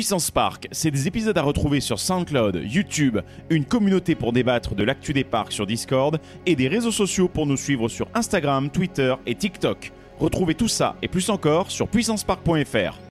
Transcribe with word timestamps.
Puissance 0.00 0.30
Park, 0.30 0.66
c'est 0.72 0.90
des 0.90 1.08
épisodes 1.08 1.36
à 1.36 1.42
retrouver 1.42 1.80
sur 1.80 1.98
SoundCloud, 1.98 2.62
YouTube, 2.64 3.18
une 3.50 3.66
communauté 3.66 4.14
pour 4.14 4.32
débattre 4.32 4.74
de 4.74 4.82
l'actu 4.82 5.12
des 5.12 5.24
parcs 5.24 5.52
sur 5.52 5.66
Discord 5.66 6.18
et 6.46 6.56
des 6.56 6.68
réseaux 6.68 6.90
sociaux 6.90 7.28
pour 7.28 7.46
nous 7.46 7.58
suivre 7.58 7.86
sur 7.90 8.08
Instagram, 8.14 8.70
Twitter 8.70 9.14
et 9.26 9.34
TikTok. 9.34 9.92
Retrouvez 10.18 10.54
tout 10.54 10.68
ça 10.68 10.96
et 11.02 11.08
plus 11.08 11.28
encore 11.28 11.70
sur 11.70 11.86
puissancepark.fr. 11.86 13.09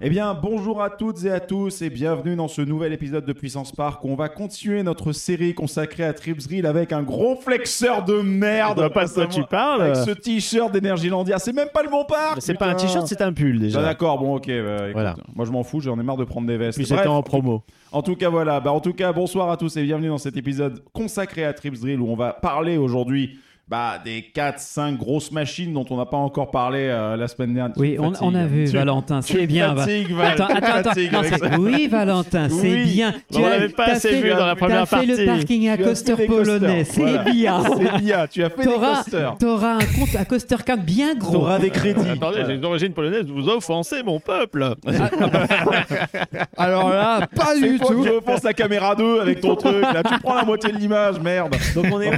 Eh 0.00 0.10
bien, 0.10 0.32
bonjour 0.32 0.80
à 0.80 0.90
toutes 0.90 1.24
et 1.24 1.30
à 1.32 1.40
tous 1.40 1.82
et 1.82 1.90
bienvenue 1.90 2.36
dans 2.36 2.46
ce 2.46 2.62
nouvel 2.62 2.92
épisode 2.92 3.24
de 3.24 3.32
Puissance 3.32 3.72
Park 3.72 4.04
où 4.04 4.10
on 4.10 4.14
va 4.14 4.28
continuer 4.28 4.84
notre 4.84 5.10
série 5.10 5.54
consacrée 5.54 6.04
à 6.04 6.12
Tripsdrill 6.12 6.66
avec 6.66 6.92
un 6.92 7.02
gros 7.02 7.34
flexeur 7.34 8.04
de 8.04 8.20
merde. 8.20 8.92
pas 8.92 9.06
de 9.06 9.10
quoi 9.12 9.26
tu 9.26 9.42
parles. 9.42 9.82
Avec 9.82 9.96
ce 9.96 10.12
t-shirt 10.12 10.70
d'Energylandia. 10.72 11.40
C'est 11.40 11.52
même 11.52 11.70
pas 11.74 11.82
le 11.82 11.88
bon 11.90 12.04
parc. 12.04 12.36
C'est 12.40 12.54
pas 12.54 12.66
un 12.68 12.74
t-shirt, 12.76 13.08
c'est 13.08 13.20
un 13.22 13.32
pull 13.32 13.56
Ah, 13.56 13.60
déjà. 13.60 13.82
D'accord, 13.82 14.20
bon, 14.20 14.36
ok. 14.36 14.46
bah, 14.46 14.52
écoute, 14.52 14.92
Voilà. 14.92 15.16
Moi, 15.34 15.44
je 15.46 15.50
m'en 15.50 15.64
fous, 15.64 15.80
j'en 15.80 15.98
ai 15.98 16.02
marre 16.04 16.16
de 16.16 16.24
prendre 16.24 16.46
des 16.46 16.56
vestes. 16.56 16.78
Puis 16.78 16.86
c'était 16.86 17.08
en 17.08 17.22
promo. 17.24 17.64
en 17.90 18.02
tout 18.02 18.14
cas, 18.14 18.28
voilà. 18.28 18.60
Bah, 18.60 18.70
en 18.70 18.80
tout 18.80 18.92
cas, 18.92 19.12
bonsoir 19.12 19.50
à 19.50 19.56
tous 19.56 19.76
et 19.78 19.82
bienvenue 19.82 20.08
dans 20.08 20.18
cet 20.18 20.36
épisode 20.36 20.80
consacré 20.92 21.44
à 21.44 21.52
Trips 21.52 21.80
Drill 21.80 22.00
où 22.00 22.08
on 22.08 22.14
va 22.16 22.34
parler 22.34 22.76
aujourd'hui 22.76 23.40
bah, 23.70 23.96
des 24.02 24.24
4-5 24.34 24.96
grosses 24.96 25.30
machines 25.30 25.74
dont 25.74 25.84
on 25.90 25.96
n'a 25.98 26.06
pas 26.06 26.16
encore 26.16 26.50
parlé 26.50 26.88
euh, 26.90 27.16
la 27.16 27.28
semaine 27.28 27.52
dernière. 27.54 27.76
Oui, 27.76 27.96
Tu 27.96 28.00
on, 28.22 28.34
a 28.34 28.46
vu, 28.46 28.64
Tu- 28.64 28.76
Valentin, 28.76 29.20
tu 29.20 29.34
c'est 29.36 29.46
bien. 29.46 29.74
Va- 29.74 29.82
fatigues, 29.82 30.10
Val, 30.12 30.32
Attends, 30.32 30.46
tu 30.46 30.52
attends, 30.56 30.90
attends. 30.90 31.50
Non. 31.58 31.64
Oui, 31.64 31.86
Valentin, 31.86 32.48
c'est 32.48 32.72
Oui. 32.72 32.84
bien. 32.84 33.12
On 33.34 33.40
l'avait 33.46 33.68
pas 33.68 33.84
assez 33.90 34.22
vu 34.22 34.30
dans 34.30 34.46
la 34.46 34.56
première 34.56 34.88
T'as 34.88 35.00
fait 35.00 35.06
le 35.06 35.16
partie. 35.16 35.26
parking 35.26 35.68
à 35.68 35.76
Tu 35.76 35.82
as 35.82 35.86
coaster 35.86 36.16
des 36.16 36.26
polonais, 36.26 36.84
c'est 36.84 37.00
voilà. 37.02 37.22
bien. 37.24 37.62
C'est 37.62 38.00
bien, 38.00 38.26
tu 38.26 38.42
as 38.42 38.48
fait 38.50 38.56
des 38.64 38.70
T'auras 38.72 38.96
coasters. 39.02 39.36
t'auras 39.38 39.74
un 39.74 39.78
compte 39.78 40.16
à 40.18 40.24
coaster 40.24 40.56
card 40.64 40.78
bien 40.78 41.14
gros. 41.14 41.32
T'auras 41.32 41.58
des 41.58 41.70
crédits. 41.70 42.00
Attendez, 42.00 42.18
Voilà. 42.20 42.46
j'ai 42.46 42.54
une 42.54 42.64
origine 42.64 42.92
polonaise, 42.94 43.26
vous 43.26 43.48
offensez 43.50 44.02
mon 44.02 44.18
peuple. 44.18 44.74
Alors 46.56 46.88
là, 46.90 47.26
pas 47.34 47.54
C'est 47.54 47.68
du 47.68 47.78
tout. 47.78 48.02
qui 48.02 48.08
repense 48.08 48.42
la 48.42 48.52
caméra 48.54 48.94
2 48.94 49.20
avec 49.20 49.40
ton 49.40 49.56
truc. 49.56 49.82
Là, 49.82 50.02
tu 50.02 50.18
prends 50.20 50.34
la 50.36 50.44
moitié 50.44 50.72
de 50.72 50.78
l'image, 50.78 51.20
merde. 51.20 51.54
Donc 51.74 51.86
on 51.92 52.00
est 52.00 52.10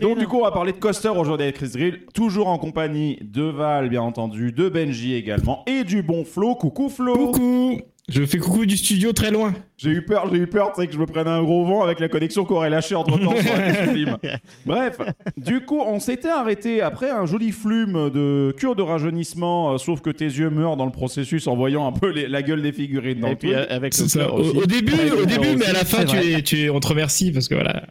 Donc 0.00 0.18
du 0.18 0.26
coup, 0.26 0.38
on 0.40 0.44
va 0.44 0.50
parler 0.50 0.72
de 0.72 0.78
coaster 0.90 1.08
aujourd'hui 1.10 1.44
avec 1.44 1.56
Chris 1.56 1.68
Drill, 1.72 2.00
toujours 2.14 2.48
en 2.48 2.58
compagnie 2.58 3.18
de 3.22 3.42
Val, 3.42 3.88
bien 3.88 4.02
entendu, 4.02 4.50
de 4.50 4.68
Benji 4.68 5.14
également, 5.14 5.62
et 5.68 5.84
du 5.84 6.02
bon 6.02 6.24
Flo. 6.24 6.56
Coucou 6.56 6.88
Flo. 6.88 7.14
Coucou 7.14 7.80
Je 8.08 8.24
fais 8.26 8.38
coucou 8.38 8.66
du 8.66 8.76
studio 8.76 9.12
très 9.12 9.30
loin. 9.30 9.54
J'ai 9.76 9.90
eu 9.90 10.04
peur, 10.04 10.28
j'ai 10.32 10.38
eu 10.40 10.48
peur, 10.48 10.72
tu 10.74 10.80
sais, 10.80 10.88
que 10.88 10.92
je 10.92 10.98
me 10.98 11.06
prenne 11.06 11.28
un 11.28 11.44
gros 11.44 11.64
vent 11.64 11.84
avec 11.84 12.00
la 12.00 12.08
connexion 12.08 12.44
qu'aurait 12.44 12.70
lâché 12.70 12.96
entre 12.96 13.20
temps 13.20 13.36
sur 13.40 13.56
la 13.56 13.72
film. 13.72 14.16
Bref, 14.66 14.96
du 15.36 15.60
coup, 15.60 15.78
on 15.80 16.00
s'était 16.00 16.28
arrêté 16.28 16.82
après 16.82 17.08
un 17.08 17.24
joli 17.24 17.52
flume 17.52 18.10
de 18.10 18.52
cure 18.58 18.74
de 18.74 18.82
rajeunissement, 18.82 19.74
euh, 19.74 19.78
sauf 19.78 20.00
que 20.00 20.10
tes 20.10 20.24
yeux 20.24 20.50
meurent 20.50 20.76
dans 20.76 20.86
le 20.86 20.90
processus 20.92 21.46
en 21.46 21.54
voyant 21.54 21.86
un 21.86 21.92
peu 21.92 22.10
les- 22.10 22.26
la 22.26 22.42
gueule 22.42 22.62
des 22.62 22.72
figurines 22.72 23.20
dans 23.20 23.28
Et 23.28 23.30
le 23.30 23.36
puis 23.36 23.52
truc. 23.52 23.64
euh, 23.70 23.76
avec 23.76 23.94
C'est 23.94 24.02
le 24.02 24.08
ça. 24.08 24.32
Au, 24.34 24.66
début, 24.66 24.92
Avec 24.94 25.12
au 25.14 25.24
début, 25.24 25.54
mais 25.56 25.66
à 25.66 25.72
la 25.72 25.84
fin, 25.84 26.04
tu 26.04 26.16
es, 26.16 26.42
tu 26.42 26.58
es, 26.62 26.68
on 26.70 26.80
te 26.80 26.88
remercie 26.88 27.30
parce 27.30 27.46
que 27.46 27.54
voilà, 27.54 27.84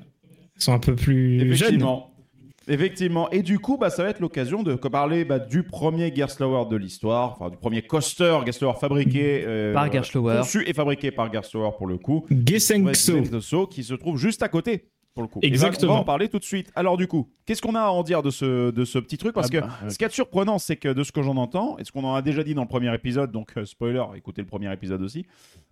ils 0.58 0.62
sont 0.62 0.74
un 0.74 0.80
peu 0.80 0.96
plus 0.96 1.40
jeunes. 1.40 1.52
Effectivement. 1.54 2.08
Effectivement. 2.70 3.30
Et 3.32 3.42
du 3.42 3.58
coup, 3.60 3.78
bah, 3.78 3.90
ça 3.90 4.04
va 4.04 4.10
être 4.10 4.20
l'occasion 4.20 4.62
de 4.64 4.76
parler 4.88 5.26
bah, 5.26 5.40
du 5.40 5.64
premier 5.64 6.14
Gerstlauer 6.16 6.70
de 6.70 6.76
l'histoire, 6.76 7.34
enfin 7.34 7.50
du 7.50 7.58
premier 7.58 7.82
coaster 7.82 8.40
Gerstlauer 8.46 8.76
fabriqué 8.80 9.44
euh, 9.46 9.74
Par 9.74 9.92
Gerstlauer. 9.92 10.38
conçu 10.38 10.64
et 10.68 10.74
fabriqué 10.74 11.12
par 11.12 11.32
Gerstlauer 11.34 11.72
pour 11.78 11.88
le 11.88 11.98
coup. 11.98 12.26
Gerstlauer, 12.30 13.68
qui 13.70 13.84
se 13.84 13.96
trouve 13.96 14.18
juste 14.18 14.44
à 14.44 14.50
côté 14.50 14.86
pour 15.20 15.24
le 15.24 15.28
coup. 15.28 15.40
Exactement. 15.42 15.92
on 15.92 15.96
va 15.96 16.02
en 16.02 16.06
parler 16.06 16.30
tout 16.30 16.40
de 16.40 16.44
suite. 16.46 16.72
Alors 16.76 16.96
du 16.98 17.08
coup, 17.08 17.30
qu'est-ce 17.46 17.62
qu'on 17.62 17.76
a 17.76 17.82
à 17.82 17.90
en 17.90 18.04
dire 18.04 18.24
de 18.24 18.30
ce, 18.30 18.72
de 18.72 18.86
ce 18.86 18.98
petit 19.00 19.18
truc? 19.18 19.34
Parce 19.34 19.48
Ah 19.52 19.58
que 19.58 19.60
bah, 19.60 19.70
ce 19.90 19.98
qui 19.98 20.04
est 20.06 20.10
surprenant, 20.12 20.58
c'est 20.60 20.78
que 20.78 20.90
de 20.90 21.04
ce 21.04 21.12
que 21.12 21.22
j'en 21.22 21.36
entends, 21.38 21.78
et 21.78 21.84
ce 21.84 21.92
qu'on 21.92 22.04
en 22.04 22.16
a 22.16 22.22
déjà 22.22 22.44
dit 22.44 22.54
dans 22.54 22.62
le 22.64 22.68
premier 22.68 22.94
épisode, 22.96 23.32
donc 23.32 23.52
euh, 23.58 23.66
spoiler, 23.66 24.04
écoutez 24.16 24.42
le 24.42 24.48
premier 24.48 24.72
épisode 24.74 25.02
aussi, 25.02 25.26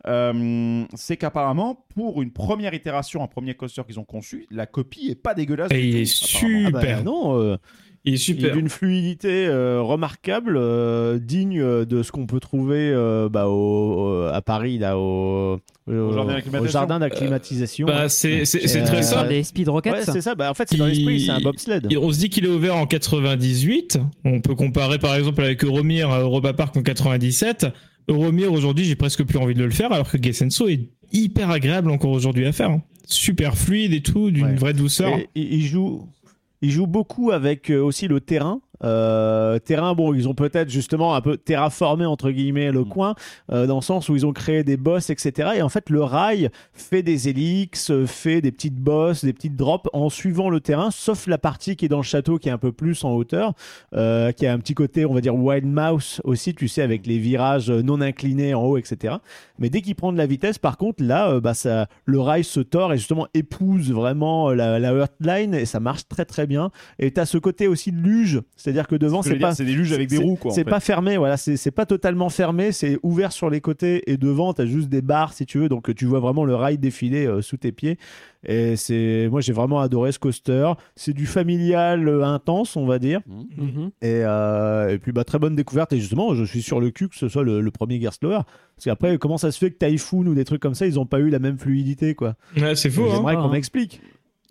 euh, 0.08 0.84
c'est 0.96 1.18
qu'apparemment, 1.18 1.86
pour 1.96 2.22
une 2.22 2.32
première 2.32 2.74
itération, 2.74 3.24
un 3.24 3.28
premier 3.28 3.54
coaster 3.56 3.84
qu'ils 3.86 4.00
ont 4.00 4.06
conçu, 4.06 4.46
la 4.52 4.66
copie 4.66 5.08
est 5.10 5.16
pas 5.16 5.34
dégueulasse. 5.34 5.72
Et 5.72 5.76
du 5.82 5.88
il 5.88 5.94
tout, 5.94 6.46
est 6.46 6.66
apparemment. 6.66 6.68
Ah 6.68 6.72
bah, 6.72 6.80
super. 6.82 7.04
non, 7.04 7.40
euh, 7.40 7.58
Il 8.06 8.14
est 8.14 8.14
il 8.14 8.14
est 8.14 8.18
super. 8.18 8.54
d'une 8.56 8.70
fluidité 8.70 9.48
euh, 9.48 9.82
remarquable, 9.82 10.56
euh, 10.58 11.20
digne 11.20 11.62
de 11.86 12.04
ce 12.04 12.12
qu'on 12.12 12.26
peut 12.28 12.40
trouver 12.40 12.92
euh, 12.94 13.28
bah, 13.30 13.48
au, 13.48 13.54
au- 13.54 14.24
à 14.28 14.42
Paris, 14.42 14.78
là, 14.78 14.98
au, 14.98 15.60
au- 15.88 16.14
jardin 16.14 16.60
au 16.60 16.68
jardin 16.68 17.00
d'acclimatation. 17.00 17.88
Bah, 17.88 18.10
c'est 18.10 18.42
euh, 18.42 18.86
très 18.86 19.04
simple. 19.04 19.30
les 19.30 19.44
speed 19.44 19.70
rockets. 19.70 19.94
ouais, 19.94 20.02
c'est 20.06 20.22
ça. 20.22 20.36
Bah, 20.36 20.52
en 20.52 20.54
fait, 20.54 20.68
c'est 20.70 20.78
dans 20.78 20.86
l'esprit, 20.88 21.22
c'est 21.22 21.32
un 21.32 21.40
bobsled. 21.40 21.88
Et 21.92 21.98
On 21.98 22.12
se 22.12 22.20
dit 22.20 22.30
qu'il 22.30 22.46
est 22.46 22.50
ouvert 22.50 22.76
en 22.76 22.86
98. 22.86 24.00
On 24.26 24.42
peut 24.42 24.56
comparer 24.56 25.00
par 25.00 25.16
exemple 25.16 25.42
avec 25.44 25.64
Euromir 25.64 26.10
à 26.12 26.20
Europa 26.22 26.54
Park 26.54 26.76
en 26.78 26.82
97. 26.84 27.68
Euromir 28.10 28.52
aujourd'hui, 28.54 28.86
j'ai 28.86 28.96
presque 28.96 29.24
plus 29.24 29.38
envie 29.38 29.54
de 29.54 29.64
le 29.64 29.70
faire, 29.72 29.92
alors 29.92 30.10
que 30.10 30.22
Gesenso 30.22 30.68
est 30.70 30.90
hyper 31.12 31.50
agréable 31.50 31.90
encore 31.92 32.12
aujourd'hui 32.12 32.46
à 32.46 32.52
faire. 32.52 32.70
hein. 32.72 32.82
Super 33.06 33.58
fluide 33.58 33.94
et 33.94 34.02
tout, 34.02 34.32
d'une 34.32 34.46
Ouais. 34.48 34.56
vraie 34.56 34.74
douceur. 34.74 35.18
Et 35.18 35.28
il 35.36 35.66
joue, 35.66 36.08
il 36.62 36.72
joue 36.72 36.88
beaucoup 36.88 37.32
avec 37.32 37.70
euh, 37.70 37.80
aussi 37.82 38.08
le 38.08 38.20
terrain. 38.20 38.60
Euh, 38.84 39.60
terrain, 39.60 39.94
bon, 39.94 40.14
ils 40.14 40.28
ont 40.28 40.34
peut-être 40.34 40.70
justement 40.70 41.16
un 41.16 41.22
peu 41.22 41.38
terraformé 41.38 42.06
entre 42.06 42.32
guillemets 42.32 42.72
le 42.72 42.82
Mm. 42.82 42.90
coin, 42.90 43.16
euh, 43.52 43.68
dans 43.68 43.78
le 43.78 43.82
sens 43.82 44.10
où 44.10 44.16
ils 44.16 44.26
ont 44.26 44.34
créé 44.34 44.64
des 44.64 44.78
bosses, 44.78 45.10
etc. 45.10 45.52
Et 45.58 45.62
en 45.62 45.70
fait, 45.70 45.90
le 45.90 46.04
rail 46.04 46.50
fait 46.74 47.04
des 47.04 47.30
hélix, 47.30 47.92
euh, 47.92 48.06
fait 48.06 48.42
des 48.42 48.52
petites 48.52 48.76
bosses, 48.76 49.24
des 49.24 49.34
petites 49.34 49.56
drops 49.56 49.90
en 49.94 50.10
suivant 50.10 50.50
le 50.50 50.60
terrain, 50.60 50.92
sauf 50.92 51.28
la 51.28 51.38
partie 51.38 51.76
qui 51.76 51.86
est 51.86 51.90
dans 51.90 51.98
le 51.98 52.04
château, 52.04 52.38
qui 52.38 52.50
est 52.50 52.52
un 52.52 52.58
peu 52.58 52.72
plus 52.72 53.04
en 53.04 53.14
hauteur, 53.14 53.54
euh, 53.96 54.32
qui 54.32 54.46
a 54.46 54.54
un 54.54 54.60
petit 54.60 54.74
côté, 54.74 55.06
on 55.06 55.14
va 55.14 55.22
dire, 55.22 55.36
wild 55.36 55.66
mouse 55.66 56.22
aussi, 56.24 56.54
tu 56.54 56.68
sais, 56.68 56.82
avec 56.82 57.06
les 57.08 57.18
virages 57.18 57.70
non 57.70 58.02
inclinés 58.02 58.54
en 58.54 58.64
haut, 58.64 58.78
etc. 58.78 59.16
Mais 59.60 59.70
dès 59.70 59.82
qu'il 59.82 59.96
prend 59.96 60.12
de 60.12 60.18
la 60.18 60.28
vitesse, 60.28 60.58
par 60.58 60.78
contre, 60.78 61.04
là, 61.04 61.40
bah, 61.40 61.54
ça, 61.54 61.88
le 62.06 62.20
rail 62.20 62.44
se 62.44 62.60
tord 62.60 62.94
et 62.94 62.98
justement 62.98 63.28
épouse 63.34 63.92
vraiment 63.92 64.52
la, 64.52 64.80
la 64.80 64.94
Earthline 64.94 65.54
et 65.56 65.66
ça 65.66 65.80
marche 65.80 66.08
très 66.08 66.26
très 66.26 66.48
bien. 66.48 66.72
Et 67.00 67.12
tu 67.12 67.20
as 67.20 67.26
ce 67.26 67.38
côté 67.38 67.68
aussi 67.68 67.92
de 67.92 67.98
luge, 67.98 68.42
c'est-à-dire 68.68 68.88
que 68.88 68.98
devant, 68.98 69.22
c'est 69.22 69.38
pas. 69.38 69.56
c'est 69.56 69.64
des 69.64 69.72
luges 69.72 69.94
avec 69.94 70.10
des 70.10 70.18
roues, 70.18 70.36
quoi. 70.36 70.52
C'est 70.52 70.66
pas 70.66 70.82
fermé, 70.82 71.16
voilà, 71.16 71.38
c'est 71.38 71.72
pas 71.72 71.86
totalement 71.86 72.28
fermé, 72.28 72.74
c'est 72.74 73.00
ouvert 73.02 73.32
sur 73.32 73.50
les 73.50 73.62
côtés 73.62 74.04
et 74.12 74.18
devant, 74.18 74.54
tu 74.54 74.62
as 74.62 74.66
juste 74.66 74.90
des 74.90 75.02
barres 75.02 75.32
si 75.32 75.46
tu 75.46 75.58
veux, 75.58 75.70
donc 75.70 75.96
tu 75.96 76.06
vois 76.06 76.20
vraiment 76.20 76.44
le 76.44 76.54
rail 76.54 76.78
défiler 76.78 77.26
euh, 77.26 77.42
sous 77.42 77.56
tes 77.56 77.72
pieds. 77.72 77.98
Et 78.46 78.76
c'est, 78.76 79.30
moi 79.32 79.40
j'ai 79.40 79.54
vraiment 79.54 79.80
adoré 79.80 80.12
ce 80.12 80.20
coaster. 80.20 80.72
C'est 80.98 81.14
du 81.14 81.26
familial 81.26 82.08
euh, 82.10 82.26
intense, 82.26 82.76
on 82.76 82.86
va 82.86 83.00
dire. 83.00 83.22
Mhm. 83.58 83.92
Et, 84.02 84.22
euh, 84.26 84.90
et 84.90 85.00
puis 85.00 85.14
bah, 85.14 85.24
très 85.24 85.40
bonne 85.40 85.56
découverte. 85.56 85.94
Et 85.94 86.00
justement, 86.00 86.36
je 86.36 86.44
suis 86.44 86.62
sur 86.62 86.80
le 86.82 86.92
cul 86.92 87.08
que 87.08 87.16
ce 87.16 87.30
soit 87.30 87.44
le, 87.44 87.62
le 87.62 87.72
premier 87.72 88.02
Gerstlauer. 88.02 88.40
Parce 88.76 88.84
qu'après, 88.86 89.18
comment 89.18 89.38
ça 89.38 89.52
se 89.52 89.58
fait 89.58 89.72
que 89.72 89.84
Typhoon 89.86 90.28
ou 90.28 90.36
des 90.36 90.46
trucs 90.46 90.62
comme 90.62 90.76
ça, 90.76 90.86
ils 90.86 90.96
n'ont 90.96 91.06
pas 91.06 91.20
eu 91.20 91.30
la 91.30 91.40
même 91.40 91.58
fluidité 91.58 92.16
quoi? 92.16 92.36
Ouais, 92.58 92.76
c'est 92.76 92.90
faux. 92.90 93.06
Hein. 93.10 93.14
J'aimerais 93.16 93.34
Ah, 93.38 93.42
qu'on 93.42 93.48
hein. 93.48 93.52
m'explique. 93.54 94.02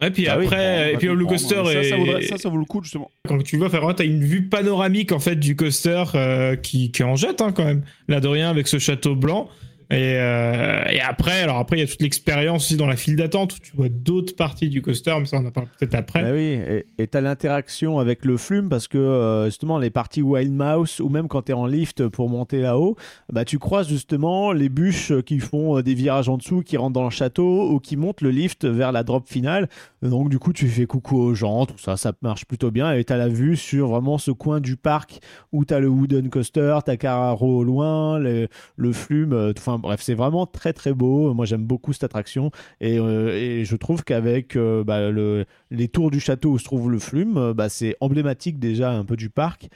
Et 0.02 0.10
puis 0.10 0.26
Bah 0.26 0.36
oui, 0.38 0.44
après, 0.44 0.56
On 0.56 0.88
et 0.88 0.92
va 0.92 0.98
puis 0.98 1.08
le 1.08 1.24
coaster 1.24 1.54
ça, 1.64 1.72
est... 1.72 1.84
ça, 1.84 1.96
vaudrait- 1.96 2.22
ça, 2.22 2.36
ça 2.38 2.48
vaut 2.50 2.58
le 2.58 2.64
coup 2.66 2.82
justement. 2.82 3.10
quand 3.26 3.42
tu 3.42 3.56
vois, 3.56 3.68
vraiment, 3.68 3.94
t'as 3.94 4.04
une 4.04 4.22
vue 4.24 4.42
panoramique 4.48 5.12
en 5.12 5.18
fait 5.18 5.36
du 5.36 5.56
coaster 5.56 6.04
euh, 6.14 6.54
qui, 6.56 6.90
qui 6.90 7.02
en 7.02 7.16
jette 7.16 7.40
hein, 7.40 7.52
quand 7.52 7.64
même. 7.64 7.82
Là 8.08 8.20
de 8.20 8.28
rien 8.28 8.50
avec 8.50 8.68
ce 8.68 8.78
château 8.78 9.14
blanc. 9.14 9.48
Et, 9.90 10.14
euh, 10.16 10.84
et 10.90 11.00
après, 11.00 11.42
alors 11.42 11.58
après, 11.58 11.76
il 11.76 11.80
y 11.80 11.82
a 11.82 11.86
toute 11.86 12.02
l'expérience 12.02 12.64
aussi 12.64 12.76
dans 12.76 12.86
la 12.88 12.96
file 12.96 13.14
d'attente 13.16 13.54
où 13.54 13.58
tu 13.60 13.70
vois 13.76 13.88
d'autres 13.88 14.34
parties 14.34 14.68
du 14.68 14.82
coaster, 14.82 15.14
mais 15.20 15.26
ça 15.26 15.38
on 15.38 15.46
en 15.46 15.50
parle 15.52 15.68
peut-être 15.78 15.94
après. 15.94 16.22
Bah 16.22 16.36
et- 16.36 16.84
tu 17.06 17.16
as 17.16 17.20
l'interaction 17.20 17.98
avec 18.00 18.24
le 18.24 18.36
flume 18.36 18.68
parce 18.68 18.88
que 18.88 18.98
euh, 18.98 19.44
justement, 19.46 19.78
les 19.78 19.90
parties 19.90 20.22
Wild 20.22 20.52
Mouse 20.52 21.00
ou 21.00 21.08
même 21.08 21.28
quand 21.28 21.42
tu 21.42 21.52
es 21.52 21.54
en 21.54 21.66
lift 21.66 22.08
pour 22.08 22.28
monter 22.28 22.60
là-haut, 22.60 22.96
bah, 23.32 23.44
tu 23.44 23.58
croises 23.60 23.88
justement 23.88 24.52
les 24.52 24.68
bûches 24.68 25.12
qui 25.24 25.38
font 25.38 25.78
euh, 25.78 25.82
des 25.82 25.94
virages 25.94 26.28
en 26.28 26.36
dessous, 26.36 26.62
qui 26.62 26.76
rentrent 26.76 26.94
dans 26.94 27.04
le 27.04 27.10
château 27.10 27.70
ou 27.70 27.78
qui 27.78 27.96
montent 27.96 28.22
le 28.22 28.30
lift 28.30 28.64
vers 28.64 28.90
la 28.90 29.04
drop 29.04 29.28
finale. 29.28 29.68
Donc, 30.02 30.30
du 30.30 30.38
coup, 30.38 30.52
tu 30.52 30.66
fais 30.68 30.86
coucou 30.86 31.16
aux 31.18 31.34
gens, 31.34 31.64
tout 31.66 31.78
ça, 31.78 31.96
ça 31.96 32.12
marche 32.22 32.44
plutôt 32.44 32.70
bien. 32.70 32.92
Et 32.92 33.04
tu 33.04 33.12
as 33.12 33.16
la 33.16 33.28
vue 33.28 33.56
sur 33.56 33.88
vraiment 33.88 34.18
ce 34.18 34.30
coin 34.32 34.60
du 34.60 34.76
parc 34.76 35.20
où 35.52 35.64
tu 35.64 35.74
as 35.74 35.80
le 35.80 35.88
Wooden 35.88 36.28
Coaster, 36.28 36.78
tu 36.84 36.90
as 36.90 36.96
Carraro 36.96 37.58
au 37.58 37.64
loin, 37.64 38.18
le, 38.18 38.48
le 38.76 38.92
flume. 38.92 39.32
euh, 39.32 39.52
Enfin, 39.76 39.88
bref, 39.88 40.00
c'est 40.02 40.14
vraiment 40.14 40.46
très 40.46 40.72
très 40.72 40.92
beau. 40.92 41.32
Moi, 41.34 41.44
j'aime 41.46 41.64
beaucoup 41.64 41.92
cette 41.92 42.04
attraction. 42.04 42.50
Et, 42.80 42.98
euh, 42.98 43.30
et 43.34 43.64
je 43.64 43.76
trouve 43.76 44.04
qu'avec 44.04 44.56
euh, 44.56 44.84
bah, 44.84 45.10
le, 45.10 45.44
les 45.70 45.88
tours 45.88 46.10
du 46.10 46.20
château 46.20 46.50
où 46.52 46.58
se 46.58 46.64
trouve 46.64 46.90
le 46.90 46.98
flume, 46.98 47.36
euh, 47.36 47.54
bah, 47.54 47.68
c'est 47.68 47.96
emblématique 48.00 48.58
déjà 48.58 48.90
un 48.92 49.04
peu 49.04 49.16
du 49.16 49.30
parc. 49.30 49.68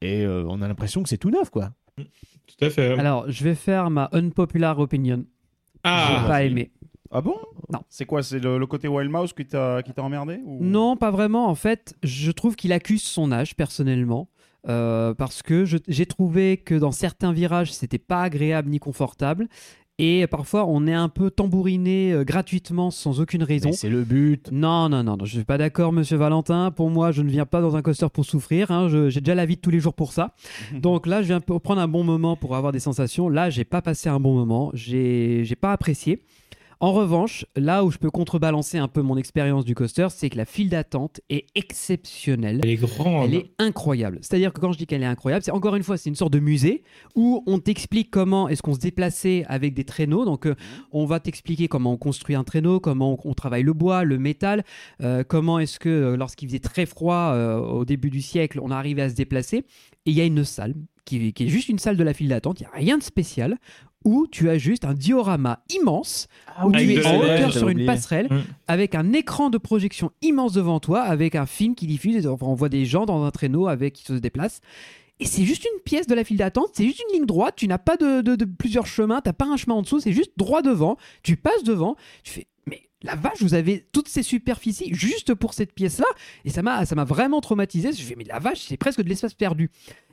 Et 0.00 0.24
euh, 0.24 0.44
on 0.48 0.62
a 0.62 0.68
l'impression 0.68 1.02
que 1.02 1.08
c'est 1.08 1.18
tout 1.18 1.30
neuf, 1.30 1.50
quoi. 1.50 1.70
Tout 1.96 2.64
à 2.64 2.70
fait. 2.70 2.98
Alors, 2.98 3.30
je 3.30 3.44
vais 3.44 3.54
faire 3.54 3.90
ma 3.90 4.08
unpopular 4.12 4.78
opinion. 4.78 5.24
ah, 5.84 6.20
J'ai 6.22 6.28
pas 6.28 6.44
aimé. 6.44 6.70
Ah 7.10 7.22
bon? 7.22 7.36
Non. 7.72 7.80
C'est 7.88 8.04
quoi? 8.04 8.22
C'est 8.22 8.38
le, 8.38 8.58
le 8.58 8.66
côté 8.66 8.86
Wild 8.86 9.10
Mouse 9.10 9.32
qui 9.32 9.46
t'a 9.46 9.82
qui 9.82 9.92
t'a 9.94 10.02
emmerdé 10.02 10.40
ou... 10.44 10.62
Non, 10.62 10.94
pas 10.96 11.10
vraiment. 11.10 11.48
En 11.48 11.54
fait, 11.54 11.94
je 12.02 12.30
trouve 12.30 12.54
qu'il 12.54 12.70
accuse 12.72 13.02
son 13.02 13.32
âge, 13.32 13.56
personnellement. 13.56 14.28
Euh, 14.68 15.14
parce 15.14 15.42
que 15.42 15.64
j'ai 15.64 16.06
trouvé 16.06 16.56
que 16.56 16.74
dans 16.74 16.92
certains 16.92 17.32
virages, 17.32 17.72
c'était 17.72 17.98
pas 17.98 18.22
agréable 18.22 18.70
ni 18.70 18.78
confortable. 18.78 19.48
et 20.00 20.26
parfois 20.28 20.64
on 20.66 20.86
est 20.86 20.94
un 20.94 21.08
peu 21.08 21.28
tambouriné 21.30 22.12
euh, 22.12 22.24
gratuitement 22.24 22.90
sans 22.92 23.20
aucune 23.20 23.42
raison. 23.42 23.72
C'est 23.72 23.88
le 23.88 24.02
but. 24.04 24.48
Non, 24.52 24.88
non, 24.88 25.02
non, 25.02 25.16
non, 25.16 25.24
je 25.24 25.36
suis 25.36 25.44
pas 25.44 25.58
d'accord, 25.58 25.92
monsieur 25.92 26.16
Valentin. 26.16 26.70
Pour 26.70 26.88
moi, 26.90 27.10
je 27.12 27.22
ne 27.22 27.30
viens 27.30 27.46
pas 27.46 27.60
dans 27.60 27.74
un 27.76 27.82
coaster 27.82 28.06
pour 28.12 28.24
souffrir. 28.24 28.70
hein. 28.70 28.88
J'ai 29.08 29.20
déjà 29.20 29.34
la 29.34 29.44
vie 29.46 29.56
de 29.56 29.60
tous 29.60 29.70
les 29.70 29.80
jours 29.80 29.94
pour 29.94 30.12
ça. 30.12 30.34
Donc 30.72 31.06
là, 31.06 31.22
je 31.22 31.28
viens 31.28 31.40
prendre 31.40 31.80
un 31.80 31.88
bon 31.88 32.04
moment 32.04 32.36
pour 32.36 32.54
avoir 32.54 32.72
des 32.72 32.80
sensations. 32.80 33.28
Là, 33.28 33.50
j'ai 33.50 33.64
pas 33.64 33.82
passé 33.82 34.08
un 34.08 34.20
bon 34.20 34.34
moment. 34.34 34.70
J'ai 34.74 35.44
pas 35.60 35.72
apprécié. 35.72 36.22
En 36.80 36.92
revanche, 36.92 37.44
là 37.56 37.84
où 37.84 37.90
je 37.90 37.98
peux 37.98 38.10
contrebalancer 38.10 38.78
un 38.78 38.86
peu 38.86 39.02
mon 39.02 39.16
expérience 39.16 39.64
du 39.64 39.74
coaster, 39.74 40.06
c'est 40.10 40.30
que 40.30 40.36
la 40.36 40.44
file 40.44 40.68
d'attente 40.68 41.20
est 41.28 41.46
exceptionnelle. 41.56 42.60
Elle 42.62 42.70
est 42.70 42.76
grande. 42.76 43.24
Elle 43.24 43.34
est 43.34 43.50
incroyable. 43.58 44.18
C'est-à-dire 44.20 44.52
que 44.52 44.60
quand 44.60 44.70
je 44.70 44.78
dis 44.78 44.86
qu'elle 44.86 45.02
est 45.02 45.06
incroyable, 45.06 45.42
c'est 45.44 45.50
encore 45.50 45.74
une 45.74 45.82
fois, 45.82 45.96
c'est 45.96 46.08
une 46.08 46.14
sorte 46.14 46.32
de 46.32 46.38
musée 46.38 46.84
où 47.16 47.42
on 47.46 47.58
t'explique 47.58 48.12
comment 48.12 48.48
est-ce 48.48 48.62
qu'on 48.62 48.74
se 48.74 48.78
déplaçait 48.78 49.44
avec 49.48 49.74
des 49.74 49.84
traîneaux. 49.84 50.24
Donc, 50.24 50.46
euh, 50.46 50.54
on 50.92 51.04
va 51.04 51.18
t'expliquer 51.18 51.66
comment 51.66 51.94
on 51.94 51.96
construit 51.96 52.36
un 52.36 52.44
traîneau, 52.44 52.78
comment 52.78 53.14
on, 53.14 53.30
on 53.30 53.34
travaille 53.34 53.64
le 53.64 53.72
bois, 53.72 54.04
le 54.04 54.18
métal, 54.18 54.64
euh, 55.02 55.24
comment 55.26 55.58
est-ce 55.58 55.80
que 55.80 55.88
euh, 55.88 56.16
lorsqu'il 56.16 56.48
faisait 56.48 56.60
très 56.60 56.86
froid 56.86 57.32
euh, 57.34 57.58
au 57.58 57.84
début 57.84 58.10
du 58.10 58.22
siècle, 58.22 58.60
on 58.62 58.70
arrivait 58.70 59.02
à 59.02 59.10
se 59.10 59.14
déplacer. 59.16 59.58
Et 60.06 60.10
il 60.10 60.14
y 60.14 60.20
a 60.20 60.24
une 60.24 60.44
salle 60.44 60.74
qui, 61.04 61.32
qui 61.32 61.44
est 61.44 61.48
juste 61.48 61.68
une 61.68 61.78
salle 61.78 61.96
de 61.96 62.04
la 62.04 62.14
file 62.14 62.28
d'attente. 62.28 62.60
Il 62.60 62.64
n'y 62.64 62.68
a 62.68 62.76
rien 62.76 62.98
de 62.98 63.02
spécial. 63.02 63.56
Où 64.08 64.26
tu 64.26 64.48
as 64.48 64.56
juste 64.58 64.84
un 64.86 64.94
diorama 64.94 65.60
immense 65.68 66.28
où 66.64 66.68
Avec 66.74 66.86
tu 66.88 66.94
es 66.94 67.06
en 67.06 67.18
hauteur 67.20 67.52
sur 67.52 67.68
une 67.68 67.84
passerelle 67.84 68.28
Mm. 68.30 68.40
avec 68.66 68.94
un 68.94 69.12
écran 69.12 69.50
de 69.50 69.58
projection 69.58 70.10
immense 70.22 70.54
devant 70.54 70.80
toi, 70.80 71.02
avec 71.02 71.34
un 71.34 71.44
film 71.46 71.74
qui 71.74 71.86
diffuse. 71.86 72.26
Enfin, 72.26 72.46
on 72.46 72.54
voit 72.54 72.68
des 72.70 72.84
gens 72.86 73.04
dans 73.06 73.22
un 73.24 73.30
traîneau 73.30 73.68
avec 73.68 73.92
qui 73.94 74.04
se 74.04 74.14
déplacent. 74.14 74.60
Et 75.20 75.26
c'est 75.26 75.42
juste 75.44 75.64
une 75.64 75.80
pièce 75.82 76.06
de 76.06 76.14
la 76.14 76.22
file 76.24 76.36
d'attente, 76.36 76.68
c'est 76.72 76.84
juste 76.84 77.02
une 77.10 77.16
ligne 77.18 77.26
droite, 77.26 77.54
tu 77.56 77.66
n'as 77.66 77.76
pas 77.78 77.96
de, 77.96 78.20
de- 78.22 78.36
de 78.36 78.44
plusieurs 78.44 78.86
chemins, 78.86 79.20
tu 79.20 79.28
n'as 79.28 79.32
pas 79.32 79.46
un 79.46 79.56
chemin 79.56 79.74
en 79.74 79.82
dessous, 79.82 79.98
c'est 80.00 80.12
juste 80.12 80.30
droit 80.36 80.62
devant, 80.62 80.96
tu 81.24 81.36
passes 81.36 81.64
devant, 81.64 81.96
tu 82.22 82.32
fais, 82.32 82.46
la 83.02 83.14
vache, 83.14 83.40
vous 83.40 83.54
avez 83.54 83.86
toutes 83.92 84.08
ces 84.08 84.22
superficies 84.22 84.92
juste 84.92 85.34
pour 85.34 85.54
cette 85.54 85.72
pièce-là, 85.72 86.06
et 86.44 86.50
ça 86.50 86.62
m'a 86.62 87.04
vraiment 87.04 87.40
traumatisé, 87.40 87.92
je 87.92 88.02
fais, 88.02 88.14
mais 88.16 88.24
la 88.24 88.38
vache, 88.38 88.60
c'est 88.60 88.76
presque 88.76 89.02
de 89.02 89.08
l'espace 89.08 89.34
perdu. 89.34 89.70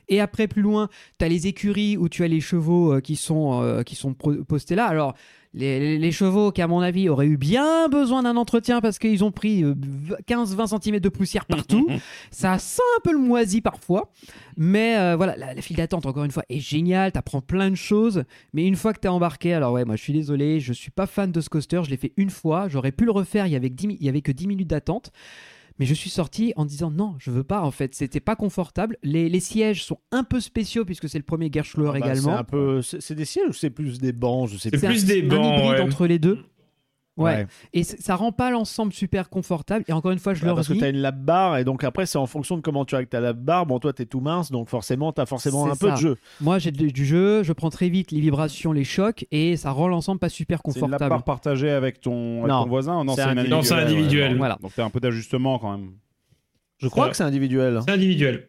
Et 0.08 0.20
après, 0.20 0.46
plus 0.46 0.62
loin, 0.62 0.88
tu 1.18 1.24
as 1.24 1.28
les 1.28 1.46
écuries 1.46 1.96
où 1.96 2.08
tu 2.08 2.22
as 2.22 2.28
les 2.28 2.40
chevaux 2.40 2.94
euh, 2.94 3.00
qui 3.00 3.16
sont, 3.16 3.60
euh, 3.62 3.82
qui 3.82 3.96
sont 3.96 4.14
postés 4.14 4.76
là. 4.76 4.86
Alors, 4.86 5.14
les, 5.56 5.98
les- 5.98 6.12
chevaux 6.12 6.52
qui, 6.52 6.62
à 6.62 6.68
mon 6.68 6.80
avis, 6.80 7.08
auraient 7.08 7.26
eu 7.26 7.36
bien 7.36 7.88
besoin 7.88 8.22
d'un 8.22 8.36
entretien 8.36 8.80
parce 8.80 8.98
qu'ils 8.98 9.24
ont 9.24 9.32
pris 9.32 9.64
euh, 9.64 9.74
15-20 10.28 10.80
cm 10.82 11.00
de 11.00 11.08
poussière 11.08 11.44
partout. 11.46 11.88
ça 12.30 12.58
sent 12.58 12.82
un 12.98 13.00
peu 13.02 13.12
le 13.12 13.18
moisi 13.18 13.60
parfois. 13.60 14.12
Mais 14.56 14.96
euh, 14.98 15.16
voilà, 15.16 15.36
la, 15.36 15.54
la 15.54 15.62
file 15.62 15.76
d'attente, 15.76 16.06
encore 16.06 16.24
une 16.24 16.30
fois, 16.30 16.44
est 16.48 16.60
géniale. 16.60 17.10
Tu 17.12 17.18
apprends 17.18 17.40
plein 17.40 17.70
de 17.70 17.74
choses. 17.74 18.24
Mais 18.52 18.66
une 18.66 18.76
fois 18.76 18.92
que 18.92 19.00
tu 19.00 19.06
es 19.06 19.10
embarqué, 19.10 19.52
alors 19.54 19.72
ouais, 19.72 19.84
moi 19.84 19.96
je 19.96 20.02
suis 20.02 20.12
désolé, 20.12 20.60
je 20.60 20.72
suis 20.72 20.90
pas 20.90 21.06
fan 21.06 21.32
de 21.32 21.40
ce 21.40 21.48
coaster. 21.48 21.80
Je 21.84 21.90
l'ai 21.90 21.96
fait 21.96 22.12
une 22.16 22.30
fois. 22.30 22.68
J'aurais 22.68 22.92
pu 22.92 23.04
le 23.04 23.10
refaire. 23.10 23.46
Il 23.46 23.52
y 23.52 23.56
avait, 23.56 23.70
que 23.70 23.74
10 23.74 23.86
mi- 23.88 23.96
il 24.00 24.06
y 24.06 24.08
avait 24.08 24.22
que 24.22 24.32
10 24.32 24.46
minutes 24.46 24.68
d'attente. 24.68 25.10
Mais 25.78 25.86
je 25.86 25.94
suis 25.94 26.10
sorti 26.10 26.52
en 26.56 26.64
disant 26.64 26.90
non, 26.90 27.14
je 27.18 27.30
veux 27.30 27.44
pas 27.44 27.60
en 27.62 27.70
fait. 27.70 27.94
C'était 27.94 28.20
pas 28.20 28.34
confortable. 28.36 28.96
Les, 29.02 29.28
les 29.28 29.40
sièges 29.40 29.84
sont 29.84 29.98
un 30.10 30.24
peu 30.24 30.40
spéciaux 30.40 30.84
puisque 30.84 31.08
c'est 31.08 31.18
le 31.18 31.24
premier 31.24 31.50
Gerschloer 31.52 31.88
Ah 31.88 31.92
bah, 31.92 31.98
C'est 32.06 32.12
également. 32.12 32.38
un 32.38 32.44
peu. 32.44 32.80
C'est 32.82 33.00
c'est 33.02 33.14
des 33.14 33.24
ciels 33.26 33.48
ou 33.48 33.52
c'est 33.52 33.70
plus 33.70 33.98
des 33.98 34.12
bancs? 34.12 34.48
Je 34.48 34.56
sais 34.56 34.70
C'est 34.70 34.78
plus. 34.78 34.86
un- 34.86 34.90
plus 34.90 35.04
des 35.04 35.22
un 35.22 35.28
bancs, 35.28 35.58
hybride 35.58 35.70
ouais. 35.72 35.80
entre 35.80 36.06
les 36.06 36.18
deux. 36.18 36.38
Ouais. 37.16 37.24
Ouais. 37.34 37.46
Et 37.72 37.82
ça 37.82 38.14
rend 38.14 38.30
pas 38.30 38.50
l'ensemble 38.50 38.92
super 38.92 39.30
confortable. 39.30 39.84
Et 39.88 39.92
encore 39.92 40.10
une 40.12 40.18
fois, 40.18 40.34
je 40.34 40.40
Bah, 40.42 40.48
leur 40.48 40.56
parce 40.56 40.68
que 40.68 40.74
tu 40.74 40.84
as 40.84 40.90
une 40.90 40.98
lap 40.98 41.16
bar 41.18 41.56
et 41.56 41.64
donc 41.64 41.82
après 41.82 42.04
c'est 42.04 42.18
en 42.18 42.26
fonction 42.26 42.56
de 42.56 42.60
comment 42.62 42.84
tu 42.84 42.94
as 42.94 42.98
avec 42.98 43.08
ta 43.10 43.20
lap 43.20 43.38
bar. 43.38 43.64
Bon 43.64 43.78
toi 43.78 43.92
t'es 43.94 44.04
tout 44.04 44.20
mince 44.20 44.50
donc 44.50 44.68
forcément 44.68 45.12
t'as 45.12 45.24
forcément 45.26 45.64
C'est 45.64 45.70
un 45.72 45.76
peu 45.76 45.90
de 45.92 45.96
jeu. 45.96 46.16
Moi, 46.42 46.58
j'ai 46.58 46.70
du 46.72 47.04
jeu, 47.06 47.42
je 47.42 47.52
prends 47.54 47.70
très 47.70 47.88
vite 47.88 48.10
les 48.10 48.20
vibrations, 48.20 48.72
les 48.72 48.84
chocs, 48.84 49.26
et 49.30 49.56
ça 49.56 49.70
rend 49.70 49.88
l'ensemble 49.88 50.18
pas 50.18 50.28
super 50.28 50.60
C'est 50.66 50.72
une 50.78 50.80
lap 50.82 50.90
confortable. 50.90 51.08
bar 51.10 51.24
partagée 51.24 51.70
avec 51.70 52.00
ton, 52.00 52.40
avec 52.40 52.48
Non. 52.50 52.64
ton 52.64 52.68
voisin 52.68 53.02
Non, 53.04 53.14
C'est 53.14 53.22
une 53.22 53.42
Non, 53.48 53.60
individuel. 53.72 54.32
ouais. 54.32 54.38
Voilà. 54.38 54.58
Donc 54.60 54.72
t'as 54.76 54.84
un 54.84 54.90
peu 54.90 55.00
d'ajustement 55.00 55.58
quand 55.58 55.70
même. 55.76 55.92
Je 56.78 56.88
crois 56.88 57.08
que 57.08 57.16
c'est 57.16 57.24
individuel. 57.24 57.80
C'est 57.86 57.92
individuel. 57.92 58.48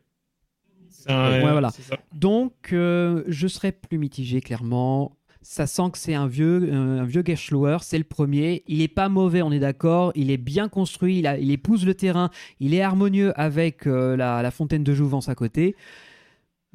Un- 1.07 1.41
Ouais, 1.41 1.51
voilà. 1.51 1.71
Donc, 2.13 2.73
euh, 2.73 3.23
je 3.27 3.47
serais 3.47 3.71
plus 3.71 3.97
mitigé, 3.97 4.41
clairement. 4.41 5.16
Ça 5.49 5.65
sent 5.65 5.91
que 5.93 5.97
c'est 5.97 6.13
un 6.13 6.27
vieux, 6.27 6.69
euh, 6.73 6.99
un 6.99 7.05
vieux 7.05 7.23
Gerschloer, 7.25 7.77
c'est 7.81 7.97
le 7.97 8.03
premier. 8.03 8.63
Il 8.67 8.81
est 8.81 8.89
pas 8.89 9.07
mauvais, 9.07 9.41
on 9.41 9.53
est 9.53 9.59
d'accord. 9.59 10.11
Il 10.13 10.29
est 10.29 10.35
bien 10.35 10.67
construit, 10.67 11.19
il, 11.19 11.51
épouse 11.51 11.85
le 11.85 11.93
terrain, 11.93 12.31
il 12.59 12.73
est 12.73 12.81
harmonieux 12.81 13.31
avec 13.39 13.87
euh, 13.87 14.17
la 14.17 14.51
fontaine 14.51 14.83
de 14.83 14.93
Jouvence 14.93 15.29
à 15.29 15.35
côté. 15.35 15.77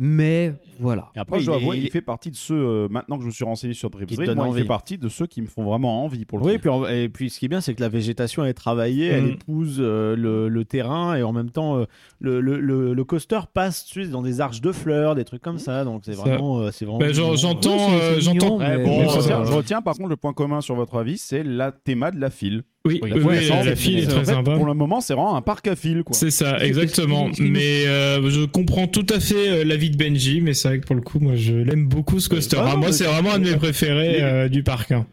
Mais 0.05 0.53
voilà. 0.81 1.13
Et 1.15 1.21
après 1.21 1.37
Moi, 1.37 1.39
je 1.39 1.47
dois 1.47 1.55
avouer, 1.57 1.77
il- 1.77 1.85
il 1.85 1.91
fait 1.91 2.01
partie 2.01 2.33
de 2.33 2.37
ceux, 2.37 2.57
euh, 2.57 2.89
maintenant 2.91 3.17
que 3.19 3.23
je 3.23 3.29
me 3.29 3.33
suis 3.33 3.45
renseigné 3.45 3.73
sur 3.73 3.89
donne 4.27 4.37
moi, 4.37 4.49
il 4.49 4.55
fait 4.63 4.65
partie 4.67 4.99
de 4.99 5.09
ceux 5.09 5.29
qui 5.29 5.41
me 5.43 5.47
font 5.47 5.63
vraiment 5.63 6.03
envie 6.05 6.25
pour 6.25 6.41
le 6.41 6.45
Oui, 6.45 6.55
coup. 6.55 6.59
puis 6.59 6.71
en- 6.71 6.87
et 6.87 7.09
puis 7.09 7.31
ce 7.31 7.39
qui 7.39 7.45
est 7.45 7.49
bien, 7.49 7.61
c'est 7.61 7.73
que 7.75 7.81
la 7.81 7.89
végétation 7.89 8.45
est 8.45 8.53
travaillée, 8.53 9.07
elle 9.07 9.25
Mm. 9.27 9.31
épouse 9.31 9.77
euh, 9.79 10.17
le, 10.17 10.49
le 10.49 10.65
terrain 10.65 11.15
et 11.15 11.23
en 11.23 11.33
même 11.33 11.51
temps, 11.51 11.77
euh, 11.77 11.85
le, 12.19 12.41
le, 12.41 12.59
le, 12.59 12.95
le 12.95 13.05
coaster 13.05 13.39
passe 13.55 13.85
tu 13.85 14.03
sais, 14.05 14.11
dans 14.11 14.23
des 14.23 14.41
arches 14.41 14.61
de 14.61 14.73
fleurs, 14.73 15.15
des 15.15 15.25
trucs 15.25 15.43
comme 15.43 15.59
ça. 15.59 15.85
Donc 15.85 16.03
c'est 16.05 16.15
vraiment, 16.17 16.59
euh, 16.59 16.71
c'est 16.73 16.85
vraiment. 16.85 16.99
Bah, 16.99 17.07
mignon. 17.09 17.37
j'entends, 17.37 17.93
euh, 17.93 18.19
j'entends. 18.19 18.59
Ouais, 18.59 18.83
Bon, 18.83 19.09
je 19.09 19.53
retiens, 19.53 19.83
par 19.83 19.95
contre 19.95 20.09
le 20.09 20.17
point 20.17 20.33
commun 20.33 20.61
sur 20.63 20.75
votre 20.75 20.97
avis, 20.97 21.17
c'est 21.17 21.45
la 21.45 21.71
théma 21.71 22.11
de 22.11 22.19
la 22.21 22.31
file. 22.31 22.65
Oui, 22.85 22.99
Oui, 23.03 23.11
oui, 23.15 23.21
la 23.21 23.27
oui, 23.27 23.37
file, 23.39 23.49
la 23.55 23.63
c'est- 23.65 23.77
file 23.77 23.99
est 24.01 24.07
en 24.07 24.11
très 24.11 24.19
fait, 24.25 24.33
sympa. 24.33 24.57
Pour 24.57 24.67
le 24.67 24.75
moment, 24.75 25.01
c'est 25.01 25.15
vraiment 25.15 25.37
un 25.37 25.43
parc 25.43 25.69
à 25.69 25.77
fil. 25.77 26.03
Quoi. 26.03 26.17
C'est 26.17 26.31
ça, 26.33 26.59
exactement. 26.65 27.29
Mais 27.39 27.87
euh, 27.87 28.29
je 28.29 28.45
comprends 28.45 28.89
tout 28.89 29.07
à 29.15 29.21
fait 29.21 29.49
euh, 29.49 29.65
l'avis 29.65 29.91
de 29.91 29.97
Benji, 29.97 30.41
mais 30.41 30.53
c'est 30.53 30.67
vrai 30.69 30.81
que 30.81 30.87
pour 30.87 30.97
le 30.97 31.03
coup, 31.03 31.21
moi, 31.21 31.35
je 31.37 31.55
l'aime 31.55 31.87
beaucoup 31.87 32.19
ce 32.19 32.29
coaster. 32.29 32.57
Ah 32.61 32.73
non, 32.73 32.79
moi, 32.79 32.93
c'est 32.93 33.05
vraiment 33.05 33.35
un 33.35 33.39
de 33.39 33.51
mes 33.51 33.57
préférés 33.57 34.21
euh, 34.23 34.49
du 34.49 34.63
parc. 34.65 34.91
hein. 34.91 35.07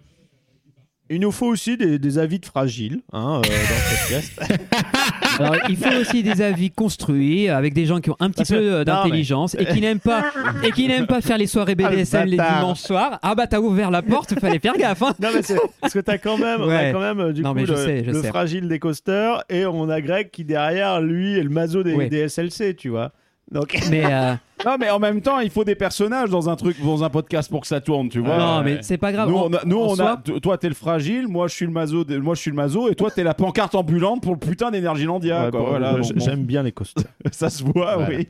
Il 1.09 1.19
nous 1.21 1.31
faut 1.31 1.47
aussi 1.47 1.75
des, 1.75 1.97
des 1.97 2.17
avis 2.19 2.39
de 2.39 2.45
fragiles 2.45 3.01
hein, 3.13 3.41
euh, 3.43 3.49
dans 3.49 3.49
cette 3.89 4.07
pièce. 4.07 4.31
Alors, 5.39 5.55
il 5.69 5.77
faut 5.77 5.95
aussi 6.01 6.21
des 6.21 6.41
avis 6.41 6.69
construits 6.69 7.47
avec 7.49 7.73
des 7.73 7.85
gens 7.85 7.99
qui 7.99 8.09
ont 8.09 8.15
un 8.19 8.29
petit 8.29 8.37
Parce 8.43 8.49
peu 8.49 8.73
euh, 8.73 8.83
d'intelligence 8.83 9.55
et 9.57 9.65
qui 9.65 9.79
n'aiment 9.81 9.99
pas 9.99 10.25
et 10.63 10.71
qui 10.71 10.87
n'aiment 10.87 11.07
pas 11.07 11.21
faire 11.21 11.37
les 11.37 11.47
soirées 11.47 11.75
Ah, 11.79 11.89
le 11.89 11.95
BDSM 11.95 12.25
les 12.27 12.37
bâtard. 12.37 12.59
dimanches 12.59 12.79
soirs. 12.81 13.19
Ah 13.21 13.35
bah 13.35 13.47
t'as 13.47 13.59
ouvert 13.59 13.89
la 13.89 14.01
porte, 14.01 14.37
fallait 14.39 14.59
faire 14.59 14.77
gaffe. 14.77 15.01
hein. 15.01 15.13
non 15.19 15.29
mais 15.33 15.41
c'est 15.41 15.57
parce 15.81 15.93
que 15.93 15.99
t'as 15.99 16.17
quand 16.17 16.37
même, 16.37 16.61
on 16.61 16.69
a 16.69 16.75
Ouais. 16.75 16.91
quand 16.91 16.99
même 16.99 17.19
euh, 17.19 17.31
du 17.33 17.41
Non, 17.41 17.53
coup 17.53 17.59
le, 17.59 17.75
sais, 17.75 18.01
le 18.01 18.21
fragile 18.23 18.67
des 18.67 18.79
coasters 18.79 19.43
et 19.49 19.65
on 19.65 19.89
a 19.89 20.01
Greg 20.01 20.29
qui 20.31 20.43
derrière 20.43 20.99
lui 21.01 21.37
est 21.37 21.43
le 21.43 21.49
mazo 21.49 21.83
des, 21.83 21.93
Ouais. 21.95 22.09
des 22.09 22.27
SLC, 22.27 22.75
tu 22.75 22.89
vois. 22.89 23.11
Donc 23.51 23.77
Mais 23.89 24.03
euh, 24.05 24.33
Non, 24.65 24.75
mais 24.79 24.89
en 24.89 24.99
même 24.99 25.21
temps, 25.21 25.39
il 25.39 25.49
faut 25.49 25.63
des 25.63 25.75
personnages 25.75 26.29
dans 26.29 26.49
un 26.49 26.55
truc, 26.57 26.75
dans 26.83 27.03
un 27.03 27.09
podcast 27.09 27.49
pour 27.49 27.61
que 27.61 27.67
ça 27.67 27.79
tourne, 27.79 28.09
tu 28.09 28.19
vois. 28.19 28.37
non, 28.37 28.61
mais 28.63 28.79
c'est 28.81 28.97
pas 28.97 29.11
grave. 29.13 29.29
Nous, 29.29 29.35
on 29.37 29.53
a, 29.53 29.61
nous, 29.65 29.77
en 29.79 29.87
on 29.89 29.93
a- 29.93 29.95
soi, 29.95 30.21
t- 30.23 30.39
toi, 30.41 30.57
t'es 30.57 30.67
le 30.67 30.75
fragile, 30.75 31.27
moi, 31.29 31.47
je 31.47 31.53
suis 31.55 31.65
le 31.65 31.71
mazo, 31.71 32.03
de- 32.03 32.17
moi, 32.17 32.35
je 32.35 32.41
suis 32.41 32.51
le 32.51 32.57
mazo, 32.57 32.89
et 32.89 32.95
toi, 32.95 33.09
t'es 33.09 33.23
la 33.23 33.33
pancarte 33.33 33.73
ambulante 33.75 34.21
pour 34.21 34.33
le 34.33 34.39
putain 34.39 34.69
d'énergie-landia. 34.71 35.45
ouais, 35.45 35.51
quoi, 35.51 35.59
bon, 35.61 35.67
voilà, 35.67 35.93
donc, 35.93 36.13
bon, 36.13 36.19
j'aime 36.25 36.43
bien 36.43 36.61
les 36.63 36.73
coasters. 36.73 37.05
ça 37.31 37.49
se 37.49 37.63
voit, 37.63 37.97
oui. 38.09 38.27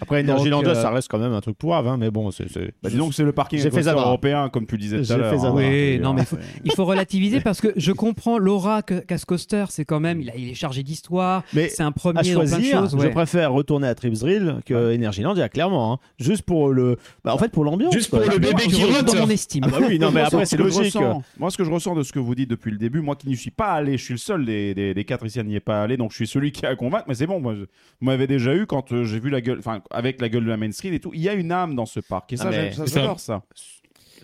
Après 0.00 0.20
Energylandia, 0.22 0.70
euh, 0.70 0.74
ça 0.74 0.90
reste 0.90 1.08
quand 1.10 1.18
même 1.18 1.32
un 1.34 1.40
truc 1.40 1.58
pourrave, 1.58 1.86
hein, 1.86 1.96
mais 1.98 2.10
bon, 2.10 2.30
c'est. 2.30 2.48
c'est- 2.50 2.72
Bah, 2.82 2.88
dis 2.88 2.96
donc, 2.96 3.12
c'est 3.12 3.22
le 3.24 3.32
parking 3.32 3.58
J'ai 3.60 3.70
fait 3.70 3.82
européen, 3.86 4.48
comme 4.48 4.66
tu 4.66 4.78
disais 4.78 4.98
tout 4.98 5.04
J'ai 5.04 5.14
à 5.14 5.16
fait 5.30 5.36
l'heure. 5.36 5.44
hein. 5.46 5.52
Oui, 5.54 5.98
non, 6.00 6.14
mais 6.14 6.24
faut- 6.24 6.38
il 6.64 6.72
faut 6.72 6.84
relativiser 6.84 7.40
parce 7.44 7.60
que 7.60 7.68
je 7.76 7.92
comprends 7.92 8.38
l'aura 8.38 8.82
que- 8.82 8.94
qu'a 9.00 9.18
ce 9.18 9.26
coaster. 9.26 9.64
C'est 9.68 9.84
quand 9.84 10.00
même, 10.00 10.20
il, 10.22 10.30
a- 10.30 10.36
il 10.36 10.48
est 10.48 10.54
chargé 10.54 10.82
d'histoire. 10.82 11.42
Mais 11.52 11.68
C'est 11.68 11.82
un 11.82 11.88
à 11.88 11.92
premier 11.92 12.14
dans 12.32 12.40
plein 12.40 12.44
de 12.44 12.48
choisir, 12.50 12.78
choses. 12.80 12.92
je 12.92 12.96
ouais. 12.96 13.10
préfère 13.10 13.52
retourner 13.52 13.86
à 13.88 13.94
Tripsdrill 13.94 14.56
que 14.64 14.94
Energylandia, 14.94 15.48
clairement. 15.56 15.92
hein. 15.94 15.98
Juste 16.18 16.42
pour 16.42 16.70
le, 16.72 16.96
bah, 17.24 17.34
en 17.34 17.38
fait, 17.38 17.50
pour 17.50 17.64
l'ambiance. 17.64 17.92
Juste 17.92 18.10
quoi. 18.10 18.20
pour 18.20 18.30
le 18.32 18.38
bébé 18.38 18.62
qui 18.68 18.82
remonte 18.84 19.04
dans 19.04 19.12
rote. 19.12 19.20
mon 19.22 19.30
estime. 19.30 19.64
Ah 19.66 19.70
bah 19.70 19.78
oui, 19.88 19.98
non, 19.98 20.06
mais 20.12 20.20
Moi, 20.20 20.28
après, 20.28 20.44
ce 20.44 20.50
c'est 20.50 20.56
que 20.56 20.62
je 20.68 20.78
logique. 20.78 20.94
ressens- 20.94 21.22
Moi, 21.38 21.50
ce 21.50 21.56
que 21.56 21.64
je 21.64 21.70
ressens 21.70 21.94
de 21.94 22.02
ce 22.02 22.12
que 22.12 22.18
vous 22.18 22.34
dites 22.34 22.48
depuis 22.50 22.70
le 22.70 22.78
début, 22.78 23.00
moi 23.00 23.16
qui 23.16 23.28
n'y 23.28 23.36
suis 23.36 23.50
pas 23.50 23.72
allé, 23.72 23.98
je 23.98 24.04
suis 24.04 24.14
le 24.14 24.18
seul 24.18 24.44
des, 24.44 24.74
des, 24.74 24.94
des 24.94 25.04
quatre 25.04 25.26
ici 25.26 25.40
à 25.40 25.42
n'y 25.42 25.56
est 25.56 25.60
pas 25.60 25.82
allé, 25.82 25.96
donc 25.96 26.10
je 26.12 26.16
suis 26.16 26.26
celui 26.26 26.52
qui 26.52 26.64
a 26.66 26.70
à 26.70 26.76
convaincre, 26.76 27.04
mais 27.08 27.14
c'est 27.14 27.26
bon, 27.26 27.40
moi, 27.40 27.54
je- 27.54 27.62
vous 27.62 27.66
m'avez 28.06 28.26
déjà 28.26 28.54
eu 28.54 28.66
quand 28.66 28.92
euh, 28.92 29.04
j'ai 29.04 29.18
vu 29.18 29.30
la 29.30 29.40
gueule, 29.40 29.58
enfin, 29.58 29.80
avec 29.90 30.20
la 30.20 30.28
gueule 30.28 30.44
de 30.44 30.48
la 30.50 30.56
Main 30.56 30.72
Street 30.72 30.94
et 30.94 31.00
tout, 31.00 31.10
il 31.14 31.20
y 31.20 31.28
a 31.28 31.34
une 31.34 31.50
âme 31.52 31.74
dans 31.74 31.86
ce 31.86 32.00
parc, 32.00 32.32
et 32.32 32.36
ça, 32.36 32.48
Ah, 32.48 32.52
ça, 32.52 32.84
c'est 32.84 32.86
ça. 32.90 33.00
j'adore 33.00 33.20
ça. 33.20 33.42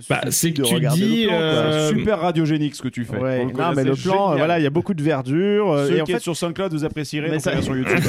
Bah, 0.09 0.21
c'est 0.31 0.53
que 0.53 0.63
de 0.63 0.67
tu 0.67 0.75
dis. 0.95 1.25
plan, 1.27 1.35
euh, 1.39 1.89
Super 1.91 2.21
radiogénique 2.21 2.75
ce 2.75 2.83
que 2.83 2.89
tu 2.89 3.05
fais. 3.05 3.17
Ouais, 3.17 3.45
non, 3.45 3.53
mais 3.77 3.85
le 3.85 3.95
plan, 3.95 4.31
génial. 4.31 4.39
voilà, 4.39 4.59
il 4.59 4.63
y 4.63 4.67
a 4.67 4.71
beaucoup 4.71 4.95
de 4.95 5.03
verdure. 5.03 5.71
euh, 5.71 5.89
Ceux 5.89 5.97
et 5.97 6.01
en 6.01 6.05
qui 6.05 6.13
fait, 6.13 6.17
êtes 6.19 6.23
sur 6.23 6.37
SoundCloud, 6.37 6.73
vous 6.73 6.85
apprécierez, 6.85 7.27
Mais 7.29 7.33
donc 7.37 7.41
ça- 7.43 7.51
regardez 7.51 7.65
sur 7.67 7.77
YouTube. 7.77 8.01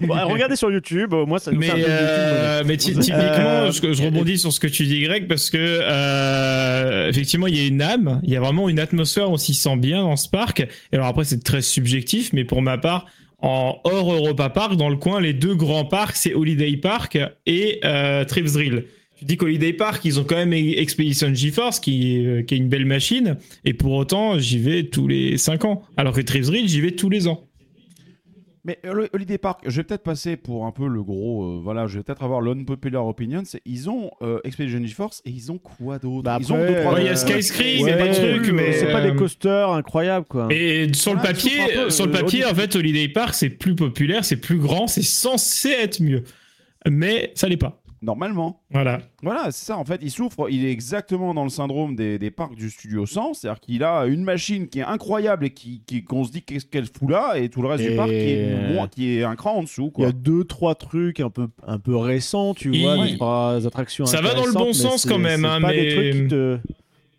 Bon, 0.06 0.14
regardez 0.28 0.56
sur 0.56 0.70
YouTube, 0.70 1.14
moi 1.26 1.38
ça 1.38 1.50
nous 1.52 1.58
Mais, 1.60 1.66
fait 1.66 1.84
un 1.84 1.88
euh, 1.88 2.62
mais 2.66 2.76
ty- 2.76 2.92
typiquement, 2.92 3.18
Euh, 3.18 3.70
je, 3.72 3.92
je 3.92 4.02
rebondis 4.02 4.38
sur 4.38 4.52
ce 4.52 4.60
que 4.60 4.66
tu 4.66 4.84
dis, 4.84 5.00
Greg, 5.02 5.26
parce 5.28 5.50
que 5.50 5.58
euh, 5.58 7.08
effectivement, 7.08 7.46
il 7.46 7.56
y 7.56 7.64
a 7.64 7.66
une 7.66 7.82
âme, 7.82 8.20
il 8.22 8.30
y 8.30 8.36
a 8.36 8.40
vraiment 8.40 8.68
une 8.68 8.78
atmosphère, 8.78 9.30
on 9.30 9.36
s'y 9.36 9.54
sent 9.54 9.76
bien 9.76 10.02
dans 10.02 10.16
ce 10.16 10.28
parc. 10.28 10.60
Et 10.60 10.66
alors 10.94 11.06
après, 11.06 11.24
c'est 11.24 11.42
très 11.42 11.62
subjectif, 11.62 12.32
mais 12.32 12.44
pour 12.44 12.62
ma 12.62 12.78
part, 12.78 13.06
en 13.40 13.78
hors 13.84 14.12
Europa 14.12 14.48
Park, 14.48 14.76
dans 14.76 14.88
le 14.88 14.96
coin, 14.96 15.20
les 15.20 15.32
deux 15.34 15.54
grands 15.54 15.84
parcs, 15.84 16.16
c'est 16.16 16.34
Holiday 16.34 16.76
Park 16.76 17.18
et 17.46 17.80
euh, 17.84 18.24
Tripsdrill. 18.24 18.84
Tu 19.16 19.24
dis 19.26 19.36
qu'Holiday 19.36 19.72
Park, 19.72 20.04
ils 20.04 20.18
ont 20.18 20.24
quand 20.24 20.36
même 20.36 20.52
Expedition 20.52 21.32
GeForce, 21.32 21.78
qui, 21.80 22.16
est- 22.16 22.44
qui 22.46 22.54
est 22.54 22.58
une 22.58 22.68
belle 22.68 22.84
machine, 22.86 23.36
et 23.64 23.72
pour 23.72 23.92
autant, 23.92 24.38
j'y 24.38 24.58
vais 24.58 24.84
tous 24.84 25.06
les 25.06 25.38
5 25.38 25.64
ans. 25.64 25.82
Alors 25.96 26.12
que 26.14 26.20
Tripsdrill, 26.20 26.68
j'y 26.68 26.80
vais 26.80 26.90
tous 26.92 27.10
les 27.10 27.28
ans. 27.28 27.46
Mais 28.66 28.78
euh, 28.86 29.06
Holiday 29.12 29.36
Park, 29.36 29.60
je 29.66 29.76
vais 29.76 29.82
peut-être 29.84 30.02
passer 30.02 30.36
pour 30.38 30.64
un 30.64 30.72
peu 30.72 30.88
le 30.88 31.02
gros. 31.02 31.44
euh, 31.44 31.60
voilà, 31.62 31.86
je 31.86 31.98
vais 31.98 32.02
peut-être 32.02 32.22
avoir 32.22 32.40
l'unpopular 32.40 33.06
opinion. 33.06 33.42
C'est 33.44 33.60
ils 33.66 33.90
ont 33.90 34.10
euh, 34.22 34.40
Expedition 34.42 34.80
GeForce 34.84 35.20
et 35.26 35.30
ils 35.30 35.52
ont 35.52 35.58
quoi 35.58 35.98
d'autre? 35.98 36.22
Bah 36.22 36.38
Ils 36.40 36.50
ont 36.50 36.56
deux, 36.66 36.80
trois 36.80 36.98
il 36.98 37.04
y 37.04 37.08
a 37.08 37.12
euh, 37.12 37.14
Skyscream, 37.14 37.82
Ouais, 37.84 37.90
il 37.92 37.98
y 37.98 38.00
a 38.00 38.08
des 38.08 38.38
trucs, 38.40 38.52
mais. 38.54 38.72
c'est 38.72 38.90
pas 38.90 39.02
des 39.02 39.10
euh, 39.10 39.14
coasters 39.16 39.70
incroyables 39.70 40.24
quoi. 40.26 40.48
Et 40.50 40.90
sur 40.94 41.12
le 41.14 41.20
papier, 41.20 41.50
peu, 41.74 41.90
sur 41.90 42.06
le 42.06 42.14
euh, 42.16 42.20
papier, 42.20 42.46
en 42.46 42.54
fait, 42.54 42.74
Holiday 42.74 43.08
Park, 43.08 43.34
c'est 43.34 43.50
plus 43.50 43.74
populaire, 43.74 44.24
c'est 44.24 44.38
plus 44.38 44.56
grand, 44.56 44.86
c'est 44.86 45.02
censé 45.02 45.68
être 45.68 46.00
mieux. 46.02 46.24
Mais 46.90 47.32
ça 47.34 47.48
l'est 47.48 47.58
pas. 47.58 47.82
Normalement. 48.04 48.60
Voilà. 48.70 49.00
Voilà, 49.22 49.50
c'est 49.50 49.64
ça. 49.66 49.78
En 49.78 49.84
fait, 49.84 50.00
il 50.02 50.10
souffre. 50.10 50.48
Il 50.50 50.64
est 50.64 50.70
exactement 50.70 51.32
dans 51.34 51.42
le 51.44 51.48
syndrome 51.50 51.96
des, 51.96 52.18
des 52.18 52.30
parcs 52.30 52.54
du 52.54 52.70
Studio 52.70 53.06
100. 53.06 53.34
C'est-à-dire 53.34 53.60
qu'il 53.60 53.82
a 53.82 54.04
une 54.06 54.22
machine 54.22 54.68
qui 54.68 54.80
est 54.80 54.82
incroyable 54.84 55.46
et 55.46 55.50
qui 55.50 55.82
qui- 55.86 56.04
qu'on 56.04 56.24
se 56.24 56.30
dit 56.32 56.42
qu'est-ce 56.42 56.66
qu'elle 56.66 56.86
fout 56.86 57.10
là, 57.10 57.34
et 57.38 57.48
tout 57.48 57.62
le 57.62 57.68
reste 57.68 57.84
Et- 57.84 57.90
du 57.90 57.96
parc 57.96 58.10
qui 58.10 58.14
est, 58.14 58.72
moins- 58.74 58.88
qui 58.88 59.18
est 59.18 59.24
un 59.24 59.34
cran 59.36 59.54
en 59.56 59.62
dessous. 59.62 59.84
Il 59.84 59.88
y 59.88 59.92
Quoi. 59.92 60.06
a 60.08 60.12
deux 60.12 60.44
trois 60.44 60.74
trucs 60.74 61.20
un 61.20 61.30
peu 61.30 61.48
un 61.66 61.78
peu 61.78 61.96
récents, 61.96 62.54
tu 62.54 62.70
Il- 62.72 62.82
vois, 62.82 62.96
deux, 63.08 63.14
trois 63.16 63.66
attractions. 63.66 64.06
Ça 64.06 64.20
va 64.20 64.34
dans 64.34 64.44
le 64.46 64.52
bon 64.52 64.60
intéressantes, 64.60 64.82
mais 64.84 64.90
sens 64.90 65.02
c'est- 65.02 65.08
quand 65.08 65.18
même, 65.18 65.40
c'est 65.40 65.46
hein, 65.46 65.60
pas 65.60 65.68
mais- 65.68 65.82
des 65.82 65.94
trucs 65.94 66.22
qui 66.22 66.28
te 66.28 66.58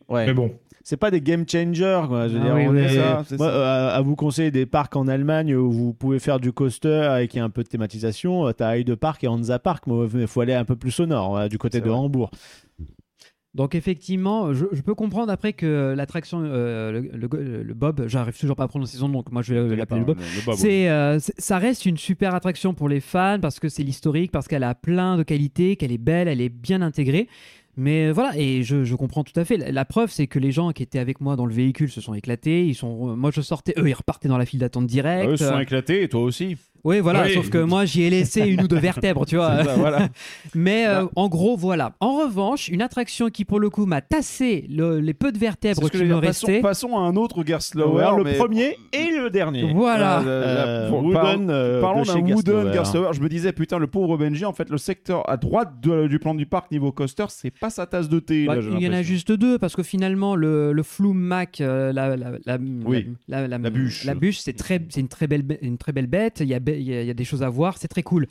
Ouais. 0.07 0.25
Mais 0.27 0.33
bon. 0.33 0.51
C'est 0.87 0.97
pas 0.97 1.09
des 1.09 1.19
game 1.19 1.45
changers, 1.49 2.03
quoi. 2.07 2.27
Je 2.27 2.35
veux 2.35 2.41
Ah 2.41 2.45
dire, 2.45 2.55
oui, 2.55 2.65
on 2.67 2.75
est- 2.75 2.95
ça, 2.95 3.23
c'est 3.27 3.37
Moi, 3.39 3.47
ça. 3.47 3.53
euh, 3.55 3.97
à 3.97 4.01
vous 4.01 4.15
conseiller 4.15 4.51
des 4.51 4.67
parcs 4.67 4.95
en 4.95 5.07
Allemagne 5.07 5.55
où 5.55 5.71
vous 5.71 5.93
pouvez 5.95 6.19
faire 6.19 6.39
du 6.39 6.51
coaster 6.53 7.17
et 7.23 7.27
qui 7.27 7.39
a 7.39 7.43
un 7.43 7.49
peu 7.49 7.63
de 7.63 7.67
thématisation. 7.67 8.47
euh, 8.47 8.51
T'as 8.51 8.77
Heide 8.77 8.93
Park 8.95 9.23
et 9.23 9.27
Hansa 9.27 9.57
Park, 9.57 9.85
mais 9.87 9.95
il 10.21 10.27
faut 10.27 10.41
aller 10.41 10.53
un 10.53 10.63
peu 10.63 10.75
plus 10.75 10.99
au 10.99 11.07
nord, 11.07 11.29
voilà, 11.31 11.49
du 11.49 11.57
côté 11.57 11.81
de 11.81 11.89
vrai. 11.89 11.97
Hambourg. 11.97 12.29
Donc 13.55 13.73
effectivement, 13.73 14.53
je, 14.53 14.65
je 14.73 14.81
peux 14.81 14.95
comprendre 14.95 15.31
après 15.31 15.53
que 15.53 15.93
l'attraction, 15.95 16.41
euh, 16.43 16.91
le, 16.91 17.09
le- 17.13 17.63
le 17.63 17.73
Bob, 17.73 18.03
j'arrive 18.07 18.37
toujours 18.37 18.57
pas 18.57 18.65
à 18.65 18.67
prononcer 18.67 18.97
son 18.97 19.07
nom, 19.07 19.19
donc 19.19 19.31
moi 19.31 19.41
je 19.41 19.53
vais 19.55 19.75
l'appeler 19.77 20.01
le 20.01 20.05
Bob. 20.05 20.17
Le 20.19 20.45
Bob, 20.45 20.55
oui. 20.55 20.59
C'est, 20.61 20.89
euh, 20.89 21.19
c'est- 21.19 21.39
ça 21.39 21.57
reste 21.57 21.85
une 21.85 21.95
super 21.97 22.35
attraction 22.35 22.73
pour 22.73 22.89
les 22.89 22.99
fans 22.99 23.39
parce 23.41 23.59
que 23.61 23.69
c'est 23.69 23.83
l'historique, 23.83 24.31
parce 24.31 24.49
qu'elle 24.49 24.63
a 24.65 24.75
plein 24.75 25.15
de 25.17 25.23
qualités, 25.23 25.77
qu'elle 25.77 25.93
est 25.93 25.97
belle, 25.97 26.27
elle 26.27 26.41
est 26.41 26.49
bien 26.49 26.81
intégrée. 26.81 27.29
Mais 27.77 28.11
voilà, 28.11 28.37
et 28.37 28.63
je, 28.63 28.83
je 28.83 28.95
comprends 28.95 29.23
tout 29.23 29.37
à 29.39 29.43
fait. 29.45 29.57
La, 29.57 29.71
la 29.71 29.85
preuve, 29.85 30.09
c'est 30.09 30.27
que 30.27 30.39
les 30.39 30.51
gens 30.51 30.71
qui 30.71 30.81
étaient 30.83 30.99
avec 30.99 31.19
moi 31.19 31.35
dans 31.35 31.45
le 31.45 31.53
véhicule 31.53 31.89
se 31.89 31.99
sont 32.01 32.13
éclatés. 32.13 32.65
Ils 32.65 32.75
sont, 32.75 33.09
euh, 33.11 33.15
moi, 33.15 33.31
je 33.31 33.41
sortais, 33.41 33.73
eux, 33.77 33.89
ils 33.89 33.93
repartaient 33.93 34.29
dans 34.29 34.37
la 34.37 34.45
file 34.45 34.59
d'attente 34.59 34.85
Ah, 34.85 34.87
direct. 34.87 35.29
Eux 35.29 35.37
se 35.37 35.45
sont 35.45 35.55
Euh, 35.55 35.59
éclatés 35.59 36.03
et 36.03 36.07
toi 36.09 36.21
aussi. 36.21 36.55
Oui, 36.85 36.99
voilà, 37.01 37.23
Oui. 37.23 37.33
sauf 37.33 37.49
que 37.49 37.57
moi, 37.57 37.83
j'y 37.85 38.03
ai 38.03 38.09
laissé 38.09 38.41
une 38.41 38.61
ou 38.61 38.67
deux 38.67 38.77
vertèbres, 38.79 39.25
tu 39.25 39.35
vois. 39.35 39.63
Ça, 39.63 39.73
voilà. 39.75 40.07
Mais 40.55 40.87
euh, 40.87 41.05
en 41.15 41.27
gros, 41.27 41.57
voilà. 41.57 41.95
En 41.99 42.19
revanche, 42.19 42.69
une 42.69 42.81
attraction 42.81 43.29
qui, 43.29 43.43
pour 43.43 43.59
le 43.59 43.69
coup, 43.69 43.85
m'a 43.85 44.01
tassé 44.01 44.65
le- 44.69 44.99
les 44.99 45.13
peu 45.13 45.31
de 45.31 45.37
vertèbres 45.37 45.89
qui 45.89 45.97
je 45.97 46.03
me. 46.03 46.21
Passons, 46.21 46.47
restaient. 46.47 46.61
passons 46.61 46.97
à 46.97 47.01
un 47.01 47.15
autre 47.15 47.43
Gerstlauer. 47.45 48.05
Le 48.17 48.23
mais- 48.23 48.33
premier 48.37 48.77
et 48.93 49.09
le 49.17 49.29
dernier. 49.29 49.73
Voilà. 49.73 50.21
Euh, 50.21 50.89
pour- 50.89 51.03
Wooden, 51.03 51.49
euh, 51.49 51.81
Parlons 51.81 52.01
de 52.03 52.07
d'un 52.07 52.13
chez 52.13 52.33
Wooden 52.33 52.73
Gerstlauer. 52.73 53.13
Je 53.13 53.21
me 53.21 53.29
disais, 53.29 53.51
putain, 53.51 53.77
le 53.79 53.87
pauvre 53.87 54.17
Benji, 54.17 54.45
en 54.45 54.53
fait, 54.53 54.69
le 54.69 54.77
secteur 54.77 55.27
à 55.29 55.37
droite 55.37 55.73
de- 55.81 56.07
du 56.07 56.19
plan 56.19 56.35
du 56.35 56.45
parc 56.45 56.71
niveau 56.71 56.91
coaster, 56.91 57.25
c'est 57.29 57.51
pas 57.51 57.69
sa 57.69 57.85
tasse 57.85 58.09
de 58.09 58.19
thé. 58.19 58.45
Bah, 58.45 58.55
là, 58.55 58.61
il 58.77 58.81
y 58.81 58.87
en 58.87 58.93
a 58.93 59.01
juste 59.01 59.31
deux 59.31 59.57
parce 59.57 59.75
que 59.75 59.83
finalement 59.83 60.35
le, 60.35 60.71
le 60.71 60.83
Flume 60.83 61.17
Mac, 61.17 61.61
euh, 61.61 61.91
la, 61.91 62.15
la, 62.15 62.31
la, 62.45 62.57
Oui. 62.85 63.07
la, 63.27 63.47
la- 63.47 63.57
La 63.57 63.69
bûche. 63.69 64.03
la 64.05 64.13
bûche, 64.15 64.37
c'est 64.39 64.51
une 64.97 65.07
très 65.07 65.27
belle, 65.27 65.43
une 65.61 65.77
très 65.77 65.91
belle 65.91 66.07
bête. 66.07 66.37
Il 66.41 66.47
y 66.47 66.53
a, 66.53 66.59
be- 66.59 66.74
il 66.77 66.83
y 66.83 66.93
a, 66.95 67.01
il 67.01 67.07
y 67.07 67.11
a 67.11 67.13
des 67.13 67.23
choses 67.25 67.43
à 67.43 67.49
voir, 67.49 67.77
c'est 67.77 67.87
très 67.87 68.03
cool. 68.03 68.27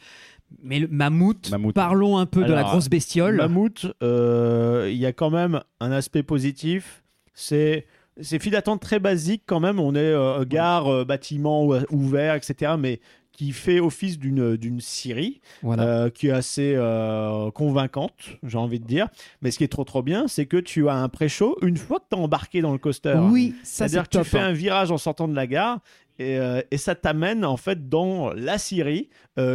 Mais 0.62 0.78
le 0.78 0.86
mammouth, 0.88 1.50
Mammouth. 1.50 1.74
parlons 1.74 2.18
un 2.18 2.26
peu 2.26 2.44
de 2.44 2.52
la 2.52 2.62
grosse 2.62 2.88
bestiole. 2.88 3.36
Mammouth, 3.36 3.86
euh, 4.02 4.88
il 4.90 4.96
y 4.98 5.06
a 5.06 5.12
quand 5.12 5.30
même 5.30 5.60
un 5.80 5.90
aspect 5.90 6.22
positif. 6.22 7.02
C'est 7.32 7.86
c'est 8.20 8.38
file 8.38 8.52
d'attente 8.52 8.80
très 8.80 9.00
basique 9.00 9.42
quand 9.46 9.58
même. 9.58 9.80
On 9.80 9.94
est 9.94 9.98
euh, 9.98 10.44
gare, 10.44 10.86
euh, 10.86 11.04
bâtiment 11.04 11.64
ou- 11.66 11.74
ouvert, 11.90 12.34
etc. 12.36 12.74
Mais 12.78 13.00
qui 13.36 13.52
fait 13.52 13.80
office 13.80 14.18
d'une 14.18 14.56
d'une 14.56 14.80
scierie 14.80 15.40
Voilà. 15.62 15.82
euh, 15.82 16.10
qui 16.10 16.28
est 16.28 16.32
assez 16.32 16.74
euh, 16.76 17.50
convaincante, 17.50 18.38
j'ai 18.42 18.58
envie 18.58 18.80
de 18.80 18.86
dire. 18.86 19.08
Mais 19.42 19.50
ce 19.50 19.58
qui 19.58 19.64
est 19.64 19.68
trop 19.68 19.84
trop 19.84 20.02
bien, 20.02 20.28
c'est 20.28 20.46
que 20.46 20.56
tu 20.56 20.88
as 20.88 20.94
un 20.94 21.08
pré-show 21.08 21.56
une 21.62 21.76
fois 21.76 21.98
que 21.98 22.06
tu 22.10 22.16
embarqué 22.16 22.60
dans 22.62 22.72
le 22.72 22.78
coaster. 22.78 23.18
oui, 23.30 23.54
ça 23.62 23.88
C'est-à-dire 23.88 24.04
c'est 24.10 24.18
que 24.18 24.24
tu 24.24 24.30
fais 24.30 24.38
un 24.38 24.52
virage 24.52 24.90
en 24.90 24.98
sortant 24.98 25.28
de 25.28 25.34
la 25.34 25.46
gare 25.46 25.80
et, 26.18 26.38
euh, 26.38 26.62
et 26.70 26.76
ça 26.78 26.94
t'amène 26.94 27.44
en 27.44 27.56
fait 27.56 27.88
dans 27.88 28.32
la 28.32 28.56
Syrie 28.58 29.08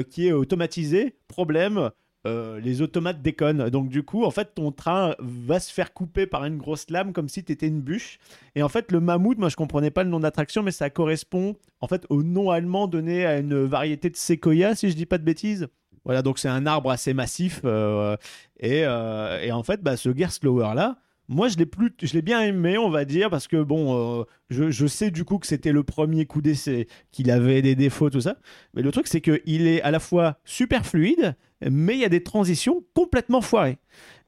qui 0.09 0.27
est 0.27 0.33
automatisée. 0.33 1.15
Problème, 1.29 1.89
euh, 2.27 2.59
les 2.59 2.81
automates 2.81 3.21
déconnent. 3.21 3.69
Donc 3.69 3.89
du 3.89 4.03
coup, 4.03 4.25
en 4.25 4.31
fait, 4.31 4.53
ton 4.55 4.71
train 4.71 5.15
va 5.19 5.59
se 5.59 5.71
faire 5.71 5.93
couper 5.93 6.25
par 6.25 6.43
une 6.45 6.57
grosse 6.57 6.89
lame 6.89 7.13
comme 7.13 7.29
si 7.29 7.43
tu 7.43 7.51
étais 7.51 7.67
une 7.67 7.81
bûche. 7.81 8.19
Et 8.55 8.63
en 8.63 8.69
fait, 8.69 8.91
le 8.91 8.99
mammouth, 8.99 9.37
moi 9.37 9.49
je 9.49 9.55
comprenais 9.55 9.91
pas 9.91 10.03
le 10.03 10.09
nom 10.09 10.19
d'attraction, 10.19 10.61
mais 10.61 10.71
ça 10.71 10.89
correspond 10.89 11.55
en 11.79 11.87
fait 11.87 12.05
au 12.09 12.23
nom 12.23 12.49
allemand 12.49 12.87
donné 12.87 13.25
à 13.25 13.37
une 13.39 13.63
variété 13.63 14.09
de 14.09 14.17
séquoia, 14.17 14.75
si 14.75 14.89
je 14.89 14.95
dis 14.95 15.05
pas 15.05 15.17
de 15.17 15.23
bêtises. 15.23 15.67
Voilà, 16.05 16.21
donc 16.21 16.39
c'est 16.39 16.49
un 16.49 16.65
arbre 16.65 16.91
assez 16.91 17.13
massif. 17.13 17.61
euh, 17.65 18.17
et, 18.59 18.83
euh, 18.85 19.41
et 19.41 19.51
en 19.51 19.63
fait, 19.63 19.81
bah, 19.81 19.95
ce 19.95 20.15
Gerstlauer 20.15 20.73
là, 20.75 20.97
moi 21.27 21.47
je 21.47 21.57
l'ai 21.57 21.65
plus, 21.67 21.91
je 22.01 22.13
l'ai 22.13 22.21
bien 22.21 22.41
aimé, 22.41 22.77
on 22.77 22.89
va 22.89 23.05
dire, 23.05 23.29
parce 23.29 23.47
que 23.47 23.61
bon, 23.61 24.25
je, 24.49 24.71
je 24.71 24.87
sais 24.87 25.11
du 25.11 25.23
coup 25.23 25.37
que 25.37 25.45
c'était 25.45 25.71
le 25.71 25.83
premier 25.83 26.25
coup 26.25 26.41
d'essai, 26.41 26.87
qu'il 27.11 27.29
avait 27.29 27.61
des 27.61 27.75
défauts, 27.75 28.09
tout 28.09 28.21
ça. 28.21 28.37
Mais 28.73 28.81
le 28.81 28.91
truc, 28.91 29.07
c'est 29.07 29.21
qu'il 29.21 29.67
est 29.67 29.81
à 29.83 29.91
la 29.91 29.99
fois 29.99 30.39
super 30.43 30.85
fluide, 30.85 31.35
mais 31.67 31.95
il 31.95 31.99
y 31.99 32.05
a 32.05 32.09
des 32.09 32.23
transitions 32.23 32.83
complètement 32.95 33.41
foirées. 33.41 33.77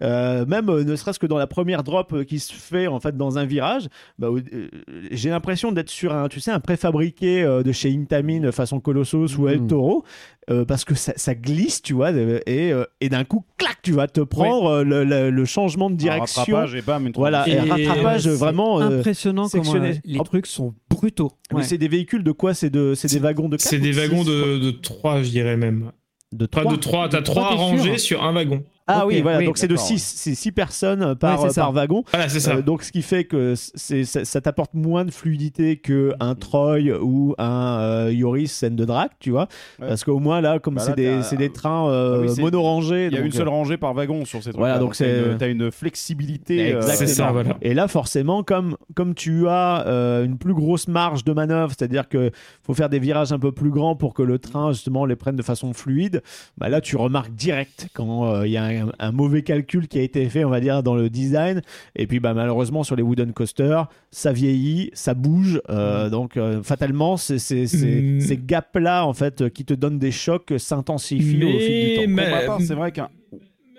Euh, 0.04 0.46
même 0.48 0.68
euh, 0.70 0.84
ne 0.84 0.96
serait-ce 0.96 1.20
que 1.20 1.28
dans 1.28 1.38
la 1.38 1.46
première 1.46 1.84
drop 1.84 2.12
euh, 2.14 2.24
qui 2.24 2.40
se 2.40 2.52
fait 2.54 2.88
en 2.88 3.00
fait 3.00 3.16
dans 3.16 3.38
un 3.38 3.46
virage, 3.46 3.88
bah, 4.18 4.30
euh, 4.30 4.68
j'ai 5.12 5.30
l'impression 5.30 5.72
d'être 5.72 5.90
sur 5.92 6.12
un, 6.14 6.28
tu 6.28 6.40
sais, 6.40 6.50
un 6.50 6.60
préfabriqué 6.60 7.44
euh, 7.44 7.62
de 7.62 7.72
chez 7.72 7.94
Intamin 7.96 8.52
façon 8.52 8.80
Colossus 8.80 9.38
ou 9.38 9.48
El 9.48 9.62
Mhm. 9.62 9.68
Toro, 9.68 10.04
euh, 10.50 10.66
parce 10.66 10.86
que 10.86 10.96
ça, 10.96 11.14
ça 11.18 11.36
glisse, 11.36 11.84
tu 11.84 11.94
vois, 11.94 12.10
et, 12.12 12.72
euh, 12.74 12.84
et 13.00 13.10
d'un 13.10 13.24
coup, 13.24 13.46
clac, 13.58 13.78
tu 13.84 13.92
vas 13.92 14.08
te 14.08 14.22
prendre 14.22 14.82
le, 14.84 15.04
le- 15.04 15.30
le 15.30 15.46
changement 15.46 15.90
de 15.92 15.94
Un 15.94 15.98
direction. 15.98 16.42
rattrapage 16.56 16.74
et 16.76 16.82
bam, 16.82 17.06
une 17.06 17.14
Voilà, 17.16 17.48
et, 17.48 17.52
Et- 17.52 17.60
rattrapage 17.60 18.28
vraiment. 18.28 18.82
euh, 18.82 18.98
Impressionnant 19.00 19.48
comment 19.50 19.76
euh, 19.76 19.94
les 20.04 20.20
Oh. 20.20 20.24
trucs 20.24 20.48
sont 20.48 20.74
brutaux. 20.90 21.32
mais 21.52 21.58
Ouais. 21.58 21.64
c'est 21.64 21.78
des 21.78 21.88
véhicules 21.88 22.24
de 22.24 22.32
quoi? 22.32 22.56
C'est 22.56 22.72
de, 22.72 22.96
c'est 22.96 23.08
des 23.12 23.20
wagons 23.20 23.50
de. 23.50 23.58
C'est 23.60 23.78
des 23.78 23.92
wagons 23.92 24.24
de, 24.24 24.58
de 24.58 24.72
3, 24.72 25.22
je 25.22 25.30
dirais 25.30 25.58
même. 25.58 25.92
De 26.32 26.46
trois 26.46 26.66
de 26.66 26.76
3, 26.76 27.10
t'as 27.10 27.20
De 27.20 27.24
trois, 27.26 27.44
3 27.44 27.50
t'es 27.50 27.62
rangés 27.62 27.98
sûr 27.98 28.00
sur 28.00 28.24
un 28.24 28.34
wagon. 28.34 28.64
Ah 28.88 29.06
oui, 29.06 29.22
voilà, 29.22 29.38
oui, 29.40 29.46
donc 29.46 29.58
c'est 29.58 29.68
de 29.68 29.74
d'accord, 29.76 29.88
6 29.88 30.14
c'est 30.18 30.36
six 30.36 30.52
personnes 30.52 31.16
par, 31.16 31.42
Ouais, 31.42 31.48
c'est 31.50 31.56
ça. 31.56 31.62
par 31.62 31.72
wagon. 31.72 32.04
Voilà, 32.12 32.28
c'est 32.30 32.40
ça. 32.40 32.56
Euh, 32.56 32.62
donc 32.62 32.84
ce 32.84 32.92
qui 32.92 33.02
fait 33.02 33.24
que 33.24 33.54
c'est, 33.56 34.04
ça, 34.04 34.26
ça 34.26 34.42
t'apporte 34.42 34.74
moins 34.74 35.06
de 35.06 35.12
fluidité 35.12 35.78
que 35.78 36.14
un 36.20 36.36
Troy 36.36 36.80
ou 37.02 37.34
un 37.38 37.80
euh, 37.80 38.12
Yoris 38.14 38.52
scène 38.52 38.76
de 38.76 38.84
Drac, 38.86 39.12
tu 39.20 39.30
vois. 39.32 39.48
Ouais. 39.80 39.88
Parce 39.88 40.04
qu'au 40.04 40.20
moins 40.20 40.42
là, 40.42 40.60
comme 40.60 40.76
Bah 40.76 40.82
c'est, 40.82 40.90
là, 40.92 40.96
des, 41.18 41.24
c'est 41.24 41.38
des 41.38 41.52
trains 41.52 41.90
euh, 41.90 42.18
Ah 42.18 42.22
oui, 42.22 42.30
c'est- 42.36 42.42
monorangés. 42.42 43.08
Il 43.08 43.14
y 43.14 43.16
a 43.16 43.20
donc, 43.20 43.28
une 43.28 43.32
seule 43.32 43.48
euh, 43.48 43.52
rangée 43.52 43.78
par 43.78 43.94
wagon 43.94 44.26
sur 44.26 44.40
ces 44.44 44.50
trucs. 44.50 44.60
Voilà, 44.60 44.80
donc 44.80 44.92
t'as 44.92 45.06
c'est- 45.06 45.32
une, 45.32 45.38
t'as 45.38 45.50
une 45.50 45.72
flexibilité. 45.72 46.74
euh, 46.74 46.78
Exactement. 46.78 46.98
C'est 47.08 47.14
ça, 47.14 47.32
voilà. 47.32 47.58
Et 47.62 47.74
là, 47.74 47.88
forcément, 47.88 48.44
comme, 48.44 48.76
comme 48.96 49.14
tu 49.14 49.48
as 49.48 49.86
euh, 49.88 50.26
une 50.26 50.38
plus 50.38 50.54
grosse 50.54 50.88
marge 50.88 51.24
de 51.24 51.34
manœuvre, 51.34 51.72
c'est-à-dire 51.78 52.10
qu'il 52.10 52.32
faut 52.64 52.74
faire 52.74 52.90
des 52.90 53.00
virages 53.00 53.32
un 53.32 53.40
peu 53.40 53.52
plus 53.52 53.70
grands 53.70 53.96
pour 53.96 54.14
que 54.14 54.24
le 54.24 54.40
train, 54.40 54.72
justement, 54.72 55.06
les 55.06 55.16
prenne 55.16 55.36
de 55.36 55.44
façon 55.44 55.74
fluide, 55.74 56.24
bah 56.58 56.70
là, 56.70 56.82
tu 56.82 56.96
remarques 56.96 57.32
direct 57.34 57.88
quand 57.94 58.26
euh, 58.26 58.48
il 58.48 58.52
y 58.52 58.58
a 58.58 58.64
un, 58.64 58.71
un 59.00 59.12
mauvais 59.12 59.42
calcul 59.42 59.88
qui 59.88 60.00
a 60.00 60.02
été 60.02 60.28
fait, 60.30 60.44
on 60.46 60.50
va 60.50 60.60
dire, 60.60 60.84
dans 60.84 60.96
le 60.96 61.10
design. 61.10 61.62
Et 61.96 62.08
puis, 62.08 62.20
bah, 62.20 62.34
malheureusement, 62.34 62.84
sur 62.84 62.96
les 62.96 63.04
wooden 63.04 63.34
coasters, 63.34 63.88
ça 64.12 64.32
vieillit, 64.34 64.90
ça 64.94 65.14
bouge. 65.14 65.62
euh, 65.70 66.10
Donc, 66.10 66.38
euh, 66.38 66.62
fatalement, 66.64 67.18
c'est, 67.18 67.40
c'est- 67.40 67.68
c'est- 67.68 68.02
Mm. 68.02 68.20
ces 68.22 68.38
gaps-là, 68.38 69.06
en 69.06 69.14
fait, 69.14 69.50
qui 69.54 69.66
te 69.66 69.74
donnent 69.74 70.00
des 70.00 70.12
chocs 70.12 70.54
s'intensifient 70.58 71.44
au 71.44 71.48
Mais- 71.48 71.60
fil 71.60 71.90
du 71.90 71.96
temps. 71.96 72.02
Pour 72.04 72.10
mais- 72.12 72.32
ma 72.32 72.42
part, 72.42 72.62
c'est 72.62 72.74
vrai 72.76 72.92
qu'un. 72.92 73.10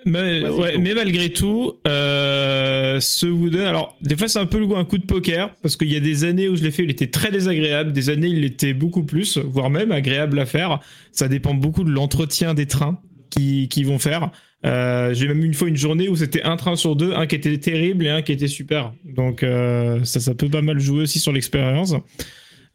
Mais, 0.04 0.48
ouais, 0.48 0.78
mais 0.78 0.94
malgré 0.94 1.30
tout, 1.30 1.74
euh, 1.86 2.98
ce 3.00 3.26
Wooden, 3.26 3.60
alors 3.60 3.96
des 4.02 4.16
fois 4.16 4.26
c'est 4.26 4.40
un 4.40 4.46
peu 4.46 4.58
le 4.58 4.66
goût, 4.66 4.74
un 4.74 4.84
coup 4.84 4.98
de 4.98 5.06
poker, 5.06 5.54
parce 5.62 5.76
qu'il 5.76 5.92
y 5.92 5.96
a 5.96 6.00
des 6.00 6.24
années 6.24 6.48
où 6.48 6.56
je 6.56 6.64
l'ai 6.64 6.72
fait, 6.72 6.82
il 6.82 6.90
était 6.90 7.06
très 7.06 7.30
désagréable, 7.30 7.92
des 7.92 8.10
années 8.10 8.26
il 8.26 8.44
était 8.44 8.74
beaucoup 8.74 9.04
plus, 9.04 9.38
voire 9.38 9.70
même 9.70 9.92
agréable 9.92 10.40
à 10.40 10.46
faire. 10.46 10.80
Ça 11.12 11.28
dépend 11.28 11.54
beaucoup 11.54 11.84
de 11.84 11.90
l'entretien 11.90 12.52
des 12.54 12.66
trains 12.66 12.98
qui, 13.30 13.68
qui 13.68 13.84
vont 13.84 14.00
faire. 14.00 14.30
Euh, 14.64 15.12
J'ai 15.14 15.26
même 15.28 15.42
une 15.44 15.54
fois 15.54 15.68
une 15.68 15.76
journée 15.76 16.08
où 16.08 16.16
c'était 16.16 16.42
un 16.42 16.56
train 16.56 16.76
sur 16.76 16.94
deux, 16.96 17.12
un 17.14 17.26
qui 17.26 17.34
était 17.34 17.58
terrible 17.58 18.06
et 18.06 18.10
un 18.10 18.22
qui 18.22 18.32
était 18.32 18.48
super. 18.48 18.92
Donc 19.04 19.42
euh, 19.42 20.04
ça, 20.04 20.20
ça 20.20 20.34
peut 20.34 20.48
pas 20.48 20.62
mal 20.62 20.78
jouer 20.78 21.02
aussi 21.02 21.18
sur 21.18 21.32
l'expérience. 21.32 21.94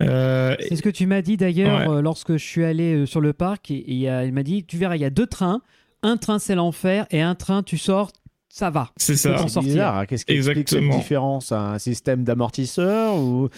Euh, 0.03 0.55
C'est 0.59 0.75
ce 0.75 0.81
que 0.81 0.89
tu 0.89 1.07
m'as 1.07 1.21
dit 1.21 1.37
d'ailleurs 1.37 1.79
Ouais. 1.89 1.95
euh, 1.97 2.01
lorsque 2.01 2.33
je 2.33 2.43
suis 2.45 2.63
allé 2.63 3.05
sur 3.05 3.21
le 3.21 3.33
parc 3.33 3.71
et, 3.71 3.83
il 3.87 4.31
m'a 4.33 4.43
dit 4.43 4.63
tu 4.65 4.77
verras 4.77 4.95
il 4.95 5.01
y 5.01 5.05
a 5.05 5.09
deux 5.09 5.25
trains 5.25 5.61
un 6.03 6.17
train 6.17 6.37
c'est 6.37 6.53
l'enfer 6.53 7.07
et 7.09 7.21
un 7.21 7.33
train 7.33 7.63
tu 7.63 7.77
sors 7.79 8.11
ça 8.57 8.69
va 8.71 8.89
c'est 8.97 9.15
ça. 9.15 9.37
C'est 9.37 9.47
sortir. 9.49 9.61
bizarre. 9.71 9.97
hein. 9.99 10.05
Qu'est-ce 10.07 10.25
qui 10.25 10.33
explique 10.33 10.67
cette 10.69 10.89
différence 10.89 11.51
Un 11.51 11.77
système 11.79 12.23
d'amortisseur 12.23 13.15
ou 13.17 13.49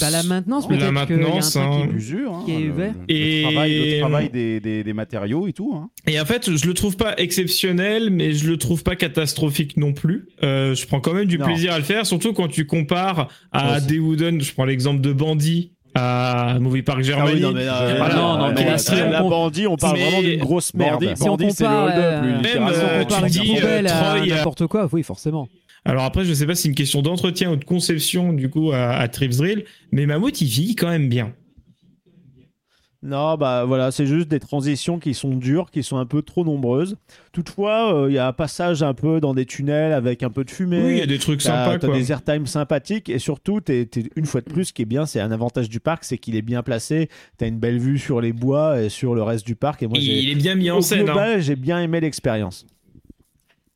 bah, 0.00 0.10
la 0.10 0.22
maintenance 0.24 0.64
La 0.64 0.68
peut-être 0.68 0.78
qu'il 0.78 0.82
y 0.82 0.84
a 0.84 0.88
un 0.88 0.92
maintenance, 1.26 1.52
qui 1.52 1.58
hein. 1.58 1.86
L'usure, 1.92 2.34
hein, 2.34 2.42
Qui 2.44 2.52
est 2.52 2.60
le- 2.60 2.70
ouvert. 2.72 2.94
le, 3.08 3.14
Et- 3.14 3.42
travail, 3.42 3.90
le 3.94 3.98
travail 4.00 4.30
des, 4.30 4.60
des, 4.60 4.82
des 4.82 4.92
matériaux 4.92 5.46
et 5.46 5.52
tout. 5.52 5.72
Hein. 5.76 5.90
Et 6.08 6.20
en 6.20 6.24
fait, 6.24 6.56
je 6.56 6.66
le 6.66 6.74
trouve 6.74 6.96
pas 6.96 7.14
exceptionnel, 7.18 8.10
mais 8.10 8.32
je 8.32 8.48
le 8.50 8.56
trouve 8.56 8.82
pas 8.82 8.96
catastrophique 8.96 9.76
non 9.76 9.92
plus. 9.92 10.26
Euh, 10.42 10.74
je 10.74 10.86
prends 10.86 11.00
quand 11.00 11.14
même 11.14 11.26
du 11.26 11.38
Non. 11.38 11.46
plaisir 11.46 11.72
à 11.72 11.78
le 11.78 11.84
faire, 11.84 12.04
surtout 12.06 12.32
quand 12.32 12.48
tu 12.48 12.66
compares 12.66 13.28
à 13.52 13.76
aussi. 13.76 13.86
des 13.86 13.98
Wooden. 14.00 14.40
Je 14.40 14.52
prends 14.52 14.64
l'exemple 14.64 15.00
de 15.00 15.12
Bandy. 15.12 15.72
À 15.94 16.56
Movie 16.60 16.82
Park 16.82 17.02
Germany. 17.02 17.30
Ah 17.32 17.34
oui, 17.34 17.40
non, 17.42 17.52
mais 17.52 17.64
là, 17.64 17.94
Voilà, 17.96 18.14
non, 18.14 18.38
non, 18.38 18.48
mais 18.48 18.54
qui 18.54 18.62
est 18.62 18.64
là, 18.66 18.70
très- 18.76 18.96
c'est- 18.96 19.10
la 19.10 19.24
on- 19.24 19.28
bandit, 19.30 19.66
on 19.66 19.76
parle 19.76 19.96
Mais- 19.96 20.04
vraiment 20.04 20.22
d'une 20.22 20.40
grosse 20.40 20.74
merde. 20.74 21.02
Bandit, 21.04 21.16
Si 21.16 21.22
on 21.22 21.26
Bandit, 21.36 21.50
c'est 21.52 21.62
le 21.64 21.68
compare, 21.68 21.84
hold-up, 21.84 21.98
euh, 22.04 22.20
lui, 22.22 22.32
même. 22.32 22.42
Si 22.44 22.58
on 22.58 22.68
euh, 22.68 23.04
tu 23.04 23.30
dis, 23.30 23.56
euh, 23.62 23.82
Troy, 23.84 24.18
euh, 24.20 24.26
n'importe 24.36 24.66
quoi, 24.66 24.88
oui, 24.92 25.02
forcément. 25.02 25.48
Alors 25.84 26.04
après, 26.04 26.24
je 26.24 26.32
sais 26.32 26.46
pas 26.46 26.54
si 26.54 26.62
c'est 26.62 26.68
une 26.68 26.74
question 26.76 27.02
d'entretien 27.02 27.50
ou 27.50 27.56
de 27.56 27.64
conception 27.64 28.32
du 28.32 28.48
coup 28.48 28.70
à, 28.72 28.90
à 28.92 29.08
Trips 29.08 29.36
Drill, 29.36 29.64
mais 29.90 30.06
Mammouth 30.06 30.40
il 30.40 30.46
vit 30.46 30.76
quand 30.76 30.88
même 30.88 31.08
bien. 31.08 31.32
Non, 33.04 33.36
bah 33.36 33.64
voilà, 33.64 33.90
c'est 33.90 34.06
juste 34.06 34.28
des 34.28 34.38
transitions 34.38 35.00
qui 35.00 35.12
sont 35.14 35.34
dures, 35.34 35.70
qui 35.72 35.82
sont 35.82 35.96
un 35.96 36.06
peu 36.06 36.22
trop 36.22 36.44
nombreuses. 36.44 36.96
Toutefois, 37.32 37.94
euh, 38.04 38.10
il 38.10 38.14
y 38.14 38.18
a 38.18 38.28
un 38.28 38.32
passage 38.32 38.82
un 38.84 38.94
peu 38.94 39.20
dans 39.20 39.34
des 39.34 39.44
tunnels 39.44 39.92
avec 39.92 40.22
un 40.22 40.30
peu 40.30 40.44
de 40.44 40.50
fumée. 40.50 40.80
Oui, 40.84 40.90
il 40.92 40.98
y 40.98 41.02
a 41.02 41.06
des 41.06 41.18
trucs 41.18 41.42
sympas 41.42 41.78
t'as 41.80 41.86
des 41.98 42.12
airtime 42.12 42.46
sympathiques 42.46 43.08
et 43.08 43.18
surtout, 43.18 43.60
t'es- 43.60 43.86
t'es- 43.86 44.04
une 44.14 44.26
fois 44.26 44.40
de 44.40 44.50
plus, 44.52 44.66
ce 44.66 44.72
qui 44.72 44.82
est 44.82 44.86
bien, 44.86 45.04
c'est 45.04 45.18
un 45.20 45.32
avantage 45.32 45.68
du 45.68 45.80
parc, 45.80 46.04
c'est 46.04 46.16
qu'il 46.18 46.36
est 46.36 46.42
bien 46.42 46.62
placé. 46.62 47.08
T'as 47.38 47.48
une 47.48 47.58
belle 47.58 47.78
vue 47.78 47.98
sur 47.98 48.20
les 48.20 48.32
bois 48.32 48.80
et 48.80 48.88
sur 48.88 49.14
le 49.16 49.22
reste 49.24 49.44
du 49.46 49.56
parc. 49.56 49.82
Et 49.82 49.88
moi, 49.88 49.98
il 49.98 50.30
est 50.30 50.34
bien 50.36 50.54
mis 50.54 50.70
en 50.70 50.76
scène. 50.82 51.08
hein. 51.08 51.38
j'ai 51.40 51.56
bien 51.56 51.80
aimé 51.80 52.00
l'expérience. 52.00 52.66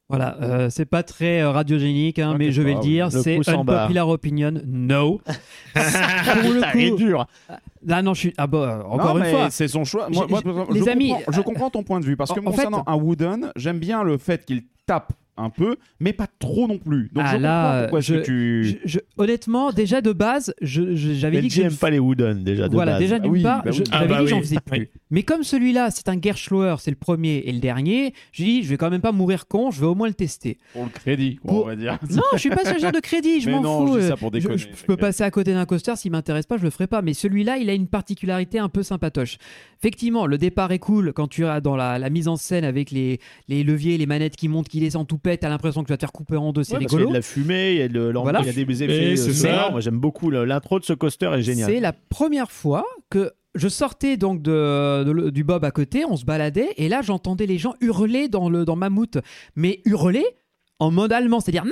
Voilà, 0.09 0.37
euh, 0.41 0.71
c'est 0.71 0.85
pas 0.85 1.03
très 1.03 1.41
euh, 1.43 1.51
radiogénique, 1.51 2.21
hein, 2.21 2.37
mais 2.39 2.53
je 2.53 2.63
vais 2.63 2.75
le 2.75 2.81
dire, 2.81 3.09
oui. 3.11 3.17
Le 3.17 3.23
c'est 3.23 3.49
unpopular 3.49 4.09
opinion, 4.09 4.53
no. 4.65 5.21
Pour 5.75 6.53
le 6.53 6.63
est 6.79 6.91
coup, 6.91 6.97
dur. 6.97 7.27
là 7.85 8.03
non, 8.03 8.15
je 8.15 8.21
suis 8.21 8.35
ah 8.39 8.47
bah, 8.47 8.85
encore 8.89 9.15
Non, 9.15 9.17
une 9.19 9.23
mais 9.25 9.33
fois. 9.33 9.51
c'est 9.51 9.67
son 9.67 9.85
choix. 9.85 10.09
Moi, 10.09 10.27
moi, 10.29 10.41
les 10.73 10.81
je 10.85 10.89
amis, 10.89 11.09
comprends, 11.11 11.33
je 11.33 11.41
comprends 11.41 11.71
ton 11.71 11.83
point 11.83 11.99
de 11.99 12.05
vue 12.05 12.17
parce 12.17 12.33
que 12.33 12.39
en- 12.39 12.45
en 12.47 12.51
concernant 12.53 12.85
fait- 12.85 12.91
un 12.91 12.95
Wooden, 12.97 13.53
j'aime 13.57 13.81
bien 13.81 14.05
le 14.05 14.17
fait 14.17 14.45
qu'il 14.45 14.63
tape 14.87 15.13
un 15.37 15.51
peu, 15.51 15.77
mais 16.01 16.13
pas 16.13 16.27
trop 16.39 16.67
non 16.67 16.79
plus. 16.79 17.11
Donc 17.13 17.25
Ah, 17.27 17.37
je 17.37 17.43
là, 17.43 17.63
comprends 17.63 17.81
pourquoi 17.83 17.99
est-ce 18.01 18.13
je- 18.15 18.19
que 18.21 18.25
tu. 18.25 18.65
Je- 18.65 18.77
je- 18.93 18.99
honnêtement, 19.19 19.73
déjà 19.73 20.01
de 20.01 20.13
base, 20.13 20.55
j'avais 20.61 21.41
dit 21.41 21.49
que 21.49 21.55
je 21.55 21.63
j'aime 21.63 21.75
pas 21.75 21.91
les 21.91 21.99
Wooden 21.99 22.43
déjà 22.45 22.69
de 22.69 22.75
voilà, 22.75 22.93
base. 22.93 23.01
déjà 23.01 23.19
d'une 23.19 23.31
oui, 23.33 23.43
part, 23.43 23.63
bah. 23.65 23.71
Ah 23.93 23.99
j'avais 24.01 24.09
bah 24.09 24.19
dit 24.19 24.25
que 24.25 24.31
j'en 24.31 24.41
faisais 24.41 24.57
plus. 24.65 24.89
Mais 25.11 25.23
comme 25.23 25.43
celui-là, 25.43 25.91
c'est 25.91 26.09
un 26.09 26.21
Gerschloer, 26.21 26.77
c'est 26.81 26.91
le 26.91 26.97
premier 26.97 27.39
et 27.47 27.53
le 27.53 27.61
dernier, 27.61 28.13
j'ai 28.33 28.45
dit, 28.45 28.63
je 28.63 28.69
vais 28.69 28.77
quand 28.77 28.91
même 28.91 29.01
pas 29.01 29.13
mourir 29.13 29.47
con, 29.47 29.71
je 29.71 29.81
vais 29.81 29.87
au 29.87 29.95
moins 29.95 30.09
le 30.09 30.15
tester. 30.15 30.59
Pour 30.73 30.85
le 30.85 30.91
crédit, 30.91 31.37
quoi, 31.37 31.51
Pour- 31.51 31.65
on 31.65 31.67
va 31.67 31.77
dire. 31.77 31.99
Non, 32.11 32.23
je 32.35 32.39
suis 32.39 32.51
pas 32.51 32.65
ce 32.65 32.79
genre 32.81 32.93
de 32.93 33.01
crédit, 33.01 33.41
je 33.41 33.51
m'en 33.51 33.63
fous. 33.87 33.95
je 33.95 34.01
dis 34.01 34.07
ça 34.09 34.17
pour 34.17 34.29
je, 34.29 34.39
déconner. 34.39 34.59
je- 34.59 34.69
je 34.77 34.85
peux 34.85 34.97
passer 34.97 35.23
à 35.25 35.31
côté 35.31 35.53
d'un 35.53 35.65
coaster, 35.67 35.95
s'il 35.97 36.13
m'intéresse 36.13 36.47
pas, 36.47 36.57
je 36.57 36.63
le 36.63 36.71
ferai 36.71 36.87
pas. 36.87 37.03
Mais 37.03 37.15
celui-là, 37.15 37.59
il 37.59 37.71
a 37.71 37.75
une 37.75 37.87
particularité 37.89 38.59
un 38.59 38.69
peu 38.69 38.83
sympatoche. 38.83 39.39
Effectivement, 39.81 40.27
le 40.27 40.39
départ 40.39 40.73
est 40.73 40.79
cool 40.79 41.13
quand 41.13 41.29
tu 41.29 41.45
as 41.45 41.61
dans 41.61 41.77
la, 41.77 41.99
la 41.99 42.11
mise 42.11 42.29
en 42.29 42.37
scène 42.37 42.65
avec 42.65 42.91
les, 42.91 43.21
les 43.49 43.63
leviers, 43.63 43.99
les 43.99 44.07
manettes 44.07 44.37
qui 44.37 44.49
montent, 44.49 44.69
qui 44.69 44.81
descendent 44.81 45.07
tout 45.07 45.19
pète, 45.31 45.41
t'as 45.41 45.49
l'impression 45.49 45.83
que 45.83 45.87
tu 45.89 45.93
vas 45.93 45.97
te 45.97 46.03
faire 46.03 46.13
couper 46.13 46.37
en 46.37 46.53
deux, 46.53 46.63
c'est 46.63 46.75
Ouais, 46.75 46.81
parce 46.81 46.91
qu'il 46.91 46.99
y 47.01 47.03
a 47.03 47.07
rigolo. 47.07 47.11
de 47.11 47.17
la 47.19 47.23
fumée, 47.23 47.73
il 47.73 47.79
y 47.79 47.83
a, 47.83 47.89
de 47.89 48.01
l'ambiance, 48.01 48.23
Voilà. 48.23 48.41
il 48.43 48.47
y 48.47 48.63
a 48.63 48.65
des 48.65 48.83
effets 48.85 49.13
Et 49.13 49.17
c'est 49.17 49.31
euh, 49.31 49.33
sonores. 49.33 49.71
Moi, 49.73 49.81
j'aime 49.81 49.99
beaucoup 49.99 50.31
l'intro 50.31 50.79
de 50.79 50.85
ce 50.85 50.93
coaster 50.93 51.31
est 51.35 51.43
génial. 51.43 51.69
C'est 51.71 51.81
la 51.81 51.93
première 51.93 52.51
fois 52.51 52.85
que 53.11 53.33
je 53.55 53.69
sortais 53.69 54.17
donc 54.17 54.43
de, 54.43 55.31
du 55.31 55.43
Bob 55.43 55.65
à 55.65 55.71
côté, 55.71 56.05
on 56.05 56.17
se 56.17 56.25
baladait, 56.25 56.69
et 56.77 56.89
là 56.89 57.01
j'entendais 57.03 57.47
les 57.47 57.59
gens 57.59 57.75
hurler 57.81 58.29
dans, 58.29 58.49
le, 58.51 58.65
dans 58.65 58.77
Mammouth. 58.77 59.19
Mais 59.57 59.81
hurler 59.85 60.25
en 60.79 60.91
mode 60.91 61.13
allemand, 61.13 61.41
c'est-à-dire 61.41 61.65
non. 61.65 61.71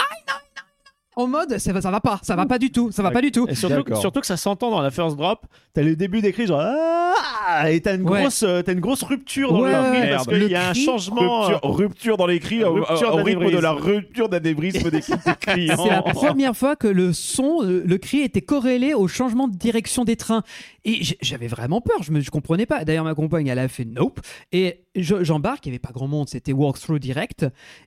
En 1.16 1.26
mode, 1.28 1.58
ça 1.58 1.72
va, 1.72 1.80
ça 1.80 1.90
va 1.90 2.00
pas, 2.00 2.18
ça 2.22 2.34
va 2.34 2.44
pas 2.46 2.58
du 2.58 2.70
tout, 2.72 2.90
ça 2.90 3.02
va 3.02 3.10
pas 3.10 3.20
du 3.20 3.30
tout. 3.30 3.46
Et 3.48 3.54
surtout, 3.54 4.20
que 4.20 4.26
ça 4.26 4.36
s'entend 4.36 4.70
dans 4.70 4.80
la 4.80 4.90
first 4.90 5.16
drop. 5.16 5.46
T'as 5.72 5.82
le 5.82 5.96
début 5.96 6.20
des 6.20 6.32
cris 6.32 6.46
genre 6.46 6.60
ah 6.62 7.70
et 7.70 7.80
t'as 7.80 7.94
une 7.96 8.08
Ouais. 8.08 8.20
grosse, 8.22 8.42
euh, 8.42 8.62
t'as 8.62 8.72
une 8.72 8.80
grosse 8.80 9.02
rupture 9.02 9.52
dans 9.52 9.62
Ouais, 9.62 9.72
le 9.72 10.00
cri 10.00 10.10
parce 10.10 10.26
qu'il 10.26 10.48
y 10.50 10.54
a 10.54 10.70
un 10.70 10.74
changement. 10.74 11.42
Rupture, 11.42 11.60
rupture 11.62 12.16
dans 12.16 12.26
les 12.26 12.38
cris, 12.40 12.64
au- 12.64 12.74
Rupture 12.74 13.14
au, 13.14 13.22
rythme 13.22 13.50
de 13.50 13.58
la 13.58 13.72
rupture 13.72 14.28
d'anévrisme 14.28 14.90
des, 14.90 15.00
des 15.00 15.34
clients. 15.40 15.76
C'est 15.82 15.90
la 15.90 16.02
première 16.02 16.56
fois 16.56 16.76
que 16.76 16.88
le 16.88 17.12
son, 17.12 17.60
le, 17.62 17.82
le 17.82 17.98
cri 17.98 18.20
était 18.20 18.42
corrélé 18.42 18.94
au 18.94 19.06
changement 19.08 19.48
de 19.48 19.56
direction 19.56 20.04
des 20.04 20.16
trains. 20.16 20.42
Et 20.84 21.00
j'avais 21.22 21.46
vraiment 21.48 21.80
peur, 21.80 22.02
je 22.02 22.12
ne 22.12 22.20
je 22.20 22.30
comprenais 22.30 22.66
pas. 22.66 22.84
D'ailleurs, 22.84 23.04
ma 23.04 23.14
compagne, 23.14 23.46
elle 23.46 23.58
a 23.58 23.68
fait 23.68 23.84
nope. 23.84 24.20
Et 24.52 24.83
j'embarque, 24.96 25.66
il 25.66 25.70
n'y 25.70 25.74
avait 25.74 25.80
pas 25.80 25.92
grand 25.92 26.08
monde, 26.08 26.28
c'était 26.28 26.52
walkthrough 26.52 26.98
direct. 26.98 27.46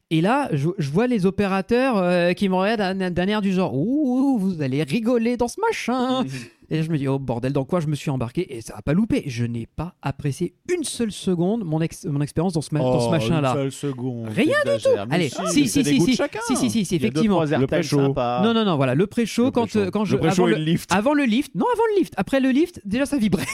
Et 0.10 0.22
là, 0.22 0.50
je, 0.52 0.70
vois 0.90 1.08
les 1.08 1.26
opérateurs 1.26 1.98
euh, 1.98 2.34
qui 2.34 2.50
me 2.50 2.56
regardent 2.56 2.98
d'un 2.98 3.28
air 3.28 3.42
du 3.42 3.54
genre 3.54 3.74
Ouh, 3.76 4.38
vous 4.40 4.62
allez 4.62 4.84
rigoler 4.84 5.38
dans 5.38 5.48
ce 5.48 5.60
machin. 5.62 6.26
Et 6.70 6.84
je 6.84 6.92
me 6.92 6.98
dis, 6.98 7.08
oh 7.08 7.18
bordel, 7.18 7.54
dans 7.54 7.64
quoi 7.64 7.80
je 7.80 7.88
me 7.88 7.96
suis 7.96 8.10
embarqué 8.10 8.56
Et 8.56 8.62
ça 8.62 8.76
n'a 8.76 8.82
pas 8.82 8.94
loupé. 8.94 9.24
Je 9.28 9.46
n'ai 9.46 9.68
pas 9.68 9.96
apprécié 10.02 10.54
une 10.74 10.84
seule 10.84 11.12
seconde 11.12 11.64
mon, 11.64 11.80
ex- 11.82 12.06
mon 12.06 12.20
expérience 12.22 12.54
dans 12.54 12.62
ce, 12.62 12.70
ma- 12.74 12.80
dans 12.82 13.00
ce 13.00 13.08
Oh, 13.08 13.12
machin-là. 13.12 13.52
Une 13.52 13.56
seule 13.56 13.72
seconde. 13.72 14.28
Rien 14.30 14.58
du 14.66 14.84
tout. 14.84 14.90
Allez, 15.10 15.30
si, 15.30 15.36
si, 15.48 15.68
si, 15.70 15.80
de 15.84 15.88
si, 15.88 16.02
si, 16.02 16.56
si, 16.58 16.70
si, 16.70 16.86
si, 16.86 16.96
effectivement. 16.96 17.44
Le 17.44 17.68
pré-show. 17.68 18.00
Non, 18.14 18.54
non, 18.54 18.66
non, 18.66 18.76
voilà, 18.76 18.96
le 18.96 19.08
pré-show, 19.08 19.52
quand, 19.52 19.76
euh, 19.78 19.90
quand 19.92 20.04
je. 20.06 20.16
Le 20.16 20.20
pré-show 20.20 20.44
avant 20.44 20.48
et 20.48 20.52
le- 20.52 20.58
le 20.60 20.64
lift. 20.66 20.92
Avant 20.94 21.14
le 21.14 21.24
lift, 21.24 21.56
non, 21.56 21.66
avant 21.72 21.84
le 21.94 22.00
lift. 22.00 22.14
Après 22.18 22.40
le 22.40 22.50
lift, 22.50 22.82
déjà 22.86 23.06
ça 23.06 23.18
vibrait. 23.18 23.46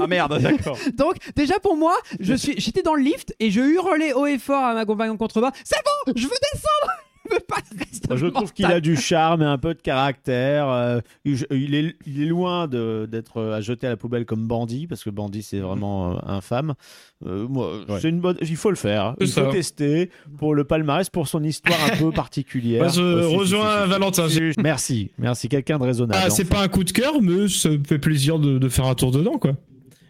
Ah 0.00 0.06
merde, 0.06 0.38
d'accord. 0.42 0.78
Donc, 0.96 1.16
déjà 1.36 1.58
pour 1.58 1.76
moi, 1.76 1.94
je 2.20 2.32
suis, 2.34 2.54
j'étais 2.58 2.82
dans 2.82 2.94
le 2.94 3.02
lift 3.02 3.34
et 3.38 3.50
je 3.50 3.60
hurlais 3.60 4.14
haut 4.14 4.24
et 4.26 4.38
fort 4.38 4.64
à 4.64 4.72
ma 4.72 4.86
compagne 4.86 5.10
en 5.10 5.16
contrebas 5.18 5.50
C'est 5.64 5.76
bon, 6.06 6.12
je 6.16 6.22
veux 6.22 6.30
descendre 6.54 6.92
Je 7.30 7.34
veux 7.34 7.40
pas 7.40 7.56
rester 7.78 8.08
Moi, 8.08 8.16
je 8.16 8.26
trouve 8.26 8.52
qu'il 8.52 8.66
a 8.66 8.80
du 8.80 8.96
charme 8.96 9.42
et 9.42 9.46
un 9.46 9.58
peu 9.58 9.74
de 9.74 9.80
caractère. 9.82 10.68
euh, 10.68 11.00
il, 11.24 11.44
il 11.50 11.74
est, 11.74 11.96
il 12.06 12.22
est 12.22 12.26
loin 12.26 12.68
d'être 12.68 13.38
euh, 13.38 13.56
à 13.56 13.60
jeter 13.60 13.86
à 13.86 13.90
la 13.90 13.96
poubelle 13.96 14.24
comme 14.24 14.46
Bandit, 14.46 14.86
parce 14.86 15.02
que 15.04 15.10
Bandit, 15.10 15.42
c'est 15.42 15.58
vraiment 15.60 16.12
euh, 16.12 16.18
infâme. 16.26 16.74
Euh, 17.26 17.46
moi, 17.48 17.72
Ouais. 17.88 17.98
c'est 18.00 18.08
une 18.08 18.20
bonne, 18.20 18.36
il 18.40 18.56
faut 18.56 18.70
le 18.70 18.76
faire. 18.76 19.14
Il 19.20 19.26
C'est 19.28 19.40
faut 19.40 19.46
ça. 19.46 19.52
tester 19.52 20.10
pour 20.38 20.54
le 20.54 20.64
palmarès, 20.64 21.08
pour 21.10 21.28
son 21.28 21.42
histoire 21.42 21.78
un 21.92 21.96
peu 21.96 22.10
particulière. 22.12 22.88
Je 22.90 23.00
Oh, 23.02 23.28
si, 23.30 23.36
rejoins 23.36 23.70
si, 23.70 23.76
si, 23.78 23.82
si. 23.84 23.90
Valentin. 23.90 24.26
Merci, 24.62 25.10
merci. 25.18 25.48
Quelqu'un 25.48 25.78
de 25.78 25.84
raisonnable. 25.84 26.20
Ah, 26.24 26.30
c'est 26.30 26.44
pas 26.48 26.62
un 26.62 26.68
coup 26.68 26.84
de 26.84 26.90
cœur, 26.92 27.20
mais 27.22 27.48
ça 27.48 27.70
me 27.70 27.82
fait 27.86 27.98
plaisir 27.98 28.38
de, 28.38 28.58
de 28.58 28.68
faire 28.68 28.86
un 28.86 28.94
tour 28.94 29.10
dedans, 29.10 29.38
quoi. 29.38 29.52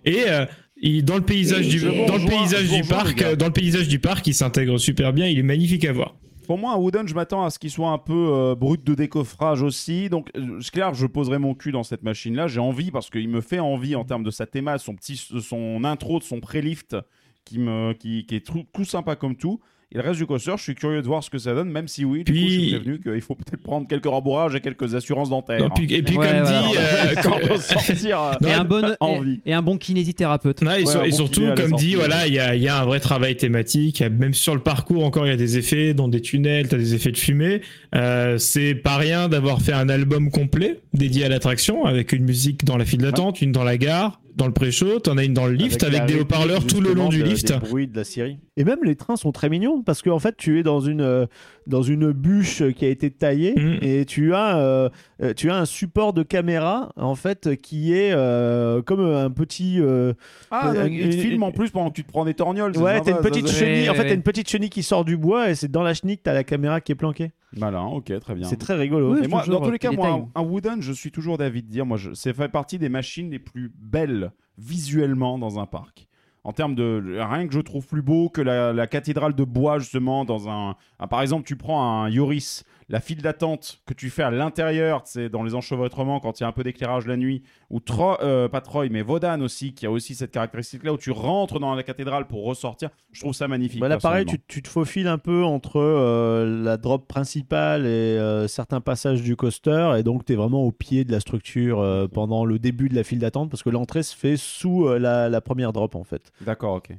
Et 0.05 0.25
euh, 0.29 0.45
il- 0.81 1.05
dans 1.05 1.17
le 1.17 1.23
paysage 1.23 1.69
du 1.69 1.81
dans 1.81 2.17
le 2.17 2.29
paysage 2.29 2.71
du 2.71 2.83
parc, 2.89 3.35
dans 3.37 3.47
le 3.47 3.53
paysage 3.53 3.89
du 3.89 3.99
parc, 3.99 4.27
il 4.27 4.35
s'intègre 4.35 4.79
super 4.79 5.13
bien. 5.13 5.27
Il 5.27 5.39
est 5.39 5.43
magnifique 5.43 5.85
à 5.85 5.93
voir. 5.93 6.15
Pour 6.47 6.59
moi, 6.59 6.75
un 6.75 6.77
Wooden, 6.77 7.09
je 7.09 7.15
m'attends 7.15 7.45
à 7.45 7.51
ce 7.51 7.59
qu'il 7.59 7.71
soit 7.71 7.91
un 7.91 7.99
peu 7.99 8.31
euh, 8.33 8.55
brut 8.55 8.85
de 8.85 8.95
décoffrage 8.95 9.63
aussi. 9.63 10.09
Donc, 10.09 10.31
euh, 10.37 10.61
c'est 10.61 10.71
clair, 10.71 10.95
je 10.95 11.07
poserai 11.07 11.39
mon 11.39 11.55
cul 11.55 11.73
dans 11.73 11.83
cette 11.83 12.03
machine-là. 12.03 12.47
J'ai 12.47 12.61
envie 12.61 12.91
parce 12.91 13.11
qu'il 13.11 13.29
me 13.29 13.41
fait 13.41 13.59
envie 13.59 13.97
en 13.97 14.05
termes 14.05 14.23
de 14.23 14.31
sa 14.31 14.47
théma, 14.47 14.79
son 14.79 14.95
petit, 14.95 15.17
son 15.17 15.83
intro, 15.83 16.19
de 16.21 16.25
son 16.25 16.41
pré-lift 16.41 16.97
qui 17.45 17.59
me, 17.59 17.93
qui, 17.95 18.27
qui 18.27 18.37
est 18.37 18.47
tout, 18.47 18.65
tout 18.73 18.85
sympa 18.85 19.17
comme 19.17 19.37
tout. 19.37 19.61
Et 19.93 19.99
le 19.99 20.03
reste 20.03 20.19
du 20.19 20.27
coaster, 20.27 20.53
je 20.57 20.63
suis 20.65 20.75
curieux 20.75 21.01
de 21.01 21.07
voir 21.07 21.23
ce 21.23 21.31
que 21.31 21.39
ça 21.39 21.55
donne, 21.55 21.71
même 21.71 21.87
si 21.87 22.05
oui, 22.05 22.25
du 22.25 22.33
Puis- 22.33 22.43
coup, 22.43 22.49
je 22.49 22.59
suis 22.61 22.71
prévenu 22.75 23.01
qu'il 23.01 23.21
faut 23.21 23.37
peut-être 23.37 23.63
prendre 23.63 23.87
quelques 23.87 24.07
rembourrages 24.07 24.57
et 24.57 24.61
quelques 24.61 24.97
assurances 24.97 25.31
dentaires. 25.31 25.65
Et 25.65 25.69
puis, 25.77 25.95
et 25.95 26.03
puis 26.03 26.17
Ouais, 26.19 26.27
comme 26.27 26.43
dit, 26.45 26.77
euh, 26.77 27.15
Quand 27.23 27.39
on 27.49 27.57
sortir, 27.61 28.21
euh, 28.21 28.33
Et 28.49 28.53
un, 28.53 28.65
bon, 28.65 28.97
envie. 29.01 29.41
et, 29.47 29.51
et 29.51 29.55
un 29.55 29.63
bon 29.63 29.79
kinésithérapeute. 29.79 30.61
Ouais, 30.63 30.83
et, 30.83 30.85
Ouais, 30.85 30.91
sur- 30.91 31.01
un 31.03 31.05
et 31.05 31.11
bon 31.11 31.17
surtout, 31.17 31.43
comme 31.57 31.71
dit, 31.73 31.95
voilà, 31.95 32.27
il 32.27 32.35
y 32.35 32.41
a, 32.41 32.57
il 32.57 32.63
y 32.63 32.69
a 32.69 32.81
un 32.83 32.85
vrai 32.85 32.99
travail 32.99 33.37
thématique. 33.37 34.03
Même 34.03 34.35
sur 34.35 34.55
le 34.57 34.61
parcours, 34.61 35.05
encore, 35.05 35.25
il 35.25 35.31
y 35.31 35.33
a 35.33 35.37
des 35.37 35.57
effets 35.57 35.95
dans 35.95 36.09
des 36.09 36.21
tunnels, 36.21 36.67
t'as 36.69 36.79
des 36.79 36.95
effets 36.97 37.13
de 37.13 37.17
fumée. 37.17 37.61
Euh, 37.95 38.39
c'est 38.39 38.75
pas 38.75 38.97
rien 38.97 39.29
d'avoir 39.29 39.63
fait 39.63 39.73
un 39.73 39.89
album 39.89 40.33
complet 40.33 40.81
dédié 40.95 41.25
à 41.27 41.29
l'attraction, 41.29 41.85
avec 41.85 42.13
une 42.13 42.25
musique 42.25 42.65
dans 42.65 42.77
la 42.77 42.85
file 42.85 43.03
d'attente, 43.03 43.41
une 43.41 43.53
dans 43.53 43.63
la 43.65 43.79
gare, 43.79 44.21
dans 44.37 44.47
le 44.47 44.53
pré-show, 44.53 45.01
t'en 45.01 45.17
as 45.17 45.25
une 45.25 45.33
dans 45.35 45.47
le 45.47 45.55
lift, 45.55 45.83
avec, 45.83 46.05
des 46.07 46.21
haut-parleurs 46.21 46.67
tout 46.67 46.81
le 46.81 46.93
long 46.93 47.09
du 47.09 47.23
de- 47.23 47.29
lift. 47.29 47.49
Des 47.51 47.59
bruits 47.59 47.89
de 47.89 47.97
la 47.97 48.05
Syrie. 48.05 48.39
Et 48.59 48.65
même 48.65 48.79
les 48.85 48.95
trains 48.95 49.17
sont 49.17 49.33
très 49.33 49.49
mignons 49.49 49.83
parce 49.83 50.03
qu'en 50.03 50.19
fait 50.19 50.35
tu 50.37 50.59
es 50.59 50.63
dans 50.63 50.81
une 50.81 51.01
euh, 51.01 51.27
dans 51.67 51.83
une 51.83 52.13
bûche 52.13 52.63
qui 52.77 52.85
a 52.85 52.89
été 52.89 53.11
taillée 53.11 53.55
Mm. 53.57 53.79
et 53.83 54.05
tu 54.05 54.35
as 54.35 54.91
euh, 55.23 55.29
euh, 55.29 55.35
tu 55.35 55.51
as 55.51 55.57
un 55.57 55.65
support 55.65 56.13
de 56.13 56.23
caméra 56.23 56.93
en 56.97 57.15
fait 57.15 57.57
qui 57.61 57.93
est 57.95 58.13
euh, 58.13 58.83
comme 58.83 59.01
un 59.01 59.31
petit 59.31 59.81
euh, 59.81 60.13
Ah, 60.51 60.73
Euh, 60.75 60.89
il 60.89 61.09
te 61.11 61.17
filme 61.17 61.43
en 61.43 61.53
plus 61.53 61.71
pendant 61.71 61.89
que 61.91 61.95
tu 61.95 62.05
te 62.05 62.09
prends 62.11 62.25
des 62.25 62.35
torgnoles. 62.35 62.77
ouais 62.77 63.01
t'as 63.01 63.13
une 63.13 63.19
petite 63.23 63.49
chenille 63.49 63.89
en 63.89 63.95
fait 63.95 64.09
t'as 64.09 64.15
une 64.15 64.23
petite 64.23 64.49
chenille 64.49 64.69
qui 64.71 64.83
sort 64.83 65.05
du 65.05 65.17
bois 65.17 65.51
et 65.51 65.55
c'est 65.55 65.71
dans 65.71 65.83
la 65.83 65.95
chenille 65.95 66.19
que 66.19 66.23
t'as 66.25 66.35
la 66.35 66.45
caméra 66.45 66.81
qui 66.81 66.93
est 66.93 66.97
planquée 66.97 67.33
Malin, 67.57 67.85
ok, 67.87 68.13
très 68.21 68.35
bien. 68.35 68.47
c'est 68.49 68.57
très 68.59 68.75
rigolo 68.75 69.15
Oui, 69.15 69.21
Et 69.25 69.29
moi, 69.29 69.43
dans 69.47 69.61
tous 69.63 69.71
les 69.71 69.79
cas, 69.79 69.91
moi, 69.91 70.27
un, 70.35 70.43
Wooden, 70.43 70.83
je 70.83 70.93
suis 70.93 71.11
toujours 71.11 71.39
d'avis 71.39 71.63
de 71.63 71.69
dire, 71.71 71.87
moi, 71.87 71.97
je, 71.97 72.13
c'est 72.13 72.35
fait 72.35 72.49
partie 72.49 72.77
des 72.79 72.91
machines 72.91 73.31
les 73.31 73.39
plus 73.39 73.73
belles 73.81 74.31
visuellement 74.59 75.39
dans 75.39 75.59
un 75.59 75.65
parc. 75.67 76.07
En 76.45 76.53
termes 76.53 76.75
de 76.75 77.19
rien 77.19 77.47
que 77.49 77.55
je 77.55 77.61
trouve 77.61 77.87
plus 77.87 78.03
beau 78.03 78.29
que 78.29 78.41
la, 78.43 78.73
la 78.73 78.87
cathédrale 78.87 79.35
de 79.35 79.43
bois 79.45 79.79
justement 79.81 80.25
dans 80.25 80.49
un, 80.49 80.77
un- 81.01 81.07
par 81.09 81.21
exemple 81.23 81.45
tu 81.45 81.57
prends 81.57 81.83
un 82.05 82.09
Yoris 82.09 82.63
la 82.89 83.01
file 83.01 83.21
d'attente 83.23 83.81
que 83.87 83.95
tu 83.95 84.11
fais 84.11 84.23
à 84.23 84.31
l'intérieur 84.31 85.03
c'est 85.05 85.29
dans 85.29 85.43
les 85.43 85.55
enchevêtrements 85.55 86.21
quand 86.21 86.39
il 86.39 86.45
y 86.45 86.45
a 86.45 86.49
un 86.49 86.53
peu 86.53 86.63
d'éclairage 86.63 87.07
la 87.07 87.17
nuit 87.17 87.43
ou 87.71 87.81
Tro- 87.81 88.17
euh, 88.23 88.49
pas 88.49 88.61
Troy 88.61 88.89
mais 88.91 89.03
Vodan 89.03 89.41
aussi 89.41 89.75
qui 89.75 89.87
a 89.87 89.91
aussi 89.91 90.15
cette 90.15 90.31
caractéristique 90.31 90.85
là 90.85 90.93
où 90.93 90.97
tu 90.99 91.11
rentres 91.11 91.59
dans 91.59 91.75
la 91.75 91.83
cathédrale 91.83 92.27
pour 92.27 92.45
ressortir. 92.45 92.91
Je 93.13 93.21
trouve 93.21 93.35
ça 93.35 93.49
magnifique 93.49 93.81
Bah 93.81 93.89
là, 93.89 93.99
pareil, 93.99 94.25
tu, 94.27 94.63
te 94.63 94.69
faufiles 94.69 95.09
un 95.09 95.19
peu 95.19 95.43
entre 95.45 95.81
euh, 95.81 96.63
la 96.63 96.77
drop 96.77 97.09
principale 97.09 97.87
et 97.87 97.89
euh, 97.89 98.47
certains 98.47 98.81
passages 98.81 99.23
du 99.23 99.35
coaster, 99.37 99.95
et 99.99 100.03
donc 100.03 100.25
tu 100.25 100.33
es 100.33 100.37
vraiment 100.37 100.63
au 100.65 100.71
pied 100.73 101.05
de 101.05 101.13
la 101.13 101.21
structure 101.21 102.09
pendant 102.13 102.45
le 102.45 102.59
début 102.59 102.89
de 102.89 102.95
la 102.95 103.03
file 103.05 103.19
d'attente, 103.19 103.51
parce 103.51 103.63
que 103.63 103.71
l'entrée 103.71 104.03
se 104.03 104.15
fait 104.15 104.37
sous 104.37 104.87
la, 104.89 105.29
la 105.29 105.41
première 105.41 105.73
drop 105.73 105.95
en 105.95 106.05
fait. 106.05 106.31
d'accord 106.41 106.75
ok 106.75 106.93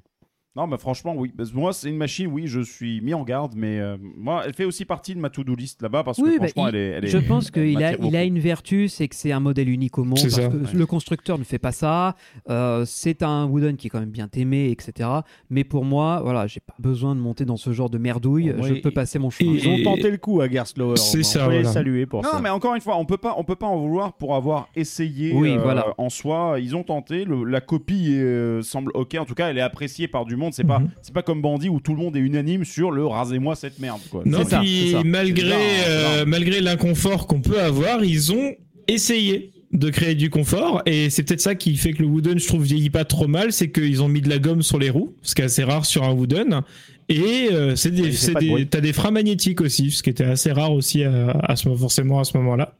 Non, 0.57 0.65
mais 0.65 0.77
franchement, 0.79 1.13
oui. 1.15 1.31
Moi, 1.53 1.71
c'est 1.71 1.87
une 1.89 1.97
machine, 1.97 2.27
oui, 2.31 2.47
je 2.47 2.61
suis 2.61 2.99
mis 3.01 3.13
en 3.13 3.23
garde, 3.23 3.53
mais 3.55 3.79
euh, 3.79 3.95
moi, 4.17 4.41
elle 4.45 4.53
fait 4.53 4.65
aussi 4.65 4.85
partie 4.85 5.13
de 5.13 5.19
ma 5.19 5.29
to-do 5.29 5.53
list 5.53 5.83
là-bas 5.83 6.03
parce 6.03 6.17
que 6.17 6.23
bah, 6.23 6.31
franchement, 6.47 6.67
il- 6.69 6.75
elle 6.75 6.81
est. 6.81 6.87
elle 6.97 7.05
est- 7.05 7.09
Je 7.09 7.17
pense 7.19 7.51
qu'il 7.51 7.77
a, 7.83 7.93
il 7.95 8.15
a 8.15 8.23
une 8.23 8.39
vertu, 8.39 8.87
c'est 8.89 9.07
que 9.07 9.15
c'est 9.15 9.31
un 9.31 9.39
modèle 9.39 9.69
unique 9.69 9.97
au 9.99 10.03
monde. 10.03 10.17
C'est 10.17 10.29
Parce 10.29 10.41
ça. 10.41 10.47
que 10.49 10.57
Ouais. 10.57 10.73
le 10.73 10.85
constructeur 10.87 11.37
ne 11.37 11.43
fait 11.43 11.59
pas 11.59 11.71
ça. 11.71 12.15
Euh, 12.49 12.85
c'est 12.85 13.21
un 13.21 13.45
Wooden 13.45 13.77
qui 13.77 13.85
est 13.87 13.89
quand 13.91 13.99
même 13.99 14.09
bien 14.09 14.27
aimé, 14.35 14.71
etc. 14.71 15.07
Mais 15.51 15.63
pour 15.63 15.85
moi, 15.85 16.21
voilà, 16.23 16.47
j'ai 16.47 16.59
pas 16.59 16.73
besoin 16.79 17.13
de 17.15 17.19
monter 17.21 17.45
dans 17.45 17.57
ce 17.57 17.71
genre 17.71 17.91
de 17.91 17.99
merdouille. 17.99 18.51
Oh, 18.57 18.63
je 18.63 18.73
peux 18.75 18.89
passer 18.91 19.19
mon 19.19 19.29
chemin. 19.29 19.53
Et- 19.53 19.57
Ils 19.57 19.67
ont 19.69 19.83
tenté 19.83 20.09
le 20.09 20.17
coup 20.17 20.41
à 20.41 20.49
Gerstlauer. 20.49 20.97
C'est 20.97 21.19
on 21.19 21.23
ça, 21.23 21.47
les 21.49 21.63
saluer 21.65 22.07
pour 22.07 22.23
Non, 22.23 22.31
ça. 22.31 22.41
mais 22.41 22.49
encore 22.49 22.73
une 22.73 22.81
fois, 22.81 22.97
on 22.97 23.05
peut 23.05 23.17
pas, 23.17 23.35
on 23.37 23.43
peut 23.43 23.55
pas 23.55 23.67
en 23.67 23.77
vouloir 23.77 24.13
pour 24.13 24.33
avoir 24.35 24.69
essayé. 24.75 25.33
Oui, 25.35 25.51
euh, 25.51 25.59
voilà. 25.61 25.93
En 25.99 26.09
soi, 26.09 26.57
ils 26.59 26.75
ont 26.75 26.83
tenté. 26.83 27.25
le- 27.25 27.43
la 27.43 27.61
copie 27.61 28.15
euh, 28.17 28.61
semble 28.63 28.91
ok. 28.95 29.15
En 29.19 29.25
tout 29.25 29.35
cas, 29.35 29.49
elle 29.49 29.57
est 29.59 29.61
appréciée 29.61 30.07
par 30.07 30.25
du 30.25 30.35
monde. 30.35 30.46
C'est 30.53 30.63
pas, 30.63 30.79
Mhm. 30.79 30.89
c'est 31.01 31.13
pas 31.13 31.21
comme 31.23 31.41
Bandit 31.41 31.69
où 31.69 31.79
tout 31.79 31.93
le 31.93 31.99
monde 31.99 32.15
est 32.15 32.19
unanime 32.19 32.65
sur 32.65 32.91
le 32.91 33.05
rasez-moi 33.05 33.55
cette 33.55 33.79
merde. 33.79 33.99
Quoi. 34.11 34.23
Non, 34.25 34.39
C'est 34.43 34.49
ça, 34.51 34.59
puis 34.59 34.83
c'est 34.87 34.91
ça. 34.93 35.03
malgré, 35.03 35.49
C'est 35.49 35.83
ça, 35.83 35.89
euh, 35.89 36.25
malgré 36.27 36.61
l'inconfort 36.61 37.27
qu'on 37.27 37.41
peut 37.41 37.59
avoir, 37.61 38.03
ils 38.03 38.31
ont 38.31 38.53
essayé 38.87 39.51
de 39.73 39.89
créer 39.89 40.15
du 40.15 40.29
confort 40.29 40.81
et 40.85 41.09
c'est 41.09 41.23
peut-être 41.23 41.41
ça 41.41 41.53
qui 41.53 41.75
fait 41.75 41.91
que 41.91 42.01
le 42.01 42.07
Wooden 42.07 42.39
je 42.39 42.47
trouve 42.47 42.63
vieillit 42.63 42.89
pas 42.89 43.03
trop 43.03 43.27
mal 43.27 43.51
c'est 43.51 43.69
qu'ils 43.69 44.01
ont 44.01 44.07
mis 44.07 44.21
de 44.21 44.29
la 44.29 44.39
gomme 44.39 44.61
sur 44.61 44.79
les 44.79 44.89
roues 44.89 45.13
ce 45.23 45.35
qui 45.35 45.41
est 45.41 45.45
assez 45.45 45.65
rare 45.65 45.85
sur 45.85 46.03
un 46.05 46.13
Wooden 46.13 46.61
et 47.09 47.49
euh, 47.51 47.75
c'est 47.75 47.91
des, 47.91 48.13
c'est 48.13 48.33
de 48.33 48.39
des- 48.39 48.65
t'as 48.65 48.79
des 48.79 48.93
freins 48.93 49.11
magnétiques 49.11 49.59
aussi 49.59 49.91
ce 49.91 50.01
qui 50.01 50.09
était 50.09 50.23
assez 50.23 50.53
rare 50.53 50.71
aussi 50.71 51.03
à, 51.03 51.31
à 51.43 51.57
ce, 51.57 51.67
forcément 51.75 52.21
à 52.21 52.23
ce 52.23 52.37
moment-là 52.37 52.73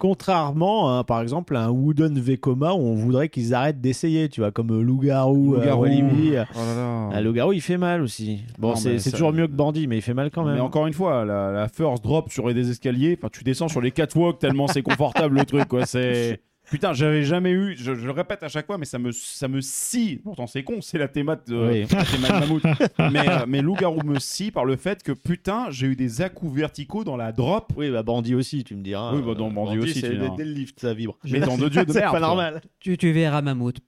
Contrairement, 0.00 0.98
à, 0.98 1.04
par 1.04 1.20
exemple, 1.20 1.54
à 1.56 1.64
un 1.64 1.68
Wooden 1.70 2.18
Vekoma 2.18 2.72
où 2.72 2.78
on 2.78 2.94
voudrait 2.94 3.28
qu'ils 3.28 3.54
arrêtent 3.54 3.80
d'essayer, 3.80 4.28
tu 4.30 4.40
vois, 4.40 4.50
comme 4.50 4.70
euh, 4.72 4.82
Loup-Garou, 4.82 5.54
euh, 5.54 5.58
Loup-garou. 5.58 5.84
Oh 5.84 6.58
là 6.58 6.74
là. 6.74 7.08
Ah, 7.12 7.20
Loup-Garou, 7.20 7.52
il 7.52 7.60
fait 7.60 7.76
mal 7.76 8.00
aussi. 8.00 8.40
Bon, 8.58 8.70
Non, 8.70 8.76
c'est 8.76 8.92
mais 8.94 8.98
c'est 8.98 9.10
ça- 9.10 9.16
toujours 9.16 9.32
mieux 9.32 9.46
que 9.46 9.52
Bandit, 9.52 9.86
mais 9.86 9.98
il 9.98 10.02
fait 10.02 10.14
mal 10.14 10.30
quand 10.30 10.42
même. 10.44 10.54
Mais 10.54 10.60
encore 10.60 10.86
une 10.86 10.94
fois, 10.94 11.24
la, 11.24 11.52
la 11.52 11.68
first 11.68 12.02
drop 12.02 12.30
sur 12.32 12.52
des 12.52 12.70
escaliers, 12.70 13.16
enfin, 13.20 13.28
tu 13.30 13.44
descends 13.44 13.68
sur 13.68 13.80
les 13.82 13.90
catwalks 13.90 14.38
tellement 14.38 14.66
c'est 14.68 14.82
confortable 14.82 15.36
le 15.38 15.44
truc, 15.44 15.68
quoi. 15.68 15.84
C'est 15.86 16.40
putain, 16.70 16.92
j'avais 16.92 17.22
jamais 17.24 17.50
eu. 17.50 17.74
Je, 17.76 17.94
je 17.94 18.04
le 18.06 18.10
répète 18.12 18.42
à 18.42 18.48
chaque 18.48 18.66
fois, 18.66 18.78
mais 18.78 18.84
ça 18.84 18.98
me 18.98 19.12
ça 19.12 19.48
me 19.48 19.60
scie. 19.60 20.20
Pourtant, 20.22 20.46
c'est 20.46 20.62
con, 20.62 20.80
c'est 20.80 20.98
la 20.98 21.08
thémate 21.08 21.48
de, 21.48 21.56
Oui. 21.68 21.80
la 21.90 22.04
thémate 22.04 22.32
de 22.34 22.40
mammouth. 22.40 22.62
mais 23.12 23.28
euh, 23.28 23.44
mais 23.48 23.60
loup-garou 23.62 24.02
me 24.04 24.18
scie 24.18 24.50
par 24.50 24.64
le 24.64 24.76
fait 24.76 25.02
que 25.02 25.12
putain, 25.12 25.66
j'ai 25.70 25.86
eu 25.88 25.96
des 25.96 26.22
à-coups 26.22 26.54
verticaux 26.56 27.04
dans 27.04 27.16
la 27.16 27.32
drop. 27.32 27.72
Oui, 27.76 27.90
bah 27.90 28.02
Bandit 28.02 28.34
aussi, 28.34 28.64
tu 28.64 28.74
me 28.76 28.82
diras. 28.82 29.14
Oui, 29.14 29.22
bah, 29.24 29.34
dans 29.34 29.48
Euh, 29.48 29.52
Bandit 29.52 29.78
aussi, 29.78 30.00
c'est 30.00 30.10
tu 30.10 30.18
dès, 30.36 30.44
le 30.44 30.52
lift, 30.52 30.80
ça 30.80 30.94
vibre. 30.94 31.18
Mais 31.24 31.40
dans 31.40 31.58
de 31.58 31.68
Dieu 31.68 31.84
de 31.84 31.92
C'est 31.92 32.00
merde. 32.00 32.12
pas 32.12 32.18
quoi. 32.18 32.20
normal. 32.20 32.60
Tu, 32.78 32.96
tu 32.96 33.12
verras 33.12 33.42
Mammouth. 33.42 33.78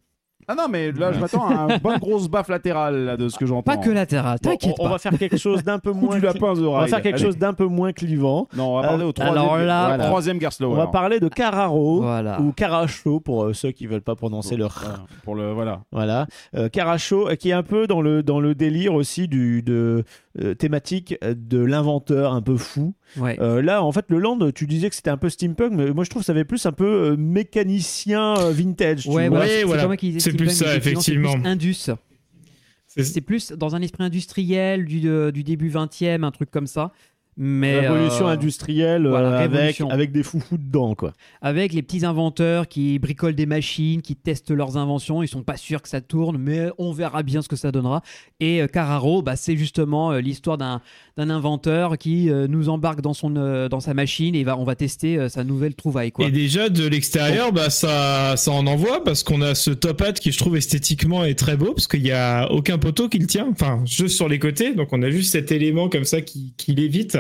Ah 0.49 0.55
non, 0.57 0.67
mais 0.69 0.91
là, 0.93 1.13
je 1.13 1.21
m'attends 1.21 1.47
à 1.49 1.55
un 1.75 1.79
bonne 1.79 1.99
grosse 1.99 2.29
baffe 2.29 2.49
latérale 2.49 3.05
là, 3.05 3.17
de 3.17 3.29
ce 3.29 3.39
que 3.39 3.47
j'entends. 3.47 3.63
Pas 3.63 3.77
que 3.77 3.91
latéral, 3.91 4.39
Bon, 4.43 4.51
t'inquiète 4.51 4.75
on, 4.79 4.83
on 4.83 4.85
pas. 4.87 4.93
va 4.95 4.99
faire 4.99 5.17
quelque 5.17 5.37
chose 5.37 5.63
d'un 5.63 5.79
peu 5.79 5.93
moins. 5.93 6.17
du 6.17 6.21
lapin, 6.21 6.55
The 6.55 6.59
On 6.59 6.79
va 6.81 6.87
faire 6.89 7.01
quelque 7.01 7.15
Allez. 7.17 7.25
chose 7.25 7.39
d'un 7.39 7.53
peu 7.55 7.65
moins 7.67 7.93
clivant. 7.93 8.49
Non, 8.57 8.75
on 8.77 8.81
va 8.81 8.89
parler 8.89 9.05
Euh, 9.05 9.09
au 9.09 9.13
troisième, 9.13 9.39
alors 9.39 9.57
là- 9.59 9.87
voilà. 9.89 10.05
troisième 10.07 10.41
Gerstlauer. 10.41 10.73
On 10.73 10.77
va 10.77 10.89
parler 10.89 11.21
de 11.21 11.29
Carraro 11.29 12.03
Voilà. 12.03 12.41
ou 12.41 12.53
Caracho 12.53 13.21
pour 13.21 13.45
euh, 13.45 13.53
ceux 13.53 13.71
qui 13.71 13.87
veulent 13.87 14.01
pas 14.03 14.17
prononcer 14.17 14.57
le 14.57 14.67
R. 14.67 14.81
Voilà, 14.83 14.99
pour 15.25 15.35
le 15.37 15.53
voilà. 15.53 15.81
Voilà, 15.93 16.27
euh, 16.57 16.69
Caracho, 16.69 17.29
euh, 17.29 17.35
qui 17.37 17.51
est 17.51 17.55
un 17.55 17.63
peu 17.63 17.87
dans 17.87 18.01
le 18.01 18.23
dans 18.23 18.41
le 18.41 18.55
délire 18.55 18.95
aussi 18.95 19.29
du 19.29 19.63
de 19.63 20.05
euh, 20.41 20.55
thématique 20.55 21.15
de 21.23 21.59
l'inventeur 21.59 22.33
un 22.33 22.41
peu 22.43 22.57
fou. 22.57 22.95
Ouais. 23.19 23.39
Euh, 23.41 23.61
là, 23.63 23.83
en 23.83 23.93
fait, 23.93 24.07
le 24.09 24.19
Land, 24.19 24.51
tu 24.55 24.67
disais 24.67 24.89
que 24.89 24.97
c'était 24.97 25.11
un 25.11 25.17
peu 25.19 25.29
steampunk, 25.29 25.73
mais 25.73 25.91
moi 25.93 26.05
je 26.05 26.11
trouve 26.11 26.23
que 26.23 26.27
ça 26.27 26.33
avait 26.33 26.45
plus 26.45 26.65
un 26.67 26.73
peu 26.73 27.13
euh, 27.13 27.17
mécanicien 27.17 28.35
euh, 28.39 28.51
vintage. 28.53 29.03
tu 29.03 29.09
Ouais, 29.11 29.29
vois. 29.29 29.39
voilà, 29.39 29.45
Ouais, 29.53 29.59
c'est- 29.59 29.65
voilà. 29.65 29.89
plus 30.37 30.51
ça, 30.51 30.77
effectivement, 30.77 31.35
plus 31.35 31.47
Indus. 31.47 31.75
C'est- 31.75 33.05
C'est 33.05 33.21
plus 33.23 33.53
dans 33.53 33.75
un 33.75 33.81
esprit 33.81 34.05
industriel 34.05 34.85
du, 34.85 35.01
du 35.33 35.43
début 35.45 35.71
20e, 35.71 36.25
un 36.25 36.31
truc 36.31 36.51
comme 36.51 36.67
ça. 36.67 36.93
Mais 37.37 37.81
Révolution 37.81 38.29
euh, 38.29 38.33
industrielle 38.33 39.07
euh, 39.07 39.11
voilà, 39.11 39.39
avec, 39.39 39.53
révolution. 39.53 39.89
avec 39.91 40.13
des 40.13 40.23
foufous 40.23 40.59
dedans, 40.59 40.95
quoi. 40.95 41.15
avec 41.41 41.73
les 41.73 41.83
petits 41.83 42.05
inventeurs 42.05 42.69
qui 42.69 42.99
bricolent 42.99 43.35
des 43.35 43.47
machines, 43.47 44.03
qui 44.03 44.17
testent 44.17 44.51
leurs 44.51 44.77
inventions. 44.77 45.23
Ils 45.23 45.29
sont 45.29 45.43
pas 45.43 45.57
sûrs 45.57 45.81
que 45.81 45.89
ça 45.89 46.03
tourne, 46.03 46.37
mais 46.37 46.69
on 46.77 46.93
verra 46.93 47.23
bien 47.23 47.41
ce 47.41 47.49
que 47.49 47.57
ça 47.57 47.73
donnera. 47.73 48.03
Et 48.41 48.61
euh, 48.61 48.67
Carraro, 48.67 49.23
bah, 49.23 49.37
c'est 49.37 49.57
justement 49.57 50.13
euh, 50.13 50.21
l'histoire 50.21 50.59
d'un 50.59 50.83
d'un 51.17 51.29
inventeur 51.29 51.99
qui 51.99 52.31
euh, 52.31 52.47
nous 52.49 52.69
embarque 52.69 53.03
dans, 53.03 53.13
son, 53.13 53.37
euh, 53.37 53.69
dans 53.69 53.81
sa 53.81 53.93
machine 53.93 54.35
et 54.35 54.45
va, 54.45 54.57
on 54.57 54.65
va 54.65 54.75
tester 54.75 55.19
euh, 55.19 55.29
sa 55.29 55.45
nouvelle 55.45 55.75
trouvaille. 55.75 56.11
Quoi. 56.11 56.27
Et 56.27 56.31
déjà 56.31 56.71
de 56.71 56.87
l'extérieur, 56.87 57.53
bah 57.53 57.69
ça, 57.69 58.35
ça 58.37 58.51
en 58.51 58.67
envoie 58.67 59.05
parce 59.05 59.23
qu'on 59.23 59.43
a 59.43 59.55
ce 59.55 59.71
top 59.71 60.01
hat 60.01 60.13
qui 60.15 60.33
je 60.33 60.39
trouve 60.39 60.57
esthétiquement 60.57 61.25
est 61.25 61.39
très 61.39 61.57
beau 61.57 61.75
parce 61.75 61.87
qu'il 61.87 62.07
y 62.07 62.13
a 62.13 62.51
aucun 62.51 62.79
poteau 62.79 63.09
qui 63.09 63.19
le 63.19 63.27
tient, 63.27 63.49
enfin 63.51 63.83
juste 63.85 64.17
sur 64.17 64.29
les 64.29 64.39
côtés, 64.39 64.75
donc 64.75 64.89
on 64.93 65.03
a 65.03 65.11
juste 65.11 65.33
cet 65.33 65.53
élément 65.53 65.89
comme 65.89 66.05
ça 66.05 66.23
qui, 66.23 66.55
qui 66.57 66.73
l'évite 66.73 67.19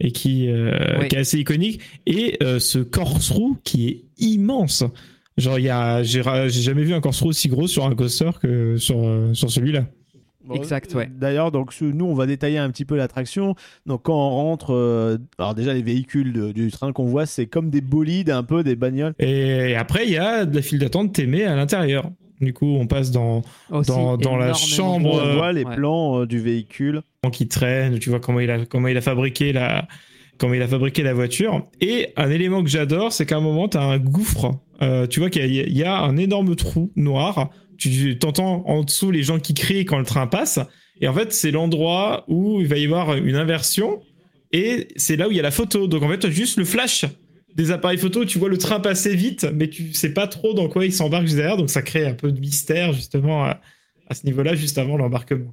et 0.00 0.12
qui, 0.12 0.48
euh, 0.48 0.98
Oui. 1.00 1.08
qui 1.08 1.16
est 1.16 1.20
assez 1.20 1.38
iconique 1.38 1.80
et 2.06 2.36
euh, 2.42 2.58
ce 2.58 2.78
corkscrew 2.78 3.56
qui 3.64 3.88
est 3.88 4.02
immense. 4.18 4.82
Genre 5.36 5.58
il 5.58 5.64
y 5.66 5.68
a, 5.70 6.02
j'ai 6.02 6.22
jamais 6.50 6.82
vu 6.84 6.92
un 6.94 7.00
corkscrew 7.00 7.28
aussi 7.28 7.48
gros 7.48 7.66
sur 7.66 7.84
un 7.84 7.94
coaster 7.94 8.30
que 8.42 8.76
sur 8.76 8.96
euh, 9.06 9.32
sur 9.34 9.50
celui-là. 9.50 9.86
Bon, 10.42 10.54
Exact, 10.54 10.94
ouais. 10.94 11.08
D'ailleurs, 11.14 11.52
donc 11.52 11.74
nous, 11.80 12.06
on 12.06 12.14
va 12.14 12.26
détailler 12.26 12.56
un 12.58 12.70
petit 12.70 12.86
peu 12.86 12.96
l'attraction. 12.96 13.54
Donc 13.86 14.04
quand 14.04 14.14
on 14.16 14.30
rentre, 14.30 14.72
euh, 14.74 15.18
alors 15.38 15.54
déjà 15.54 15.74
les 15.74 15.82
véhicules 15.82 16.32
de- 16.32 16.50
du 16.52 16.70
train 16.70 16.92
qu'on 16.92 17.04
voit, 17.04 17.26
c'est 17.26 17.46
comme 17.46 17.68
des 17.70 17.82
bolides, 17.82 18.30
un 18.30 18.42
peu 18.42 18.64
des 18.64 18.74
bagnoles. 18.74 19.12
Et 19.18 19.76
après 19.76 20.06
il 20.06 20.12
y 20.12 20.16
a 20.18 20.46
de 20.46 20.56
la 20.56 20.62
file 20.62 20.78
d'attente 20.78 21.12
témée 21.12 21.44
à 21.44 21.54
l'intérieur. 21.54 22.10
Du 22.40 22.52
coup 22.54 22.76
on 22.78 22.86
passe 22.86 23.10
dans 23.10 23.42
Aussi, 23.70 23.90
dans- 23.90 24.16
dans 24.16 24.36
la 24.36 24.54
chambre, 24.54 25.10
On 25.22 25.34
voit 25.36 25.52
les 25.52 25.64
ouais. 25.64 25.74
plans 25.76 26.20
euh, 26.20 26.26
du 26.26 26.38
véhicule. 26.40 27.02
qui 27.32 27.48
traîne, 27.48 27.98
tu 27.98 28.08
vois 28.10 28.20
comment 28.20 28.40
il 28.40 28.50
a 28.50 28.64
comment 28.64 28.88
il 28.88 28.96
a 28.96 29.00
fabriqué 29.02 29.52
la 29.52 29.86
comment 30.38 30.54
il 30.54 30.62
a 30.62 30.68
fabriqué 30.68 31.02
la 31.02 31.12
voiture. 31.12 31.66
Et 31.82 32.08
un 32.16 32.30
élément 32.30 32.62
que 32.62 32.70
j'adore, 32.70 33.12
c'est 33.12 33.26
qu'à 33.26 33.36
un 33.36 33.40
moment 33.42 33.68
tu 33.68 33.76
as 33.76 33.82
un 33.82 33.98
gouffre. 33.98 34.52
Euh, 34.80 35.06
tu 35.06 35.20
vois 35.20 35.28
qu'il 35.28 35.44
y, 35.54 35.60
a- 35.60 35.64
il 35.64 35.76
y 35.76 35.84
a 35.84 35.98
un 36.00 36.16
énorme 36.16 36.56
trou 36.56 36.90
noir. 36.96 37.50
Tu 37.76 38.16
t'entends 38.18 38.62
en 38.66 38.82
dessous 38.84 39.10
les 39.10 39.22
gens 39.22 39.38
qui 39.38 39.52
crient 39.52 39.84
quand 39.84 39.98
le 39.98 40.04
train 40.06 40.26
passe. 40.26 40.58
Et 41.02 41.08
en 41.08 41.14
fait, 41.14 41.32
c'est 41.32 41.50
l'endroit 41.50 42.24
où 42.28 42.60
il 42.60 42.66
va 42.66 42.76
y 42.78 42.84
avoir 42.86 43.14
une 43.16 43.36
inversion. 43.36 44.00
Et 44.52 44.88
c'est 44.96 45.16
là 45.16 45.28
où 45.28 45.30
il 45.30 45.36
y 45.36 45.40
a 45.40 45.42
la 45.42 45.50
photo. 45.50 45.86
Donc 45.86 46.02
en 46.02 46.08
fait, 46.08 46.18
tu 46.18 46.26
as 46.26 46.30
juste 46.30 46.58
le 46.58 46.64
flash 46.64 47.04
des 47.54 47.70
appareils 47.70 47.98
photo. 47.98 48.24
Tu 48.24 48.38
vois 48.38 48.48
le 48.48 48.58
train 48.58 48.80
passer 48.80 49.14
vite, 49.14 49.46
mais 49.54 49.68
tu 49.68 49.92
sais 49.92 50.12
pas 50.12 50.26
trop 50.26 50.54
dans 50.54 50.68
quoi 50.68 50.84
il 50.84 50.92
s'embarque 50.92 51.26
derrière. 51.26 51.56
Donc 51.56 51.70
ça 51.70 51.82
crée 51.82 52.06
un 52.06 52.14
peu 52.14 52.32
de 52.32 52.40
mystère 52.40 52.92
justement 52.92 53.44
à, 53.44 53.60
ce 54.12 54.26
niveau-là, 54.26 54.54
juste 54.54 54.78
avant 54.78 54.96
l'embarquement. 54.96 55.52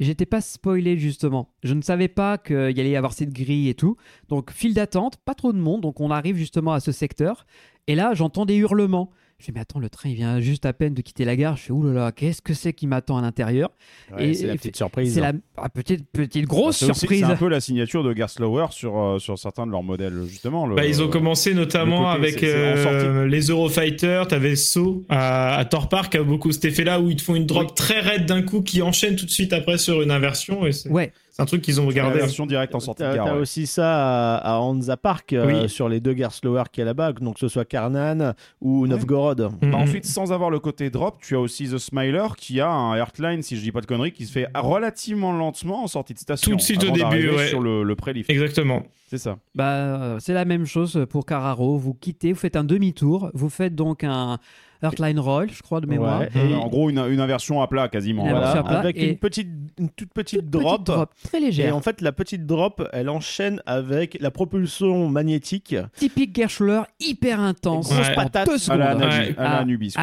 J'étais 0.00 0.26
pas 0.26 0.40
spoilé 0.40 0.98
justement. 0.98 1.54
Je 1.62 1.74
ne 1.74 1.82
savais 1.82 2.08
pas 2.08 2.36
qu'il 2.38 2.56
allait 2.56 2.90
y 2.90 2.96
avoir 2.96 3.12
cette 3.12 3.32
grille 3.32 3.68
et 3.68 3.74
tout. 3.74 3.96
Donc 4.28 4.50
file 4.50 4.74
d'attente, 4.74 5.16
pas 5.24 5.34
trop 5.34 5.52
de 5.52 5.58
monde. 5.58 5.82
Donc 5.82 6.00
on 6.00 6.10
arrive 6.10 6.36
justement 6.36 6.72
à 6.72 6.80
ce 6.80 6.90
secteur. 6.90 7.46
Et 7.86 7.94
là, 7.94 8.12
j'entends 8.14 8.46
des 8.46 8.56
hurlements. 8.56 9.10
Je 9.40 9.46
fais 9.46 9.52
mais 9.52 9.60
attends, 9.60 9.80
le 9.80 9.90
train 9.90 10.08
il 10.08 10.14
vient 10.14 10.40
juste 10.40 10.64
à 10.64 10.72
peine 10.72 10.94
de 10.94 11.02
quitter 11.02 11.24
la 11.24 11.36
gare. 11.36 11.56
Je 11.56 11.62
fais 11.64 11.72
oulala, 11.72 12.12
qu'est-ce 12.12 12.40
que 12.40 12.54
c'est 12.54 12.72
qui 12.72 12.86
m'attend 12.86 13.18
à 13.18 13.20
l'intérieur 13.22 13.70
Ouais, 14.16 14.28
Et- 14.30 14.34
c'est 14.34 14.46
la 14.46 14.54
et- 14.54 14.56
petite 14.56 14.76
surprise. 14.76 15.12
C'est 15.12 15.20
la 15.20 15.32
ah, 15.56 15.68
petite 15.68 16.06
petite 16.12 16.46
grosse 16.46 16.78
C'est 16.78 16.90
aussi- 16.90 17.00
surprise. 17.00 17.20
C'est 17.26 17.32
un 17.32 17.36
peu 17.36 17.48
la 17.48 17.60
signature 17.60 18.04
de 18.04 18.14
Gerstlauer 18.14 18.66
sur, 18.70 18.96
euh, 18.98 19.18
sur 19.18 19.38
certains 19.38 19.66
de 19.66 19.72
leurs 19.72 19.82
modèles, 19.82 20.22
justement. 20.26 20.66
le- 20.66 20.76
Bah, 20.76 20.86
ils 20.86 21.02
ont 21.02 21.08
commencé 21.08 21.52
notamment 21.52 22.12
le 22.14 22.16
côté, 22.16 22.28
avec 22.28 22.40
c'est- 22.40 22.76
c'est 22.76 22.86
en 22.88 22.92
euh, 22.92 23.26
les 23.26 23.50
Eurofighters. 23.50 24.28
T'avais 24.28 24.56
So 24.56 25.04
à, 25.08 25.56
à 25.56 25.64
Thor 25.64 25.88
Park, 25.88 26.14
a 26.14 26.22
beaucoup 26.22 26.52
cet 26.52 26.64
effet-là 26.64 27.00
où 27.00 27.10
ils 27.10 27.16
te 27.16 27.22
font 27.22 27.34
une 27.34 27.46
drop 27.46 27.74
très 27.74 28.00
raide 28.00 28.26
d'un 28.26 28.42
coup 28.42 28.62
qui 28.62 28.82
enchaîne 28.82 29.16
tout 29.16 29.26
de 29.26 29.30
suite 29.30 29.52
après 29.52 29.78
sur 29.78 30.00
une 30.00 30.10
inversion. 30.12 30.64
Et 30.66 30.70
Ouais, 30.88 31.12
c'est 31.36 31.42
un 31.42 31.46
truc 31.46 31.62
qu'ils 31.62 31.80
ont 31.80 31.84
la 31.84 31.88
regardé. 31.88 32.18
version 32.20 32.46
directe 32.46 32.74
en 32.76 32.80
sortie 32.80 33.02
de 33.02 33.08
T'as 33.08 33.16
gare. 33.16 33.24
t'as 33.26 33.34
ouais. 33.34 33.40
aussi 33.40 33.66
ça 33.66 34.36
à, 34.36 34.54
à 34.54 34.58
Hansa 34.60 34.96
Park, 34.96 35.32
euh, 35.32 35.66
sur 35.66 35.88
les 35.88 35.98
deux 35.98 36.14
Gerstlauer 36.16 36.62
qu'il 36.70 36.80
y 36.80 36.82
a 36.82 36.86
là-bas, 36.86 37.12
donc 37.14 37.34
que 37.34 37.40
ce 37.40 37.48
soit 37.48 37.64
Karnan 37.64 38.34
ou 38.60 38.86
Novgorod. 38.86 39.50
Mhm. 39.60 39.70
Bah, 39.72 39.78
ensuite, 39.78 40.04
sans 40.06 40.32
avoir 40.32 40.48
le 40.50 40.60
côté 40.60 40.90
drop, 40.90 41.16
tu 41.20 41.34
as 41.34 41.40
aussi 41.40 41.68
The 41.68 41.78
Smiler 41.78 42.28
qui 42.38 42.60
a 42.60 42.70
un 42.70 42.94
Heartline, 42.94 43.42
si 43.42 43.56
je 43.56 43.62
dis 43.62 43.72
pas 43.72 43.80
de 43.80 43.86
conneries, 43.86 44.12
qui 44.12 44.26
se 44.26 44.32
fait 44.32 44.46
relativement 44.54 45.32
lentement 45.32 45.82
en 45.82 45.88
sortie 45.88 46.14
de 46.14 46.18
station. 46.20 46.52
Tout 46.52 46.56
de 46.56 46.62
suite 46.62 46.84
au 46.84 46.90
début, 46.92 47.30
ouais. 47.30 47.48
Sur 47.48 47.60
le, 47.60 47.82
le 47.82 47.96
pré-lift. 47.96 48.30
Exactement. 48.30 48.84
C'est 49.10 49.18
ça. 49.18 49.36
bah 49.54 49.64
euh, 49.74 50.18
c'est 50.20 50.32
la 50.32 50.44
même 50.44 50.64
chose 50.66 51.04
pour 51.10 51.26
Carraro. 51.26 51.76
Vous 51.78 51.94
quittez, 51.94 52.32
vous 52.32 52.38
faites 52.38 52.56
un 52.56 52.64
demi-tour, 52.64 53.30
vous 53.34 53.48
faites 53.50 53.74
donc 53.74 54.02
un 54.02 54.38
Heartline 54.84 55.18
Roll, 55.18 55.48
je 55.50 55.62
crois 55.62 55.80
de 55.80 55.86
mémoire. 55.86 56.20
Ouais. 56.20 56.30
Mhm. 56.34 56.54
en 56.58 56.68
gros, 56.68 56.90
une, 56.90 56.98
une 56.98 57.20
inversion 57.20 57.60
à 57.62 57.66
plat 57.68 57.88
quasiment. 57.88 58.24
Une 58.24 58.30
Voilà. 58.30 58.50
inversion 58.50 58.66
à 58.66 58.68
plat 58.70 58.78
avec 58.80 58.96
et- 58.96 59.10
une, 59.10 59.16
petite, 59.18 59.48
une 59.78 59.88
toute 59.90 60.12
petite 60.12 60.40
Toute 60.40 60.50
drop. 60.50 60.84
petite 60.84 61.22
très 61.30 61.38
Et 61.38 61.40
légère. 61.40 61.76
en 61.76 61.80
fait, 61.80 62.00
la 62.00 62.12
petite 62.12 62.46
drop, 62.46 62.86
elle 62.92 63.08
enchaîne 63.08 63.60
avec 63.66 64.16
la 64.20 64.30
propulsion 64.30 65.08
magnétique. 65.08 65.74
Typique 65.96 66.34
Gerschler, 66.36 66.82
hyper 67.00 67.40
intense. 67.40 67.90
Grosse 67.92 68.08
en 68.10 68.14
patate. 68.14 68.46
deux 68.46 68.54
À 68.54 68.58
secondes. 68.58 68.78
la, 68.78 68.94
Anabi- 68.94 69.28
Ouais. 69.28 69.34
à 69.38 69.42
la 69.42 69.58
Anubis. 69.58 69.94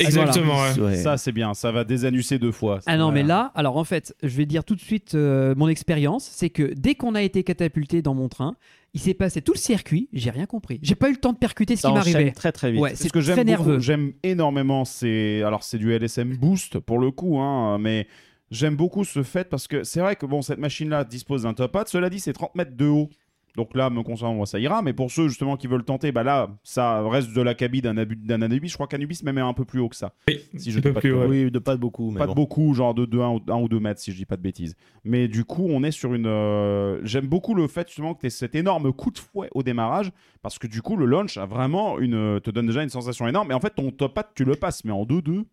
Exactement, 0.00 0.54
voilà. 0.54 0.82
ouais. 0.82 0.96
Ça, 0.96 1.16
c'est 1.16 1.32
bien. 1.32 1.54
Ça 1.54 1.70
va 1.72 1.84
désannuser 1.84 2.38
deux 2.38 2.52
fois. 2.52 2.80
Ah 2.86 2.96
non, 2.96 3.12
mais 3.12 3.22
là, 3.22 3.52
alors 3.54 3.76
en 3.76 3.84
fait, 3.84 4.14
je 4.22 4.36
vais 4.36 4.46
dire 4.46 4.64
tout 4.64 4.74
de 4.74 4.80
suite 4.80 5.14
euh, 5.14 5.54
mon 5.56 5.68
expérience, 5.68 6.24
c'est 6.24 6.50
que 6.50 6.72
dès 6.76 6.94
qu'on 6.94 7.14
a 7.14 7.22
été 7.22 7.42
catapulté 7.44 8.02
dans 8.02 8.14
mon 8.14 8.28
train, 8.28 8.54
Il 8.92 9.00
s'est 9.00 9.14
passé 9.14 9.40
tout 9.40 9.52
le 9.52 9.58
circuit, 9.58 10.08
j'ai 10.12 10.30
rien 10.30 10.46
compris. 10.46 10.80
J'ai 10.82 10.96
pas 10.96 11.08
eu 11.08 11.12
le 11.12 11.18
temps 11.18 11.32
de 11.32 11.38
percuter 11.38 11.76
ce 11.76 11.82
Ça 11.82 11.88
qui 11.88 11.94
m'arrivait. 11.94 12.32
très 12.32 12.50
très 12.50 12.72
vite. 12.72 12.80
Ouais, 12.80 12.96
C'est 12.96 13.08
ce 13.08 13.12
que 13.12 13.20
j'aime 13.20 13.40
nerveux. 13.44 13.78
J'aime 13.78 14.12
énormément. 14.24 14.84
C'est 14.84 15.42
alors 15.44 15.62
c'est 15.62 15.78
du 15.78 15.92
LSM 15.92 16.36
Boost 16.36 16.80
pour 16.80 16.98
le 16.98 17.12
coup, 17.12 17.38
hein, 17.38 17.78
mais 17.78 18.08
j'aime 18.50 18.74
beaucoup 18.74 19.04
ce 19.04 19.22
fait 19.22 19.48
parce 19.48 19.68
que 19.68 19.84
c'est 19.84 20.00
vrai 20.00 20.16
que 20.16 20.26
bon 20.26 20.42
cette 20.42 20.58
machine-là 20.58 21.04
dispose 21.04 21.44
d'un 21.44 21.54
top 21.54 21.76
hat. 21.76 21.84
Cela 21.86 22.10
dit, 22.10 22.18
c'est 22.18 22.32
30 22.32 22.54
mètres 22.56 22.76
de 22.76 22.86
haut. 22.86 23.10
Donc 23.60 23.76
là, 23.76 23.90
me 23.90 24.02
concernant, 24.02 24.34
moi, 24.34 24.46
ça 24.46 24.58
ira. 24.58 24.80
Mais 24.80 24.94
pour 24.94 25.10
ceux 25.10 25.28
justement 25.28 25.58
qui 25.58 25.66
veulent 25.66 25.84
tenter, 25.84 26.12
bah 26.12 26.22
là, 26.22 26.48
ça 26.62 27.06
reste 27.06 27.34
de 27.34 27.42
l'acabit 27.42 27.82
d'un 27.82 27.98
Abu- 27.98 28.16
d'un 28.16 28.40
Anubis. 28.40 28.68
Je 28.68 28.74
crois 28.74 28.86
qu'Anubis 28.86 29.20
même 29.22 29.36
est 29.36 29.42
un 29.42 29.52
peu 29.52 29.66
plus 29.66 29.80
haut 29.80 29.90
que 29.90 29.96
ça. 29.96 30.14
Oui, 30.28 30.40
Si 30.56 30.70
je 30.70 30.76
dis 30.78 30.82
peu 30.82 30.94
pas 30.94 31.00
plus, 31.00 31.10
de 31.10 31.14
ouais. 31.16 31.26
Oui, 31.26 31.50
de 31.50 31.58
pas 31.58 31.74
de 31.76 31.80
beaucoup. 31.80 32.10
Mais 32.10 32.20
Pas 32.20 32.26
bon. 32.26 32.32
de 32.32 32.36
beaucoup, 32.36 32.72
genre 32.72 32.94
de 32.94 33.06
1 33.20 33.56
ou 33.60 33.68
2 33.68 33.78
mètres, 33.80 34.00
si 34.00 34.12
je 34.12 34.16
dis 34.16 34.24
pas 34.24 34.38
de 34.38 34.42
bêtises. 34.42 34.76
Mais 35.04 35.28
du 35.28 35.44
coup, 35.44 35.66
on 35.68 35.82
est 35.82 35.90
sur 35.90 36.14
une. 36.14 36.24
euh, 36.26 37.00
J'aime 37.04 37.26
beaucoup 37.26 37.54
le 37.54 37.68
fait 37.68 37.86
justement 37.88 38.14
que 38.14 38.20
tu 38.20 38.26
aies 38.28 38.30
cet 38.30 38.54
énorme 38.54 38.92
coup 38.94 39.10
de 39.10 39.18
fouet 39.18 39.50
au 39.54 39.62
démarrage, 39.62 40.10
parce 40.40 40.58
que 40.58 40.66
du 40.66 40.80
coup, 40.80 40.96
le 40.96 41.04
launch 41.04 41.36
a 41.36 41.44
vraiment 41.44 41.98
une. 41.98 42.40
te 42.40 42.50
donne 42.50 42.66
déjà 42.66 42.82
une 42.82 42.88
sensation 42.88 43.28
énorme. 43.28 43.50
Et 43.50 43.54
en 43.54 43.60
fait, 43.60 43.74
ton 43.74 43.90
top 43.90 44.16
hat, 44.16 44.30
tu 44.34 44.44
le 44.46 44.54
passes, 44.54 44.84
mais 44.86 44.92
en 44.92 45.04
2-2. 45.04 45.44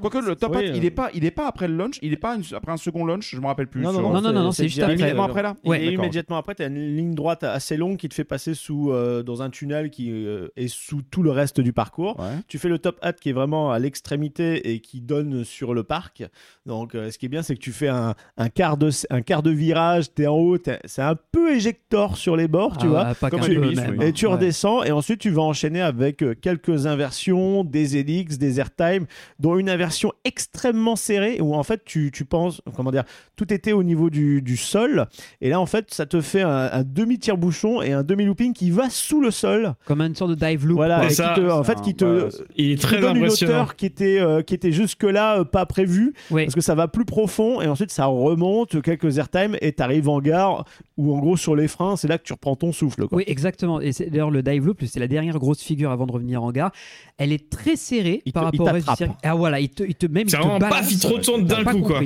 Quoique 0.00 0.18
le 0.18 0.34
top 0.36 0.54
Oui, 0.56 0.58
hat, 0.66 0.70
euh. 0.70 0.76
il 0.76 0.84
est 0.84 0.90
pas, 0.90 1.10
il 1.14 1.24
est 1.24 1.30
pas 1.30 1.46
après 1.46 1.68
le 1.68 1.76
launch, 1.76 1.98
il 2.02 2.12
est 2.12 2.16
pas 2.16 2.34
une- 2.36 2.42
après 2.54 2.72
un 2.72 2.76
second 2.76 3.04
launch, 3.04 3.30
je 3.34 3.40
me 3.40 3.46
rappelle 3.46 3.68
plus. 3.68 3.80
Non, 3.80 3.92
non, 3.92 4.00
non, 4.02 4.12
Non, 4.14 4.20
non, 4.20 4.32
non, 4.32 4.42
non, 4.44 4.52
c'est 4.52 4.64
juste 4.68 4.80
après. 4.80 4.94
Immédiatement 4.94 5.24
après 5.24 5.42
là. 5.42 5.54
Ouais. 5.64 5.78
D'accord. 5.78 5.92
immédiatement 5.94 6.36
après, 6.36 6.54
tu 6.54 6.62
as 6.62 6.66
une 6.66 6.96
ligne 6.96 7.14
droite 7.14 7.44
assez 7.44 7.76
longue 7.76 7.96
qui 7.96 8.08
te 8.08 8.14
fait 8.14 8.24
passer 8.24 8.54
sous, 8.54 8.90
euh, 8.90 9.22
dans 9.22 9.42
un 9.42 9.50
tunnel 9.50 9.90
qui 9.90 10.10
euh, 10.10 10.48
est 10.56 10.68
sous 10.68 11.02
tout 11.02 11.22
le 11.22 11.30
reste 11.30 11.60
du 11.60 11.72
parcours. 11.72 12.18
Ouais. 12.18 12.26
Tu 12.48 12.58
fais 12.58 12.68
le 12.68 12.78
top 12.78 12.98
hat 13.02 13.12
qui 13.14 13.28
est 13.30 13.32
vraiment 13.32 13.70
à 13.70 13.78
l'extrémité 13.78 14.72
et 14.72 14.80
qui 14.80 15.00
donne 15.00 15.44
sur 15.44 15.74
le 15.74 15.84
parc. 15.84 16.24
Donc, 16.66 16.94
euh, 16.94 17.10
ce 17.10 17.18
qui 17.18 17.26
est 17.26 17.28
bien, 17.28 17.42
c'est 17.42 17.54
que 17.54 17.60
tu 17.60 17.72
fais 17.72 17.88
un, 17.88 18.14
un 18.36 18.48
quart, 18.48 18.76
de, 18.76 18.90
un 19.10 19.22
quart 19.22 19.42
de 19.44 19.50
virage, 19.50 20.12
tu 20.14 20.22
es 20.22 20.26
en 20.26 20.36
haut, 20.36 20.58
t'es- 20.58 20.80
c'est 20.86 21.02
un 21.02 21.16
peu 21.32 21.54
éjecteur 21.54 22.16
sur 22.16 22.36
les 22.36 22.48
bords, 22.48 22.78
tu 22.78 22.86
Ah, 22.86 22.88
vois. 22.88 23.14
pas 23.14 23.30
comme 23.30 23.40
peu 23.40 23.58
même, 23.58 23.78
hein. 24.00 24.04
Et 24.06 24.12
tu 24.12 24.26
Ouais. 24.26 24.32
redescends 24.32 24.82
et 24.82 24.90
ensuite 24.90 25.20
tu 25.20 25.30
vas 25.30 25.42
enchaîner 25.42 25.80
avec 25.82 26.22
euh, 26.22 26.34
quelques 26.34 26.86
inversions, 26.86 27.62
des 27.64 27.96
helix, 27.96 28.38
des 28.38 28.58
airtime, 28.58 29.06
dont 29.38 29.56
une 29.56 29.68
inversion 29.68 29.83
extrêmement 30.24 30.96
serrée 30.96 31.40
où 31.40 31.54
en 31.54 31.62
fait 31.62 31.82
tu, 31.84 32.10
tu 32.12 32.24
penses, 32.24 32.60
comment 32.76 32.90
dire, 32.90 33.04
tout 33.36 33.52
était 33.52 33.72
au 33.72 33.82
niveau 33.82 34.10
du, 34.10 34.42
du 34.42 34.56
sol 34.56 35.06
et 35.40 35.48
là 35.48 35.60
en 35.60 35.66
fait 35.66 35.92
ça 35.92 36.06
te 36.06 36.20
fait 36.20 36.42
un, 36.42 36.68
un 36.72 36.82
demi-tire-bouchon 36.82 37.82
et 37.82 37.92
un 37.92 38.02
demi-looping 38.02 38.52
qui 38.52 38.70
va 38.70 38.90
sous 38.90 39.20
le 39.20 39.30
sol. 39.30 39.74
Comme 39.86 40.00
une 40.00 40.14
sorte 40.14 40.30
de 40.30 40.46
dive 40.46 40.66
loop. 40.66 40.76
Voilà, 40.76 41.04
et 41.04 41.08
qui 41.08 41.16
te, 41.16 41.50
en 41.50 41.64
fait 41.64 41.78
un- 41.78 41.82
qui 41.82 41.94
te, 41.94 42.04
voilà, 42.04 42.28
Il 42.56 42.70
est 42.72 42.74
qui 42.74 42.80
te 42.80 42.86
très 42.86 43.00
donne 43.00 43.16
une 43.16 43.24
hauteur 43.28 43.76
qui 43.76 43.86
était, 43.86 44.20
euh, 44.20 44.42
qui 44.42 44.54
était 44.54 44.72
jusque-là 44.72 45.40
euh, 45.40 45.44
pas 45.44 45.66
prévue 45.66 46.14
parce 46.44 46.54
que 46.54 46.60
ça 46.60 46.74
va 46.74 46.88
plus 46.88 47.04
profond 47.04 47.60
et 47.60 47.66
ensuite 47.68 47.90
ça 47.90 48.06
remonte 48.06 48.80
quelques 48.82 49.18
airtime 49.18 49.56
et 49.60 49.72
tu 49.72 49.82
arrives 49.82 50.08
en 50.08 50.20
gare 50.20 50.64
où 50.96 51.14
en 51.14 51.18
gros 51.20 51.36
sur 51.36 51.56
les 51.56 51.68
freins 51.68 51.96
c'est 51.96 52.08
là 52.08 52.18
que 52.18 52.24
tu 52.24 52.32
reprends 52.32 52.56
ton 52.56 52.72
souffle. 52.72 53.06
Quoi. 53.08 53.18
Oui, 53.18 53.24
exactement. 53.26 53.80
Et 53.80 53.92
c'est 53.92 54.10
d'ailleurs 54.10 54.30
le 54.30 54.42
dive 54.42 54.66
loop, 54.66 54.82
c'est 54.86 55.00
la 55.00 55.08
dernière 55.08 55.38
grosse 55.38 55.60
figure 55.62 55.90
avant 55.90 56.06
de 56.06 56.12
revenir 56.12 56.42
en 56.42 56.52
gare. 56.52 56.70
Elle 57.16 57.32
est 57.32 57.48
très 57.50 57.76
serrée 57.76 58.22
Il 58.26 58.32
par 58.32 58.50
te- 58.50 58.56
il 58.56 58.60
rapport 58.60 58.72
au 58.72 58.74
reste 58.74 58.88
du 58.88 58.94
circuit. 58.96 59.16
Ah 59.22 59.34
voilà, 59.34 59.60
il 59.60 59.68
te, 59.68 59.82
il 59.84 59.94
te 59.94 60.06
même 60.06 60.28
C'est 60.28 60.36
il 60.36 60.40
te 60.40 60.44
vraiment 60.46 60.58
paf, 60.58 60.70
balance. 60.70 60.90
il 60.92 60.98
te 60.98 61.06
retourne 61.06 61.44
d'un 61.46 61.62
pas 61.64 61.72
coup, 61.72 61.80
quoi. 61.82 62.00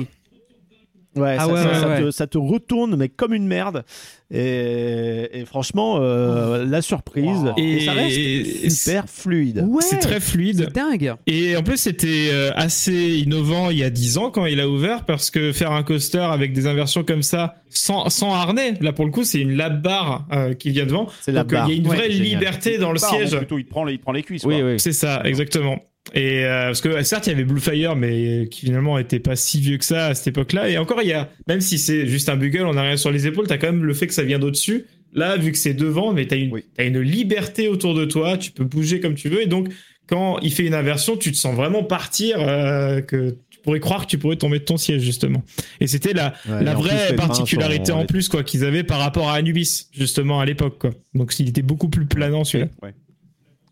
Ouais, 1.19 1.35
Ah 1.39 1.45
ça, 1.45 1.51
ouais, 1.53 1.61
ça- 1.61 1.67
ouais, 1.69 1.75
ça 1.79 1.87
ouais. 1.89 2.01
Te, 2.01 2.11
ça 2.11 2.27
te 2.27 2.37
retourne, 2.37 2.95
mais 2.95 3.09
comme 3.09 3.33
une 3.33 3.47
merde. 3.47 3.83
Et, 4.31 5.39
et 5.39 5.45
franchement, 5.45 5.97
euh, 5.99 6.63
la 6.65 6.81
surprise. 6.81 7.25
Wow. 7.25 7.53
Et, 7.57 7.79
ça 7.81 7.93
reste 7.93 8.17
Et- 8.17 8.69
super 8.69 9.05
fluide. 9.09 9.65
Ouais, 9.67 9.81
C'est 9.81 9.97
très 9.97 10.19
fluide. 10.19 10.65
c'est 10.65 10.73
dingue. 10.75 11.13
Et 11.27 11.55
en 11.57 11.63
plus, 11.63 11.77
c'était 11.77 12.29
euh, 12.31 12.51
assez 12.55 13.17
innovant 13.19 13.69
il 13.71 13.79
y 13.79 13.83
a 13.83 13.89
10 13.89 14.17
ans 14.19 14.29
quand 14.29 14.45
il 14.45 14.59
a 14.59 14.69
ouvert 14.69 15.05
parce 15.05 15.31
que 15.31 15.51
faire 15.51 15.71
un 15.71 15.83
coaster 15.83 16.19
avec 16.19 16.53
des 16.53 16.67
inversions 16.67 17.03
comme 17.03 17.23
ça, 17.23 17.55
sans, 17.69 18.09
sans 18.09 18.33
harnais, 18.33 18.75
là 18.81 18.93
pour 18.93 19.05
le 19.05 19.11
coup, 19.11 19.23
c'est 19.23 19.39
une 19.39 19.55
lap 19.55 19.81
bar 19.81 20.27
euh, 20.31 20.53
qui 20.53 20.69
vient 20.69 20.85
devant. 20.85 21.07
C'est 21.21 21.31
la 21.31 21.43
Donc 21.43 21.53
euh, 21.53 21.55
barre. 21.57 21.69
il 21.69 21.73
y 21.73 21.75
a 21.75 21.81
une 21.81 21.87
vraie 21.87 22.07
liberté 22.09 22.77
dans 22.77 22.91
le 22.91 22.99
siège. 22.99 23.35
Plutôt, 23.35 23.57
il 23.57 23.65
prend 23.65 23.83
les, 23.83 23.93
il 23.93 23.99
prend 23.99 24.11
les 24.11 24.23
cuisses. 24.23 24.43
Oui, 24.45 24.59
quoi. 24.59 24.69
oui. 24.71 24.79
C'est 24.79 24.93
ça, 24.93 25.21
exactement. 25.25 25.79
Et 26.15 26.43
euh, 26.45 26.65
parce 26.67 26.81
que 26.81 27.03
certes, 27.03 27.27
il 27.27 27.31
y 27.31 27.33
avait 27.33 27.43
Blue 27.43 27.59
Fire, 27.59 27.95
mais 27.95 28.47
qui 28.49 28.61
finalement 28.65 28.97
était 28.97 29.19
pas 29.19 29.35
si 29.35 29.59
vieux 29.59 29.77
que 29.77 29.85
ça 29.85 30.07
à 30.07 30.15
cette 30.15 30.27
époque-là. 30.27 30.69
Et 30.69 30.77
encore, 30.79 31.01
il 31.03 31.09
y 31.09 31.13
a, 31.13 31.29
même 31.47 31.61
si 31.61 31.77
c'est 31.77 32.07
juste 32.07 32.29
un 32.29 32.35
bugle, 32.35 32.63
on 32.65 32.75
a 32.77 32.81
rien 32.81 32.97
sur 32.97 33.11
les 33.11 33.27
épaules, 33.27 33.45
t'as 33.47 33.57
quand 33.57 33.67
même 33.67 33.83
le 33.85 33.93
fait 33.93 34.07
que 34.07 34.13
ça 34.13 34.23
vient 34.23 34.39
d'au-dessus. 34.39 34.85
Là, 35.13 35.37
vu 35.37 35.51
que 35.51 35.57
c'est 35.57 35.73
devant, 35.73 36.13
mais 36.13 36.25
t'as 36.25 36.37
une, 36.37 36.51
Oui. 36.51 36.65
t'as 36.75 36.85
une 36.85 36.99
liberté 36.99 37.67
autour 37.67 37.93
de 37.93 38.05
toi, 38.05 38.37
tu 38.37 38.51
peux 38.51 38.63
bouger 38.63 38.99
comme 38.99 39.13
tu 39.15 39.29
veux. 39.29 39.41
Et 39.41 39.47
donc, 39.47 39.67
quand 40.07 40.39
il 40.39 40.51
fait 40.51 40.65
une 40.65 40.73
inversion, 40.73 41.15
tu 41.17 41.31
te 41.31 41.37
sens 41.37 41.55
vraiment 41.55 41.83
partir, 41.83 42.37
euh, 42.39 43.01
que 43.01 43.35
tu 43.51 43.59
pourrais 43.59 43.79
croire 43.79 44.05
que 44.05 44.09
tu 44.09 44.17
pourrais 44.17 44.35
tomber 44.37 44.59
de 44.59 44.63
ton 44.63 44.77
siège, 44.77 45.01
justement. 45.03 45.43
Et 45.79 45.85
c'était 45.87 46.13
la, 46.13 46.33
Ouais, 46.47 46.63
la 46.63 46.75
en 46.77 46.81
plus, 46.81 46.89
vraie 46.89 47.15
particularité 47.15 47.91
sont- 47.91 47.97
en 47.99 48.05
plus, 48.05 48.29
quoi, 48.29 48.43
qu'ils 48.43 48.65
avaient 48.65 48.83
par 48.83 48.99
rapport 48.99 49.29
à 49.29 49.33
Anubis, 49.35 49.89
justement, 49.91 50.39
à 50.39 50.45
l'époque, 50.45 50.77
quoi. 50.79 50.91
Donc, 51.13 51.37
il 51.39 51.49
était 51.49 51.61
beaucoup 51.61 51.89
plus 51.89 52.05
planant, 52.05 52.43
celui-là. 52.43 52.69
Ouais. 52.81 52.93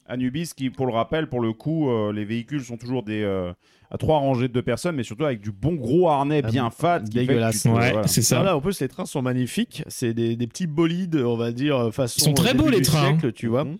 Anubis, 0.07 0.51
qui, 0.55 0.69
pour 0.69 0.85
le 0.87 0.93
rappel, 0.93 1.27
pour 1.27 1.41
le 1.41 1.53
coup, 1.53 1.89
euh, 1.89 2.13
les 2.13 2.25
véhicules 2.25 2.63
sont 2.63 2.77
toujours 2.77 3.03
des 3.03 3.21
euh, 3.23 3.51
à 3.91 3.97
trois 3.97 4.17
rangées 4.19 4.47
de 4.47 4.53
deux 4.53 4.61
personnes, 4.61 4.95
mais 4.95 5.03
surtout 5.03 5.25
avec 5.25 5.41
du 5.41 5.51
bon 5.51 5.75
gros 5.75 6.09
harnais 6.09 6.41
Ah, 6.43 6.49
bien 6.49 6.69
fat. 6.69 6.99
qui 7.01 7.11
fait 7.13 7.25
que 7.25 7.27
dégueulasse. 7.27 7.65
Ouais, 7.65 7.71
voilà. 7.71 8.07
c'est 8.07 8.21
ça. 8.21 8.37
Voilà, 8.37 8.55
en 8.57 8.61
plus, 8.61 8.79
les 8.81 8.87
trains 8.87 9.05
sont 9.05 9.21
magnifiques. 9.21 9.83
C'est 9.87 10.13
des, 10.13 10.35
des 10.35 10.47
petits 10.47 10.67
bolides, 10.67 11.15
on 11.15 11.35
va 11.37 11.51
dire, 11.51 11.93
façon. 11.93 12.15
Ils 12.19 12.23
sont 12.23 12.33
très 12.33 12.53
beaux, 12.53 12.69
les 12.69 12.81
trains, 12.81 13.07
siècle, 13.17 13.31
tu 13.33 13.47
vois. 13.47 13.65
Mhm. 13.65 13.77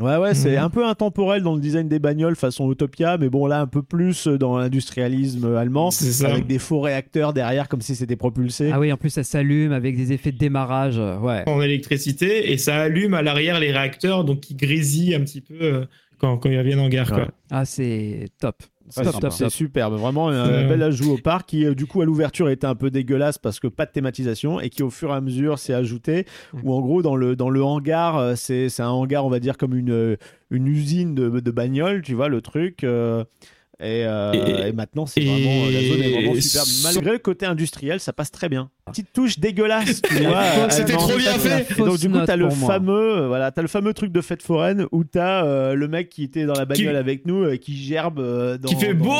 Ouais, 0.00 0.16
ouais, 0.16 0.34
c'est 0.34 0.52
Mhm. 0.56 0.64
un 0.64 0.70
peu 0.70 0.86
intemporel 0.86 1.42
dans 1.42 1.54
le 1.54 1.60
design 1.60 1.86
des 1.86 1.98
bagnoles 1.98 2.34
façon 2.34 2.72
Utopia, 2.72 3.18
mais 3.18 3.28
bon, 3.28 3.46
là, 3.46 3.60
un 3.60 3.66
peu 3.66 3.82
plus 3.82 4.26
dans 4.26 4.56
l'industrialisme 4.56 5.54
allemand, 5.54 5.90
C'est 5.90 6.12
ça. 6.12 6.30
avec 6.32 6.46
des 6.46 6.58
faux 6.58 6.80
réacteurs 6.80 7.32
derrière, 7.34 7.68
comme 7.68 7.82
si 7.82 7.94
c'était 7.94 8.16
propulsé. 8.16 8.70
Ah 8.72 8.80
oui, 8.80 8.90
en 8.90 8.96
plus 8.96 9.10
ça 9.10 9.22
s'allume 9.22 9.72
avec 9.72 9.96
des 9.96 10.12
effets 10.12 10.32
de 10.32 10.38
démarrage. 10.38 10.98
euh, 10.98 11.18
Ouais. 11.18 11.42
en 11.46 11.60
électricité 11.60 12.52
et 12.52 12.56
ça 12.58 12.76
allume 12.76 13.12
à 13.14 13.22
l'arrière 13.22 13.60
les 13.60 13.70
réacteurs 13.70 14.24
donc 14.24 14.40
qui 14.40 14.54
grésillent 14.54 15.14
un 15.14 15.20
petit 15.20 15.42
peu 15.42 15.58
euh, 15.60 15.84
quand, 16.18 16.38
quand 16.38 16.48
ils 16.48 16.58
reviennent 16.58 16.80
en. 16.80 16.88
Ouais. 16.88 17.04
Quoi. 17.06 17.28
Ah, 17.50 17.64
c'est 17.66 18.28
top. 18.40 18.62
C'est 19.30 19.50
superbe, 19.50 19.94
vraiment 19.94 20.28
un 20.28 20.48
Euh. 20.48 20.68
bel 20.68 20.82
ajout 20.82 21.12
au 21.12 21.18
parc 21.18 21.48
qui, 21.48 21.64
euh, 21.66 21.74
du 21.74 21.86
coup, 21.86 22.02
à 22.02 22.04
l'ouverture 22.04 22.48
était 22.50 22.66
un 22.66 22.74
peu 22.74 22.90
dégueulasse 22.90 23.38
parce 23.38 23.58
que 23.60 23.66
pas 23.68 23.86
de 23.86 23.90
thématisation 23.92 24.60
et 24.60 24.68
qui, 24.70 24.82
au 24.82 24.90
fur 24.90 25.10
et 25.10 25.14
à 25.14 25.20
mesure, 25.20 25.58
s'est 25.58 25.74
ajouté. 25.74 26.26
Mm. 26.52 26.58
Ou 26.64 26.72
en 26.74 26.80
gros, 26.80 27.02
dans 27.02 27.16
le, 27.16 27.34
dans 27.36 27.50
le 27.50 27.62
hangar, 27.64 28.18
euh, 28.18 28.34
c'est 28.36 28.68
c'est 28.68 28.82
un 28.82 28.90
hangar, 28.90 29.24
on 29.26 29.30
va 29.30 29.40
dire, 29.40 29.56
comme 29.56 29.74
une, 29.74 30.16
une 30.50 30.66
usine 30.66 31.14
de, 31.14 31.40
de 31.40 31.50
bagnoles, 31.50 32.02
tu 32.02 32.14
vois, 32.14 32.28
le 32.28 32.40
truc. 32.40 32.84
euh, 32.84 33.24
et, 33.80 34.04
euh, 34.06 34.32
Et- 34.32 34.68
et 34.68 34.72
maintenant, 34.72 35.06
c'est 35.06 35.20
vraiment, 35.20 35.66
la 35.66 35.80
zone 35.88 36.02
est 36.02 36.10
vraiment 36.12 36.40
superbe. 36.40 36.68
Malgré 36.84 37.12
le 37.12 37.18
côté 37.18 37.46
industriel, 37.46 37.98
ça 38.00 38.12
passe 38.12 38.30
très 38.30 38.48
bien. 38.48 38.70
Petite 38.86 39.12
touche 39.12 39.38
dégueulasse, 39.38 40.02
tu 40.02 40.14
vois. 40.24 40.42
euh, 40.42 40.66
C'était 40.70 40.92
trop 40.92 41.16
bien 41.16 41.32
fait. 41.34 41.66
Donc 41.78 41.98
du 41.98 42.08
coup, 42.10 42.18
t'as 42.24 42.36
le 42.36 42.48
moi. 42.48 42.68
fameux, 42.74 43.16
euh, 43.22 43.26
voilà, 43.28 43.50
t'as 43.50 43.62
le 43.62 43.68
fameux 43.68 43.92
truc 43.94 44.12
de 44.12 44.20
fête 44.20 44.42
foraine 44.42 44.86
où 44.92 45.04
t'as 45.04 45.44
euh, 45.44 45.74
le 45.74 45.88
mec 45.88 46.08
qui 46.10 46.22
était 46.24 46.44
dans 46.44 46.54
la 46.54 46.64
bagnole 46.64 46.92
Qui- 46.92 46.96
avec 46.98 47.26
nous, 47.26 47.42
euh, 47.44 47.56
qui 47.56 47.76
gerbe 47.76 48.18
euh, 48.20 48.58
dans, 48.58 48.68
qui 48.68 48.76
fait 48.76 48.94
dans- 48.94 49.04
beau, 49.04 49.14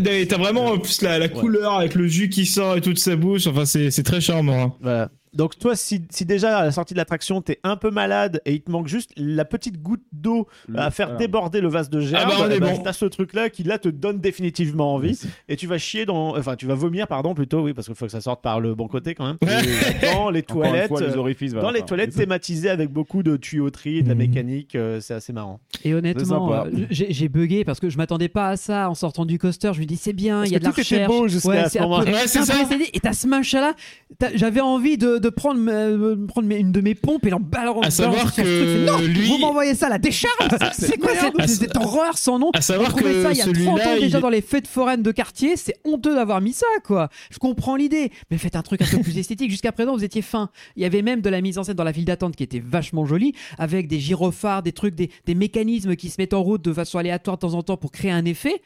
bah, 0.00 0.10
t'as 0.28 0.38
vraiment 0.38 0.66
en 0.66 0.78
plus 0.78 1.02
la, 1.02 1.18
la 1.18 1.28
couleur 1.28 1.74
avec 1.74 1.94
le 1.94 2.06
jus 2.06 2.28
qui 2.28 2.46
sort 2.46 2.76
et 2.76 2.80
toute 2.80 2.98
sa 2.98 3.16
bouche. 3.16 3.46
Enfin, 3.46 3.64
c'est 3.64 3.90
c'est 3.90 4.02
très 4.04 4.20
charmant. 4.20 4.62
hein. 4.62 4.72
Voilà. 4.80 5.10
Donc 5.34 5.58
toi, 5.58 5.74
si, 5.76 6.02
si 6.10 6.24
déjà 6.26 6.58
à 6.58 6.64
la 6.64 6.72
sortie 6.72 6.92
de 6.94 6.98
l'attraction, 6.98 7.40
t'es 7.40 7.58
un 7.64 7.76
peu 7.76 7.90
malade 7.90 8.40
et 8.44 8.52
il 8.52 8.60
te 8.60 8.70
manque 8.70 8.86
juste 8.86 9.12
la 9.16 9.44
petite 9.46 9.80
goutte 9.82 10.02
d'eau 10.12 10.46
à 10.76 10.90
faire 10.90 11.06
Voilà. 11.08 11.18
déborder 11.20 11.60
le 11.60 11.68
vase 11.68 11.88
de 11.88 12.00
gerbe, 12.00 12.28
Ah 12.34 12.38
bah, 12.38 12.48
eh 12.54 12.60
ben, 12.60 12.74
bon. 12.76 12.82
t'as 12.82 12.92
ce 12.92 13.06
truc-là 13.06 13.48
qui 13.48 13.62
là 13.62 13.78
te 13.78 13.88
donne 13.88 14.18
définitivement 14.18 14.94
envie 14.94 15.18
et 15.48 15.56
tu 15.56 15.66
vas 15.66 15.78
chier 15.78 16.04
dans, 16.04 16.36
enfin 16.36 16.54
tu 16.56 16.66
vas 16.66 16.74
vomir 16.74 17.06
pardon 17.08 17.32
plutôt, 17.34 17.62
oui 17.62 17.72
parce 17.72 17.86
qu'il 17.86 17.96
faut 17.96 18.04
que 18.06 18.12
ça 18.12 18.20
sorte 18.20 18.42
par 18.42 18.60
le 18.60 18.74
bon 18.74 18.88
côté 18.88 19.14
quand 19.14 19.26
même. 19.26 19.38
Ouais. 19.42 20.12
Dans 20.14 20.30
les 20.30 20.42
toilettes. 20.42 20.88
fois, 20.88 21.00
les 21.00 21.16
orifices, 21.16 21.52
voilà. 21.52 21.66
dans 21.68 21.72
les 21.72 21.80
Enfin, 21.80 21.86
toilettes 21.88 22.14
thématisées 22.14 22.68
avec 22.70 22.90
beaucoup 22.90 23.22
de 23.22 23.36
tuyauterie, 23.36 23.98
et 23.98 24.02
de 24.02 24.08
la 24.08 24.14
Mhm. 24.14 24.20
mécanique, 24.20 24.74
euh, 24.74 25.00
c'est 25.00 25.14
assez 25.14 25.32
marrant. 25.32 25.60
Et 25.84 25.94
honnêtement, 25.94 26.52
euh, 26.52 26.70
j'ai 26.90 27.28
bugué 27.28 27.64
parce 27.64 27.80
que 27.80 27.88
je 27.88 27.96
m'attendais 27.96 28.28
pas 28.28 28.48
à 28.50 28.56
ça 28.56 28.88
en 28.90 28.94
sortant 28.94 29.24
du 29.24 29.38
coaster. 29.38 29.72
Je 29.74 29.80
me 29.80 29.84
dis 29.86 29.96
c'est 29.96 30.12
bien, 30.12 30.44
il 30.44 30.52
y 30.52 30.56
a 30.56 30.58
de 30.58 30.64
la 30.64 30.70
recherche. 30.70 31.06
beau 31.08 31.28
jusqu'à 31.28 31.64
ce 31.64 31.70
c'est 31.70 31.78
un 31.80 31.84
peu-. 31.88 32.04
Ouais, 32.10 32.26
c'est 32.26 32.42
ça. 32.42 32.54
Et 32.92 33.00
t'as 33.00 33.12
ce 33.12 33.26
machin-là, 33.26 33.74
t'as- 34.18 34.34
j'avais 34.36 34.60
envie 34.60 34.98
de, 34.98 35.18
de 35.22 35.30
prendre, 35.30 35.58
mes- 35.58 36.56
une 36.58 36.72
de 36.72 36.80
mes 36.82 36.94
pompes 36.94 37.24
et 37.24 37.30
l'en 37.30 37.40
balancer. 37.40 37.86
À 37.86 37.90
savoir 37.90 38.32
truc. 38.32 38.44
que 38.44 38.86
non, 38.86 38.98
lui- 38.98 39.28
vous 39.28 39.38
m'envoyez 39.38 39.74
ça 39.74 39.86
à 39.86 39.90
la 39.90 39.98
décharge. 39.98 40.34
c'est 40.74 40.98
quoi 40.98 41.12
cette, 41.46 41.76
horreur 41.76 42.18
sans 42.18 42.38
nom 42.38 42.50
À 42.52 42.60
savoir 42.60 42.94
que 42.94 43.22
ça 43.22 43.32
il 43.32 43.38
y 43.38 43.40
a 43.40 43.44
30 43.44 43.54
celui-là, 43.54 43.72
ans 43.72 44.00
déjà 44.00 44.20
dans 44.20 44.28
les 44.28 44.42
fêtes 44.42 44.66
foraines 44.66 45.02
de 45.02 45.12
quartier. 45.12 45.56
C'est 45.56 45.76
honteux 45.84 46.14
d'avoir 46.14 46.40
mis 46.40 46.52
ça, 46.52 46.66
quoi. 46.84 47.08
Je 47.30 47.38
comprends 47.38 47.76
l'idée, 47.76 48.10
mais 48.30 48.36
faites 48.38 48.56
un 48.56 48.62
truc 48.62 48.82
un 48.82 48.86
peu 48.86 48.98
plus 48.98 49.16
esthétique. 49.18 49.50
Jusqu'à 49.50 49.72
présent, 49.72 49.94
vous 49.96 50.04
étiez 50.04 50.20
fin. 50.22 50.50
Il 50.76 50.82
y 50.82 50.84
avait 50.84 51.02
même 51.02 51.20
de 51.22 51.30
la 51.30 51.40
mise 51.40 51.58
en 51.58 51.64
scène 51.64 51.76
dans 51.76 51.84
la 51.84 51.92
file 51.92 52.04
d'attente 52.04 52.36
qui 52.36 52.42
était 52.42 52.60
vachement 52.64 53.06
jolie, 53.06 53.32
avec 53.58 53.88
des 53.88 54.00
gyrophares, 54.00 54.62
des 54.62 54.72
trucs, 54.72 54.94
des, 54.94 55.10
des 55.26 55.34
mécanismes 55.34 55.96
qui 55.96 56.10
se 56.10 56.20
mettent 56.20 56.34
en 56.34 56.42
route 56.42 56.62
de 56.64 56.72
façon 56.72 56.98
aléatoire 56.98 57.36
de 57.36 57.40
temps 57.40 57.54
en 57.54 57.62
temps 57.62 57.76
pour 57.76 57.90
créer 57.92 58.10
un 58.10 58.24
effet. 58.24 58.60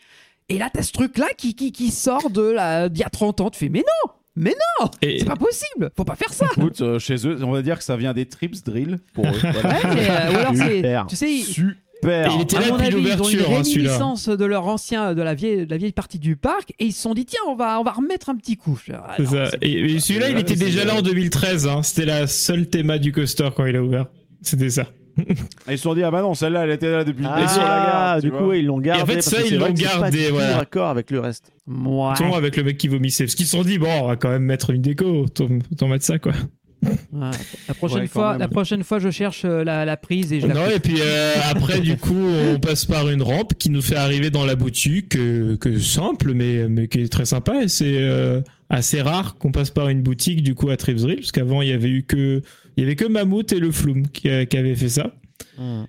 Et 0.48 0.58
là, 0.58 0.70
t'as 0.72 0.82
ce 0.82 0.92
truc-là 0.92 1.26
qui, 1.36 1.54
qui, 1.54 1.72
qui 1.72 1.90
sort 1.90 2.30
de 2.30 2.40
la- 2.42 2.88
d'il 2.88 3.00
y 3.00 3.04
a 3.04 3.10
30 3.10 3.40
ans. 3.40 3.50
Tu 3.50 3.58
fais, 3.58 3.68
mais 3.68 3.80
non, 3.80 4.12
mais 4.36 4.54
non, 4.80 4.90
Et- 5.02 5.18
c'est 5.20 5.24
pas 5.24 5.36
possible. 5.36 5.90
Faut 5.96 6.04
pas 6.04 6.16
faire 6.16 6.32
ça. 6.32 6.46
Écoute, 6.56 6.80
euh, 6.80 6.98
chez 6.98 7.26
eux, 7.26 7.38
on 7.42 7.50
va 7.52 7.62
dire 7.62 7.78
que 7.78 7.84
ça 7.84 7.96
vient 7.96 8.12
des 8.12 8.26
trips 8.26 8.64
drill 8.64 8.98
pour 9.14 9.26
eux. 9.26 9.30
Voilà. 9.40 9.68
Ouais, 9.68 9.94
mais, 9.94 10.10
euh, 10.10 10.32
ou 10.32 10.36
alors 10.36 10.54
c'est, 10.54 10.76
Super. 10.76 11.06
tu 11.08 11.16
sais, 11.16 11.32
ils- 11.32 11.44
super. 11.44 12.30
Et 12.30 12.34
il 12.34 12.42
était 12.42 12.56
là 12.56 12.70
depuis 12.70 12.86
avis, 12.86 12.96
ils 12.96 13.22
ont 13.22 13.28
eu 13.30 13.36
l'ouverture, 13.36 13.50
hein, 13.56 13.64
celui-là. 13.64 14.36
de 14.36 14.44
leur 14.44 14.66
ancien, 14.66 15.14
de 15.14 15.22
la 15.22 15.34
vieille, 15.34 15.64
de 15.66 15.70
la 15.70 15.78
vieille 15.78 15.92
partie 15.92 16.18
du 16.18 16.36
parc, 16.36 16.72
et 16.78 16.84
ils 16.84 16.92
se 16.92 17.00
sont 17.02 17.14
dit 17.14 17.24
tiens, 17.24 17.40
on 17.48 17.56
va, 17.56 17.80
on 17.80 17.84
va 17.84 17.92
remettre 17.92 18.28
un 18.28 18.36
petit 18.36 18.56
coup. 18.58 18.78
Ah, 18.92 19.16
non, 19.18 19.30
ça. 19.30 19.50
Et, 19.62 19.98
celui-là, 19.98 20.28
il 20.28 20.38
était 20.38 20.56
déjà 20.56 20.84
là 20.84 20.94
en 20.96 21.02
2013. 21.02 21.66
Hein. 21.66 21.82
C'était 21.82 22.04
la 22.06 22.26
seule 22.26 22.68
théma 22.68 22.98
du 22.98 23.12
coaster 23.12 23.48
quand 23.56 23.64
il 23.64 23.74
a 23.76 23.82
ouvert. 23.82 24.06
C'était 24.42 24.68
ça. 24.70 24.86
Et 25.18 25.72
Ils 25.72 25.78
se 25.78 25.82
sont 25.84 25.94
dit, 25.94 26.02
ah 26.02 26.10
bah 26.10 26.22
non, 26.22 26.34
celle-là, 26.34 26.64
elle 26.64 26.70
était 26.72 26.90
là 26.90 27.04
depuis 27.04 27.22
le 27.22 27.28
Ah, 27.32 27.36
début 27.40 27.48
sur 27.52 27.62
la 27.62 27.68
gare. 27.68 28.20
du 28.20 28.30
tu 28.30 28.36
coup, 28.36 28.44
vois. 28.44 28.56
ils 28.56 28.66
l'ont 28.66 28.78
gardé. 28.78 29.00
Et 29.00 29.02
en 29.02 29.06
fait, 29.06 29.14
parce 29.14 29.26
ça, 29.26 29.36
que 29.38 29.42
ils 29.42 29.48
c'est 29.48 29.56
vrai 29.56 29.68
l'ont 29.68 29.74
que 29.74 29.80
c'est 29.80 29.86
pas 29.86 30.00
gardé, 30.00 30.18
du 30.18 30.26
tout 30.28 30.34
voilà. 30.34 30.56
raccord 30.58 30.88
avec 30.88 31.10
le 31.10 31.20
reste. 31.20 31.52
Ouais. 31.66 32.14
Ton 32.18 32.34
avec 32.34 32.56
le 32.56 32.64
mec 32.64 32.76
qui 32.78 32.88
vomissait. 32.88 33.24
Parce 33.24 33.34
qu'ils 33.34 33.46
se 33.46 33.56
sont 33.56 33.62
dit, 33.64 33.78
bon, 33.78 33.88
on 34.02 34.06
va 34.08 34.16
quand 34.16 34.28
même 34.30 34.42
mettre 34.44 34.70
une 34.70 34.82
déco. 34.82 35.06
Autant, 35.24 35.48
autant 35.72 35.88
mettre 35.88 36.04
ça, 36.04 36.18
quoi. 36.18 36.32
Ouais. 37.12 37.30
La 37.66 37.74
prochaine 37.74 38.00
Ouais, 38.00 38.04
quand 38.04 38.12
fois, 38.20 38.30
même. 38.32 38.40
la 38.40 38.48
prochaine 38.48 38.84
fois, 38.84 38.98
je 38.98 39.10
cherche 39.10 39.42
euh, 39.46 39.64
la, 39.64 39.84
la 39.86 39.96
prise 39.96 40.32
et 40.32 40.40
je 40.40 40.46
la 40.46 40.54
Non, 40.54 40.64
coupe. 40.64 40.72
et 40.76 40.78
puis 40.80 40.96
euh, 41.00 41.34
après, 41.50 41.80
du 41.80 41.96
coup, 41.96 42.14
on 42.54 42.58
passe 42.60 42.84
par 42.84 43.08
une 43.08 43.22
rampe 43.22 43.54
qui 43.54 43.70
nous 43.70 43.80
fait 43.82 43.96
arriver 43.96 44.28
dans 44.30 44.44
la 44.44 44.54
boutique, 44.54 45.16
euh, 45.16 45.56
que 45.56 45.78
simple, 45.78 46.34
mais, 46.34 46.68
mais 46.68 46.86
qui 46.86 47.00
est 47.00 47.08
très 47.10 47.24
sympa. 47.24 47.62
Et 47.62 47.68
c'est 47.68 47.96
euh, 47.96 48.40
assez 48.68 49.00
rare 49.00 49.36
qu'on 49.38 49.50
passe 49.50 49.70
par 49.70 49.88
une 49.88 50.02
boutique, 50.02 50.42
du 50.42 50.54
coup, 50.54 50.68
à 50.68 50.76
Tripsdrill, 50.76 51.16
parce 51.16 51.32
qu'avant, 51.32 51.62
il 51.62 51.68
y 51.68 51.72
avait 51.72 51.88
eu 51.88 52.02
que, 52.04 52.42
il 52.76 52.82
y 52.82 52.86
avait 52.86 52.96
que 52.96 53.06
Mammouth 53.06 53.52
et 53.52 53.58
le 53.60 53.70
Flume 53.72 54.08
qui, 54.08 54.28
a- 54.28 54.46
qui 54.46 54.56
avaient 54.56 54.76
fait 54.76 54.88
ça. 54.88 55.14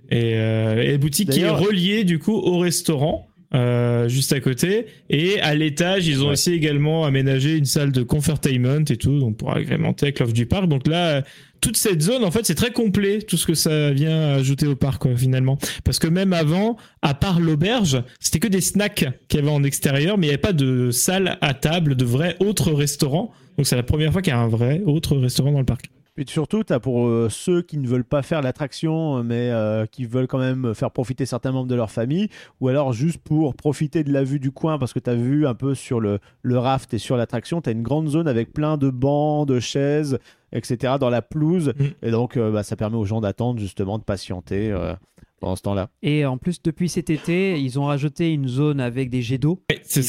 Et, 0.09 0.35
euh, 0.35 0.81
et 0.81 0.97
boutique 0.97 1.29
qui 1.29 1.41
est 1.41 1.49
reliée, 1.49 2.03
du 2.05 2.19
coup, 2.19 2.33
au 2.35 2.57
restaurant. 2.59 3.27
euh, 3.53 4.09
juste 4.09 4.33
à 4.33 4.41
côté 4.41 4.87
et 5.09 5.39
à 5.39 5.55
l'étage 5.55 6.05
ils 6.05 6.21
ont 6.21 6.25
Ouais. 6.25 6.31
aussi 6.33 6.51
également 6.51 7.05
aménagé 7.05 7.55
une 7.55 7.63
salle 7.63 7.93
de 7.93 8.03
confertainment 8.03 8.83
et 8.89 8.97
tout 8.97 9.19
donc 9.19 9.37
pour 9.37 9.55
agrémenter 9.55 10.07
avec 10.07 10.19
l'offre 10.19 10.33
du 10.33 10.45
parc 10.47 10.67
donc 10.67 10.85
là 10.85 11.07
euh, 11.07 11.21
toute 11.61 11.77
cette 11.77 12.01
zone 12.01 12.25
en 12.25 12.31
fait 12.31 12.45
c'est 12.45 12.55
très 12.55 12.71
complet 12.71 13.19
tout 13.21 13.37
ce 13.37 13.47
que 13.47 13.53
ça 13.53 13.91
vient 13.93 14.31
ajouter 14.33 14.67
au 14.67 14.75
parc 14.75 15.01
quoi, 15.03 15.15
finalement 15.15 15.57
parce 15.85 15.97
que 15.97 16.07
même 16.09 16.33
avant 16.33 16.75
à 17.01 17.13
part 17.13 17.39
l'auberge 17.39 18.03
c'était 18.19 18.39
que 18.39 18.49
des 18.49 18.59
snacks 18.59 19.05
qu'il 19.29 19.39
y 19.39 19.41
avait 19.43 19.49
en 19.51 19.63
extérieur 19.63 20.17
mais 20.17 20.25
il 20.27 20.29
n'y 20.31 20.33
avait 20.33 20.41
pas 20.41 20.51
de 20.51 20.91
salle 20.91 21.37
à 21.39 21.53
table 21.53 21.95
de 21.95 22.03
vrai 22.03 22.35
autre 22.41 22.73
restaurant 22.73 23.31
donc 23.57 23.65
c'est 23.65 23.77
la 23.77 23.83
première 23.83 24.11
fois 24.11 24.21
qu'il 24.21 24.31
y 24.33 24.35
a 24.35 24.39
un 24.39 24.49
vrai 24.49 24.81
autre 24.85 25.15
restaurant 25.15 25.53
dans 25.53 25.59
le 25.59 25.65
parc 25.65 25.85
Et 26.17 26.25
surtout, 26.27 26.63
tu 26.63 26.73
as 26.73 26.79
pour 26.79 27.07
euh, 27.07 27.27
ceux 27.29 27.61
qui 27.61 27.77
ne 27.77 27.87
veulent 27.87 28.03
pas 28.03 28.23
faire 28.23 28.41
l'attraction, 28.41 29.23
mais 29.23 29.51
euh, 29.51 29.85
qui 29.85 30.05
veulent 30.05 30.27
quand 30.27 30.39
même 30.39 30.73
faire 30.73 30.91
profiter 30.91 31.25
certains 31.25 31.51
membres 31.51 31.67
de 31.67 31.75
leur 31.75 31.91
famille, 31.91 32.29
ou 32.59 32.69
alors 32.69 32.91
juste 32.91 33.19
pour 33.19 33.55
profiter 33.55 34.03
de 34.03 34.11
la 34.11 34.23
vue 34.23 34.39
du 34.39 34.51
coin, 34.51 34.79
parce 34.79 34.93
que 34.93 34.99
tu 34.99 35.09
as 35.09 35.15
vu 35.15 35.45
un 35.45 35.53
peu 35.53 35.75
sur 35.75 35.99
le, 35.99 36.19
le 36.41 36.57
raft 36.57 36.93
et 36.93 36.97
sur 36.97 37.17
l'attraction, 37.17 37.61
tu 37.61 37.69
as 37.69 37.73
une 37.73 37.83
grande 37.83 38.07
zone 38.07 38.27
avec 38.27 38.51
plein 38.51 38.77
de 38.77 38.89
bancs, 38.89 39.47
de 39.47 39.59
chaises, 39.59 40.17
etc. 40.51 40.95
dans 40.99 41.09
la 41.09 41.21
pelouse. 41.21 41.73
Mm. 41.77 41.85
Et 42.01 42.11
donc, 42.11 42.37
euh, 42.37 42.51
bah, 42.51 42.63
ça 42.63 42.75
permet 42.75 42.97
aux 42.97 43.05
gens 43.05 43.21
d'attendre 43.21 43.59
justement, 43.59 43.97
de 43.97 44.03
patienter 44.03 44.71
euh, 44.71 44.93
pendant 45.39 45.55
ce 45.55 45.61
temps-là. 45.63 45.89
Et 46.01 46.25
en 46.25 46.37
plus, 46.37 46.61
depuis 46.61 46.89
cet 46.89 47.09
été, 47.09 47.59
ils 47.61 47.79
ont 47.79 47.85
rajouté 47.85 48.33
une 48.33 48.47
zone 48.47 48.79
avec 48.79 49.09
des 49.09 49.21
jets 49.21 49.37
d'eau 49.37 49.61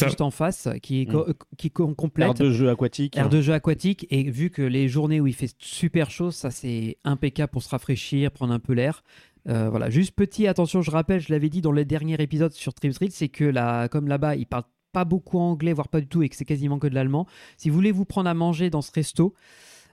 juste 0.06 0.20
en 0.20 0.30
face, 0.30 0.68
qui 0.82 1.02
est 1.02 1.06
co- 1.06 1.26
qui 1.56 1.70
com- 1.70 1.94
complète. 1.94 2.28
Aire 2.28 2.34
de 2.34 2.50
jeu 2.50 2.70
aquatique. 2.70 3.16
Aire 3.16 3.28
de 3.28 3.40
jeu 3.40 3.52
aquatique 3.52 4.06
et 4.10 4.30
vu 4.30 4.50
que 4.50 4.62
les 4.62 4.88
journées 4.88 5.20
où 5.20 5.26
il 5.26 5.34
fait 5.34 5.54
super 5.58 6.10
chaud, 6.10 6.30
ça 6.30 6.50
c'est 6.50 6.96
impeccable 7.04 7.50
pour 7.50 7.62
se 7.62 7.68
rafraîchir, 7.68 8.30
prendre 8.30 8.52
un 8.52 8.58
peu 8.58 8.72
l'air. 8.72 9.02
Euh, 9.48 9.70
voilà, 9.70 9.88
juste 9.88 10.12
petit 10.12 10.46
attention, 10.46 10.82
je 10.82 10.90
rappelle, 10.90 11.20
je 11.20 11.32
l'avais 11.32 11.48
dit 11.48 11.60
dans 11.62 11.72
le 11.72 11.84
dernier 11.84 12.14
épisode 12.20 12.52
sur 12.52 12.74
Trip 12.74 12.92
Street, 12.92 13.08
c'est 13.10 13.28
que 13.28 13.44
là, 13.44 13.88
comme 13.88 14.06
là-bas, 14.08 14.36
ils 14.36 14.46
parlent 14.46 14.64
pas 14.92 15.04
beaucoup 15.04 15.38
anglais, 15.38 15.72
voire 15.72 15.88
pas 15.88 16.00
du 16.00 16.06
tout, 16.06 16.22
et 16.22 16.28
que 16.28 16.36
c'est 16.36 16.44
quasiment 16.44 16.78
que 16.78 16.86
de 16.86 16.94
l'allemand. 16.94 17.26
Si 17.56 17.68
vous 17.70 17.74
voulez 17.74 17.92
vous 17.92 18.04
prendre 18.04 18.28
à 18.28 18.34
manger 18.34 18.68
dans 18.70 18.82
ce 18.82 18.90
resto, 18.92 19.34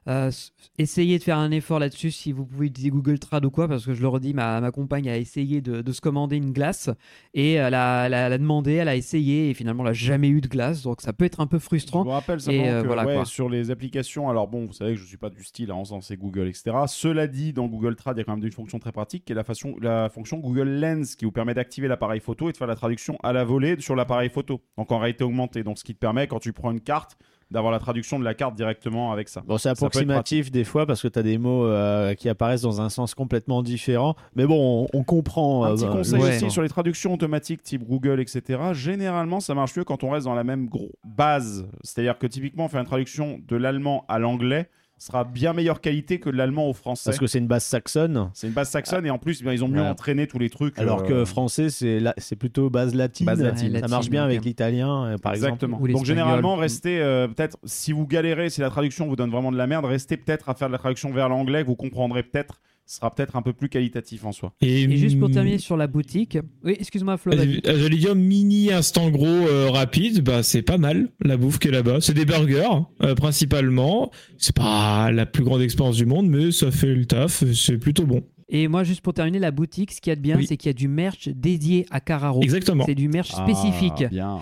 euh, 0.08 0.30
essayez 0.78 1.18
de 1.18 1.24
faire 1.24 1.38
un 1.38 1.52
effort 1.52 1.80
là-dessus 1.80 2.12
si 2.12 2.32
vous 2.32 2.46
pouvez 2.46 2.68
utiliser 2.68 2.92
Google 2.92 3.18
Trad 3.20 3.44
ou 3.46 3.50
quoi, 3.50 3.68
parce 3.68 3.86
que 3.86 3.94
je 3.94 4.02
le 4.02 4.08
redis, 4.08 4.34
ma, 4.34 4.62
ma 4.62 4.72
compagne 4.72 5.10
a 5.10 5.18
essayé 5.18 5.62
de, 5.62 5.82
de 5.82 5.92
se 5.92 6.02
commander 6.02 6.38
une 6.38 6.52
glace 6.52 6.90
et 7.34 7.54
elle 7.54 7.74
a, 7.74 8.06
elle 8.06 8.14
a- 8.14 8.28
elle 8.28 8.34
a 8.34 8.38
demandé, 8.38 8.74
elle 8.74 8.88
a 8.88 8.96
essayé 8.96 9.50
et 9.50 9.54
finalement 9.54 9.84
elle 9.84 9.90
a 9.90 9.94
jamais 9.94 10.30
eu 10.30 10.42
de 10.42 10.48
glace, 10.48 10.84
donc 10.84 11.02
ça 11.02 11.14
peut 11.14 11.26
être 11.26 11.40
un 11.40 11.48
peu 11.48 11.58
Je 11.58 11.64
frustrant. 11.64 12.04
vous 12.04 12.10
rappelle 12.10 12.40
simplement 12.40 12.66
Et, 12.66 12.70
euh, 12.70 12.82
que 12.82 12.88
voilà, 12.88 13.06
ouais, 13.06 13.16
quoi. 13.16 13.26
sur 13.26 13.50
les 13.50 13.72
applications, 13.72 14.30
alors 14.30 14.48
bon, 14.48 14.66
vous 14.66 14.74
savez 14.74 14.94
que 14.94 15.00
je 15.00 15.06
suis 15.06 15.18
pas 15.18 15.30
du 15.30 15.44
style 15.44 15.72
à 15.72 15.76
encenser 15.76 16.18
Google, 16.18 16.48
etc. 16.48 16.76
Cela 16.88 17.28
dit, 17.28 17.54
dans 17.54 17.68
Google 17.68 17.96
Trad, 17.96 18.16
il 18.18 18.20
y 18.20 18.22
a 18.22 18.26
quand 18.26 18.36
même 18.36 18.46
une 18.46 18.52
fonction 18.52 18.80
très 18.80 18.92
pratique 18.92 19.26
qui 19.26 19.32
est 19.32 19.36
la, 19.36 19.44
façon, 19.44 19.76
la 19.82 20.10
fonction 20.10 20.38
Google 20.38 20.70
Lens 20.80 21.16
qui 21.16 21.26
vous 21.26 21.32
permet 21.32 21.54
d'activer 21.54 21.88
l'appareil 21.88 22.20
photo 22.20 22.50
et 22.50 22.52
de 22.52 22.58
faire 22.58 22.68
la 22.68 22.76
traduction 22.76 23.18
à 23.24 23.34
la 23.34 23.44
volée 23.44 23.76
sur 23.80 23.96
l'appareil 23.96 24.30
photo. 24.30 24.62
Donc 24.78 24.92
en 24.92 25.00
réalité 25.00 25.24
augmentée. 25.24 25.64
Donc 25.64 25.78
ce 25.80 25.84
qui 25.84 25.94
te 25.94 26.00
permet, 26.00 26.28
quand 26.28 26.40
tu 26.40 26.54
prends 26.54 26.72
une 26.72 26.82
carte, 26.82 27.18
d'avoir 27.52 27.72
la 27.72 27.80
traduction 27.80 28.20
de 28.20 28.24
la 28.24 28.34
carte 28.34 28.56
directement 28.56 29.12
avec 29.12 29.30
ça. 29.30 29.44
Bon, 29.46 29.58
c'est 29.58 29.70
approximatif 29.70 30.52
des 30.52 30.64
fois 30.64 30.86
parce 30.86 31.02
que 31.02 31.08
tu 31.08 31.20
as 31.20 31.24
des 31.24 31.38
mots 31.38 31.66
euh, 31.66 32.14
qui 32.16 32.30
apparaissent 32.30 32.64
dans 32.64 32.82
un 32.82 32.90
sens 32.90 33.14
complètement 33.14 33.62
différent. 33.62 34.16
Mais 34.36 34.46
bon, 34.46 34.88
on, 34.94 34.98
on 34.98 35.04
comprend. 35.04 35.66
Un 35.66 35.72
euh, 35.72 35.76
petit 35.76 35.86
bah, 35.86 35.92
conseil 35.92 36.22
ouais. 36.22 36.36
aussi 36.36 36.52
sur 36.52 36.62
les 36.62 36.70
traductions 36.70 37.14
automatiques 37.14 37.62
type 37.62 37.84
Google, 37.84 38.20
etc. 38.20 38.60
Généralement, 38.74 39.40
ça 39.40 39.54
marche 39.54 39.76
mieux 39.76 39.84
quand 39.84 40.04
on 40.04 40.10
reste 40.10 40.26
dans 40.26 40.34
la 40.34 40.44
même 40.44 40.70
base. 41.04 41.68
C'est-à-dire 41.84 42.18
que 42.18 42.28
typiquement, 42.28 42.68
faire 42.68 42.82
une 42.82 42.88
traduction 42.88 43.40
de 43.48 43.56
l'allemand 43.56 44.06
à 44.08 44.20
l'anglais 44.20 44.70
sera 44.98 45.24
bien 45.24 45.54
meilleure 45.54 45.82
qualité 45.82 46.20
que 46.20 46.30
l'allemand 46.30 46.70
au 46.70 46.74
français. 46.74 47.10
Parce 47.10 47.20
que 47.20 47.28
c'est 47.28 47.40
une 47.40 47.48
base 47.48 47.64
saxonne. 47.64 48.30
C'est 48.34 48.48
une 48.48 48.54
base 48.54 48.70
saxonne 48.70 49.06
et 49.06 49.10
en 49.10 49.18
plus, 49.18 49.44
ben, 49.44 49.52
ils 49.52 49.64
ont 49.64 49.68
mieux 49.68 49.82
entraîné 49.82 50.26
tous 50.28 50.40
les 50.40 50.50
trucs. 50.50 50.80
Alors 50.80 51.02
euh, 51.02 51.08
que 51.08 51.26
français, 51.26 51.70
c'est 51.70 52.00
la- 52.00 52.14
c'est 52.18 52.36
plutôt 52.36 52.70
base 52.70 52.96
latine. 52.96 53.26
Base 53.26 53.42
latine. 53.42 53.78
Ça 53.80 53.88
marche 53.88 54.10
bien 54.10 54.24
avec 54.24 54.44
l'italien, 54.46 55.06
euh, 55.06 55.18
par 55.18 55.34
exemple. 55.34 55.54
Exactement. 55.54 55.80
Ou 55.82 55.88
Donc 55.88 56.06
généralement, 56.06 56.56
restez 56.56 57.00
euh, 57.02 57.28
peut-être, 57.28 57.58
si 57.66 57.92
vous 57.92 58.08
galérez, 58.08 58.50
si 58.50 58.62
la 58.62 58.70
traduction 58.70 59.08
vous 59.08 59.16
donne 59.16 59.32
vraiment 59.32 59.52
de 59.52 59.58
la 59.58 59.68
merde, 59.68 59.86
restez 59.86 60.18
peut-être 60.18 60.50
à 60.50 60.54
faire 60.56 60.68
de 60.70 60.74
la 60.74 60.80
traduction 60.80 61.12
vers 61.12 61.30
l'anglais, 61.30 61.64
vous 61.64 61.76
comprendrez 61.76 62.24
peut-être, 62.24 62.62
sera 62.86 63.10
peut-être 63.14 63.36
un 63.36 63.42
peu 63.42 63.54
plus 63.54 63.70
qualitatif 63.70 64.26
en 64.26 64.32
soi. 64.32 64.54
Et 64.62 64.96
juste 64.98 65.20
pour 65.20 65.32
terminer 65.32 65.58
sur 65.58 65.78
la 65.78 65.88
boutique, 65.88 66.38
oui, 66.64 66.76
excuse-moi 66.80 67.18
Flo. 67.18 67.34
Euh, 67.34 67.60
J'allais 67.66 67.98
dire 67.98 68.16
mini 68.16 68.72
instant 68.72 69.10
gros 69.10 69.26
euh, 69.26 69.70
rapide, 69.72 70.22
bah 70.24 70.44
c'est 70.44 70.62
pas 70.62 70.78
mal 70.78 71.10
la 71.22 71.38
bouffe 71.38 71.60
qui 71.60 71.68
est 71.70 71.72
là-bas. 71.72 71.98
C'est 72.02 72.14
des 72.14 72.26
burgers 72.26 72.68
euh, 73.02 73.16
principalement. 73.16 74.12
C'est 74.38 74.56
pas 74.56 75.12
la 75.12 75.26
plus 75.26 75.44
grande 75.44 75.62
expérience 75.62 75.98
du 75.98 76.06
monde, 76.06 76.28
mais 76.28 76.52
ça 76.52 76.72
fait 76.72 76.94
le 76.94 77.06
taf. 77.06 77.44
C'est 77.54 77.78
plutôt 77.78 78.06
bon. 78.06 78.22
Et 78.48 78.68
moi, 78.68 78.84
juste 78.84 79.02
pour 79.02 79.14
terminer, 79.16 79.40
la 79.40 79.50
boutique, 79.50 79.92
ce 79.92 80.00
qu'il 80.00 80.12
y 80.12 80.14
a 80.14 80.16
de 80.16 80.22
bien, 80.22 80.38
Oui. 80.38 80.46
c'est 80.46 80.56
qu'il 80.56 80.70
y 80.70 80.70
a 80.70 80.74
du 80.74 80.88
merch 80.88 81.30
dédié 81.30 81.88
à 81.90 82.00
Carraro. 82.00 82.44
Exactement. 82.44 82.86
C'est 82.86 82.94
du 82.94 83.08
merch 83.08 83.32
spécifique. 83.32 84.04
Ah, 84.06 84.08
bien. 84.08 84.40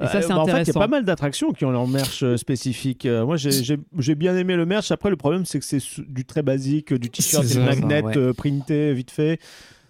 Et 0.00 0.06
ça, 0.06 0.18
Euh, 0.18 0.20
c'est 0.22 0.28
bah, 0.28 0.38
en 0.38 0.44
fait, 0.46 0.50
il 0.50 0.54
y 0.54 0.56
a 0.56 0.60
intéressant. 0.60 0.80
pas 0.80 0.88
mal 0.88 1.04
d'attractions 1.04 1.52
qui 1.52 1.64
ont 1.66 1.70
leur 1.70 1.86
merch 1.86 2.22
euh, 2.22 2.36
spécifique. 2.38 3.04
Euh, 3.04 3.26
moi, 3.26 3.36
j'ai- 3.36 4.14
bien 4.14 4.36
aimé 4.36 4.56
le 4.56 4.64
merch. 4.64 4.90
Après, 4.90 5.10
le 5.10 5.16
problème, 5.16 5.44
c'est 5.44 5.58
que 5.58 5.64
c'est 5.66 5.82
du 6.08 6.24
très 6.24 6.42
basique, 6.42 6.94
du 6.94 7.10
t-shirt 7.10 7.44
et 7.54 7.58
magnet 7.58 8.02
Ouais. 8.02 8.16
euh, 8.16 8.32
printé 8.32 8.94
vite 8.94 9.10
fait. 9.10 9.38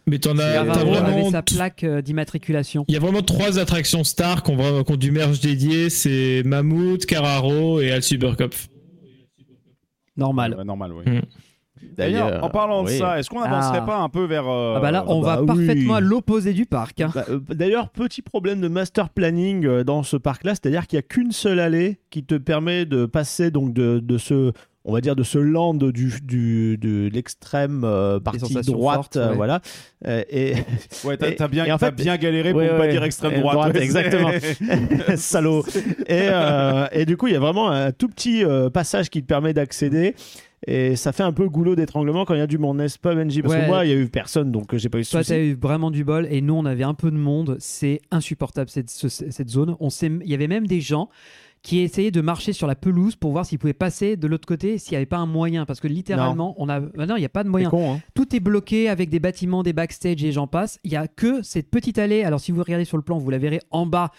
Mais 0.09 0.19
t'en 0.19 0.39
as, 0.39 0.45
avait 0.61 0.71
vraiment. 0.85 1.31
sa 1.31 1.43
plaque 1.43 1.83
euh, 1.85 2.01
d'immatriculation. 2.01 2.85
Il 2.89 2.95
y 2.95 2.97
a 2.97 3.01
vraiment 3.01 3.23
trois 3.23 3.59
attractions 3.59 4.05
stars 4.05 4.43
qui 4.45 4.53
ont, 4.53 4.97
du 4.97 5.11
merch 5.11 5.41
dédié. 5.41 5.91
C'est 5.91 6.43
Mammouth, 6.45 7.07
Carraro 7.07 7.81
et 7.81 7.91
Al 7.91 8.03
Supercopf. 8.03 8.69
Normal. 10.17 10.55
Ouais, 10.57 10.65
normal, 10.65 10.93
oui. 10.93 11.13
Mm. 11.13 11.21
D'ailleurs, 11.97 12.43
en 12.45 12.51
parlant 12.51 12.83
de 12.83 12.89
ça, 12.89 13.19
est-ce 13.19 13.29
qu'on 13.31 13.41
n'avancerait 13.41 13.79
Ah. 13.83 13.87
pas 13.87 13.97
un 13.99 14.09
peu 14.09 14.25
vers. 14.25 14.49
euh, 14.49 14.75
Ah 14.77 14.81
bah 14.81 14.91
là, 14.91 15.05
on 15.09 15.21
bah 15.21 15.37
va 15.37 15.41
oui. 15.43 15.47
parfaitement 15.47 15.95
à 15.97 16.01
l'opposé 16.01 16.53
du 16.53 16.67
parc. 16.67 17.01
hein. 17.01 17.11
Bah, 17.15 17.25
euh, 17.31 17.41
D'ailleurs, 17.51 17.89
petit 17.91 18.23
problème 18.23 18.61
de 18.61 18.69
master 18.69 19.09
planning 19.11 19.65
euh, 19.67 19.85
dans 19.85 20.03
ce 20.03 20.17
parc-là, 20.17 20.53
c'est-à-dire 20.55 20.87
qu'il 20.87 20.97
n'y 20.97 21.01
a 21.01 21.03
qu'une 21.03 21.33
seule 21.33 21.61
allée 21.61 21.99
qui 22.11 22.25
te 22.25 22.35
permet 22.35 22.85
de 22.87 23.07
passer 23.07 23.51
donc 23.51 23.73
de, 23.73 23.99
de 24.03 24.19
ce, 24.19 24.53
on 24.85 24.93
va 24.93 25.01
dire, 25.01 25.17
de 25.17 25.23
ce 25.23 25.39
land 25.39 25.75
du, 25.75 26.13
du, 26.23 26.79
de 26.79 27.09
l'extrême 27.13 27.83
euh, 27.85 28.21
partie 28.21 28.55
droite, 28.63 28.95
fortes, 28.97 29.17
ouais. 29.17 29.35
voilà. 29.35 29.61
Et 30.31 30.55
Ouais, 31.05 31.17
t'as 31.17 31.49
bien, 31.49 31.65
en 31.75 31.91
bien 31.91 32.17
galéré 32.17 32.51
pour 32.53 32.59
Ouais, 32.61 32.67
ne 32.67 32.71
pas 32.71 32.79
ouais, 32.81 32.89
dire 32.91 33.05
extrême 33.05 33.41
droite. 33.41 33.55
droite, 33.55 33.75
ouais, 33.75 33.83
exactement. 33.83 34.31
salaud. 35.17 35.65
Et, 36.07 36.29
euh, 36.31 36.87
et 36.93 37.05
du 37.07 37.17
coup, 37.17 37.27
il 37.27 37.33
y 37.33 37.37
a 37.37 37.41
vraiment 37.41 37.71
un 37.71 37.93
tout 37.93 38.09
petit 38.09 38.45
euh, 38.45 38.71
passage 38.71 39.11
qui 39.11 39.23
te 39.23 39.27
permet 39.27 39.53
d'accéder. 39.53 40.15
Et 40.67 40.97
ça 40.97 41.13
fait 41.13 41.23
un 41.23 41.33
peu 41.33 41.49
goulot 41.49 41.77
d'étranglement 41.77 42.25
quand 42.25 42.35
il 42.35 42.39
y 42.39 42.43
a 42.43 42.47
du 42.47 42.59
monde, 42.59 42.79
n'est-ce 42.79 42.99
pas, 42.99 43.15
Benji? 43.15 43.43
Parce 43.43 43.55
Ouais. 43.55 43.61
que 43.63 43.67
moi, 43.67 43.85
il 43.85 43.91
y 43.91 43.93
a 43.93 43.97
eu 43.97 44.09
personne, 44.09 44.51
donc 44.51 44.73
euh, 44.73 44.79
j'ai 44.79 44.89
pas 44.89 44.99
eu 44.99 45.05
Toi, 45.05 45.23
t'as 45.23 45.39
eu 45.39 45.55
vraiment 45.55 45.91
du 45.91 46.03
bol 46.03 46.27
et 46.31 46.41
nous, 46.41 46.55
on 46.55 46.65
avait 46.65 46.83
un 46.85 46.95
peu 46.95 47.11
de 47.11 47.17
monde. 47.17 47.57
C'est 47.61 48.01
insupportable 48.11 48.71
cette, 48.71 48.91
ce- 48.91 49.09
cette 49.09 49.49
zone. 49.51 49.77
On 49.81 49.89
Il 49.91 50.23
y 50.31 50.35
avait 50.35 50.49
même 50.49 50.67
des 50.67 50.81
gens 50.81 51.09
qui 51.63 51.81
essayaient 51.81 52.13
de 52.13 52.21
marcher 52.21 52.53
sur 52.53 52.67
la 52.69 52.77
pelouse 52.77 53.17
pour 53.17 53.33
voir 53.33 53.45
s'ils 53.45 53.59
pouvaient 53.59 53.73
passer 53.73 54.17
de 54.17 54.27
l'autre 54.29 54.47
côté 54.47 54.79
s'il 54.79 54.93
n'y 54.93 54.97
avait 54.99 55.07
pas 55.07 55.17
un 55.19 55.27
moyen. 55.27 55.67
Parce 55.67 55.81
que 55.81 55.89
littéralement, 55.89 56.55
on 56.59 56.69
a. 56.69 56.81
bah 56.81 57.07
non, 57.07 57.17
il 57.17 57.21
n'y 57.21 57.27
a 57.27 57.31
pas 57.31 57.43
de 57.45 57.49
moyen. 57.49 57.69
con, 57.71 57.95
hein. 57.95 58.01
Tout 58.15 58.35
est 58.37 58.41
bloqué 58.41 58.89
avec 58.89 59.11
des 59.11 59.19
bâtiments, 59.21 59.63
des 59.63 59.73
backstage 59.73 60.23
et 60.25 60.33
j'en 60.33 60.47
passe. 60.47 60.79
Il 60.85 60.93
y 60.93 60.97
a 60.97 61.07
que 61.09 61.43
cette 61.43 61.69
petite 61.71 61.99
allée. 61.99 62.23
Alors, 62.23 62.41
si 62.41 62.51
vous 62.53 62.63
regardez 62.63 62.85
sur 62.85 62.97
le 62.97 63.03
plan, 63.03 63.19
vous 63.19 63.31
la 63.31 63.39
verrez 63.39 63.61
en 63.71 63.85
bas. 63.85 64.11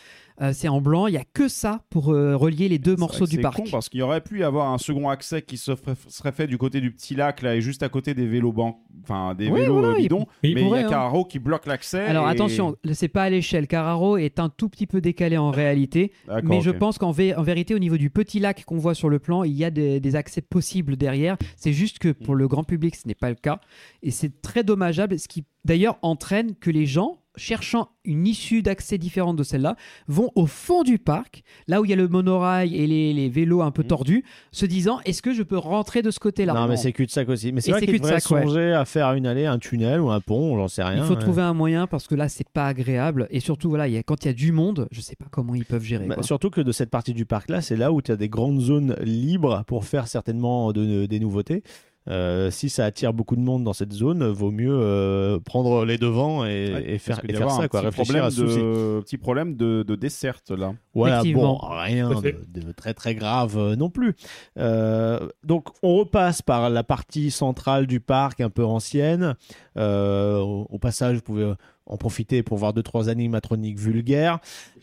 Euh, 0.41 0.52
c'est 0.54 0.67
en 0.67 0.82
blanc. 0.82 1.08
Il 1.08 1.13
y 1.15 1.17
a 1.17 1.23
que 1.23 1.47
ça 1.47 1.82
pour 1.89 2.12
euh, 2.13 2.36
relier 2.36 2.69
les 2.69 2.78
deux 2.78 2.95
morceaux 2.95 3.26
du 3.26 3.38
c'est 3.38 3.41
parc. 3.41 3.58
con 3.58 3.63
parce 3.71 3.89
qu'il 3.89 4.00
y 4.00 4.04
aurait 4.04 4.21
pu 4.21 4.39
y 4.39 4.43
avoir 4.43 4.71
un 4.71 4.78
second 4.78 5.10
accès 5.10 5.41
qui 5.41 5.58
se 5.58 5.71
serait 6.10 6.32
fait 6.32 6.45
du 6.45 6.60
côté 6.60 6.80
du 6.80 6.91
petit 6.91 7.15
lac 7.15 7.41
là 7.41 7.56
et 7.56 7.62
juste 7.62 7.82
à 7.82 7.89
côté 7.89 8.13
des 8.13 8.28
vélos 8.28 8.52
ban- 8.52 8.78
enfin 9.04 9.34
des 9.34 9.50
Oui, 9.50 9.62
vélos 9.62 9.73
voilà, 9.73 9.88
euh, 9.89 9.93
il- 9.97 10.04
bidons. 10.04 10.28
il 10.43 10.54
mais 10.56 10.62
il 10.62 10.69
y 10.69 10.73
a 10.76 10.78
hein. 10.86 10.89
Carraro 10.89 11.26
qui 11.26 11.39
bloque 11.39 11.65
l'accès. 11.65 12.02
Alors 12.06 12.28
et- 12.28 12.32
attention, 12.32 12.76
c'est 12.93 13.08
pas 13.08 13.23
à 13.23 13.30
l'échelle. 13.32 13.67
Carraro 13.67 14.17
est 14.17 14.39
un 14.39 14.50
tout 14.50 14.69
petit 14.69 14.86
peu 14.86 15.02
décalé 15.02 15.38
en 15.38 15.50
réalité, 15.50 16.12
mais 16.43 16.62
je 16.62 16.69
pense 16.71 17.00
qu'en 17.00 17.12
vé- 17.12 17.36
en 17.36 17.41
vérité, 17.43 17.73
au 17.73 17.80
niveau 17.80 17.97
du 17.97 18.10
petit 18.12 18.39
lac 18.39 18.63
qu'on 18.65 18.78
voit 18.78 18.93
sur 18.93 19.10
le 19.10 19.17
plan, 19.17 19.43
il 19.43 19.54
y 19.54 19.63
a 19.65 19.71
des, 19.71 20.00
des 20.00 20.15
accès 20.15 20.41
possibles 20.41 20.97
derrière. 20.97 21.38
C'est 21.56 21.73
juste 21.73 21.97
que 21.97 22.10
pour 22.12 22.36
le 22.36 22.47
grand 22.47 22.63
public, 22.63 22.95
ce 22.95 23.08
n'est 23.08 23.15
pas 23.15 23.30
le 23.30 23.36
cas, 23.36 23.60
et 24.04 24.12
c'est 24.12 24.41
très 24.43 24.63
dommageable. 24.63 25.17
Ce 25.17 25.28
qui 25.28 25.45
d'ailleurs 25.65 25.97
entraîne 26.04 26.53
que 26.55 26.70
les 26.70 26.86
gens 26.86 27.18
cherchant 27.38 27.89
une 28.03 28.27
issue 28.27 28.61
d'accès 28.61 28.97
différente 28.97 29.35
de 29.38 29.43
celle-là 29.43 29.75
vont 30.07 30.29
au 30.35 30.45
fond 30.45 30.83
du 30.83 30.97
parc, 30.97 31.43
là 31.67 31.79
où 31.81 31.85
il 31.85 31.89
y 31.89 31.93
a 31.93 31.97
le 31.97 32.07
monorail 32.07 32.75
et 32.75 32.88
les, 32.88 33.13
les 33.13 33.29
vélos 33.29 33.61
un 33.61 33.71
peu 33.71 33.83
Mhm. 33.83 33.88
tordus, 33.88 34.23
se 34.51 34.65
disant 34.65 34.99
est-ce 35.05 35.21
que 35.21 35.33
je 35.33 35.43
peux 35.43 35.57
rentrer 35.57 36.01
de 36.01 36.11
ce 36.11 36.19
côté-là? 36.19 36.53
Non, 36.53 36.67
mais 36.67 36.77
c'est 36.77 36.91
cul-de-sac 36.91 37.29
aussi. 37.29 37.51
Mais 37.51 37.61
c'est 37.61 37.71
vrai 37.71 37.79
c'est 37.81 37.85
qu'il 37.85 37.95
devrait 38.01 38.13
cul-de-sac, 38.15 38.31
ouais. 38.38 38.43
songer 38.43 38.73
à 38.73 38.85
faire 38.85 39.13
une 39.13 39.27
allée, 39.27 39.45
un 39.45 39.59
tunnel 39.59 39.99
ou 40.01 40.09
un 40.09 40.19
pont, 40.19 40.55
j'en 40.57 40.67
sais 40.67 40.83
rien. 40.83 40.97
Il 40.97 41.03
faut 41.03 41.13
ouais. 41.13 41.19
trouver 41.19 41.41
un 41.43 41.53
moyen 41.53 41.88
parce 41.88 42.07
que 42.07 42.15
là, 42.15 42.27
c'est 42.29 42.49
pas 42.49 42.67
agréable. 42.67 43.27
Et 43.29 43.39
surtout, 43.39 43.69
voilà, 43.69 43.88
il 43.88 43.93
y 43.93 43.97
a, 43.97 44.03
quand 44.03 44.25
il 44.25 44.27
y 44.27 44.31
a 44.31 44.33
du 44.33 44.51
monde, 44.51 44.88
je 44.91 45.01
sais 45.01 45.15
pas 45.15 45.27
comment 45.29 45.53
ils 45.55 45.65
peuvent 45.65 45.83
gérer. 45.83 46.05
Bah, 46.07 46.15
quoi. 46.15 46.23
surtout 46.23 46.49
que 46.49 46.61
de 46.61 46.71
cette 46.71 46.89
partie 46.89 47.13
du 47.13 47.25
parc 47.25 47.49
là, 47.49 47.61
c'est 47.61 47.75
là 47.77 47.91
où 47.91 48.01
tu 48.01 48.11
as 48.11 48.15
des 48.15 48.29
grandes 48.29 48.59
zones 48.61 48.95
libres 49.01 49.63
pour 49.67 49.85
faire 49.85 50.07
certainement 50.07 50.71
de- 50.73 51.05
des 51.05 51.19
nouveautés. 51.19 51.63
Euh, 52.10 52.49
si 52.51 52.70
ça 52.70 52.86
attire 52.86 53.14
beaucoup 53.14 53.36
de 53.36 53.41
monde 53.41 53.64
dans 53.64 53.74
cette 53.74 53.91
zone, 53.91 54.26
vaut 54.28 54.51
mieux 54.51 54.72
euh, 54.72 55.39
prendre 55.39 55.84
les 55.86 55.97
devants 55.97 56.45
et, 56.45 56.72
Ouais, 56.74 56.84
et 56.93 56.97
faire, 56.97 57.20
et 57.28 57.34
faire 57.34 57.51
ça, 57.51 57.64
un 57.64 57.68
quoi, 57.68 57.82
petit 57.82 57.86
réfléchir 57.88 58.03
problème 58.05 58.24
à 58.24 58.32
ce 58.32 58.47
souci. 58.47 58.60
de 58.60 59.01
petit 59.01 59.18
problème 59.18 59.55
de, 59.55 59.84
de 59.84 59.95
desserte 59.95 60.51
là. 60.51 60.74
Voilà, 60.93 61.22
bon, 61.24 61.58
rien 61.58 62.10
de, 62.10 62.36
de 62.62 62.72
très 62.72 62.93
très 62.93 63.14
grave 63.16 63.58
euh, 63.58 63.76
non 63.76 63.89
plus. 63.89 64.16
Euh, 64.58 65.28
donc 65.43 65.68
on 65.84 65.95
repasse 65.97 66.41
par 66.41 66.70
la 66.70 66.84
partie 66.84 67.30
centrale 67.32 67.88
du 67.88 67.99
parc, 67.99 68.41
un 68.41 68.49
peu 68.49 68.66
ancienne. 68.66 69.36
Euh, 69.78 70.39
au, 70.39 70.66
au 70.70 70.80
passage, 70.80 71.16
vous 71.18 71.22
pouvez 71.22 71.53
en 71.88 71.97
profiter 71.97 72.43
pour 72.43 72.57
voir 72.57 72.73
deux 72.73 72.83
trois 72.83 73.09
animatroniques 73.09 73.77
vulgaires. 73.79 74.39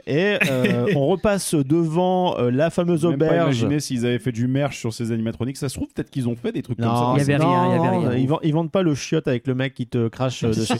Et 0.06 0.36
euh, 0.50 0.86
on 0.96 1.06
repasse 1.06 1.54
devant 1.54 2.38
euh, 2.38 2.50
la 2.50 2.68
fameuse 2.70 3.04
Même 3.06 3.18
pas 3.18 3.26
auberge. 3.26 3.58
imaginer 3.60 3.80
s'ils 3.80 4.04
avaient 4.04 4.18
fait 4.18 4.32
du 4.32 4.46
merch 4.48 4.78
sur 4.78 4.92
ces 4.92 5.12
animatroniques. 5.12 5.56
Ça 5.56 5.68
se 5.70 5.74
trouve 5.76 5.88
peut-être 5.94 6.10
qu'ils 6.10 6.28
ont 6.28 6.36
fait 6.36 6.52
des 6.52 6.62
trucs 6.62 6.76
comme 6.78 6.86
Non, 6.86 6.94
ça. 6.94 7.12
Il 7.16 7.18
y 7.20 7.22
avait 7.22 7.38
non, 7.42 7.50
rien, 7.50 7.66
il 7.66 7.72
y 7.72 7.78
avait 7.86 7.96
rien. 8.08 8.14
Ils, 8.18 8.28
vendent, 8.28 8.40
ils 8.42 8.52
vendent 8.52 8.70
pas 8.70 8.82
le 8.82 8.94
chiotte 8.94 9.28
avec 9.28 9.46
le 9.46 9.54
mec 9.54 9.72
qui 9.74 9.86
te 9.86 10.08
crache 10.08 10.44
euh, 10.44 10.48
dessus. 10.54 10.74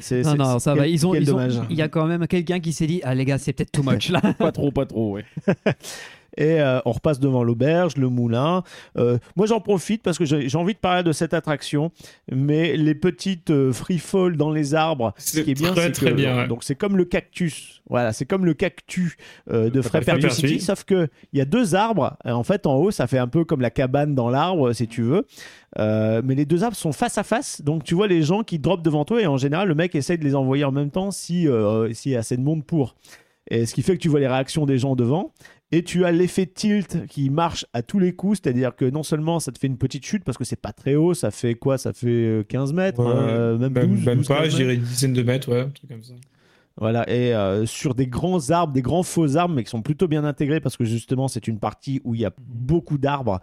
C'est- 0.00 0.22
non, 0.22 0.30
c'est- 0.30 0.36
non, 0.36 0.58
ça 0.60 0.74
va. 0.74 0.86
Ils 0.86 1.04
ont, 1.06 1.12
quel 1.12 1.22
ils 1.24 1.30
ont- 1.30 1.32
dommage. 1.38 1.60
il 1.70 1.76
y 1.76 1.82
a 1.82 1.88
quand 1.88 2.06
même 2.06 2.26
quelqu'un 2.28 2.60
qui 2.60 2.72
s'est 2.72 2.86
dit 2.86 3.00
Ah, 3.02 3.14
les 3.16 3.24
gars, 3.24 3.38
c'est 3.38 3.52
peut-être 3.52 3.72
too 3.72 3.82
much 3.82 4.10
là. 4.10 4.20
Pas 4.38 4.52
trop, 4.52 4.70
pas 4.70 4.86
trop. 4.86 5.12
Ouais. 5.14 5.24
Et 6.36 6.60
euh, 6.60 6.80
on 6.84 6.92
repasse 6.92 7.20
devant 7.20 7.44
l'auberge, 7.44 7.96
le 7.96 8.08
moulin. 8.08 8.62
Euh, 8.96 9.18
moi, 9.36 9.46
j'en 9.46 9.60
profite 9.60 10.02
parce 10.02 10.18
que 10.18 10.24
j'ai 10.24 10.56
envie 10.56 10.74
de 10.74 10.78
parler 10.78 11.02
de 11.02 11.12
cette 11.12 11.34
attraction. 11.34 11.92
Mais 12.30 12.76
les 12.76 12.94
petites 12.94 13.50
euh, 13.50 13.72
free 13.72 13.98
fall 13.98 14.36
dans 14.36 14.50
les 14.50 14.74
arbres, 14.74 15.12
ce 15.18 15.40
qui 15.40 15.50
est 15.50 15.54
bien, 15.54 15.72
très, 15.72 15.92
que 15.92 16.10
bien, 16.12 16.36
ouais. 16.38 16.48
donc 16.48 16.64
c'est 16.64 16.74
comme 16.74 16.96
le 16.96 17.04
cactus. 17.04 17.82
Voilà, 17.88 18.12
c'est 18.12 18.24
comme 18.24 18.46
le 18.46 18.54
cactus 18.54 19.16
euh, 19.50 19.68
de 19.68 19.82
Frépertuis. 19.82 20.30
Frépertuis, 20.30 20.60
sauf 20.60 20.84
que 20.84 21.08
il 21.32 21.38
y 21.38 21.42
a 21.42 21.44
deux 21.44 21.74
arbres. 21.74 22.16
Et 22.24 22.30
en 22.30 22.42
fait, 22.42 22.66
en 22.66 22.76
haut, 22.76 22.90
ça 22.90 23.06
fait 23.06 23.18
un 23.18 23.28
peu 23.28 23.44
comme 23.44 23.60
la 23.60 23.70
cabane 23.70 24.14
dans 24.14 24.30
l'arbre, 24.30 24.72
si 24.72 24.88
tu 24.88 25.02
veux. 25.02 25.26
Mais 25.78 26.34
les 26.34 26.44
deux 26.44 26.64
arbres 26.64 26.76
sont 26.76 26.92
face 26.92 27.18
à 27.18 27.22
face, 27.22 27.62
donc 27.62 27.84
tu 27.84 27.94
vois 27.94 28.06
les 28.06 28.22
gens 28.22 28.42
qui 28.42 28.58
dropent 28.58 28.82
devant 28.82 29.04
toi 29.04 29.20
et 29.20 29.26
en 29.26 29.36
général, 29.36 29.68
le 29.68 29.74
mec 29.74 29.94
essaye 29.94 30.18
de 30.18 30.24
les 30.24 30.34
envoyer 30.34 30.64
en 30.64 30.72
même 30.72 30.90
temps 30.90 31.10
si 31.10 31.46
s'il 31.92 32.12
y 32.12 32.16
a 32.16 32.20
assez 32.20 32.36
de 32.36 32.42
monde 32.42 32.64
pour. 32.64 32.94
Et 33.50 33.66
ce 33.66 33.74
qui 33.74 33.82
fait 33.82 33.94
que 33.96 34.02
tu 34.02 34.08
vois 34.08 34.20
les 34.20 34.28
réactions 34.28 34.66
des 34.66 34.78
gens 34.78 34.94
devant. 34.94 35.32
Et 35.74 35.82
tu 35.82 36.04
as 36.04 36.12
l'effet 36.12 36.44
tilt 36.46 37.06
qui 37.06 37.30
marche 37.30 37.64
à 37.72 37.82
tous 37.82 37.98
les 37.98 38.12
coups, 38.14 38.40
c'est-à-dire 38.42 38.76
que 38.76 38.84
non 38.84 39.02
seulement 39.02 39.40
ça 39.40 39.52
te 39.52 39.58
fait 39.58 39.66
une 39.68 39.78
petite 39.78 40.04
chute 40.04 40.22
parce 40.22 40.36
que 40.36 40.44
c'est 40.44 40.60
pas 40.60 40.72
très 40.72 40.94
haut, 40.96 41.14
ça 41.14 41.30
fait 41.30 41.54
quoi? 41.54 41.78
Ça 41.78 41.94
fait 41.94 42.06
euh, 42.08 42.42
15 42.46 42.72
mètres, 42.74 43.00
Ouais, 43.02 43.10
hein, 43.10 43.16
euh, 43.28 43.58
même 43.58 43.72
12, 43.72 43.82
Même, 43.82 44.04
même 44.04 44.18
12, 44.18 44.28
pas, 44.28 44.34
15 44.42 44.44
je 44.44 44.44
mètres. 44.44 44.56
dirais 44.58 44.74
une 44.74 44.82
dizaine 44.82 45.12
de 45.14 45.22
mètres, 45.22 45.48
ouais, 45.50 45.60
un 45.60 45.70
truc 45.70 45.88
comme 45.90 46.02
ça. 46.02 46.12
Voilà, 46.76 47.08
et 47.10 47.34
euh, 47.34 47.66
sur 47.66 47.94
des 47.94 48.06
grands 48.06 48.50
arbres, 48.50 48.72
des 48.72 48.80
grands 48.82 49.02
faux 49.02 49.36
arbres, 49.36 49.54
mais 49.54 49.64
qui 49.64 49.70
sont 49.70 49.82
plutôt 49.82 50.08
bien 50.08 50.24
intégrés 50.24 50.60
parce 50.60 50.76
que 50.76 50.84
justement 50.84 51.28
c'est 51.28 51.46
une 51.48 51.58
partie 51.58 52.00
où 52.04 52.14
il 52.14 52.20
y 52.20 52.24
a 52.26 52.32
beaucoup 52.38 52.96
d'arbres. 52.98 53.40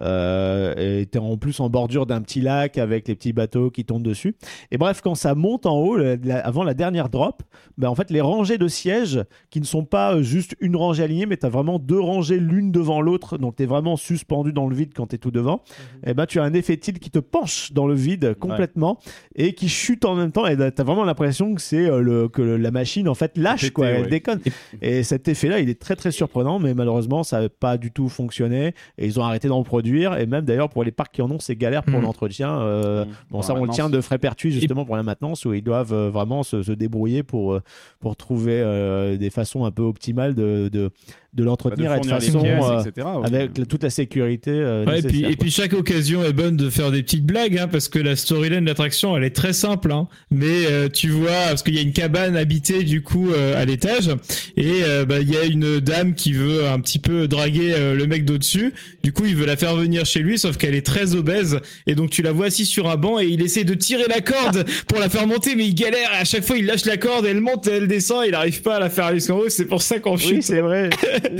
Euh, 0.00 1.00
et 1.00 1.06
t'es 1.06 1.18
en 1.18 1.36
plus 1.36 1.60
en 1.60 1.68
bordure 1.68 2.06
d'un 2.06 2.22
petit 2.22 2.40
lac 2.40 2.78
avec 2.78 3.06
les 3.08 3.14
petits 3.14 3.32
bateaux 3.32 3.70
qui 3.70 3.84
tombent 3.84 4.02
dessus. 4.02 4.34
Et 4.70 4.78
bref, 4.78 5.00
quand 5.02 5.14
ça 5.14 5.34
monte 5.34 5.66
en 5.66 5.76
haut, 5.78 5.96
la- 5.96 6.38
avant 6.46 6.64
la 6.64 6.72
dernière 6.74 7.08
drop, 7.10 7.42
ben 7.76 7.88
en 7.88 7.94
fait 7.94 8.10
les 8.10 8.20
rangées 8.22 8.56
de 8.58 8.68
sièges 8.68 9.22
qui 9.50 9.60
ne 9.60 9.66
sont 9.66 9.84
pas 9.84 10.14
euh, 10.14 10.22
juste 10.22 10.56
une 10.60 10.76
rangée 10.76 11.02
alignée, 11.02 11.26
mais 11.26 11.36
tu 11.36 11.44
as 11.46 11.50
vraiment 11.50 11.78
deux 11.78 12.00
rangées 12.00 12.38
l'une 12.38 12.72
devant 12.72 13.00
l'autre, 13.02 13.36
donc 13.36 13.56
tu 13.56 13.64
es 13.64 13.66
vraiment 13.66 13.96
suspendu 13.96 14.52
dans 14.54 14.66
le 14.66 14.74
vide 14.74 14.92
quand 14.94 15.08
tu 15.08 15.16
es 15.16 15.18
tout 15.18 15.30
devant. 15.30 15.62
Et 16.06 16.14
ben 16.14 16.24
tu 16.24 16.40
as 16.40 16.42
un 16.42 16.54
effet 16.54 16.76
tilt 16.78 16.98
qui 16.98 17.10
te 17.10 17.18
penche 17.18 17.72
dans 17.72 17.86
le 17.86 17.94
vide 17.94 18.34
complètement 18.34 18.98
et 19.36 19.52
qui 19.54 19.68
chute 19.68 20.04
en 20.06 20.14
même 20.14 20.32
temps. 20.32 20.46
Et 20.46 20.56
tu 20.56 20.62
as 20.62 20.84
vraiment 20.84 21.04
l'impression 21.04 21.54
que 21.54 21.60
c'est 21.60 21.86
euh, 21.90 22.00
le 22.00 22.28
que 22.28 22.40
le- 22.40 22.56
la 22.56 22.70
machine 22.70 23.08
en 23.08 23.14
fait 23.14 23.36
lâche 23.36 23.60
Pété, 23.62 23.72
quoi, 23.72 23.86
elle 23.88 24.08
déconne. 24.08 24.40
Et 24.80 25.02
cet 25.02 25.28
effet-là, 25.28 25.60
il 25.60 25.68
est 25.68 25.78
très 25.80 25.96
très 25.96 26.10
surprenant, 26.12 26.58
mais 26.58 26.72
malheureusement 26.72 27.22
ça 27.24 27.42
n'a 27.42 27.48
pas 27.50 27.76
du 27.76 27.90
tout 27.92 28.08
fonctionné 28.08 28.74
et 28.96 29.06
ils 29.06 29.20
ont 29.20 29.24
arrêté 29.24 29.48
d'en 29.48 29.62
produire. 29.62 29.81
Et 30.18 30.26
même 30.26 30.44
d'ailleurs 30.44 30.68
pour 30.68 30.84
les 30.84 30.92
parcs 30.92 31.12
qui 31.14 31.22
en 31.22 31.30
ont, 31.30 31.38
c'est 31.38 31.56
galère 31.56 31.82
pour 31.82 31.98
Mhm. 31.98 32.04
l'entretien. 32.04 32.60
Euh, 32.60 33.04
Mmh. 33.04 33.08
Bon, 33.30 33.38
Pour 33.38 33.44
ça, 33.44 33.54
on 33.54 33.64
le 33.64 33.70
tient 33.70 33.84
maintenance. 33.84 33.90
de 33.92 34.00
Frépertuis 34.00 34.50
justement 34.52 34.84
pour 34.84 34.96
la 34.96 35.02
maintenance 35.02 35.44
où 35.44 35.52
ils 35.54 35.62
doivent 35.62 35.92
euh, 35.92 36.10
vraiment 36.10 36.42
se, 36.42 36.62
se 36.62 36.72
débrouiller 36.72 37.22
pour, 37.22 37.54
euh, 37.54 37.60
pour 38.00 38.16
trouver 38.16 38.60
euh, 38.62 39.16
des 39.16 39.30
façons 39.30 39.64
un 39.64 39.70
peu 39.70 39.82
optimales 39.82 40.34
de, 40.34 40.68
de, 40.68 40.68
de 40.68 40.88
Bah, 40.88 40.90
de 41.34 41.44
l'entretenir 41.44 41.92
et 41.94 42.02
façon 42.02 42.40
pièces, 42.42 42.64
euh, 42.64 42.80
etc. 42.82 43.06
ouais. 43.16 43.26
avec 43.26 43.58
la- 43.58 43.64
toute 43.66 43.82
la 43.82 43.90
sécurité. 43.90 44.50
euh, 44.52 44.84
Ouais, 44.84 44.98
et, 45.00 45.02
puis, 45.02 45.24
et 45.24 45.50
chaque 45.50 45.72
occasion 45.72 46.22
est 46.24 46.32
bonne 46.34 46.56
de 46.56 46.68
faire 46.68 46.90
des 46.90 47.02
petites 47.02 47.24
blagues, 47.24 47.56
hein, 47.58 47.68
parce 47.68 47.88
que 47.88 47.98
la 47.98 48.16
storyline 48.16 48.60
de 48.60 48.66
l'attraction, 48.66 49.16
elle 49.16 49.24
est 49.24 49.34
très 49.34 49.52
simple, 49.54 49.92
hein, 49.92 50.08
mais 50.30 50.66
euh, 50.70 50.88
tu 50.90 51.08
vois, 51.08 51.30
parce 51.48 51.62
qu'il 51.62 51.74
y 51.74 51.78
a 51.78 51.82
une 51.82 51.92
cabane 51.92 52.36
habitée 52.36 52.82
du 52.84 53.02
coup 53.02 53.30
euh, 53.30 53.60
à 53.60 53.64
l'étage, 53.64 54.10
et 54.56 54.82
euh, 54.84 55.04
bah, 55.06 55.20
il 55.20 55.30
y 55.30 55.36
a 55.36 55.44
une 55.44 55.80
dame 55.80 56.14
qui 56.14 56.32
veut 56.34 56.66
un 56.68 56.78
petit 56.80 56.98
peu 56.98 57.28
draguer 57.28 57.72
euh, 57.74 57.94
le 57.94 58.06
mec 58.06 58.24
d'au-dessus, 58.26 58.74
du 59.02 59.12
coup 59.12 59.24
il 59.24 59.34
veut 59.36 59.46
la 59.46 59.56
faire 59.56 59.71
venir 59.76 60.04
chez 60.06 60.20
lui, 60.20 60.38
sauf 60.38 60.56
qu'elle 60.56 60.74
est 60.74 60.84
très 60.86 61.14
obèse, 61.14 61.60
et 61.86 61.94
donc 61.94 62.10
tu 62.10 62.22
la 62.22 62.32
vois 62.32 62.46
assise 62.46 62.68
sur 62.68 62.88
un 62.90 62.96
banc, 62.96 63.18
et 63.18 63.26
il 63.26 63.42
essaie 63.42 63.64
de 63.64 63.74
tirer 63.74 64.04
la 64.08 64.20
corde 64.20 64.64
pour 64.88 64.98
la 64.98 65.08
faire 65.08 65.26
monter, 65.26 65.54
mais 65.56 65.66
il 65.66 65.74
galère, 65.74 66.10
et 66.14 66.18
à 66.20 66.24
chaque 66.24 66.44
fois 66.44 66.56
il 66.56 66.66
lâche 66.66 66.84
la 66.84 66.96
corde, 66.96 67.26
elle 67.26 67.40
monte, 67.40 67.66
et 67.68 67.72
elle 67.72 67.88
descend, 67.88 68.24
et 68.24 68.28
il 68.28 68.32
n'arrive 68.32 68.62
pas 68.62 68.76
à 68.76 68.80
la 68.80 68.90
faire 68.90 69.06
aller 69.06 69.18
jusqu'en 69.18 69.38
haut, 69.38 69.48
c'est 69.48 69.66
pour 69.66 69.82
ça 69.82 69.98
qu'on 69.98 70.14
Oui, 70.16 70.20
chute. 70.20 70.42
c'est 70.42 70.60
vrai. 70.60 70.90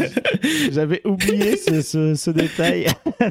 J'avais 0.72 1.00
oublié 1.04 1.56
ce, 1.56 1.80
ce- 1.82 2.14
ce 2.14 2.30
détail. 2.30 2.86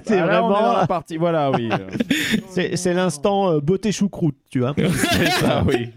c'est 0.06 0.18
Ah, 0.20 0.26
là, 0.26 0.44
on 0.44 0.50
est 0.50 0.54
dans 0.54 0.60
vraiment. 0.62 0.78
la 0.78 0.88
partie. 0.88 1.18
Voilà, 1.18 1.52
oui. 1.52 1.70
C'est 2.50 2.76
c'est 2.76 2.94
l'instant 2.94 3.52
euh, 3.52 3.60
beauté 3.60 3.92
choucroute, 3.92 4.36
tu 4.50 4.60
vois. 4.60 4.76
C'est 5.12 5.32
ça, 5.32 5.64
oui. 5.68 5.90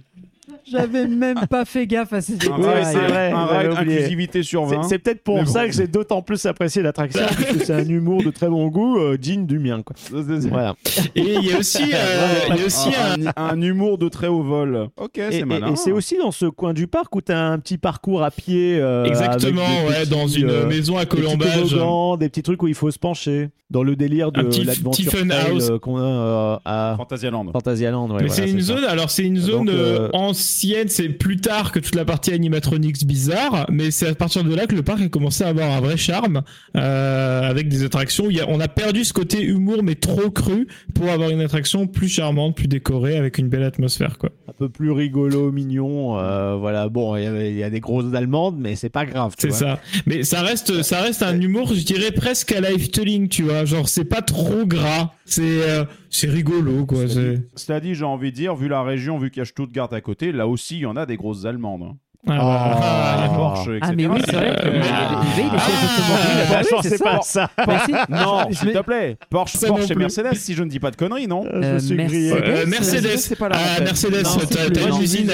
J'avais 0.70 1.06
même 1.06 1.46
pas 1.50 1.64
fait 1.64 1.86
gaffe 1.86 2.12
à 2.12 2.20
ces 2.20 2.34
détails. 2.36 2.84
c'est 2.84 2.98
vrai, 2.98 3.32
un 3.32 3.46
ride 3.46 3.70
inclusivité 3.76 4.42
sur 4.42 4.68
C'est 4.68 4.76
20. 4.76 4.82
c'est 4.84 4.98
peut-être 4.98 5.22
pour 5.22 5.46
ça 5.46 5.66
que 5.66 5.72
j'ai 5.72 5.86
d'autant 5.86 6.22
plus 6.22 6.44
apprécié 6.46 6.82
l'attraction, 6.82 7.20
parce 7.26 7.36
que 7.36 7.64
c'est 7.64 7.72
un 7.74 7.88
humour 7.88 8.22
de 8.22 8.30
très 8.30 8.48
bon 8.48 8.68
goût, 8.68 8.98
euh, 8.98 9.16
digne 9.16 9.46
du 9.46 9.58
mien. 9.58 9.82
Quoi. 9.82 9.94
Voilà. 10.10 10.74
Et 11.14 11.34
il 11.34 11.44
y 11.46 11.52
a 11.52 11.58
aussi, 11.58 11.82
euh, 11.82 12.28
il 12.50 12.56
y 12.56 12.62
a 12.62 12.66
aussi 12.66 12.88
un, 12.94 13.26
un, 13.36 13.48
un 13.50 13.60
humour 13.62 13.98
de 13.98 14.08
très 14.08 14.26
haut 14.28 14.42
vol. 14.42 14.88
Ok, 14.96 15.18
Et, 15.18 15.30
c'est 15.30 15.44
malin. 15.44 15.72
et 15.72 15.76
c'est 15.76 15.92
aussi 15.92 16.16
dans 16.18 16.30
ce 16.32 16.46
coin 16.46 16.72
du 16.72 16.86
parc 16.86 17.14
où 17.16 17.20
tu 17.20 17.32
as 17.32 17.46
un 17.46 17.58
petit 17.58 17.78
parcours 17.78 18.22
à 18.22 18.30
pied. 18.30 18.78
euh, 18.80 19.04
Exactement, 19.04 19.62
ouais, 19.88 20.00
petits, 20.00 20.10
dans 20.10 20.26
une 20.28 20.50
euh, 20.50 20.66
maison 20.66 20.96
à 20.96 21.04
des 21.04 21.06
petits 21.10 21.22
colombage. 21.22 22.18
des 22.18 22.28
petits 22.28 22.42
trucs 22.42 22.62
où 22.62 22.68
il 22.68 22.74
faut 22.74 22.90
se 22.90 22.98
pencher. 22.98 23.50
Dans 23.70 23.82
le 23.82 23.96
délire 23.96 24.30
de 24.30 24.40
euh, 24.42 25.78
qu'on 25.78 25.96
a 25.96 26.02
euh, 26.02 26.56
à 26.64 26.94
Fantasyland. 26.98 27.46
Phantasialand. 27.50 28.08
ouais, 28.10 28.20
Mais 28.20 28.26
voilà, 28.28 28.32
c'est 28.44 28.50
une 28.50 28.60
ça. 28.60 28.74
zone, 28.74 28.84
alors 28.84 29.10
c'est 29.10 29.24
une 29.24 29.38
zone 29.38 29.66
Donc, 29.66 30.10
ancienne, 30.54 30.88
c'est 30.88 31.08
plus 31.08 31.36
tard 31.36 31.72
que 31.72 31.78
toute 31.80 31.94
la 31.94 32.04
partie 32.04 32.32
animatronics 32.32 33.04
bizarre, 33.06 33.66
mais 33.70 33.90
c'est 33.90 34.08
à 34.08 34.14
partir 34.14 34.44
de 34.44 34.54
là 34.54 34.66
que 34.66 34.74
le 34.74 34.82
parc 34.82 35.00
a 35.02 35.08
commencé 35.08 35.42
à 35.44 35.48
avoir 35.48 35.70
un 35.72 35.80
vrai 35.80 35.96
charme, 35.96 36.42
euh, 36.76 37.42
avec 37.42 37.68
des 37.68 37.84
attractions. 37.84 38.26
il 38.30 38.36
y 38.36 38.40
a, 38.40 38.48
on 38.48 38.60
a 38.60 38.68
perdu 38.68 39.04
ce 39.04 39.12
côté 39.12 39.42
humour, 39.42 39.82
mais 39.82 39.94
trop 39.96 40.30
cru, 40.30 40.68
pour 40.94 41.10
avoir 41.10 41.30
une 41.30 41.40
attraction 41.40 41.86
plus 41.86 42.08
charmante, 42.08 42.56
plus 42.56 42.68
décorée, 42.68 43.16
avec 43.16 43.38
une 43.38 43.48
belle 43.48 43.64
atmosphère, 43.64 44.16
quoi. 44.18 44.30
Un 44.48 44.52
peu 44.52 44.68
plus 44.68 44.90
rigolo, 44.92 45.50
mignon. 45.50 46.18
euh, 46.18 46.56
voilà, 46.56 46.88
bon, 46.88 47.16
il 47.16 47.24
y 47.24 47.26
a- 47.26 47.48
il 47.48 47.56
y, 47.56 47.62
a 47.64 47.70
des 47.70 47.80
grosses 47.80 48.14
allemandes, 48.14 48.56
mais 48.58 48.76
c'est 48.76 48.88
pas 48.88 49.04
grave. 49.06 49.34
C'est 49.38 49.52
ça. 49.52 49.80
Mais 50.06 50.22
ça 50.22 50.42
reste, 50.42 50.82
ça 50.82 51.00
reste 51.00 51.22
un 51.22 51.40
humour, 51.40 51.72
je 51.74 51.82
dirais 51.84 52.12
presque 52.12 52.52
à 52.52 52.60
life-telling, 52.60 53.28
tu 53.28 53.42
vois. 53.42 53.64
Genre, 53.64 53.88
c'est 53.88 54.04
pas 54.04 54.22
trop 54.22 54.64
gras. 54.66 55.12
C'est, 55.24 55.42
euh, 55.42 55.84
c'est 56.16 56.28
rigolo, 56.30 56.86
quoi. 56.86 57.00
Cela 57.56 57.80
dit, 57.80 57.94
j'ai 57.94 58.04
envie 58.04 58.30
de 58.30 58.36
dire, 58.36 58.54
vu 58.54 58.68
la 58.68 58.82
région, 58.82 59.18
vu 59.18 59.30
qu'il 59.30 59.40
y 59.40 59.42
a 59.42 59.44
Stuttgart 59.46 59.92
à 59.92 60.00
côté, 60.00 60.30
là 60.32 60.46
aussi, 60.46 60.76
il 60.76 60.80
y 60.82 60.86
en 60.86 60.96
a 60.96 61.06
des 61.06 61.16
grosses 61.16 61.44
Allemandes. 61.44 61.82
hein. 61.82 61.96
Ah, 62.26 62.38
Ah. 62.40 63.24
Ah. 63.24 63.34
Porsche, 63.36 63.68
etc. 63.76 63.80
Ah, 63.82 63.92
mais 63.94 64.06
oui, 64.06 64.20
c'est 64.24 64.32
vrai 64.32 64.56
que 64.56 64.66
Euh, 64.66 64.80
il 64.80 65.44
Ah, 65.50 66.60
oui, 66.62 66.78
je 66.82 66.88
c'est 66.88 67.02
pas 67.02 67.20
ça. 67.20 67.50
Bah. 67.66 67.84
Non, 68.08 68.50
s'il 68.50 68.72
te 68.72 68.78
plaît. 68.82 69.18
Porsche, 69.28 69.58
Porsche 69.66 69.90
et. 69.90 69.94
Mercedes, 69.94 70.34
si 70.34 70.54
je 70.54 70.62
ne 70.62 70.70
dis 70.70 70.80
pas 70.80 70.90
de 70.90 70.96
conneries, 70.96 71.26
non 71.26 71.44
Euh, 71.44 71.50
je 71.52 71.58
me 71.58 71.64
Euh, 71.74 71.78
suis 71.80 71.94
Mercedes. 71.96 72.08
grillé. 72.08 72.32
Euh, 72.32 72.66
Mercedes. 72.66 73.16
c'est 73.18 73.36
pas 73.36 73.50
là, 73.50 73.56
Ah. 73.58 73.80
Mercedes, 73.82 74.22
t'as, 74.22 74.88
une 74.88 75.02
usine 75.02 75.30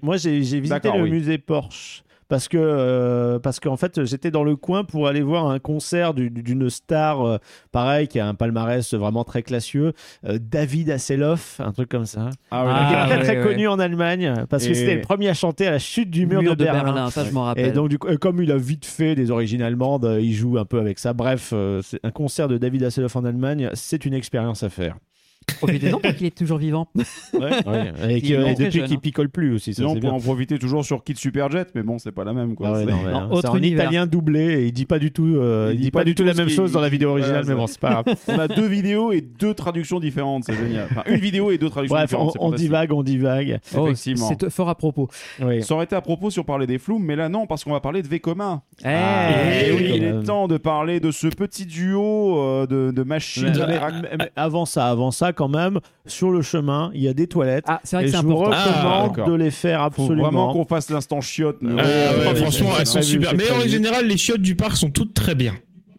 Moi, 0.00 0.16
j'ai 0.16 0.38
visité 0.38 0.90
le 0.96 1.06
musée 1.08 1.36
Porsche. 1.38 2.02
Parce 2.28 2.48
que 2.48 2.56
euh, 2.58 3.38
parce 3.38 3.60
qu'en 3.60 3.76
fait 3.76 4.04
j'étais 4.04 4.30
dans 4.30 4.44
le 4.44 4.56
coin 4.56 4.84
pour 4.84 5.08
aller 5.08 5.22
voir 5.22 5.46
un 5.48 5.58
concert 5.58 6.14
du- 6.14 6.30
d'une 6.30 6.68
star 6.70 7.22
euh, 7.24 7.38
pareil 7.72 8.08
qui 8.08 8.18
a 8.20 8.26
un 8.26 8.34
palmarès 8.34 8.94
vraiment 8.94 9.24
très 9.24 9.42
classieux, 9.42 9.92
euh, 10.24 10.38
David 10.40 10.90
Hasselhoff, 10.90 11.60
un 11.60 11.72
truc 11.72 11.88
comme 11.88 12.06
ça, 12.06 12.30
Ah 12.50 12.64
Ah, 12.68 12.88
qui 12.88 12.94
est 12.94 13.16
très 13.16 13.24
très 13.24 13.42
connu 13.42 13.68
en 13.68 13.78
Allemagne 13.78 14.32
parce 14.48 14.64
que 14.66 14.70
Et- 14.70 14.74
c'était 14.74 14.94
le 14.96 15.00
premier 15.02 15.28
à 15.28 15.34
chanter 15.34 15.66
à 15.66 15.70
la 15.70 15.78
chute 15.78 16.10
du 16.10 16.26
mur, 16.26 16.42
de, 16.42 16.54
Berlin. 16.64 17.10
ça 17.10 17.24
je 17.24 17.30
m'en 17.32 17.44
Et 17.44 17.46
rappelle. 17.48 17.72
donc, 17.72 17.88
du 17.88 17.98
coup, 17.98 18.08
euh, 18.08 18.16
comme 18.16 18.42
il 18.42 18.50
a 18.52 18.56
vite 18.56 18.86
fait 18.86 19.14
des 19.14 19.30
origines 19.30 19.62
allemandes, 19.62 20.18
il 20.20 20.32
joue 20.32 20.58
un 20.58 20.64
peu 20.64 20.78
avec 20.80 20.98
ça. 20.98 21.12
Bref, 21.12 21.52
un 21.52 22.10
concert 22.10 22.48
de 22.48 22.58
David 22.58 22.82
Hasselhoff 22.84 23.16
en 23.16 23.24
Allemagne, 23.24 23.70
c'est 23.74 24.04
une 24.04 24.14
expérience 24.14 24.62
à 24.62 24.68
faire. 24.70 24.96
Profitez-en 25.58 26.00
parce 26.00 26.14
qu'il 26.16 26.26
est 26.26 26.36
toujours 26.36 26.58
vivant. 26.58 26.88
Et, 26.96 28.16
Il 28.16 28.22
qui- 28.22 28.34
est 28.34 28.36
et 28.50 28.54
très 28.54 28.64
depuis 28.66 28.70
jeune, 28.78 28.86
qu'il 28.88 28.96
hein. 28.96 29.00
picole 29.02 29.28
plus 29.28 29.54
aussi, 29.54 29.72
ça 29.72 29.76
Sinon, 29.78 29.90
on 29.90 29.94
peut 29.94 30.00
bien. 30.00 30.10
en 30.12 30.18
profiter 30.20 30.58
toujours 30.58 30.84
sur 30.84 31.02
Kid 31.04 31.16
Superjet, 31.18 31.64
mais 31.74 31.82
bon, 31.82 31.98
c'est 31.98 32.12
pas 32.12 32.24
la 32.24 32.32
même. 32.32 32.54
Quoi. 32.54 32.68
Ah 32.68 32.72
ouais, 32.72 32.78
C'est- 32.84 32.90
non, 32.90 32.98
mais, 33.04 33.12
Non, 33.12 33.18
hein, 33.18 33.28
autre 33.30 33.40
c'est 33.42 33.48
en 33.48 33.56
univers. 33.56 33.84
italien 33.84 34.06
doublé 34.06 34.40
et 34.60 34.66
il 34.66 34.72
dit 34.72 34.84
pas 34.86 34.98
du 34.98 35.12
tout, 35.12 35.24
euh, 35.36 35.70
il 35.72 35.80
dit 35.80 35.90
pas, 35.90 36.04
du 36.04 36.14
tout 36.14 36.24
la 36.24 36.32
ce 36.34 36.38
même 36.38 36.48
chose 36.48 36.72
dans 36.72 36.80
la 36.80 36.88
vidéo 36.88 37.10
Voilà, 37.10 37.24
originale, 37.24 37.44
mais 37.48 37.54
bon, 37.54 37.66
c'est 37.66 37.80
pas 37.80 38.02
grave. 38.02 38.16
On 38.28 38.38
a 38.38 38.48
deux 38.48 38.66
vidéos 38.66 39.12
et 39.12 39.20
deux 39.20 39.54
traductions 39.54 40.00
différentes, 40.00 40.44
c'est 40.44 40.54
génial. 40.56 40.88
Enfin, 40.90 41.02
une 41.06 41.20
vidéo 41.20 41.50
et 41.50 41.58
deux 41.58 41.70
traductions 41.70 41.96
Bref, 41.96 42.12
on, 42.14 42.26
différentes. 42.26 42.32
c'est 42.32 42.38
on 42.40 42.50
divague, 42.52 42.92
on 42.92 43.02
divague. 43.02 43.60
Oh, 43.76 43.86
Effectivement. 43.86 44.28
c'est 44.28 44.50
fort 44.50 44.68
à 44.68 44.74
propos. 44.74 45.08
Oui. 45.40 45.62
Ça 45.62 45.74
aurait 45.74 45.84
été 45.84 45.96
à 45.96 46.00
propos 46.00 46.30
si 46.30 46.38
on 46.40 46.44
parlait 46.44 46.66
des 46.66 46.78
flous, 46.78 46.98
mais 46.98 47.16
là 47.16 47.28
non, 47.28 47.46
parce 47.46 47.64
qu'on 47.64 47.72
va 47.72 47.80
parler 47.80 48.02
de 48.02 48.08
Vekoma. 48.08 48.62
Eh, 48.84 48.88
Et 48.88 49.72
oui, 49.72 49.88
quand 49.88 49.94
il 49.94 50.02
même. 50.02 50.20
est 50.20 50.24
temps 50.24 50.48
de 50.48 50.56
parler 50.58 51.00
de 51.00 51.10
ce 51.10 51.28
petit 51.28 51.66
duo 51.66 52.38
euh, 52.40 52.66
de, 52.66 52.90
de 52.90 53.02
machines. 53.04 53.44
Mais- 53.54 53.60
à 53.62 53.66
mais- 53.66 53.78
rac- 53.78 54.02
mais- 54.02 54.16
mais 54.18 54.30
avant 54.36 54.66
ça, 54.66 54.86
avant 54.88 55.10
ça, 55.10 55.32
quand 55.36 55.48
même, 55.48 55.78
sur 56.06 56.30
le 56.30 56.42
chemin, 56.42 56.90
il 56.94 57.02
y 57.02 57.08
a 57.08 57.14
des 57.14 57.28
toilettes. 57.28 57.64
Ah, 57.68 57.80
c'est 57.84 57.96
vrai 57.96 58.04
et 58.04 58.06
que 58.06 58.12
c'est 58.12 58.22
je 58.22 58.26
vous 58.26 58.32
important. 58.32 58.56
Ah, 58.56 59.02
recommande 59.04 59.30
de 59.30 59.34
les 59.44 59.50
faire 59.52 59.78
Faut 59.80 59.86
absolument. 60.02 60.22
vraiment 60.24 60.52
qu'on 60.52 60.64
fasse 60.64 60.90
l'instant 60.90 61.20
chiotte. 61.20 61.58
nous. 61.60 61.76
Ouais, 61.76 61.82
Euh, 61.84 62.10
ouais, 62.10 62.18
ouais, 62.24 62.28
ouais, 62.32 62.34
franchement, 62.36 62.70
elles 62.80 62.86
sont 62.86 63.02
super. 63.02 63.34
Mais 63.36 63.50
en 63.52 63.60
général, 63.68 64.06
les 64.08 64.16
chiottes 64.16 64.42
du 64.42 64.56
parc 64.56 64.76
sont 64.76 64.90
toutes 64.90 65.14
très 65.14 65.34
bien. 65.36 65.54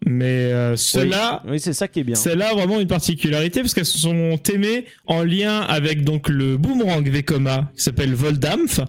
Mais 0.06 0.24
euh, 0.52 0.76
celle-là, 0.76 1.42
Oui, 1.48 1.58
c'est 1.60 1.72
ça 1.72 1.88
qui 1.88 2.00
est 2.00 2.04
bien. 2.04 2.14
celle-là 2.14 2.50
a 2.50 2.54
vraiment 2.54 2.80
une 2.80 2.86
particularité 2.86 3.60
parce 3.60 3.74
qu'elles 3.74 3.84
sont 3.84 4.38
aimées 4.52 4.84
en 5.06 5.22
lien 5.24 5.60
avec 5.62 6.04
donc 6.04 6.28
le 6.28 6.56
boomerang 6.56 7.06
Vekoma 7.08 7.70
qui 7.76 7.82
s'appelle 7.82 8.14
Voldampf, 8.14 8.80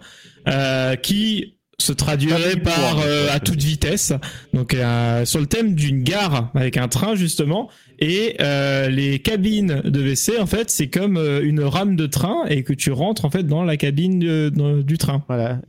euh, 0.47 0.95
qui 0.95 1.55
se 1.79 1.93
traduirait 1.93 2.57
par 2.57 2.99
euh, 3.03 3.27
à 3.31 3.39
toute 3.39 3.61
vitesse. 3.61 4.13
Donc 4.53 4.73
euh, 4.73 5.25
sur 5.25 5.39
le 5.39 5.45
thème 5.45 5.73
d'une 5.75 6.03
gare 6.03 6.51
avec 6.55 6.77
un 6.77 6.87
train 6.87 7.15
justement. 7.15 7.69
Et 7.99 8.35
euh, 8.41 8.87
les 8.89 9.19
cabines 9.19 9.81
de 9.83 9.99
WC 10.01 10.39
en 10.39 10.45
fait 10.45 10.69
c'est 10.69 10.87
comme 10.87 11.17
euh, 11.17 11.41
une 11.43 11.61
rame 11.61 11.95
de 11.95 12.05
train 12.05 12.45
et 12.47 12.63
que 12.63 12.73
tu 12.73 12.91
rentres 12.91 13.25
en 13.25 13.29
fait 13.29 13.43
dans 13.43 13.63
la 13.63 13.75
cabine 13.77 14.19
de- 14.19 14.49
de- 14.53 14.81
du 14.81 14.97
train. 14.97 15.23
Voilà. 15.27 15.59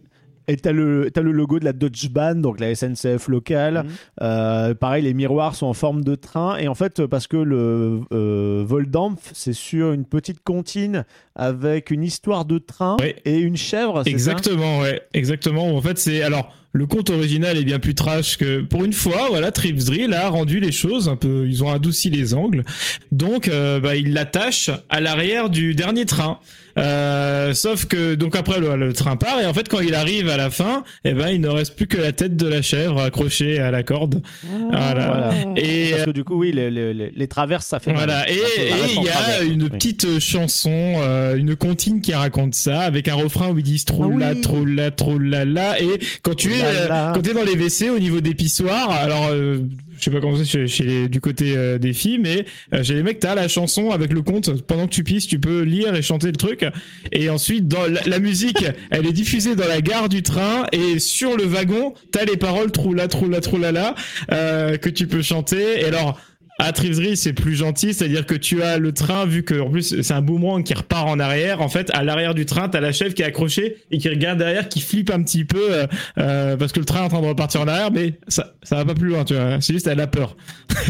Et 0.51 0.57
t'as 0.57 0.73
le, 0.73 1.11
t'as 1.13 1.21
le 1.23 1.31
logo 1.33 1.59
de 1.61 1.65
la 1.65 1.73
Deutsche 1.73 2.11
Bahn, 2.11 2.43
donc 2.43 2.59
la 2.61 2.75
SNCF 2.75 3.29
locale. 3.29 3.85
Mhm. 3.85 3.91
Euh, 4.23 4.75
pareil, 4.75 5.05
les 5.05 5.15
miroirs 5.15 5.55
sont 5.55 5.67
en 5.67 5.75
forme 5.75 6.03
de 6.03 6.15
train. 6.17 6.57
Et 6.59 6.67
en 6.67 6.75
fait, 6.75 7.07
parce 7.07 7.27
que 7.27 7.37
le 7.37 8.01
euh, 8.13 8.65
Voldampf, 8.67 9.31
c'est 9.33 9.53
sur 9.53 9.93
une 9.93 10.05
petite 10.05 10.43
comptine 10.43 11.05
avec 11.37 11.91
une 11.91 12.03
histoire 12.03 12.45
de 12.45 12.59
train 12.59 12.97
Ouais. 13.01 13.17
et 13.25 13.39
une 13.39 13.57
chèvre. 13.57 14.03
Exactement, 14.07 14.81
ouais, 14.81 15.01
exactement. 15.15 15.75
En 15.77 15.81
fait, 15.81 15.99
c'est 15.99 16.23
alors 16.23 16.53
le 16.73 16.87
conte 16.87 17.11
original 17.11 17.57
est 17.57 17.65
bien 17.65 17.79
plus 17.81 17.95
trash 17.95 18.37
que 18.37 18.61
pour 18.61 18.85
une 18.85 18.93
fois. 18.93 19.29
Voilà, 19.31 19.51
Trips 19.51 19.85
Drill 19.87 20.13
a 20.15 20.29
rendu 20.29 20.61
les 20.61 20.73
choses 20.73 21.09
un 21.09 21.17
peu. 21.17 21.47
Ils 21.49 21.65
ont 21.65 21.71
adouci 21.71 22.11
les 22.11 22.35
angles, 22.35 22.65
donc 23.13 23.49
euh, 23.49 23.81
bah, 23.81 23.97
ils 23.97 24.13
l'attachent 24.13 24.71
à 24.89 25.01
l'arrière 25.01 25.51
du 25.51 25.75
dernier 25.75 26.05
train. 26.07 26.39
Euh, 26.79 27.53
sauf 27.55 27.87
que 27.87 28.15
donc 28.15 28.37
après 28.37 28.61
le, 28.61 28.77
le 28.77 28.93
train 28.93 29.17
part 29.17 29.41
et 29.41 29.47
en 29.47 29.53
fait 29.55 29.69
quand 29.69 29.81
il 29.81 29.95
arrive 29.95 30.29
à 30.29 30.37
la 30.37 30.51
fin, 30.51 30.85
eh 31.05 31.13
ben 31.13 31.29
il 31.29 31.41
ne 31.41 31.49
reste 31.49 31.75
plus 31.77 31.87
que 31.87 31.97
la 31.99 32.13
tête 32.13 32.37
de 32.37 32.47
la 32.47 32.63
chèvre 32.63 33.01
accrochée 33.01 33.59
à 33.59 33.71
la 33.71 33.83
corde. 33.83 34.23
Voilà. 34.71 35.07
Voilà. 35.07 35.31
Et 35.57 35.91
Parce 35.93 36.05
que 36.07 36.11
du 36.11 36.25
coup, 36.25 36.37
oui, 36.39 36.53
les, 36.53 36.71
les- 36.71 36.95
les- 36.95 37.29
traverses, 37.29 37.67
ça 37.67 37.79
fait 37.81 37.93
mal. 37.93 38.05
voilà, 38.07 38.29
et 38.31 38.35
Ça 38.35 38.63
et 38.63 38.71
il 38.97 39.03
y 39.03 39.09
a 39.09 39.13
travers. 39.13 39.43
une 39.43 39.63
Oui. 39.65 39.71
petite 39.71 40.05
euh, 40.05 40.21
chanson, 40.21 40.71
euh, 40.73 41.37
une 41.37 41.55
comptine 41.57 42.01
qui 42.01 42.13
raconte 42.15 42.55
ça, 42.55 42.81
avec 42.81 43.09
un 43.09 43.15
refrain 43.15 43.51
où 43.51 43.59
ils 43.59 43.65
disent 43.65 43.85
trop 43.85 44.11
la, 44.19 44.29
Ah 44.29 44.33
oui. 44.35 44.41
trop 44.41 44.65
la, 44.65 44.91
trop 44.91 45.19
la 45.19 45.45
la, 45.45 45.81
et 45.81 45.89
quand 46.23 46.35
tu 46.35 46.53
es, 46.53 46.59
Là, 46.59 46.89
là. 46.89 47.11
euh, 47.11 47.13
quand 47.15 47.23
t'es 47.23 47.35
dans 47.35 47.45
les 47.45 47.55
WC 47.57 47.91
au 47.91 47.99
niveau 47.99 48.21
des 48.21 48.35
pissoirs, 48.35 48.91
alors 48.91 49.29
euh, 49.31 49.59
je 50.01 50.07
sais 50.07 50.11
pas 50.11 50.21
comment 50.21 50.37
c'est 50.37 50.67
chez, 50.67 50.85
les, 50.85 51.09
du 51.09 51.21
côté 51.21 51.57
euh, 51.57 51.79
des 51.79 51.93
filles, 51.93 52.19
mais 52.19 52.47
euh, 52.75 52.83
chez 52.83 52.95
les 52.95 53.03
mecs 53.03 53.21
t'as 53.21 53.35
la 53.35 53.49
chanson 53.49 53.91
avec 53.91 54.13
le 54.13 54.23
compte. 54.23 54.63
Pendant 54.63 54.87
que 54.87 54.93
tu 54.93 55.05
pisses, 55.05 55.27
tu 55.27 55.39
peux 55.39 55.63
lire 55.63 55.95
et 55.95 56.03
chanter 56.03 56.29
le 56.29 56.37
truc, 56.37 56.65
et 57.13 57.29
ensuite 57.29 57.69
dans 57.69 57.87
la, 58.07 58.19
musique, 58.19 58.65
elle 58.91 59.07
est 59.07 59.13
diffusée 59.13 59.55
dans 59.55 59.69
la 59.69 59.81
gare 59.81 60.09
du 60.09 60.23
train, 60.23 60.67
et 60.73 60.99
sur 60.99 61.37
le 61.37 61.45
wagon 61.45 61.95
t'as 62.13 62.25
les 62.25 62.37
paroles 62.37 62.73
trou 62.73 62.95
la, 62.95 63.09
trou 63.09 63.29
la, 63.29 63.41
trou 63.41 63.59
la 63.59 63.73
la, 63.73 63.95
euh, 64.33 64.77
que 64.77 64.89
tu 64.89 65.07
peux 65.07 65.23
chanter. 65.23 65.81
Et 65.81 65.85
alors 65.85 66.19
à 66.61 66.73
c'est 67.15 67.33
plus 67.33 67.55
gentil, 67.55 67.95
c'est-à-dire 67.95 68.27
que 68.27 68.35
tu 68.35 68.63
as 68.63 68.79
le 68.79 68.93
train, 68.93 69.25
vu 69.27 69.43
que 69.43 69.59
en 69.61 69.71
plus 69.71 70.03
c'est 70.03 70.15
un 70.15 70.23
boomerang 70.23 70.63
qui 70.63 70.75
repart 70.75 71.09
en 71.09 71.19
arrière. 71.19 71.61
En 71.61 71.69
fait, 71.69 71.91
à 71.95 72.05
l'arrière 72.05 72.35
du 72.35 72.47
train, 72.47 72.69
t'as 72.69 72.81
la 72.81 72.93
chef 72.93 73.15
qui 73.15 73.23
est 73.23 73.27
accrochée 73.27 73.77
et 73.91 73.99
qui 73.99 74.09
regarde 74.09 74.39
derrière, 74.39 74.69
qui 74.69 74.81
flippe 74.81 75.11
un 75.11 75.23
petit 75.23 75.45
peu 75.45 75.73
euh, 75.73 75.87
euh, 76.19 76.57
parce 76.57 76.73
que 76.73 76.81
le 76.81 76.87
train 76.87 77.01
est 77.01 77.05
en 77.05 77.09
train 77.09 77.23
de 77.23 77.27
repartir 77.27 77.61
en 77.63 77.69
arrière, 77.69 77.91
mais 77.91 78.15
ça, 78.29 78.55
ça 78.63 78.77
va 78.77 78.85
pas 78.85 78.95
plus 78.95 79.09
loin, 79.09 79.25
tu 79.25 79.35
vois. 79.35 79.61
C'est 79.61 79.73
juste 79.73 79.87
elle 79.87 80.01
a 80.01 80.07
peur. 80.07 80.37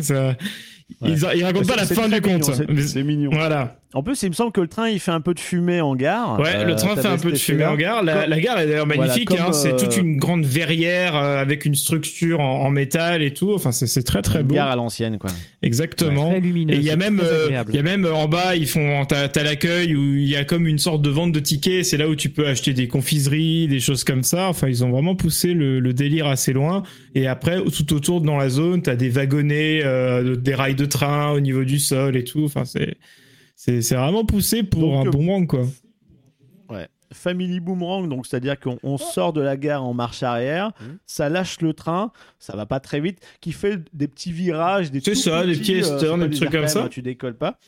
Ils, 1.03 1.19
ils 1.37 1.45
racontent 1.45 1.67
pas 1.67 1.77
la 1.77 1.87
fin 1.87 2.09
du 2.09 2.21
mignon, 2.21 2.41
conte. 2.41 2.55
c'est- 2.55 2.69
Mais- 2.69 2.83
C'est 2.83 3.03
mignon. 3.03 3.31
Voilà. 3.33 3.77
En 3.93 4.05
plus, 4.05 4.23
il 4.23 4.29
me 4.29 4.35
semble 4.35 4.53
que 4.53 4.61
le 4.61 4.69
train, 4.69 4.89
il 4.89 5.01
fait 5.01 5.11
un 5.11 5.21
peu 5.21 5.35
de 5.35 5.41
fumée 5.41 5.81
en 5.81 5.97
gare. 5.97 6.39
Ouais, 6.39 6.55
Euh, 6.55 6.65
le 6.65 6.77
train 6.77 6.91
t'avais 6.91 7.03
fait 7.03 7.09
un 7.09 7.17
peu 7.19 7.33
de 7.33 7.37
fumée 7.37 7.65
en 7.65 7.75
gare. 7.75 8.05
La, 8.05 8.21
Comme- 8.21 8.31
la 8.31 8.41
gare 8.41 8.61
est 8.61 8.67
d'ailleurs 8.69 8.87
Voilà, 8.87 9.03
magnifique. 9.07 9.33
hein. 9.33 9.53
C'est 9.53 9.73
euh, 9.73 9.77
toute 9.77 9.97
une 9.97 10.17
grande 10.17 10.45
verrière 10.45 11.17
euh, 11.17 11.41
avec 11.43 11.65
une 11.65 11.75
structure 11.75 12.39
en, 12.39 12.67
en 12.67 12.71
métal 12.71 13.21
et 13.21 13.33
tout. 13.35 13.53
Enfin, 13.53 13.73
c'est 13.73 13.89
c'est 13.89 14.05
très 14.05 14.23
très 14.23 14.43
Une 14.43 14.47
beau. 14.47 14.55
gare 14.55 14.69
à 14.71 14.77
l'ancienne, 14.77 15.19
quoi. 15.19 15.31
Exactement. 15.63 16.31
Très 16.31 16.39
lumineux. 16.41 16.75
Et 16.75 16.77
il 16.77 16.85
y 16.85 16.91
a 16.91 16.97
même, 16.97 17.21
euh, 17.21 17.49
il 17.69 17.75
y 17.75 17.79
a 17.79 17.83
même 17.83 18.05
euh, 18.05 18.15
en 18.15 18.29
bas, 18.29 18.55
ils 18.55 18.69
font, 18.69 19.05
t'as, 19.07 19.27
t'as 19.27 19.43
l'accueil 19.43 19.97
où 19.97 20.15
il 20.15 20.29
y 20.29 20.37
a 20.37 20.45
comme 20.45 20.69
une 20.69 20.79
sorte 20.79 21.03
de 21.03 21.11
vente 21.11 21.33
de 21.33 21.41
tickets. 21.41 21.85
C'est 21.85 21.97
là 21.97 22.09
où 22.09 22.15
tu 22.15 22.29
peux 22.29 22.47
acheter 22.47 22.73
des 22.75 22.87
confiseries, 22.87 23.67
des 23.67 23.81
choses 23.81 24.05
comme 24.05 24.23
ça. 24.23 24.49
Enfin, 24.49 24.69
ils 24.69 24.85
ont 24.85 24.91
vraiment 24.91 25.17
poussé 25.17 25.53
le, 25.53 25.81
le 25.81 25.93
délire 25.93 26.27
assez 26.29 26.53
loin. 26.53 26.85
Et 27.17 27.27
après, 27.27 27.61
tout 27.65 27.93
autour 27.93 28.21
dans 28.21 28.37
la 28.37 28.49
zone, 28.51 28.83
t'as 28.83 28.95
des 28.95 29.11
wagonnets, 29.11 29.81
euh, 29.85 30.37
des 30.37 30.55
rails 30.55 30.77
de 30.81 30.87
train 30.87 31.31
au 31.33 31.41
niveau 31.41 31.65
du 31.65 31.79
sol 31.79 32.17
et 32.17 32.25
tout. 32.25 32.45
Enfin, 32.45 32.65
c'est, 32.65 32.97
c'est, 33.57 33.83
c'est 33.83 33.95
vraiment 33.97 34.25
poussé 34.25 34.63
pour 34.63 34.81
Donc, 35.05 35.15
un 35.15 35.19
euh, 35.19 35.23
manque, 35.23 35.49
quoi. 35.49 35.63
Ouais. 36.69 36.89
Family 37.13 37.59
Boomerang, 37.59 38.09
donc 38.09 38.25
c'est-à-dire 38.27 38.59
qu'on 38.61 38.79
on 38.85 38.97
sort 38.97 39.33
de 39.33 39.41
la 39.41 39.57
gare 39.57 39.85
en 39.85 39.93
marche 39.95 40.23
arrière, 40.23 40.71
Mhm. 40.81 40.99
ça 41.07 41.29
lâche 41.29 41.61
le 41.61 41.73
train, 41.75 42.13
ça 42.39 42.55
va 42.55 42.67
pas 42.67 42.79
très 42.79 43.01
vite, 43.01 43.19
qui 43.41 43.51
fait 43.51 43.81
des 43.93 44.07
petits 44.07 44.31
virages, 44.31 44.93
des 44.93 45.01
C'est 45.01 45.17
ça, 45.17 45.45
des 45.45 45.55
petits 45.57 45.83
euh, 45.83 46.29
des 46.29 46.37
trucs 46.37 46.51
comme 46.53 46.69
ça. 46.69 46.85
hein, 46.85 46.89
Tu 46.89 47.03
décolles 47.03 47.37
pas. 47.37 47.59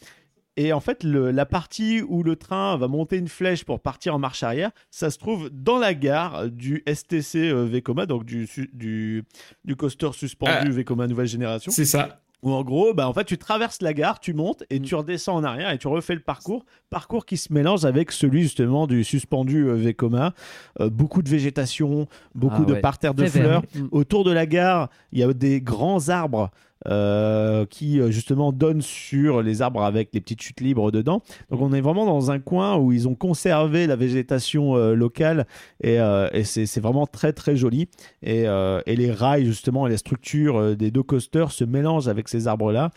Et 0.57 0.73
en 0.75 0.81
fait, 0.81 1.03
le- 1.03 1.31
la 1.33 1.47
partie 1.47 2.03
où 2.03 2.23
le 2.23 2.37
train 2.37 2.77
va 2.77 2.87
monter 2.87 3.17
une 3.17 3.27
flèche 3.27 3.65
pour 3.65 3.81
partir 3.81 4.15
en 4.15 4.19
marche 4.21 4.43
arrière, 4.45 4.71
ça 4.91 5.11
se 5.11 5.19
trouve 5.19 5.49
dans 5.51 5.79
la 5.79 5.95
gare 5.95 6.49
du 6.51 6.85
STC 6.87 7.49
euh, 7.51 7.65
Vekoma, 7.65 8.05
donc 8.07 8.25
du, 8.25 8.47
du, 8.75 9.25
du 9.65 9.75
coaster 9.77 10.11
suspendu 10.13 10.53
Ah. 10.67 10.69
Vekoma 10.71 11.07
nouvelle 11.09 11.27
génération. 11.27 11.73
C'est 11.73 11.87
ça. 11.87 12.22
Où 12.43 12.53
en 12.53 12.65
gros, 12.65 12.93
bah, 12.93 13.09
en 13.09 13.13
fait, 13.13 13.25
tu 13.25 13.39
traverses 13.39 13.81
la 13.83 13.95
gare, 13.95 14.19
tu 14.19 14.35
montes 14.35 14.65
et 14.69 14.81
Mm. 14.81 14.83
tu 14.83 14.95
redescends 14.97 15.37
en 15.37 15.45
arrière 15.45 15.71
et 15.71 15.79
tu 15.79 15.87
refais 15.87 16.15
le 16.15 16.21
parcours. 16.21 16.65
Parcours 16.91 17.25
qui 17.25 17.37
se 17.37 17.53
mélange 17.53 17.85
avec 17.85 18.11
celui 18.11 18.43
justement 18.43 18.89
du 18.89 19.05
suspendu 19.05 19.69
euh, 19.69 19.75
Vekoma. 19.75 20.35
Euh, 20.81 20.91
beaucoup 20.91 21.23
de 21.23 21.29
végétation, 21.29 22.09
beaucoup 22.35 22.63
Ah 22.63 22.69
de 22.69 22.73
ouais, 22.75 22.81
parterres 22.81 23.15
de 23.15 23.27
Très 23.27 23.41
fleurs. 23.41 23.63
Mm. 23.77 23.87
Autour 23.93 24.25
de 24.25 24.33
la 24.33 24.47
gare, 24.47 24.89
il 25.13 25.21
y 25.21 25.23
a 25.23 25.33
des 25.33 25.61
grands 25.61 26.09
arbres 26.09 26.51
euh, 26.89 27.65
qui 27.67 28.01
euh, 28.01 28.11
justement 28.11 28.53
donnent 28.53 28.83
sur 28.83 29.41
les 29.43 29.63
arbres 29.63 29.83
avec 29.83 30.11
les 30.13 30.21
petites 30.21 30.43
chutes 30.43 30.61
libres 30.61 30.91
dedans. 30.91 31.23
Donc 31.51 31.61
on 31.61 31.73
est 31.73 31.81
vraiment 31.81 32.07
dans 32.07 32.31
un 32.31 32.41
coin 32.41 32.77
où 32.77 32.93
ils 32.93 33.07
ont 33.09 33.15
conservé 33.15 33.87
la 33.87 33.95
végétation 33.95 34.77
euh, 34.77 34.95
locale 34.95 35.47
et, 35.83 35.99
c'est 36.45 36.81
vraiment 36.81 37.07
très 37.07 37.33
très 37.33 37.57
joli. 37.57 37.89
Et, 38.23 38.43
et 38.43 38.97
les 38.97 39.13
rails 39.13 39.45
justement 39.45 39.87
et 39.87 39.91
la 39.91 39.97
structure 39.97 40.77
des 40.77 40.91
deux 40.91 41.03
coasters 41.03 41.53
se 41.53 41.65
mélangent 41.65 42.09
avec 42.09 42.29
ces 42.29 42.49
arbres-là. 42.49 42.91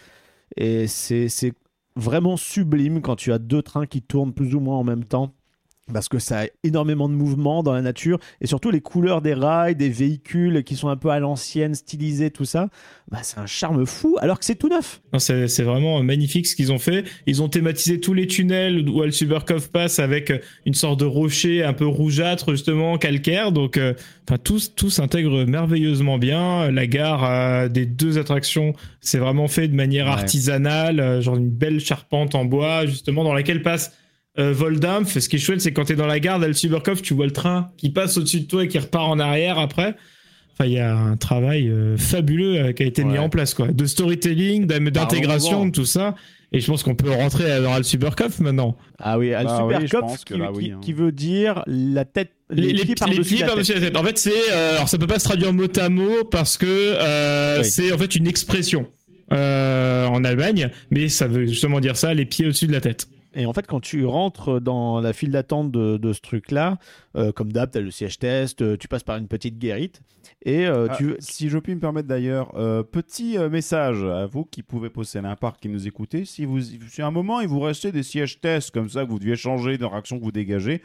Et 0.58 0.88
c'est 0.88 1.54
vraiment 1.96 2.38
sublime 2.38 3.02
quand 3.02 3.16
tu 3.16 3.32
as 3.32 3.40
deux 3.40 3.62
trains 3.62 3.86
qui 3.86 4.02
tournent 4.02 4.34
plus 4.34 4.56
ou 4.56 4.60
moins 4.60 4.78
en 4.78 4.84
même 4.84 5.06
temps. 5.06 5.34
Parce 5.94 6.10
que 6.10 6.18
ça 6.18 6.42
a 6.42 6.46
énormément 6.64 7.08
de 7.08 7.14
mouvement 7.14 7.62
dans 7.62 7.74
la 7.74 7.84
nature 7.84 8.18
et 8.42 8.48
surtout 8.48 8.72
les 8.72 8.82
couleurs 8.82 9.22
des 9.22 9.36
rails, 9.36 9.76
des 9.76 9.90
véhicules 9.90 10.64
qui 10.64 10.76
sont 10.76 10.90
un 10.90 10.96
peu 10.98 11.10
à 11.10 11.20
l'ancienne, 11.20 11.76
stylisés, 11.76 12.32
tout 12.32 12.44
ça, 12.46 12.70
bah, 13.12 13.20
c'est 13.22 13.38
un 13.38 13.46
charme 13.46 13.86
fou 13.86 14.18
alors 14.20 14.40
que 14.40 14.46
c'est 14.46 14.56
tout 14.56 14.68
neuf. 14.68 15.02
C'est, 15.20 15.62
vraiment 15.62 16.02
magnifique 16.02 16.48
ce 16.48 16.56
qu'ils 16.56 16.72
ont 16.72 16.80
fait. 16.80 17.06
Ils 17.28 17.44
ont 17.44 17.50
thématisé 17.50 18.00
tous 18.00 18.14
les 18.14 18.26
tunnels 18.26 18.90
où 18.90 19.04
Al 19.04 19.14
Supercove 19.14 19.70
passe 19.70 20.00
avec 20.00 20.32
euh, 20.32 20.40
une 20.66 20.74
sorte 20.74 21.00
de 21.00 21.06
rocher 21.06 21.64
un 21.64 21.74
peu 21.74 21.86
rougeâtre, 21.86 22.52
justement, 22.52 22.98
calcaire. 22.98 23.52
Donc, 23.52 23.78
euh, 23.78 23.94
enfin, 24.28 24.38
tout, 24.40 24.60
tout 24.76 24.90
s'intègre 24.90 25.46
merveilleusement 25.46 26.18
bien. 26.18 26.72
La 26.72 26.88
gare 26.88 27.24
euh, 27.26 27.68
des 27.70 27.86
deux 27.86 28.18
attractions, 28.18 28.74
c'est 29.02 29.20
vraiment 29.20 29.48
fait 29.48 29.68
de 29.68 29.76
manière 29.76 30.06
Ouais. 30.06 30.12
artisanale, 30.14 31.00
euh, 31.00 31.22
genre 31.22 31.38
une 31.38 31.50
belle 31.50 31.80
charpente 31.80 32.34
en 32.36 32.46
bois, 32.46 32.86
justement, 32.86 33.24
dans 33.24 33.34
laquelle 33.34 33.62
passe 33.62 33.94
euh, 34.38 34.54
ce 35.06 35.30
qui 35.30 35.36
est 35.38 35.40
chouette, 35.40 35.62
c'est 35.62 35.72
quand 35.72 35.86
t'es 35.86 35.96
dans 35.96 36.08
la 36.08 36.20
gare 36.20 36.40
d'Al-Suberkov, 36.40 37.02
tu 37.02 37.14
vois 37.14 37.26
le 37.26 37.32
train 37.32 37.72
qui 37.78 37.90
passe 37.90 38.18
au-dessus 38.18 38.42
de 38.42 38.46
toi 38.48 38.64
et 38.64 38.68
qui 38.68 38.80
repart 38.80 39.10
en 39.10 39.20
arrière 39.20 39.60
après. 39.60 39.96
Enfin, 40.54 40.68
il 40.68 40.74
y 40.74 40.80
a 40.80 40.96
un 40.96 41.18
travail 41.18 41.70
euh, 41.70 41.98
fabuleux 41.98 42.58
euh, 42.58 42.72
qui 42.72 42.84
a 42.84 42.86
été 42.86 43.04
mis 43.04 43.18
en 43.18 43.30
place, 43.30 43.54
quoi. 43.54 43.68
De 43.68 43.86
storytelling, 43.86 44.66
d'intégration, 44.68 45.66
de 45.66 45.72
tout 45.72 45.86
ça. 45.86 46.16
Et 46.52 46.62
je 46.62 46.68
pense 46.68 46.84
qu'on 46.84 46.96
peut 46.96 47.12
rentrer 47.12 47.62
dans 47.62 47.74
Al-Suberkov 47.74 48.42
maintenant. 48.42 48.78
Ah 49.00 49.18
oui, 49.20 49.34
Al 49.34 49.46
Bah 49.46 49.66
oui, 49.66 49.88
qui, 50.26 50.38
là, 50.38 50.52
hein. 50.54 50.80
qui 50.82 50.94
veut 50.94 51.12
dire 51.12 51.64
la 51.68 52.06
tête, 52.06 52.32
Les, 52.50 52.72
les, 52.72 52.84
pieds 52.84 52.86
les 52.90 52.96
par-dessus 52.96 53.24
pieds 53.24 53.40
la 53.42 53.48
par-dessus 53.48 53.74
tête. 53.74 53.82
la 53.82 53.88
tête. 53.90 53.98
En 53.98 54.04
fait, 54.04 54.18
c'est 54.18 54.52
euh, 54.54 54.76
alors 54.76 54.88
ça 54.88 54.98
peut 54.98 55.08
pas 55.08 55.20
se 55.20 55.26
traduire 55.26 55.52
mot 55.52 55.68
à 55.78 55.90
mot 55.90 56.24
parce 56.24 56.58
que 56.58 56.66
euh, 56.70 57.60
Oui. 57.60 57.66
c'est 57.66 57.92
en 57.92 57.98
fait 57.98 58.16
une 58.16 58.28
expression 58.28 58.88
euh, 59.34 60.06
en 60.06 60.24
Allemagne, 60.24 60.70
mais 60.92 61.10
ça 61.10 61.28
veut 61.28 61.46
justement 61.46 61.82
dire 61.82 61.98
ça, 61.98 62.14
les 62.14 62.26
pieds 62.26 62.46
au-dessus 62.46 62.68
de 62.68 62.72
la 62.74 62.82
tête. 62.82 63.08
Et 63.36 63.46
en 63.46 63.54
fait, 63.54 63.68
quand 63.68 63.82
tu 63.82 64.06
rentres 64.06 64.62
dans 64.62 65.02
la 65.02 65.14
file 65.14 65.32
d'attente 65.32 65.72
de, 65.72 65.98
de 65.98 66.14
ce 66.14 66.22
truc-là, 66.22 66.78
euh, 67.18 67.32
comme 67.32 67.52
d'hab, 67.52 67.70
tu 67.70 67.78
as 67.78 67.82
le 67.82 67.92
siège 67.92 68.18
test, 68.18 68.62
euh, 68.62 68.78
tu 68.78 68.88
passes 68.88 69.04
par 69.04 69.18
une 69.18 69.28
petite 69.28 69.60
guérite, 69.60 70.02
et 70.44 70.66
euh, 70.66 70.88
Ah, 70.90 70.96
tu... 70.96 71.16
Si 71.20 71.50
je 71.50 71.58
puis 71.60 71.76
me 71.76 71.82
permettre 71.82 72.08
d'ailleurs, 72.08 72.52
euh, 72.56 72.82
petit 72.82 73.38
message 73.38 74.04
à 74.04 74.26
vous 74.26 74.46
qui 74.46 74.64
pouvez 74.64 74.90
posséder 74.90 75.28
un 75.28 75.36
parc 75.36 75.60
qui 75.60 75.70
nous 75.70 75.86
écoutez. 75.88 76.24
Si 76.26 76.46
vous, 76.46 76.62
si 76.62 77.02
à 77.02 77.08
un 77.08 77.12
moment 77.12 77.42
il 77.42 77.48
vous 77.48 77.60
restait 77.60 77.92
des 77.92 78.04
sièges 78.04 78.40
tests 78.40 78.72
comme 78.72 78.90
ça 78.90 79.06
que 79.06 79.10
vous 79.10 79.20
deviez 79.20 79.36
changer 79.36 79.78
de 79.78 79.86
réaction 79.86 80.18
que 80.18 80.24
vous 80.24 80.32
dégagez, 80.32 80.82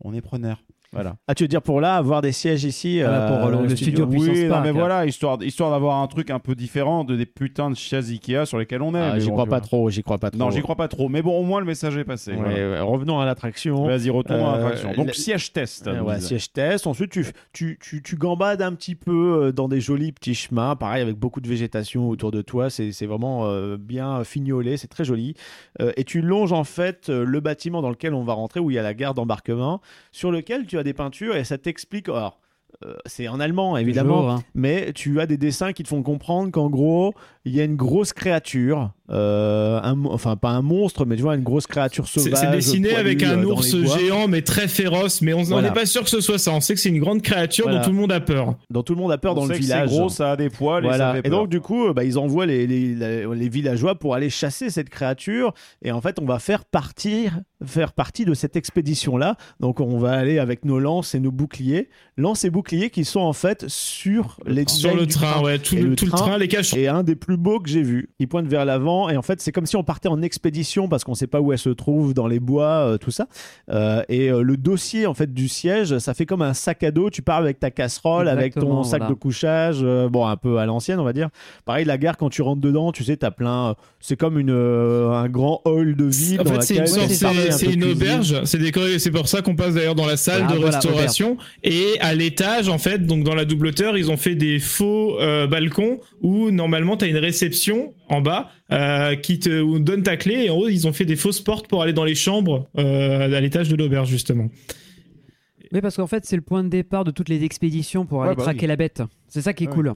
on 0.00 0.12
est 0.12 0.20
preneur. 0.20 0.62
Voilà. 0.92 1.16
Ah, 1.26 1.34
tu 1.34 1.44
veux 1.44 1.48
dire 1.48 1.62
pour 1.62 1.80
là, 1.80 1.96
avoir 1.96 2.20
des 2.20 2.32
sièges 2.32 2.64
ici 2.64 3.00
Voilà, 3.00 3.24
euh, 3.32 3.38
pour 3.40 3.48
le- 3.50 3.56
dans 3.56 3.62
le 3.62 3.76
studio. 3.76 4.04
Oui, 4.06 4.46
non, 4.48 4.60
mais 4.60 4.68
hein. 4.68 4.72
voilà, 4.72 5.06
histoire, 5.06 5.42
histoire 5.42 5.70
d'avoir 5.70 6.02
un 6.02 6.06
truc 6.06 6.30
un 6.30 6.38
peu 6.38 6.54
différent 6.54 7.04
de 7.04 7.16
des 7.16 7.24
putains 7.26 7.70
de 7.70 7.76
chaises 7.76 8.10
Ikea 8.10 8.44
sur 8.44 8.58
lesquelles 8.58 8.82
on 8.82 8.94
est. 8.94 8.98
Ah, 9.00 9.18
j'y 9.18 9.28
bon, 9.28 9.32
crois 9.32 9.44
pas 9.46 9.50
vois. 9.50 9.60
trop, 9.60 9.90
j'y 9.90 10.02
crois 10.02 10.18
pas 10.18 10.30
trop. 10.30 10.38
Non, 10.38 10.50
j'y 10.50 10.60
crois 10.60 10.76
pas 10.76 10.88
trop. 10.88 11.08
Mais 11.08 11.22
bon, 11.22 11.38
au 11.38 11.44
moins 11.44 11.60
le 11.60 11.66
message 11.66 11.96
est 11.96 12.04
passé. 12.04 12.32
Ouais, 12.32 12.36
voilà. 12.36 12.54
ouais, 12.70 12.80
revenons 12.80 13.18
à 13.20 13.24
l'attraction. 13.24 13.86
Vas-y, 13.86 14.10
retournons 14.10 14.46
à 14.48 14.54
Euh, 14.54 14.58
l'attraction. 14.58 14.92
Donc 14.92 15.06
le- 15.06 15.12
siège 15.14 15.52
test. 15.52 15.86
Euh, 15.86 16.00
ouais, 16.02 16.20
siège 16.20 16.52
test. 16.52 16.86
Ensuite, 16.86 17.10
tu, 17.10 17.26
tu, 17.54 17.78
tu, 17.80 18.02
tu 18.02 18.16
gambades 18.16 18.60
un 18.60 18.74
petit 18.74 18.94
peu 18.94 19.44
euh, 19.44 19.52
dans 19.52 19.68
des 19.68 19.80
jolis 19.80 20.12
petits 20.12 20.34
chemins, 20.34 20.76
pareil, 20.76 21.00
avec 21.02 21.16
beaucoup 21.16 21.40
de 21.40 21.48
végétation 21.48 22.08
autour 22.10 22.30
de 22.32 22.42
toi. 22.42 22.68
C'est 22.68 23.06
vraiment 23.06 23.46
euh, 23.46 23.78
bien 23.78 24.24
fignolé, 24.24 24.76
c'est 24.76 24.88
très 24.88 25.04
joli. 25.04 25.34
Euh, 25.80 25.92
et 25.96 26.04
tu 26.04 26.20
longes 26.20 26.52
en 26.52 26.64
fait 26.64 27.08
euh, 27.08 27.24
le 27.24 27.40
bâtiment 27.40 27.80
dans 27.80 27.88
lequel 27.90 28.12
on 28.12 28.24
va 28.24 28.34
rentrer, 28.34 28.60
où 28.60 28.70
il 28.70 28.74
y 28.74 28.78
a 28.78 28.82
la 28.82 28.92
gare 28.94 29.14
d'embarquement, 29.14 29.80
sur 30.12 30.30
lequel 30.30 30.66
tu 30.66 30.76
as 30.78 30.81
des 30.82 30.94
peintures 30.94 31.36
et 31.36 31.44
ça 31.44 31.58
t'explique. 31.58 32.08
Alors, 32.08 32.40
euh, 32.84 32.94
c'est 33.06 33.28
en 33.28 33.38
allemand 33.38 33.76
évidemment, 33.76 34.30
hein. 34.30 34.42
mais 34.54 34.92
tu 34.92 35.20
as 35.20 35.26
des 35.26 35.36
dessins 35.36 35.72
qui 35.72 35.82
te 35.82 35.88
font 35.88 36.02
comprendre 36.02 36.50
qu'en 36.50 36.70
gros, 36.70 37.14
il 37.44 37.54
y 37.54 37.60
a 37.60 37.64
une 37.64 37.76
grosse 37.76 38.12
créature, 38.12 38.92
euh, 39.10 39.80
un 39.82 40.04
enfin 40.04 40.36
pas 40.36 40.50
un 40.50 40.62
monstre, 40.62 41.04
mais 41.06 41.16
tu 41.16 41.22
vois 41.22 41.34
une 41.34 41.42
grosse 41.42 41.66
créature 41.66 42.06
sauvage. 42.06 42.32
c'est 42.38 42.50
dessiné 42.50 42.94
avec 42.94 43.22
euh, 43.22 43.36
un 43.36 43.42
ours 43.44 43.76
géant 43.98 44.28
mais 44.28 44.42
très 44.42 44.68
féroce, 44.68 45.22
mais 45.22 45.34
on 45.34 45.42
Voilà. 45.42 45.68
n'est 45.68 45.74
pas 45.74 45.84
sûr 45.86 46.02
que 46.04 46.08
ce 46.08 46.20
soit 46.20 46.38
ça. 46.38 46.52
On 46.52 46.60
sait 46.60 46.74
que 46.74 46.80
c'est 46.80 46.88
une 46.88 47.00
grande 47.00 47.20
créature 47.20 47.64
Voilà. 47.64 47.80
dont 47.80 47.84
tout 47.84 47.90
le 47.90 47.96
monde 47.96 48.12
a 48.12 48.20
peur. 48.20 48.54
dont 48.70 48.82
tout 48.82 48.94
le 48.94 49.00
monde 49.00 49.12
a 49.12 49.18
peur 49.18 49.32
On 49.32 49.40
dans 49.40 49.46
le 49.46 49.54
sait 49.54 49.60
village. 49.60 49.88
C'est 49.90 49.96
gros, 49.96 50.08
ça 50.08 50.32
a 50.32 50.36
des 50.36 50.50
poils. 50.50 50.84
Et, 50.84 50.88
Voilà. 50.88 51.20
donc 51.22 51.48
du 51.48 51.60
coup, 51.60 51.92
bah, 51.92 52.04
ils 52.04 52.16
envoient 52.18 52.46
les, 52.46 52.66
les, 52.66 52.94
la- 52.94 53.34
les 53.34 53.48
villageois 53.48 53.96
pour 53.96 54.14
aller 54.14 54.30
chasser 54.30 54.70
cette 54.70 54.88
créature. 54.88 55.52
Et 55.84 55.90
en 55.92 56.00
fait, 56.00 56.18
on 56.20 56.24
va 56.24 56.38
faire 56.38 56.64
partir, 56.64 57.40
faire 57.64 57.92
partie 57.92 58.24
de 58.24 58.34
cette 58.34 58.54
expédition 58.56 59.16
là. 59.16 59.36
Donc 59.60 59.80
on 59.80 59.98
va 59.98 60.12
aller 60.12 60.38
avec 60.38 60.64
nos 60.64 60.78
lances 60.78 61.14
et 61.16 61.20
nos 61.20 61.32
boucliers, 61.32 61.88
lances 62.16 62.44
et 62.44 62.50
boucliers 62.50 62.90
qui 62.90 63.04
sont 63.04 63.20
en 63.20 63.32
fait 63.32 63.64
sur 63.68 64.38
les 64.46 64.64
Sur 64.68 64.94
le 64.94 65.06
du 65.06 65.12
train, 65.12 65.42
ouais, 65.42 65.58
tout, 65.58 65.74
le, 65.76 65.96
tout 65.96 66.04
le 66.06 66.10
train 66.12 66.26
train, 66.26 66.38
les 66.38 66.48
caches 66.48 66.72
Et 66.74 66.86
un 66.88 67.02
des 67.02 67.16
plus 67.16 67.31
beaux 67.36 67.60
que 67.60 67.68
j'ai 67.68 67.82
vu. 67.82 68.10
Il 68.18 68.28
pointe 68.28 68.46
vers 68.46 68.64
l'avant 68.64 69.08
et 69.08 69.16
en 69.16 69.22
fait 69.22 69.40
c'est 69.40 69.52
comme 69.52 69.66
si 69.66 69.76
on 69.76 69.84
partait 69.84 70.08
en 70.08 70.22
expédition 70.22 70.88
parce 70.88 71.04
qu'on 71.04 71.14
sait 71.14 71.26
pas 71.26 71.40
où 71.40 71.52
elle 71.52 71.58
se 71.58 71.70
trouve 71.70 72.14
dans 72.14 72.26
les 72.26 72.40
bois, 72.40 72.66
euh, 72.86 72.98
tout 72.98 73.10
ça. 73.10 73.26
Euh, 73.70 74.02
et 74.08 74.30
euh, 74.30 74.42
le 74.42 74.56
dossier 74.56 75.06
en 75.06 75.14
fait 75.14 75.32
du 75.32 75.48
siège, 75.48 75.98
ça 75.98 76.14
fait 76.14 76.26
comme 76.26 76.42
un 76.42 76.54
sac 76.54 76.82
à 76.82 76.90
dos. 76.90 77.10
Tu 77.10 77.22
pars 77.22 77.36
avec 77.38 77.58
ta 77.60 77.70
casserole, 77.70 78.28
avec 78.28 78.54
ton 78.54 78.82
sac 78.82 79.00
voilà. 79.00 79.14
de 79.14 79.18
couchage, 79.18 79.78
euh, 79.82 80.08
bon 80.08 80.26
un 80.26 80.36
peu 80.36 80.58
à 80.58 80.66
l'ancienne 80.66 80.98
on 81.00 81.04
va 81.04 81.12
dire. 81.12 81.28
Pareil 81.64 81.84
la 81.84 81.98
gare 81.98 82.16
quand 82.16 82.30
tu 82.30 82.42
rentres 82.42 82.60
dedans, 82.60 82.92
tu 82.92 83.04
sais 83.04 83.16
t'as 83.16 83.30
plein. 83.30 83.70
euh, 83.70 83.74
c'est 84.00 84.16
comme 84.16 84.38
une 84.38 84.50
euh, 84.50 85.10
un 85.12 85.28
grand 85.28 85.60
hall 85.64 85.94
de 85.96 86.04
ville. 86.04 86.40
En 86.40 86.44
dans 86.44 86.54
fait, 86.54 86.62
c'est 86.62 86.76
une, 86.76 86.86
c'est- 86.86 87.68
un 87.68 87.70
une 87.72 87.84
auberge. 87.84 88.42
C'est 88.44 88.58
décoré. 88.58 88.98
C'est 88.98 89.10
pour 89.10 89.28
ça 89.28 89.42
qu'on 89.42 89.54
passe 89.54 89.74
d'ailleurs 89.74 89.94
dans 89.94 90.06
la 90.06 90.16
salle 90.16 90.46
Ah, 90.48 90.52
de 90.52 90.58
voilà, 90.58 90.76
restauration. 90.78 91.36
Et 91.62 91.96
à 92.00 92.14
l'étage, 92.14 92.68
en 92.68 92.78
fait, 92.78 93.06
donc 93.06 93.24
dans 93.24 93.34
la 93.34 93.44
double 93.44 93.68
hauteur, 93.68 93.96
ils 93.96 94.10
ont 94.10 94.16
fait 94.16 94.34
des 94.34 94.58
faux 94.58 95.18
euh, 95.20 95.46
balcons 95.46 96.00
où 96.20 96.50
normalement 96.50 96.96
t'as 96.96 97.06
une 97.06 97.16
réception 97.22 97.94
en 98.08 98.20
bas 98.20 98.50
euh, 98.70 99.16
qui 99.16 99.38
te 99.38 99.78
donne 99.78 100.02
ta 100.02 100.16
clé. 100.16 100.44
Et 100.44 100.50
en 100.50 100.56
haut, 100.58 100.68
ils 100.68 100.86
ont 100.86 100.92
fait 100.92 101.04
des 101.06 101.16
fausses 101.16 101.40
portes 101.40 101.68
pour 101.68 101.82
aller 101.82 101.92
dans 101.92 102.04
les 102.04 102.14
chambres 102.14 102.68
euh, 102.78 103.32
à 103.34 103.40
l'étage 103.40 103.68
de 103.68 103.76
l'auberge 103.76 104.08
justement. 104.08 104.48
Oui, 105.72 105.80
parce 105.80 105.96
qu'en 105.96 106.06
fait, 106.06 106.26
c'est 106.26 106.36
le 106.36 106.42
point 106.42 106.62
de 106.62 106.68
départ 106.68 107.04
de 107.04 107.10
toutes 107.10 107.30
les 107.30 107.44
expéditions 107.44 108.04
pour 108.04 108.18
Ouais, 108.18 108.26
aller 108.26 108.36
bah 108.36 108.42
traquer 108.42 108.62
oui. 108.62 108.66
la 108.66 108.76
bête. 108.76 109.02
C'est 109.28 109.40
ça 109.40 109.54
qui 109.54 109.64
est 109.64 109.68
Ouais. 109.68 109.72
cool. 109.74 109.94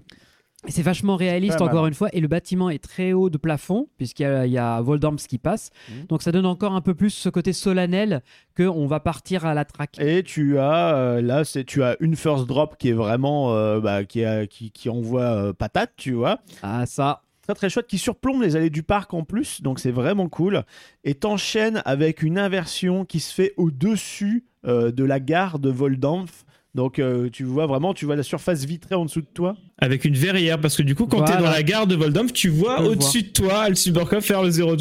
C'est 0.68 0.82
vachement 0.82 1.16
réaliste, 1.16 1.60
encore 1.60 1.86
une 1.86 1.94
fois. 1.94 2.08
Et 2.12 2.20
le 2.20 2.28
bâtiment 2.28 2.70
est 2.70 2.82
très 2.82 3.12
haut 3.12 3.30
de 3.30 3.38
plafond, 3.38 3.88
puisqu'il 3.96 4.22
y 4.24 4.26
a, 4.26 4.46
il 4.46 4.52
y 4.52 4.58
a 4.58 4.80
Voldamps 4.80 5.16
qui 5.16 5.38
passe. 5.38 5.70
Mhm. 5.88 6.06
Donc 6.06 6.22
ça 6.22 6.32
donne 6.32 6.46
encore 6.46 6.72
un 6.74 6.80
peu 6.80 6.94
plus 6.94 7.10
ce 7.10 7.28
côté 7.28 7.52
solennel 7.52 8.22
qu'on 8.56 8.86
va 8.86 9.00
partir 9.00 9.46
à 9.46 9.54
la 9.54 9.64
traque. 9.64 9.98
Et 10.00 10.22
tu 10.22 10.58
as 10.58 10.96
euh, 10.96 11.22
là, 11.22 11.44
c'est 11.44 11.64
tu 11.64 11.82
as 11.82 11.96
une 12.00 12.16
first 12.16 12.46
drop 12.46 12.76
qui 12.78 12.88
est 12.90 12.94
vraiment 12.94 13.54
euh, 13.54 13.80
bah, 13.80 14.04
qui, 14.04 14.24
a- 14.24 14.46
qui 14.46 14.70
qui 14.70 14.88
envoie 14.88 15.22
euh, 15.22 15.52
patate, 15.52 15.92
tu 15.96 16.12
vois. 16.12 16.38
Ah, 16.62 16.86
ça. 16.86 17.22
très 17.42 17.54
très 17.54 17.70
chouette 17.70 17.86
qui 17.86 17.98
surplombe 17.98 18.42
les 18.42 18.56
allées 18.56 18.70
du 18.70 18.82
parc 18.82 19.14
en 19.14 19.22
plus, 19.22 19.62
donc 19.62 19.78
c'est 19.78 19.92
vraiment 19.92 20.28
cool. 20.28 20.64
Et 21.04 21.14
t'enchaînes 21.14 21.80
avec 21.84 22.22
une 22.22 22.38
inversion 22.38 23.04
qui 23.04 23.20
se 23.20 23.32
fait 23.32 23.52
au-dessus 23.56 24.44
euh, 24.66 24.90
de 24.90 25.04
la 25.04 25.20
gare 25.20 25.58
de 25.60 25.70
Voldampf. 25.70 26.44
Donc 26.76 26.98
euh, 26.98 27.30
tu 27.32 27.42
vois 27.42 27.66
vraiment, 27.66 27.94
tu 27.94 28.04
vois 28.04 28.16
la 28.16 28.22
surface 28.22 28.66
vitrée 28.66 28.94
en 28.94 29.06
dessous 29.06 29.22
de 29.22 29.26
toi. 29.32 29.56
Avec 29.78 30.04
une 30.04 30.14
verrière, 30.14 30.60
parce 30.60 30.76
que 30.76 30.82
du 30.82 30.94
coup, 30.94 31.06
quand 31.06 31.24
t'es 31.24 31.36
dans 31.38 31.50
la 31.50 31.62
gare 31.62 31.86
de 31.86 31.96
Voldamp, 31.96 32.26
tu 32.26 32.50
vois 32.50 32.82
au-dessus 32.82 33.22
de 33.22 33.28
toi 33.28 33.60
Al 33.60 33.76
Suberkov 33.76 34.20
faire 34.20 34.42
le 34.42 34.50
zéro 34.50 34.76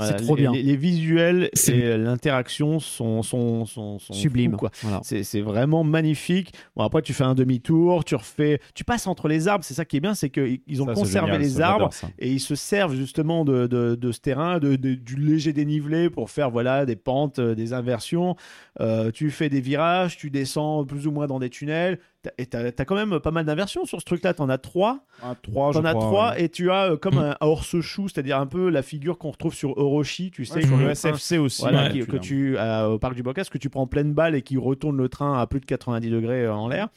C'est 0.00 0.16
trop 0.16 0.36
les, 0.36 0.42
bien. 0.42 0.52
Les, 0.52 0.62
les 0.62 0.76
visuels 0.76 1.48
C'est- 1.54 1.76
et 1.76 1.96
l'interaction 1.98 2.80
sont, 2.80 3.22
sont, 3.22 3.64
sont, 3.66 3.98
sont 3.98 4.12
Sublime. 4.12 4.52
fous, 4.52 4.56
quoi. 4.58 4.70
Voilà. 4.82 5.00
C'est 5.02 5.40
vraiment 5.40 5.84
magnifique. 5.84 6.52
Bon, 6.76 6.82
après, 6.82 7.02
tu 7.02 7.12
fais 7.14 7.24
un 7.24 7.34
demi-tour, 7.34 8.04
tu 8.04 8.14
refais, 8.14 8.60
tu 8.74 8.84
passes 8.84 9.06
entre 9.06 9.28
les 9.28 9.48
arbres. 9.48 9.64
C'est 9.64 9.74
ça 9.74 9.84
qui 9.84 9.96
est 9.96 10.00
bien, 10.00 10.14
c'est 10.14 10.30
qu'ils 10.30 10.82
ont 10.82 10.86
Ça, 10.86 10.92
conservé 10.94 11.32
génial, 11.32 11.42
les 11.42 11.60
arbres 11.60 11.90
et 12.18 12.30
ils 12.30 12.40
se 12.40 12.54
servent 12.54 12.94
justement 12.94 13.44
de, 13.44 13.66
de, 13.66 13.94
de 13.94 14.12
ce 14.12 14.20
terrain, 14.20 14.58
de, 14.58 14.76
de- 14.76 14.94
du 14.94 15.16
léger 15.16 15.52
dénivelé 15.52 16.10
pour 16.10 16.30
faire 16.30 16.50
voilà 16.50 16.84
des 16.86 16.96
pentes, 16.96 17.38
euh, 17.38 17.54
des 17.54 17.72
inversions. 17.72 18.36
Euh, 18.80 19.10
tu 19.10 19.30
fais 19.30 19.48
des 19.48 19.60
virages, 19.60 20.16
tu 20.16 20.30
descends 20.30 20.84
plus 20.84 21.06
ou 21.06 21.10
moins 21.12 21.26
dans 21.26 21.38
des 21.38 21.50
tunnels. 21.50 21.98
T'as- 22.26 22.32
Et 22.38 22.46
tu 22.46 22.56
as, 22.56 22.84
quand 22.84 22.94
même 22.96 23.20
pas 23.20 23.30
mal 23.30 23.44
d'inversions 23.44 23.84
sur 23.84 24.00
ce 24.00 24.04
truc-là. 24.04 24.34
Tu 24.34 24.42
en 24.42 24.48
as 24.48 24.58
trois. 24.58 25.04
Un 25.22 25.34
3, 25.34 25.72
je 25.72 25.78
Tu 25.78 25.82
en 25.82 25.84
as 25.88 25.92
crois, 25.94 26.04
trois 26.06 26.30
ouais. 26.32 26.42
et 26.44 26.48
tu 26.48 26.70
as 26.70 26.90
euh, 26.92 26.96
comme 26.96 27.18
un 27.18 27.36
horse-chou, 27.40 28.08
c'est-à-dire 28.08 28.38
un 28.38 28.46
peu 28.46 28.68
la 28.68 28.82
figure 28.82 29.18
qu'on 29.18 29.30
retrouve 29.30 29.54
sur 29.54 29.76
Orochi, 29.78 30.30
tu 30.30 30.44
sais, 30.44 30.56
Ouais, 30.56 30.66
sur 30.66 30.76
le 30.76 30.90
SFC 30.90 31.38
aussi. 31.38 31.62
voilà, 31.62 31.84
ouais, 31.84 31.90
qui- 31.92 31.98
tu 32.00 32.06
que 32.06 32.16
tu 32.16 32.58
euh, 32.58 32.88
au 32.88 32.98
parc 32.98 33.14
du 33.14 33.22
Bocas, 33.22 33.44
que 33.50 33.58
tu 33.58 33.70
prends 33.70 33.82
en 33.82 33.86
pleine 33.86 34.12
balle 34.12 34.34
et 34.34 34.42
qui 34.42 34.56
retourne 34.58 34.96
le 34.96 35.08
train 35.08 35.38
à 35.40 35.46
plus 35.46 35.60
de 35.60 35.66
90 35.66 36.10
degrés 36.10 36.44
euh, 36.44 36.54
en 36.54 36.68
l'air. 36.68 36.88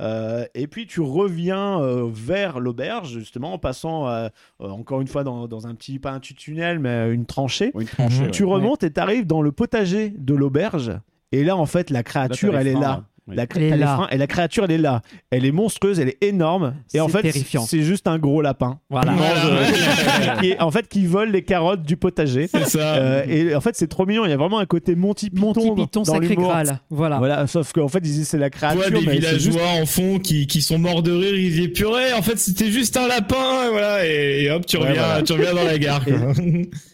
Euh, 0.00 0.46
et 0.54 0.68
puis 0.68 0.86
tu 0.86 1.02
reviens 1.02 1.78
euh, 1.82 2.08
vers 2.10 2.60
l'auberge 2.60 3.18
justement 3.18 3.52
en 3.52 3.58
passant 3.58 4.08
euh, 4.08 4.28
encore 4.58 5.02
une 5.02 5.06
fois 5.06 5.22
dans, 5.22 5.46
dans 5.46 5.66
un 5.66 5.74
petit 5.74 5.98
pas 5.98 6.12
un 6.12 6.18
petit 6.18 6.34
tunnel 6.34 6.78
mais 6.78 7.12
une 7.12 7.26
tranchée. 7.26 7.72
Une 7.78 7.84
tranchée, 7.86 8.22
ouais. 8.22 8.30
Tu 8.30 8.44
remontes 8.44 8.82
et 8.84 8.90
tu 8.90 8.98
arrives 8.98 9.26
dans 9.26 9.42
le 9.42 9.52
potager 9.52 10.08
de 10.16 10.32
l'auberge 10.34 10.92
et 11.30 11.44
là 11.44 11.58
en 11.58 11.66
fait 11.66 11.90
la 11.90 12.02
créature 12.02 12.52
t'as 12.52 12.60
elle 12.62 12.68
est 12.68 12.72
là. 12.72 13.04
Ouais. 13.28 13.34
Oui. 13.34 13.36
La, 13.36 13.46
Elle 13.54 13.62
est 13.62 13.70
les 13.70 13.76
là. 13.76 13.94
freins 13.96 14.08
et 14.10 14.18
la 14.18 14.26
créature 14.26 14.64
elle 14.64 14.72
est 14.72 14.78
là. 14.78 15.00
Elle 15.30 15.44
est 15.44 15.52
monstrueuse, 15.52 16.00
elle 16.00 16.08
est 16.08 16.22
énorme 16.22 16.74
et 16.92 17.00
en 17.00 17.06
C'est 17.06 17.12
fait 17.18 17.22
terrifiant. 17.22 17.62
c'est 17.62 17.82
juste 17.82 18.08
un 18.08 18.18
gros 18.18 18.42
lapin. 18.42 18.80
Voilà. 18.90 19.12
Qui 19.12 19.18
mange, 19.18 19.28
euh, 19.44 20.36
qui 20.40 20.50
est- 20.50 20.60
en 20.60 20.70
fait 20.72 20.88
qui 20.88 21.06
vole 21.06 21.30
les 21.30 21.42
carottes 21.42 21.82
du 21.82 21.96
potager. 21.96 22.48
C'est 22.48 22.66
ça. 22.66 22.94
Euh, 22.96 23.24
et 23.28 23.54
en 23.54 23.60
fait, 23.60 23.76
c'est 23.76 23.86
trop 23.86 24.06
mignon. 24.06 24.24
Il 24.24 24.30
y 24.30 24.32
a 24.34 24.36
vraiment 24.36 24.58
un 24.58 24.66
côté 24.66 24.94
Monty 24.96 25.30
Python, 25.30 25.46
Monty 25.46 25.70
Python, 25.82 26.02
dans 26.02 26.14
sacré. 26.14 26.34
Graal. 26.34 26.80
Voilà. 26.90 27.18
Voilà, 27.18 27.46
sauf 27.46 27.72
qu'en 27.72 27.88
fait, 27.88 28.04
c'est 28.04 28.38
la 28.38 28.50
Tu 28.50 28.58
créature, 28.58 28.80
vois 28.80 28.90
des 28.90 29.06
mais 29.06 29.20
c'est 29.20 29.38
juste... 29.38 29.48
villageois 29.50 29.80
en 29.82 29.86
fond 29.86 30.18
qui, 30.18 30.46
qui 30.48 30.60
sont 30.60 30.78
morts 30.78 31.02
de 31.02 31.12
rire, 31.12 31.34
ils 31.36 31.50
disaient 31.52 31.68
purée, 31.68 32.12
en 32.14 32.22
fait 32.22 32.38
c'était 32.38 32.70
juste 32.70 32.96
un 32.96 33.06
lapin, 33.06 33.66
et 33.66 33.70
voilà, 33.70 34.06
et, 34.06 34.42
et 34.44 34.50
hop, 34.50 34.66
tu 34.66 34.76
Ouais, 34.78 34.88
reviens, 34.88 35.02
voilà. 35.04 35.22
tu 35.22 35.32
reviens 35.32 35.54
dans 35.54 35.64
la 35.64 35.78
gare. 35.78 36.04
quoi. 36.04 36.14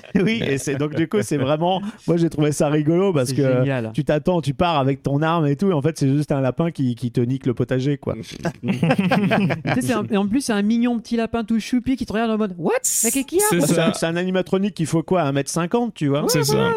oui, 0.16 0.42
et 0.46 0.58
c'est 0.58 0.74
donc 0.76 0.94
du 0.94 1.08
coup, 1.08 1.18
c'est 1.22 1.36
vraiment. 1.36 1.80
Moi, 2.06 2.16
j'ai 2.16 2.30
trouvé 2.30 2.52
ça 2.52 2.68
rigolo 2.68 3.12
parce 3.12 3.32
que 3.32 3.42
génial. 3.60 3.90
tu 3.94 4.04
t'attends, 4.04 4.40
tu 4.40 4.54
pars 4.54 4.78
avec 4.78 5.02
ton 5.02 5.22
arme 5.22 5.46
et 5.46 5.56
tout, 5.56 5.70
et 5.70 5.72
en 5.72 5.82
fait, 5.82 5.98
c'est 5.98 6.08
juste 6.08 6.32
un 6.32 6.40
lapin 6.40 6.70
qui, 6.70 6.94
qui 6.94 7.10
te 7.10 7.20
nique 7.20 7.46
le 7.46 7.54
potager, 7.54 7.96
quoi. 7.98 8.14
Tu 8.62 8.72
sais, 9.74 9.80
c'est 9.82 9.92
un- 9.92 10.06
et 10.10 10.16
en 10.16 10.26
plus, 10.26 10.40
c'est 10.42 10.52
un 10.52 10.62
mignon 10.62 10.98
petit 10.98 11.16
lapin 11.16 11.44
tout 11.44 11.58
choupi 11.60 11.96
qui 11.96 12.06
te 12.06 12.12
regarde 12.12 12.30
en 12.30 12.38
mode 12.38 12.54
What? 12.58 12.72
Mais 13.04 13.10
qu'est-ce 13.10 13.26
qu'il 13.26 13.38
y 13.38 13.40
a? 13.40 13.44
C'est 13.66 13.92
C'est 13.94 14.06
un, 14.06 14.16
animatronique 14.16 14.74
qui 14.74 14.86
faut 14.86 15.02
quoi 15.02 15.30
1m50, 15.32 15.90
tu 15.94 16.08
vois 16.08 16.24
C'est 16.28 16.44
ça. 16.44 16.72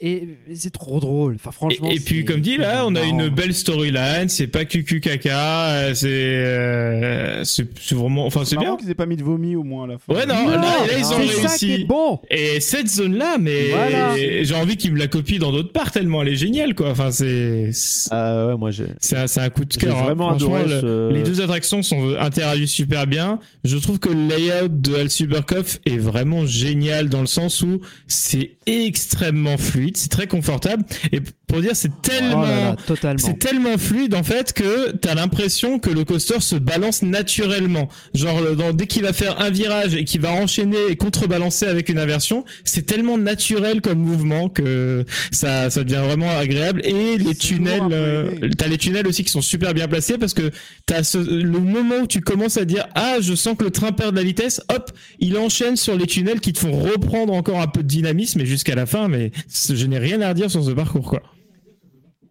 Et 0.00 0.28
c'est 0.54 0.72
trop 0.72 1.00
drôle. 1.00 1.34
Enfin, 1.36 1.50
franchement. 1.50 1.88
Et, 1.90 1.96
et 1.96 2.00
puis 2.00 2.24
comme 2.24 2.40
dit 2.40 2.56
là, 2.56 2.84
on 2.86 2.94
a 2.94 3.02
une 3.02 3.28
belle 3.28 3.54
storyline, 3.54 4.28
c'est 4.28 4.46
pas 4.46 4.64
cucu 4.64 5.00
caca, 5.00 5.66
euh, 5.68 5.94
c'est 5.94 6.08
euh, 6.08 7.44
c'est 7.44 7.68
c'est 7.80 7.94
vraiment, 7.94 8.26
enfin 8.26 8.44
c'est 8.44 8.56
bien. 8.56 8.76
qu'ils 8.76 8.90
aient 8.90 8.94
pas 8.94 9.06
mis 9.06 9.16
de 9.16 9.22
vomi 9.24 9.56
au 9.56 9.62
moins 9.64 9.84
à 9.84 9.86
la 9.88 9.98
fin. 9.98 10.14
Ouais 10.14 10.26
non, 10.26 10.48
là, 10.48 10.56
là, 10.56 10.98
ils 10.98 11.04
ont 11.06 11.10
c'est 11.18 11.46
ça 11.48 11.56
qui 11.56 11.66
est 11.70 11.74
réussi. 11.74 11.84
bon. 11.84 12.20
Et 12.30 12.57
mais 12.58 12.60
cette 12.60 12.88
zone-là, 12.88 13.36
mais 13.40 13.68
Voilà. 13.70 14.16
j'ai 14.16 14.54
envie 14.54 14.76
qu'ils 14.76 14.92
me 14.92 14.98
la 14.98 15.06
copient 15.06 15.38
dans 15.38 15.52
d'autres 15.52 15.72
parcs 15.72 15.92
tellement 15.94 16.22
elle 16.22 16.28
est 16.28 16.36
géniale, 16.36 16.74
quoi. 16.74 16.90
Enfin, 16.90 17.10
c'est 17.10 17.70
Ah 18.10 18.46
ouais, 18.48 18.56
moi 18.56 18.70
j'ai 18.70 18.86
c'est 19.00 19.16
un, 19.16 19.26
c'est 19.26 19.40
un 19.40 19.48
coup 19.50 19.64
de 19.64 19.74
cœur. 19.74 19.96
hein. 19.96 20.02
vraiment 20.04 20.30
Franchement, 20.30 20.54
adoré 20.56 20.74
le- 20.74 20.80
ce- 20.80 21.12
Les 21.12 21.22
deux 21.22 21.40
attractions 21.40 21.82
sont 21.82 22.14
interagissent 22.18 22.72
super 22.72 23.06
bien. 23.06 23.38
Je 23.64 23.76
trouve 23.78 23.98
que 23.98 24.08
le 24.08 24.26
layout 24.28 24.68
de 24.68 24.94
Al 24.96 25.10
Supercup 25.10 25.66
est 25.86 25.98
vraiment 25.98 26.46
génial 26.46 27.08
dans 27.08 27.20
le 27.20 27.26
sens 27.26 27.62
où 27.62 27.80
c'est 28.06 28.56
extrêmement 28.66 29.56
fluide, 29.56 29.96
c'est 29.96 30.10
très 30.10 30.26
confortable. 30.26 30.84
Et 31.12 31.20
pour 31.48 31.60
dire, 31.60 31.72
c'est 31.74 31.90
tellement 32.02 32.44
Oh 32.72 32.82
totalement. 32.86 33.18
c'est 33.18 33.38
tellement 33.38 33.76
fluide 33.78 34.14
en 34.14 34.22
fait 34.22 34.52
que 34.52 34.92
t'as 34.92 35.14
l'impression 35.14 35.78
que 35.78 35.90
le 35.90 36.04
coaster 36.04 36.40
se 36.40 36.54
balance 36.56 37.02
naturellement. 37.02 37.88
Genre 38.14 38.54
dans- 38.56 38.72
dès 38.72 38.86
qu'il 38.86 39.02
va 39.02 39.12
faire 39.12 39.40
un 39.40 39.50
virage 39.50 39.94
et 39.94 40.04
qu'il 40.04 40.20
va 40.20 40.30
enchaîner 40.32 40.76
et 40.90 40.96
contrebalancer 40.96 41.66
avec 41.66 41.88
une 41.88 41.98
inversion, 41.98 42.44
c'est 42.64 42.86
tellement 42.86 43.18
naturel 43.18 43.80
comme 43.80 43.98
mouvement 43.98 44.48
que 44.48 45.04
ça, 45.32 45.70
ça 45.70 45.84
devient 45.84 46.02
vraiment 46.04 46.30
agréable. 46.36 46.82
Et 46.84 47.16
les 47.18 47.34
tunnels, 47.34 47.82
euh, 47.92 48.30
t'as 48.56 48.68
les 48.68 48.78
tunnels 48.78 49.06
aussi 49.06 49.24
qui 49.24 49.30
sont 49.32 49.40
super 49.42 49.74
bien 49.74 49.88
placés 49.88 50.18
parce 50.18 50.34
que 50.34 50.50
t'as 50.86 51.02
ce, 51.02 51.18
le 51.18 51.58
moment 51.58 52.00
où 52.02 52.06
tu 52.06 52.20
commences 52.20 52.56
à 52.58 52.64
dire 52.64 52.86
ah 52.94 53.16
je 53.20 53.34
sens 53.34 53.56
que 53.56 53.64
le 53.64 53.70
train 53.70 53.92
perd 53.92 54.10
de 54.12 54.16
la 54.16 54.22
vitesse, 54.24 54.60
hop, 54.68 54.90
il 55.18 55.36
enchaîne 55.38 55.76
sur 55.76 55.96
les 55.96 56.06
tunnels 56.06 56.40
qui 56.40 56.52
te 56.52 56.58
font 56.58 56.72
reprendre 56.78 57.32
encore 57.32 57.60
un 57.60 57.66
peu 57.68 57.82
de 57.82 57.88
dynamisme 57.88 58.40
et 58.40 58.46
jusqu'à 58.46 58.74
la 58.74 58.86
fin. 58.86 59.08
Mais 59.08 59.30
je 59.68 59.86
n'ai 59.86 59.98
rien 59.98 60.20
à 60.20 60.28
redire 60.28 60.50
sur 60.50 60.62
ce 60.64 60.70
parcours 60.72 61.08
quoi. 61.08 61.22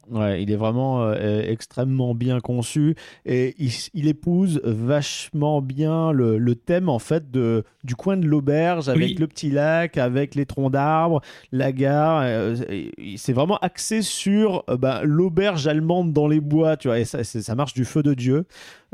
Ouais, 0.10 0.42
il 0.42 0.52
est 0.52 0.56
vraiment 0.56 1.04
euh, 1.04 1.42
extrêmement 1.46 2.16
bien 2.16 2.40
conçu 2.40 2.96
et 3.26 3.56
il, 3.60 3.72
il 3.94 4.08
épouse 4.08 4.62
vachement 4.64 5.62
bien 5.62 6.12
le, 6.14 6.38
le 6.38 6.56
thème 6.56 6.88
en 6.88 7.00
fait 7.00 7.30
de, 7.30 7.64
du 7.84 7.96
coin 7.96 8.16
de 8.16 8.26
l'auberge 8.26 8.88
avec 8.88 9.04
Oui. 9.10 9.16
le 9.20 9.28
petit 9.28 9.50
lac, 9.50 9.98
avec 9.98 10.34
les 10.36 10.46
troncs 10.46 10.72
d'arbres, 10.72 11.22
la 11.52 11.72
gare. 11.74 12.22
euh, 12.24 12.56
c'est 13.18 13.34
vraiment 13.34 13.58
axé 13.58 14.02
sur 14.02 14.64
euh, 14.70 14.78
bah, 14.78 15.02
l'auberge 15.04 15.68
allemande 15.68 16.14
dans 16.14 16.28
les 16.28 16.40
bois, 16.40 16.78
tu 16.78 16.88
vois, 16.88 17.00
et 17.00 17.06
ça 17.06 17.56
marche 17.56 17.74
du 17.74 17.84
feu 17.84 18.02
de 18.02 18.14
Dieu. 18.14 18.46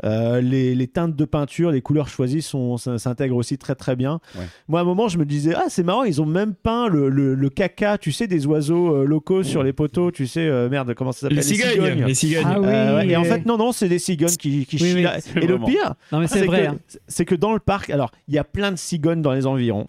Euh, 0.02 0.40
les, 0.40 0.74
les 0.74 0.88
teintes 0.88 1.14
de 1.14 1.24
peinture, 1.24 1.70
les 1.70 1.80
couleurs 1.80 2.08
choisies 2.08 2.42
sont, 2.42 2.76
s'intègrent 2.78 3.36
aussi 3.36 3.58
très 3.58 3.76
très 3.76 3.94
bien. 3.94 4.18
Ouais. 4.36 4.44
Moi, 4.66 4.80
à 4.80 4.82
un 4.82 4.86
moment, 4.86 5.06
je 5.06 5.18
me 5.18 5.24
disais, 5.24 5.54
ah, 5.56 5.66
c'est 5.68 5.84
marrant, 5.84 6.02
ils 6.02 6.20
ont 6.20 6.26
même 6.26 6.52
peint 6.54 6.88
le, 6.88 7.08
le- 7.08 7.36
le 7.36 7.48
caca, 7.48 7.96
tu 7.96 8.10
sais, 8.10 8.26
des 8.26 8.44
oiseaux 8.46 8.96
euh, 8.96 9.04
locaux 9.04 9.44
sur 9.44 9.62
les 9.62 9.72
poteaux, 9.72 10.10
tu 10.10 10.26
sais, 10.26 10.40
euh, 10.46 10.68
merde, 10.68 10.94
comment 10.94 11.12
ça 11.12 11.20
s'appelle? 11.20 11.36
Les 11.36 11.42
cigognes, 11.44 12.04
les 12.06 12.14
cigognes. 12.14 12.42
Ah 12.44 12.58
oui. 12.60 12.66
Euh, 12.68 12.96
ouais, 12.96 13.08
et 13.08 13.16
en 13.16 13.22
fait, 13.24 13.46
non, 13.46 13.56
non, 13.56 13.70
c'est 13.70 13.88
des 13.88 14.00
cigognes 14.00 14.34
qui, 14.36 14.66
qui 14.66 14.76
Oui, 14.76 14.88
chient 14.88 14.94
oui, 14.96 15.02
là. 15.02 15.20
c'est 15.20 15.36
Et 15.42 15.46
le 15.46 15.58
pire, 15.60 15.94
Non, 16.10 16.18
mais 16.18 16.26
c'est 16.26 16.40
c'est 16.40 16.46
vrai. 16.46 16.62
que, 16.64 16.70
hein. 16.70 16.76
c'est 17.06 17.24
que 17.24 17.36
dans 17.36 17.52
le 17.52 17.60
parc, 17.60 17.88
alors, 17.90 18.10
il 18.26 18.34
y 18.34 18.38
a 18.38 18.44
plein 18.44 18.72
de 18.72 18.76
cigognes 18.76 19.22
dans 19.22 19.32
les 19.32 19.46
environs. 19.46 19.86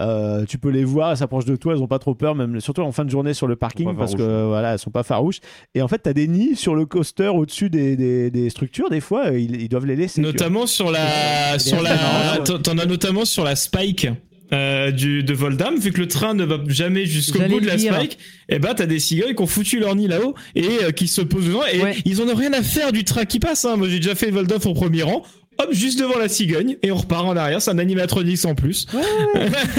Euh, 0.00 0.44
tu 0.46 0.58
peux 0.58 0.68
les 0.70 0.84
voir, 0.84 1.10
elles 1.10 1.16
s'approchent 1.16 1.44
de 1.46 1.56
toi, 1.56 1.74
elles 1.74 1.82
ont 1.82 1.86
pas 1.86 1.98
trop 1.98 2.14
peur, 2.14 2.34
même 2.34 2.60
surtout 2.60 2.82
en 2.82 2.92
fin 2.92 3.04
de 3.04 3.10
journée 3.10 3.34
sur 3.34 3.46
le 3.46 3.56
parking, 3.56 3.96
parce 3.96 4.14
que 4.14 4.44
voilà, 4.46 4.72
elles 4.74 4.78
sont 4.78 4.90
pas 4.90 5.02
farouches. 5.02 5.38
Et 5.74 5.82
en 5.82 5.88
fait, 5.88 6.02
tu 6.02 6.08
as 6.08 6.12
des 6.12 6.28
nids 6.28 6.56
sur 6.56 6.74
le 6.74 6.86
coaster 6.86 7.28
au-dessus 7.28 7.70
des, 7.70 7.96
des- 7.96 8.30
des 8.30 8.50
structures. 8.50 8.90
Des 8.90 9.00
fois, 9.00 9.30
ils, 9.30 9.60
ils 9.60 9.68
doivent 9.68 9.86
les 9.86 9.96
laisser. 9.96 10.20
Notamment 10.20 10.66
sur 10.66 10.90
la, 10.90 11.58
sur 11.58 11.80
la, 11.82 11.94
marrant, 11.94 12.42
t'en 12.62 12.78
as 12.78 12.86
notamment 12.86 13.24
sur 13.24 13.44
la 13.44 13.56
Spike. 13.56 14.08
euh, 14.52 14.92
du 14.92 15.24
de 15.24 15.34
Voldam 15.34 15.76
vu 15.76 15.90
que 15.90 15.98
le 16.00 16.06
train 16.06 16.32
ne 16.34 16.44
va 16.44 16.58
jamais 16.68 17.04
jusqu'au 17.04 17.40
bout 17.48 17.58
de 17.60 17.66
la 17.66 17.74
dire. 17.76 17.94
Spike 17.94 18.18
et 18.48 18.60
ben 18.60 18.74
t'as 18.74 18.86
des 18.86 19.00
cigognes 19.00 19.34
qui 19.34 19.42
ont 19.42 19.46
foutu 19.48 19.80
leur 19.80 19.96
nid 19.96 20.06
là-haut 20.06 20.34
et 20.54 20.68
euh, 20.84 20.90
qui 20.92 21.08
se 21.08 21.20
posent 21.20 21.46
devant 21.46 21.64
et 21.66 21.82
Ouais. 21.82 21.96
ils 22.04 22.22
en 22.22 22.28
ont 22.28 22.34
rien 22.36 22.52
à 22.52 22.62
faire 22.62 22.92
du 22.92 23.02
train 23.02 23.24
qui 23.24 23.40
passe 23.40 23.64
hein. 23.64 23.74
moi 23.76 23.88
j'ai 23.88 23.96
déjà 23.98 24.14
fait 24.14 24.30
Voldam 24.30 24.60
au 24.64 24.72
premier 24.72 25.02
rang 25.02 25.24
hop 25.58 25.68
juste 25.72 25.98
devant 26.00 26.18
la 26.18 26.28
cigogne 26.28 26.76
et 26.82 26.90
on 26.92 26.96
repart 26.96 27.24
en 27.26 27.36
arrière 27.36 27.62
c'est 27.62 27.70
un 27.70 27.78
animatronics 27.78 28.44
en 28.44 28.54
plus 28.54 28.86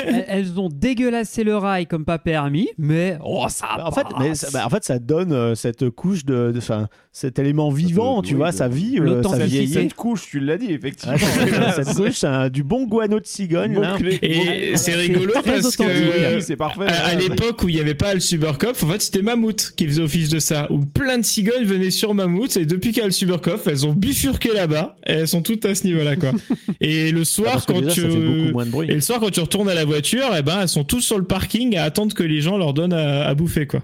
elles, 0.05 0.25
elles 0.27 0.59
ont 0.59 0.69
dégueulassé 0.69 1.43
le 1.43 1.55
rail 1.57 1.85
comme 1.87 2.05
pas 2.05 2.17
permis, 2.19 2.69
mais 2.77 3.17
oh 3.23 3.45
ça 3.49 3.67
Bah, 3.77 3.85
en 3.87 3.91
fait, 3.91 4.05
mais 4.19 4.35
ça, 4.35 4.47
bah, 4.51 4.63
en 4.65 4.69
fait, 4.69 4.83
ça 4.83 4.99
donne 4.99 5.31
euh, 5.31 5.55
cette 5.55 5.89
couche 5.89 6.25
de, 6.25 6.51
de- 6.53 6.59
'fin, 6.59 6.87
cet 7.11 7.39
élément 7.39 7.69
vivant, 7.69 8.21
tu 8.21 8.33
oui, 8.33 8.37
vois, 8.37 8.51
de- 8.51 8.55
ça 8.55 8.67
vit, 8.67 8.97
euh, 8.99 9.05
ça 9.07 9.13
L'authenticité. 9.15 9.47
vieillit. 9.47 9.73
Cette 9.73 9.93
couche, 9.93 10.27
tu 10.29 10.39
l'as 10.39 10.57
dit, 10.57 10.71
effectivement. 10.71 11.15
Ouais, 11.15 11.71
cette 11.75 11.93
couche, 11.95 12.13
c'est 12.17 12.27
un- 12.27 12.49
du 12.49 12.63
bon 12.63 12.85
guano 12.85 13.19
de 13.19 13.25
cigogne. 13.25 13.73
Mot-clé. 13.73 14.19
et 14.21 14.77
c'est 14.77 14.95
rigolo 14.95 15.33
parce 15.43 15.75
que. 15.75 15.83
Oui, 16.35 16.41
c'est 16.41 16.55
parfait. 16.55 16.87
à, 16.87 17.07
à 17.07 17.15
l'époque 17.15 17.63
où 17.63 17.69
il 17.69 17.75
n'y 17.75 17.81
avait 17.81 17.95
pas 17.95 18.13
le 18.13 18.19
Supercop, 18.19 18.75
en 18.83 18.87
fait 18.87 19.01
c'était 19.01 19.21
Mammouth 19.21 19.73
qui 19.75 19.85
faisait 19.87 20.01
office 20.01 20.29
de 20.29 20.39
ça, 20.39 20.71
où 20.71 20.79
plein 20.79 21.17
de 21.17 21.25
cigognes 21.25 21.63
venaient 21.65 21.91
sur 21.91 22.13
Mammouth 22.13 22.57
et 22.57 22.65
depuis 22.65 22.89
qu'il 22.91 22.99
y 22.99 23.03
a 23.03 23.07
le 23.07 23.11
Supercop, 23.11 23.61
elles 23.67 23.85
ont 23.85 23.93
bifurqué 23.93 24.53
là-bas 24.53 24.95
et 25.05 25.13
elles 25.13 25.27
sont 25.27 25.41
toutes 25.41 25.65
à 25.67 25.75
ce 25.75 25.85
niveau-là 25.85 26.15
quoi. 26.15 26.31
Et 26.81 27.11
le 27.11 27.21
Ah, 27.21 27.25
soir 27.25 27.65
quand 27.65 27.79
déjà, 27.81 27.91
tu 27.93 28.01
ça 28.01 28.09
fait 28.09 28.15
beaucoup 28.15 28.51
moins 28.53 28.65
de 28.65 28.71
bruit. 28.71 28.89
et 28.89 28.93
le 28.95 29.01
soir 29.01 29.19
quand 29.19 29.29
tu 29.31 29.39
retournes 29.39 29.69
à 29.69 29.73
la 29.75 29.85
voiture, 29.85 30.25
eh 30.37 30.41
ben 30.41 30.61
elles 30.61 30.67
sont 30.69 30.83
tous 30.83 31.01
sur 31.01 31.17
le 31.17 31.25
parking 31.25 31.75
à 31.77 31.83
attendre 31.83 32.13
que 32.13 32.23
les 32.23 32.41
gens 32.41 32.57
leur 32.57 32.73
donnent 32.73 32.93
à, 32.93 33.25
à 33.27 33.33
bouffer 33.35 33.67
quoi. 33.67 33.81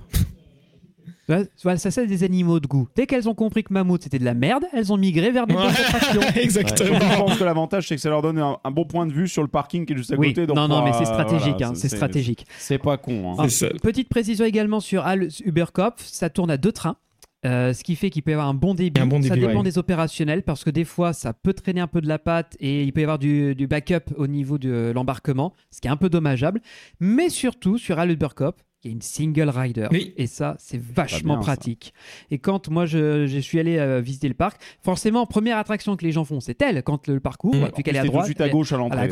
Voilà, 1.64 1.78
ça 1.78 1.90
c'est 1.90 2.06
des 2.06 2.24
animaux 2.26 2.60
de 2.60 2.68
goût. 2.68 2.90
Dès 2.98 3.08
qu'elles 3.08 3.30
ont 3.30 3.34
compris 3.34 3.64
que 3.64 3.72
Mammouth 3.72 4.04
c'était 4.04 4.20
de 4.20 4.26
la 4.26 4.34
merde, 4.34 4.66
elles 4.74 4.92
ont 4.92 4.98
migré 4.98 5.32
vers 5.32 5.48
des 5.48 5.56
Ouais. 5.56 5.62
Exactement. 6.36 7.00
Je 7.00 7.18
pense 7.18 7.38
que 7.38 7.44
l'avantage, 7.46 7.88
c'est 7.88 7.96
que 7.96 8.02
ça 8.02 8.10
leur 8.10 8.22
donne 8.22 8.38
un, 8.40 8.58
un 8.62 8.72
bon 8.72 8.84
point 8.84 9.08
de 9.08 9.14
vue 9.14 9.30
sur 9.30 9.42
le 9.42 9.48
parking 9.48 9.86
qui 9.86 9.94
est 9.94 9.98
juste 9.98 10.12
à 10.12 10.16
Oui, 10.18 10.34
côté. 10.34 10.46
donc 10.46 10.58
non, 10.58 10.68
non, 10.68 10.80
on 10.82 10.84
mais 10.84 10.92
c'est 10.92 11.06
stratégique, 11.06 11.54
voilà, 11.58 11.68
hein, 11.70 11.74
c'est 11.76 11.88
stratégique. 11.88 12.46
C'est 12.60 12.78
pas 12.78 12.98
con. 12.98 13.36
hein. 13.40 13.48
Ah. 13.48 13.66
Petite 13.82 14.10
précision 14.10 14.44
également 14.44 14.82
sur 14.82 15.06
Al 15.08 15.30
Uberkopf, 15.46 16.04
ça 16.06 16.30
tourne 16.30 16.52
à 16.52 16.58
deux 16.58 16.74
trains. 16.74 16.98
Euh, 17.46 17.74
ce 17.74 17.84
qui 17.84 17.96
fait 17.96 18.10
qu'il 18.10 18.24
peut 18.24 18.32
y 18.32 18.34
avoir 18.34 18.48
un 18.48 18.54
bon 18.54 18.74
débit. 18.74 19.00
Un 19.02 19.08
bon 19.08 19.22
ça 19.22 19.36
dépend 19.36 19.58
ouais. 19.58 19.64
des 19.64 19.78
opérationnels 19.78 20.44
parce 20.44 20.64
que 20.64 20.70
des 20.70 20.86
fois 20.86 21.14
ça 21.14 21.34
peut 21.34 21.54
traîner 21.54 21.82
un 21.82 21.88
peu 21.88 22.02
de 22.02 22.08
la 22.08 22.20
patte 22.20 22.56
et 22.60 22.84
il 22.84 22.94
peut 22.94 23.02
y 23.02 23.04
avoir 23.04 23.20
du, 23.20 23.56
du 23.56 23.68
backup 23.68 24.14
au 24.18 24.28
niveau 24.28 24.58
de 24.58 24.92
l'embarquement, 24.94 25.54
ce 25.72 25.82
qui 25.82 25.88
est 25.88 25.92
un 25.92 25.98
peu 25.98 26.10
dommageable. 26.10 26.62
Mais 27.00 27.30
surtout 27.30 27.78
sur 27.78 28.00
Al 28.00 28.12
Uberkopf, 28.12 28.64
il 28.84 28.88
y 28.90 28.92
a 28.92 28.96
une 28.96 29.02
single 29.02 29.50
rider 29.50 29.88
Oui. 29.92 30.14
et 30.18 30.28
ça 30.28 30.56
c'est 30.60 30.82
vachement 30.82 31.36
bien, 31.36 31.42
ça. 31.44 31.56
pratique. 31.56 31.94
Et 32.32 32.38
quand 32.38 32.70
moi 32.70 32.86
je, 32.86 33.26
je 33.28 33.40
suis 33.40 33.60
allé 33.60 33.78
euh, 33.78 34.02
visiter 34.02 34.28
le 34.28 34.34
parc, 34.34 34.62
forcément 34.84 35.26
première 35.26 35.58
attraction 35.58 35.96
que 35.96 36.04
les 36.06 36.12
gens 36.12 36.26
font 36.26 36.40
c'est 36.40 36.62
elle 36.62 36.84
quand 36.84 37.08
le 37.08 37.20
parcours, 37.20 37.56
Mmh. 37.56 37.72
vu 37.78 37.84
qu'elle 37.84 37.96
est 37.96 38.00
à 38.00 38.02
C'était 38.02 38.08
tout 38.08 38.08
de 38.08 38.12
droite. 38.12 38.26
suite 38.26 38.42
à 38.42 38.50
gauche 38.50 38.72
à 38.74 38.78
l'entrée. 38.78 39.10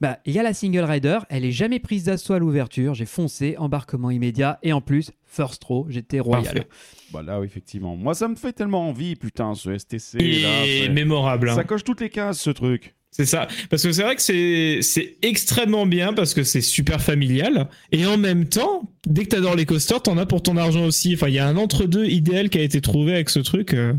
bah, 0.00 0.18
il 0.26 0.32
y 0.34 0.38
a 0.38 0.42
la 0.42 0.52
single 0.54 0.80
rider, 0.84 1.18
elle 1.30 1.44
est 1.44 1.52
jamais 1.52 1.78
prise 1.78 2.04
d'assaut 2.04 2.32
à 2.34 2.38
l'ouverture. 2.38 2.94
J'ai 2.94 3.06
foncé, 3.06 3.54
embarquement 3.58 4.10
immédiat 4.10 4.58
et 4.62 4.72
en 4.72 4.80
plus, 4.80 5.12
first 5.24 5.62
row, 5.64 5.86
j'étais 5.88 6.18
royal. 6.20 6.44
Parfait. 6.44 6.68
Bah 7.12 7.22
là, 7.22 7.38
oui, 7.40 7.46
effectivement. 7.46 7.94
Moi, 7.96 8.14
ça 8.14 8.26
me 8.26 8.34
fait 8.34 8.52
tellement 8.52 8.88
envie, 8.88 9.14
putain, 9.14 9.54
ce 9.54 9.78
STC. 9.78 10.18
Il 10.20 10.42
là, 10.42 10.92
mémorable. 10.92 11.48
hein. 11.50 11.54
Ça 11.54 11.62
coche 11.64 11.84
toutes 11.84 12.00
les 12.00 12.10
cases, 12.10 12.40
ce 12.40 12.50
truc. 12.50 12.95
C'est 13.16 13.24
ça. 13.24 13.48
Parce 13.70 13.82
que 13.82 13.92
c'est 13.92 14.02
vrai 14.02 14.14
que 14.14 14.20
c'est, 14.20 14.80
c'est 14.82 15.16
extrêmement 15.22 15.86
bien 15.86 16.12
parce 16.12 16.34
que 16.34 16.42
c'est 16.42 16.60
super 16.60 17.00
familial. 17.00 17.66
Et 17.90 18.04
en 18.04 18.18
même 18.18 18.44
temps, 18.44 18.82
dès 19.06 19.24
que 19.24 19.30
t'adores 19.30 19.56
les 19.56 19.64
coasters, 19.64 20.02
t'en 20.02 20.18
as 20.18 20.26
pour 20.26 20.42
ton 20.42 20.58
argent 20.58 20.84
aussi. 20.84 21.14
Enfin, 21.14 21.28
il 21.28 21.34
y 21.34 21.38
a 21.38 21.48
un 21.48 21.56
entre-deux 21.56 22.04
idéal 22.04 22.50
qui 22.50 22.58
a 22.58 22.62
été 22.62 22.82
trouvé 22.82 23.14
avec 23.14 23.30
ce 23.30 23.38
truc. 23.38 23.72
euh. 23.72 23.94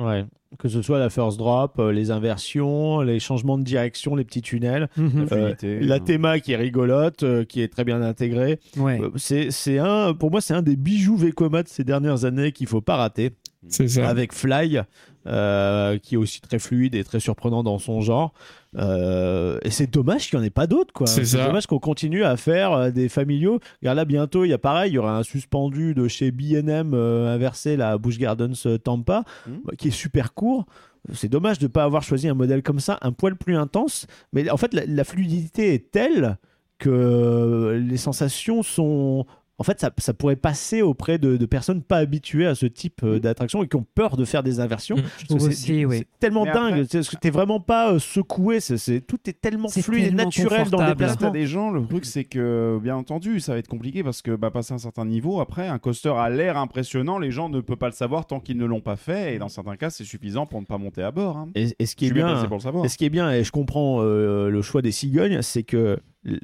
Ouais. 0.00 0.24
Que 0.58 0.68
ce 0.70 0.80
soit 0.80 0.98
la 0.98 1.10
first 1.10 1.36
drop, 1.36 1.74
euh, 1.78 1.92
les 1.92 2.10
inversions, 2.10 3.02
les 3.02 3.20
changements 3.20 3.58
de 3.58 3.64
direction, 3.64 4.16
les 4.16 4.24
petits 4.24 4.40
tunnels. 4.40 4.88
Mhm. 4.96 5.10
Euh, 5.20 5.26
Fluidité, 5.26 5.80
la 5.80 6.00
théma 6.00 6.40
qui 6.40 6.52
est 6.52 6.56
rigolote, 6.56 7.22
euh, 7.22 7.44
qui 7.44 7.60
est 7.60 7.68
très 7.68 7.84
bien 7.84 8.00
intégrée. 8.00 8.58
Ouais. 8.78 8.98
Euh, 8.98 9.10
C'est, 9.16 9.50
c'est 9.50 9.76
un, 9.78 10.14
pour 10.14 10.30
moi, 10.30 10.40
c'est 10.40 10.54
un 10.54 10.62
des 10.62 10.76
bijoux 10.76 11.16
Vekoma 11.18 11.62
de 11.64 11.68
ces 11.68 11.84
dernières 11.84 12.24
années 12.24 12.52
qu'il 12.52 12.66
faut 12.68 12.80
pas 12.80 12.96
rater. 12.96 13.32
C'est 13.68 13.88
ça. 13.88 14.08
Avec 14.08 14.32
Fly, 14.32 14.80
euh, 15.26 15.98
qui 15.98 16.14
est 16.14 16.18
aussi 16.18 16.40
très 16.40 16.58
fluide 16.58 16.94
et 16.94 17.04
très 17.04 17.20
surprenant 17.20 17.62
dans 17.62 17.78
son 17.78 18.00
genre. 18.00 18.32
Euh, 18.76 19.58
et 19.62 19.70
c'est 19.70 19.86
dommage 19.90 20.28
qu'il 20.28 20.38
n'y 20.38 20.44
en 20.44 20.46
ait 20.46 20.50
pas 20.50 20.66
d'autres. 20.66 20.92
quoi. 20.92 21.06
C'est 21.06 21.24
dommage 21.46 21.66
qu'on 21.66 21.78
continue 21.78 22.24
à 22.24 22.36
faire 22.36 22.72
euh, 22.72 22.90
des 22.90 23.08
familiaux. 23.08 23.58
Regarde 23.80 23.96
là, 23.96 24.04
bientôt, 24.04 24.44
il 24.44 24.48
y 24.48 24.52
a 24.52 24.58
pareil, 24.58 24.92
il 24.92 24.94
y 24.94 24.98
aura 24.98 25.16
un 25.16 25.22
suspendu 25.22 25.94
de 25.94 26.08
chez 26.08 26.30
B&M 26.30 26.92
euh, 26.94 27.34
inversé, 27.34 27.76
la 27.76 27.96
Busch 27.98 28.18
Gardens 28.18 28.52
Tampa, 28.84 29.24
Mhm. 29.46 29.54
euh, 29.68 29.76
qui 29.76 29.88
est 29.88 29.92
super 29.92 30.34
court. 30.34 30.66
C'est 31.12 31.28
dommage 31.28 31.58
de 31.58 31.64
ne 31.64 31.68
pas 31.68 31.84
avoir 31.84 32.02
choisi 32.02 32.28
un 32.28 32.34
modèle 32.34 32.62
comme 32.62 32.80
ça, 32.80 32.98
un 33.00 33.12
poil 33.12 33.36
plus 33.36 33.56
intense. 33.56 34.06
Mais 34.32 34.50
en 34.50 34.56
fait, 34.56 34.74
la, 34.74 34.84
la 34.86 35.04
fluidité 35.04 35.72
est 35.72 35.90
telle 35.92 36.36
que 36.78 37.80
les 37.82 37.96
sensations 37.96 38.62
sont... 38.62 39.24
En 39.58 39.64
fait, 39.64 39.80
ça, 39.80 39.90
ça 39.96 40.12
pourrait 40.12 40.36
passer 40.36 40.82
auprès 40.82 41.16
de, 41.18 41.38
de 41.38 41.46
personnes 41.46 41.82
pas 41.82 41.96
habituées 41.96 42.46
à 42.46 42.54
ce 42.54 42.66
type 42.66 43.00
euh, 43.02 43.18
d'attraction 43.18 43.62
et 43.62 43.68
qui 43.68 43.76
ont 43.76 43.86
peur 43.94 44.18
de 44.18 44.24
faire 44.26 44.42
des 44.42 44.60
inversions. 44.60 44.96
Mm. 45.30 45.38
C'est- 45.50 45.84
oui. 45.86 46.04
tellement 46.20 46.44
Mais 46.44 46.52
dingue, 46.52 46.72
après- 46.72 46.84
c'est 46.90 46.98
parce 46.98 47.08
que 47.08 47.16
t'es 47.16 47.30
vraiment 47.30 47.58
pas 47.60 47.92
euh, 47.92 47.98
secoué, 47.98 48.60
c'est, 48.60 49.00
tout 49.00 49.18
est 49.26 49.40
tellement 49.40 49.68
fluide 49.68 50.08
et 50.08 50.10
naturel 50.10 50.68
dans 50.68 50.82
le 50.82 50.88
déplacement. 50.88 51.30
des 51.30 51.46
gens, 51.46 51.70
le 51.70 51.86
truc 51.86 52.04
c'est 52.04 52.24
que, 52.24 52.78
bien 52.82 52.96
entendu, 52.96 53.40
ça 53.40 53.52
va 53.54 53.58
être 53.58 53.68
compliqué 53.68 54.02
parce 54.04 54.20
que, 54.20 54.36
bah, 54.36 54.50
passer 54.50 54.74
un 54.74 54.78
certain 54.78 55.06
niveau, 55.06 55.40
après, 55.40 55.66
un 55.68 55.78
coaster 55.78 56.10
a 56.16 56.28
l'air 56.28 56.58
impressionnant, 56.58 57.18
les 57.18 57.30
gens 57.30 57.48
ne 57.48 57.60
peuvent 57.62 57.76
pas 57.78 57.86
le 57.88 57.92
savoir 57.94 58.26
tant 58.26 58.40
qu'ils 58.40 58.58
ne 58.58 58.66
l'ont 58.66 58.80
pas 58.82 58.96
fait, 58.96 59.34
et 59.34 59.38
dans 59.38 59.48
certains 59.48 59.76
cas, 59.76 59.88
c'est 59.88 60.04
suffisant 60.04 60.44
pour 60.44 60.60
ne 60.60 60.66
pas 60.66 60.76
monter 60.76 61.02
à 61.02 61.10
bord. 61.10 61.38
Hein. 61.38 61.48
Et, 61.54 61.74
et 61.78 61.86
ce 61.86 61.96
qui 61.96 62.06
Je 62.08 62.10
est 62.12 62.14
suis 62.14 62.22
bien 62.22 62.44
pour 62.44 62.58
le 62.58 62.62
savoir. 62.62 62.84
et 62.84 62.88
ce 62.88 62.98
qui 62.98 63.06
est 63.06 63.10
bien, 63.10 63.32
et 63.32 63.42
je 63.42 63.52
comprends 63.52 64.02
euh, 64.02 64.50
le 64.50 64.60
choix 64.62 64.82
des 64.82 64.92
cigognes, 64.92 65.40
c'est 65.40 65.62
que 65.62 65.98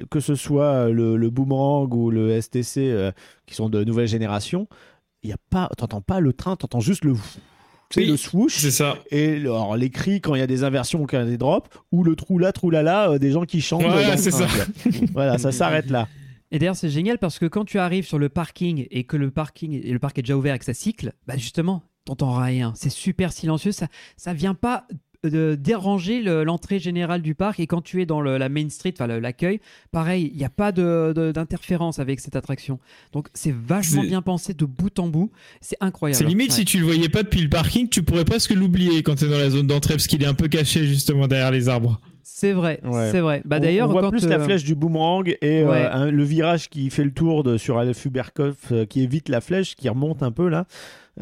que 0.09 0.19
ce 0.19 0.35
soit 0.35 0.89
le, 0.89 1.17
le 1.17 1.29
boomerang 1.29 1.93
ou 1.93 2.09
le 2.09 2.39
STC 2.39 2.77
euh, 2.77 3.11
qui 3.45 3.55
sont 3.55 3.69
de 3.69 3.83
nouvelle 3.83 4.07
génération, 4.07 4.67
il 5.23 5.29
y 5.29 5.33
a 5.33 5.37
pas, 5.49 5.69
t'entends 5.77 6.01
pas 6.01 6.19
le 6.19 6.33
train, 6.33 6.55
t'entends 6.55 6.79
juste 6.79 7.05
le 7.05 7.13
Oui, 7.95 8.05
le 8.05 8.17
swoosh. 8.17 8.57
C'est 8.57 8.71
ça. 8.71 8.97
Et 9.11 9.35
alors, 9.35 9.77
les 9.77 9.89
cris 9.89 10.21
quand 10.21 10.35
il 10.35 10.39
y 10.39 10.43
a 10.43 10.47
des 10.47 10.63
inversions 10.63 11.01
ou 11.01 11.05
quand 11.05 11.17
il 11.17 11.23
y 11.23 11.27
a 11.27 11.29
des 11.29 11.37
drops, 11.37 11.69
ou 11.91 12.03
le 12.03 12.15
trou 12.15 12.39
là, 12.39 12.51
trou 12.51 12.69
là 12.69 12.83
là, 12.83 13.11
euh, 13.11 13.19
des 13.19 13.31
gens 13.31 13.43
qui 13.43 13.61
chantent. 13.61 13.83
C'est 14.17 14.31
ça. 14.31 14.47
voilà, 15.13 15.37
ça 15.37 15.51
s'arrête 15.51 15.89
là. 15.89 16.07
Et 16.51 16.59
d'ailleurs, 16.59 16.75
c'est 16.75 16.89
génial 16.89 17.17
parce 17.17 17.39
que 17.39 17.47
quand 17.47 17.65
tu 17.65 17.79
arrives 17.79 18.05
sur 18.05 18.19
le 18.19 18.29
parking 18.29 18.85
et 18.91 19.05
que 19.05 19.17
le 19.17 19.31
parking 19.31 19.73
et 19.73 19.91
le 19.91 19.97
parc 19.99 20.19
est 20.19 20.21
déjà 20.21 20.37
ouvert 20.37 20.53
et 20.53 20.59
que 20.59 20.65
ça 20.65 20.75
cycle, 20.75 21.13
bah 21.25 21.35
justement, 21.35 21.81
t'entends 22.05 22.35
rien. 22.35 22.73
C'est 22.75 22.91
super 22.91 23.33
silencieux. 23.33 23.71
Ça, 23.71 23.87
ça 24.17 24.33
vient 24.33 24.53
pas 24.53 24.85
de 25.23 25.55
déranger 25.55 26.21
le- 26.21 26.43
l'entrée 26.43 26.79
générale 26.79 27.21
du 27.21 27.35
parc. 27.35 27.59
Et 27.59 27.67
quand 27.67 27.81
tu 27.81 28.01
es 28.01 28.05
dans 28.05 28.21
le- 28.21 28.37
la 28.37 28.49
main 28.49 28.67
street, 28.69 28.93
enfin 28.97 29.07
l'accueil, 29.07 29.59
pareil, 29.91 30.29
il 30.33 30.37
n'y 30.37 30.45
a 30.45 30.49
pas 30.49 30.71
de- 30.71 31.13
de- 31.15 31.31
d'interférence 31.31 31.99
avec 31.99 32.19
cette 32.19 32.35
attraction. 32.35 32.79
Donc 33.13 33.27
c'est 33.33 33.53
vachement 33.53 34.03
bien 34.03 34.21
pensé 34.21 34.53
de 34.53 34.65
bout 34.65 34.97
en 34.99 35.07
bout. 35.07 35.31
C'est 35.61 35.77
incroyable. 35.79 36.17
C'est 36.17 36.25
limite 36.29 36.49
Ouais. 36.51 36.55
si 36.57 36.65
tu 36.65 36.77
le 36.79 36.85
voyais 36.85 37.09
pas 37.09 37.23
depuis 37.23 37.41
le 37.41 37.49
parking, 37.49 37.87
tu 37.89 38.03
pourrais 38.03 38.25
presque 38.25 38.51
l'oublier 38.51 39.01
quand 39.03 39.15
t'es 39.15 39.27
dans 39.29 39.37
la 39.37 39.49
zone 39.49 39.67
d'entrée 39.67 39.93
parce 39.93 40.07
qu'il 40.07 40.21
est 40.23 40.27
un 40.27 40.33
peu 40.33 40.47
caché 40.47 40.85
justement 40.85 41.27
derrière 41.27 41.51
les 41.51 41.69
arbres. 41.69 41.99
C'est 42.25 42.51
vrai, 42.53 42.79
Ouais. 42.83 43.09
c'est 43.11 43.19
vrai. 43.19 43.41
Bah 43.45 43.59
d'ailleurs, 43.59 43.89
on 43.89 43.91
voit 43.93 44.01
quand 44.01 44.09
plus 44.11 44.27
la 44.27 44.37
euh, 44.39 44.43
flèche 44.43 44.63
du 44.63 44.75
boomerang 44.75 45.29
et 45.41 45.61
euh, 45.61 45.89
un- 45.91 46.11
le 46.11 46.23
virage 46.23 46.69
qui 46.69 46.89
fait 46.89 47.03
le 47.03 47.11
tour 47.11 47.43
de, 47.43 47.57
sur 47.57 47.77
Aleph 47.77 48.03
Huberkopf, 48.05 48.71
euh, 48.71 48.85
qui 48.85 49.01
évite 49.01 49.29
la 49.29 49.39
flèche, 49.39 49.75
qui 49.75 49.87
remonte 49.87 50.23
un 50.23 50.31
peu 50.31 50.49
là. 50.49 50.65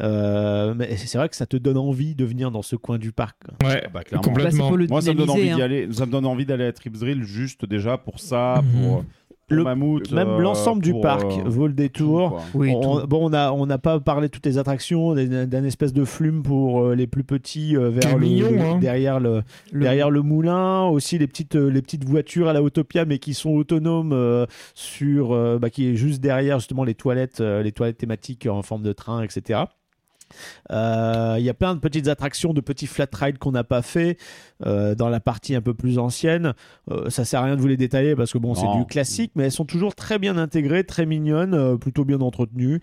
Euh, 0.00 0.74
mais 0.76 0.96
c'est 0.96 1.18
vrai 1.18 1.28
que 1.28 1.36
ça 1.36 1.46
te 1.46 1.56
donne 1.56 1.76
envie 1.76 2.14
de 2.14 2.24
venir 2.24 2.50
dans 2.50 2.62
ce 2.62 2.76
coin 2.76 2.98
du 2.98 3.12
parc. 3.12 3.36
Ouais, 3.62 3.82
bah, 3.92 4.00
bah, 4.10 4.18
complètement. 4.22 4.70
le 4.74 4.86
Moi, 4.86 5.02
ça 5.02 5.12
me 5.12 5.18
donne 5.18 5.30
envie 5.30 5.42
dynamiser, 5.42 5.54
d'y 5.56 5.60
hein. 5.62 5.64
aller. 5.64 5.88
Ça 5.92 6.06
me 6.06 6.12
donne 6.12 6.26
envie 6.26 6.46
d'aller 6.46 6.64
à 6.64 6.72
Trips 6.72 6.98
Drill 6.98 7.22
juste 7.24 7.66
déjà 7.66 7.98
pour 7.98 8.18
ça, 8.20 8.62
Mhm. 8.62 8.82
pour, 8.88 9.04
Le- 9.48 9.64
Mammouth. 9.64 10.10
Même 10.12 10.28
euh, 10.28 10.38
l'ensemble 10.38 10.80
du 10.82 10.94
parc 10.98 11.24
euh, 11.26 11.42
vaut 11.44 11.66
le 11.66 11.74
détour. 11.74 12.40
Oui, 12.54 12.72
on, 12.74 13.04
bon, 13.04 13.30
on 13.30 13.66
n'a 13.66 13.78
pas 13.78 14.00
parlé 14.00 14.28
de 14.28 14.32
toutes 14.32 14.46
les 14.46 14.56
attractions, 14.56 15.14
d'un 15.14 15.64
espèce 15.64 15.92
de 15.92 16.06
flume 16.06 16.42
pour 16.42 16.80
euh, 16.86 16.94
les 16.94 17.06
plus 17.06 17.24
petits 17.24 17.76
euh, 17.76 17.90
vers 17.90 18.16
le, 18.16 18.20
mignon, 18.26 18.50
le- 18.50 18.60
hein. 18.60 18.78
derrière 18.78 19.20
le, 19.20 19.42
Le- 19.72 19.80
derrière 19.82 20.08
le 20.08 20.22
moulin, 20.22 20.84
aussi 20.86 21.18
les 21.18 21.26
petites 21.26 21.54
les 21.56 21.82
petites 21.82 22.04
voitures 22.04 22.48
à 22.48 22.54
la 22.54 22.62
Autopia 22.62 23.04
mais 23.04 23.18
qui 23.18 23.34
sont 23.34 23.50
autonomes 23.50 24.12
euh, 24.14 24.46
sur 24.74 25.32
euh, 25.32 25.58
bah, 25.58 25.68
qui 25.68 25.86
est 25.88 25.96
juste 25.96 26.22
derrière 26.22 26.58
justement 26.58 26.84
les 26.84 26.94
toilettes 26.94 27.42
euh, 27.42 27.62
les 27.62 27.72
toilettes 27.72 27.98
thématiques 27.98 28.46
en 28.50 28.62
forme 28.62 28.82
de 28.84 28.92
train, 28.94 29.22
etc. 29.22 29.64
Euh, 30.70 31.36
Il 31.38 31.44
y 31.44 31.50
a 31.50 31.54
plein 31.54 31.74
de 31.74 31.80
petites 31.80 32.08
attractions, 32.08 32.52
de 32.52 32.60
petits 32.60 32.86
flat 32.86 33.06
rides 33.12 33.38
qu'on 33.38 33.52
n'a 33.52 33.64
pas 33.64 33.82
fait 33.82 34.18
euh, 34.66 34.94
dans 34.94 35.08
la 35.08 35.20
partie 35.20 35.54
un 35.54 35.60
peu 35.60 35.74
plus 35.74 35.98
ancienne. 35.98 36.54
Euh, 36.90 37.10
ça 37.10 37.24
sert 37.24 37.40
à 37.40 37.44
rien 37.44 37.56
de 37.56 37.60
vous 37.60 37.68
les 37.68 37.76
détailler 37.76 38.14
parce 38.16 38.32
que 38.32 38.38
bon, 38.38 38.54
c'est 38.54 38.66
du 38.78 38.86
classique, 38.86 39.32
mais 39.34 39.44
elles 39.44 39.52
sont 39.52 39.64
toujours 39.64 39.94
très 39.94 40.18
bien 40.18 40.36
intégrées, 40.36 40.84
très 40.84 41.06
mignonnes, 41.06 41.54
euh, 41.54 41.76
plutôt 41.76 42.04
bien 42.04 42.20
entretenues. 42.20 42.80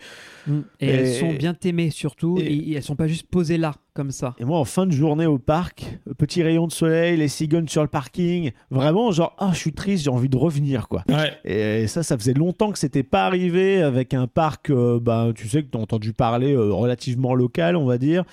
Mm. 0.48 0.60
Et, 0.80 0.86
Et- 0.88 0.90
elles 0.90 1.14
sont 1.16 1.34
bien 1.34 1.56
aimées 1.64 1.90
surtout. 1.92 2.38
et- 2.40 2.44
Et, 2.46 2.74
elles 2.76 2.84
sont 2.84 2.96
pas 2.96 3.08
juste 3.08 3.28
posées 3.30 3.58
là, 3.58 3.74
comme 3.94 4.12
ça. 4.12 4.36
Et 4.40 4.46
moi, 4.46 4.58
en 4.60 4.66
fin 4.66 4.86
de 4.86 4.92
journée 4.92 5.26
au 5.26 5.38
parc, 5.40 5.86
petit 6.18 6.44
rayon 6.44 6.68
de 6.68 6.72
soleil, 6.72 7.18
les 7.18 7.28
cigognes 7.28 7.68
sur 7.68 7.82
le 7.82 7.88
parking, 7.88 8.52
vraiment 8.72 9.12
genre, 9.12 9.36
ah, 9.40 9.52
je 9.54 9.58
suis 9.60 9.74
triste, 9.74 10.04
j'ai 10.04 10.10
envie 10.10 10.30
de 10.30 10.38
revenir, 10.38 10.88
quoi. 10.88 11.04
Ouais. 11.10 11.34
Et 11.46 11.88
ça, 11.88 12.04
ça 12.04 12.18
faisait 12.18 12.34
longtemps 12.34 12.72
que 12.72 12.80
c'était 12.80 13.04
pas 13.04 13.26
arrivé 13.26 13.82
avec 13.82 14.14
un 14.14 14.28
parc, 14.28 14.70
euh, 14.70 15.00
bah, 15.00 15.30
tu 15.36 15.48
sais, 15.48 15.64
que 15.64 15.70
tu 15.72 15.78
as 15.78 15.82
entendu 15.82 16.14
parler 16.14 16.54
euh, 16.54 16.72
relativement 16.72 17.34
local, 17.36 17.76
on 17.76 17.86
va 17.86 17.98
dire. 17.98 18.24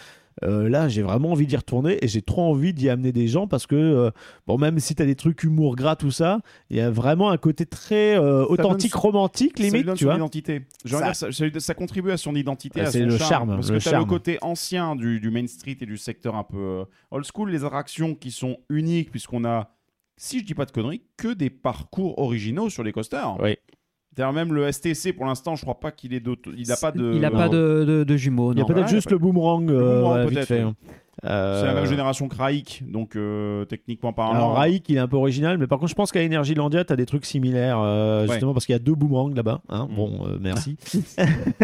Euh, 0.44 0.68
là, 0.68 0.86
j'ai 0.88 1.00
vraiment 1.02 1.32
envie 1.32 1.46
d'y 1.46 1.56
retourner 1.56 1.98
et 2.04 2.08
j'ai 2.08 2.20
trop 2.20 2.42
envie 2.42 2.74
d'y 2.74 2.90
amener 2.90 3.10
des 3.10 3.26
gens 3.26 3.46
parce 3.46 3.66
que, 3.66 3.74
euh, 3.74 4.10
bon, 4.46 4.58
même 4.58 4.78
si 4.78 4.94
tu 4.94 5.02
as 5.02 5.06
des 5.06 5.14
trucs 5.14 5.42
humour 5.44 5.76
gras, 5.76 5.96
tout 5.96 6.10
ça, 6.10 6.40
il 6.68 6.76
y 6.76 6.80
a 6.80 6.90
vraiment 6.90 7.30
un 7.30 7.38
côté 7.38 7.64
très 7.64 8.18
euh, 8.18 8.44
authentique, 8.46 8.94
romantique, 8.94 9.52
Ça 9.56 9.62
lui 9.62 9.70
limite, 9.70 9.86
donne 9.86 9.94
tu 9.96 10.04
son 10.04 10.10
vois. 10.10 10.16
identité. 10.16 10.62
Ça- 10.84 11.74
contribue 11.74 12.10
à 12.10 12.16
son 12.18 12.34
identité, 12.34 12.80
Ah, 12.82 12.88
à 12.88 12.90
c'est 12.90 13.00
son 13.00 13.06
le 13.06 13.16
charme. 13.16 13.28
charme, 13.30 13.48
Parce 13.56 13.70
le 13.70 13.78
que 13.78 13.82
tu 13.82 13.88
as 13.88 13.98
le 13.98 14.04
côté 14.04 14.38
ancien 14.42 14.94
du, 14.94 15.20
du 15.20 15.30
Main 15.30 15.46
Street 15.46 15.76
et 15.80 15.86
du 15.86 15.96
secteur 15.96 16.34
un 16.34 16.44
peu 16.44 16.84
old 17.10 17.24
school, 17.24 17.50
les 17.50 17.64
attractions 17.64 18.14
qui 18.14 18.30
sont 18.30 18.58
uniques, 18.68 19.10
puisqu'on 19.10 19.44
a, 19.46 19.70
si 20.18 20.40
je 20.40 20.44
dis 20.44 20.54
pas 20.54 20.66
de 20.66 20.70
conneries, 20.70 21.02
que 21.16 21.32
des 21.32 21.48
parcours 21.50 22.18
originaux 22.18 22.68
sur 22.70 22.82
les 22.84 22.92
coasters. 22.92 23.36
Oui. 23.42 23.56
D'ailleurs, 24.16 24.32
même 24.32 24.52
le 24.54 24.70
STC, 24.72 25.12
pour 25.12 25.26
l'instant, 25.26 25.56
je 25.56 25.62
crois 25.62 25.78
pas 25.78 25.90
qu'il 25.90 26.14
ait 26.14 26.20
d'autres. 26.20 26.50
Il 26.56 26.66
n'a 26.68 26.76
pas 26.76 26.90
de. 26.90 27.12
Il 27.14 27.24
a 27.24 27.30
pas 27.30 27.48
de, 27.48 27.84
de- 27.86 28.04
de 28.04 28.16
jumeaux. 28.16 28.52
Il 28.52 28.56
y 28.56 28.60
a 28.60 28.62
non. 28.62 28.66
peut-être 28.68 28.84
Ouais, 28.86 28.90
juste 28.90 29.10
le 29.10 29.18
boomerang, 29.18 29.70
euh, 29.70 29.96
boomerang, 30.00 30.20
vite 30.28 30.38
peut-être, 30.46 30.52
hein. 30.52 30.74
Euh, 31.24 31.60
C'est 31.60 31.66
la 31.66 31.74
même 31.74 31.86
génération 31.86 32.28
que 32.28 32.36
Raik, 32.36 32.82
donc 32.86 33.16
euh, 33.16 33.64
techniquement 33.64 34.12
parlant. 34.12 34.34
Alors 34.34 34.56
Raik, 34.58 34.86
il 34.88 34.96
est 34.96 35.00
un 35.00 35.08
peu 35.08 35.16
original, 35.16 35.56
mais 35.56 35.66
par 35.66 35.78
contre, 35.78 35.90
je 35.90 35.94
pense 35.94 36.12
qu'à 36.12 36.22
Energylandia, 36.22 36.84
tu 36.84 36.92
as 36.92 36.96
des 36.96 37.06
trucs 37.06 37.24
similaires, 37.24 37.78
euh, 37.80 38.22
Ouais. 38.26 38.32
justement 38.32 38.52
parce 38.52 38.66
qu'il 38.66 38.74
y 38.74 38.76
a 38.76 38.80
deux 38.80 38.94
boomerangs 38.94 39.30
là-bas. 39.34 39.60
hein. 39.70 39.88
Mm. 39.90 39.94
Bon, 39.96 40.26
euh, 40.26 40.38
merci. 40.40 40.76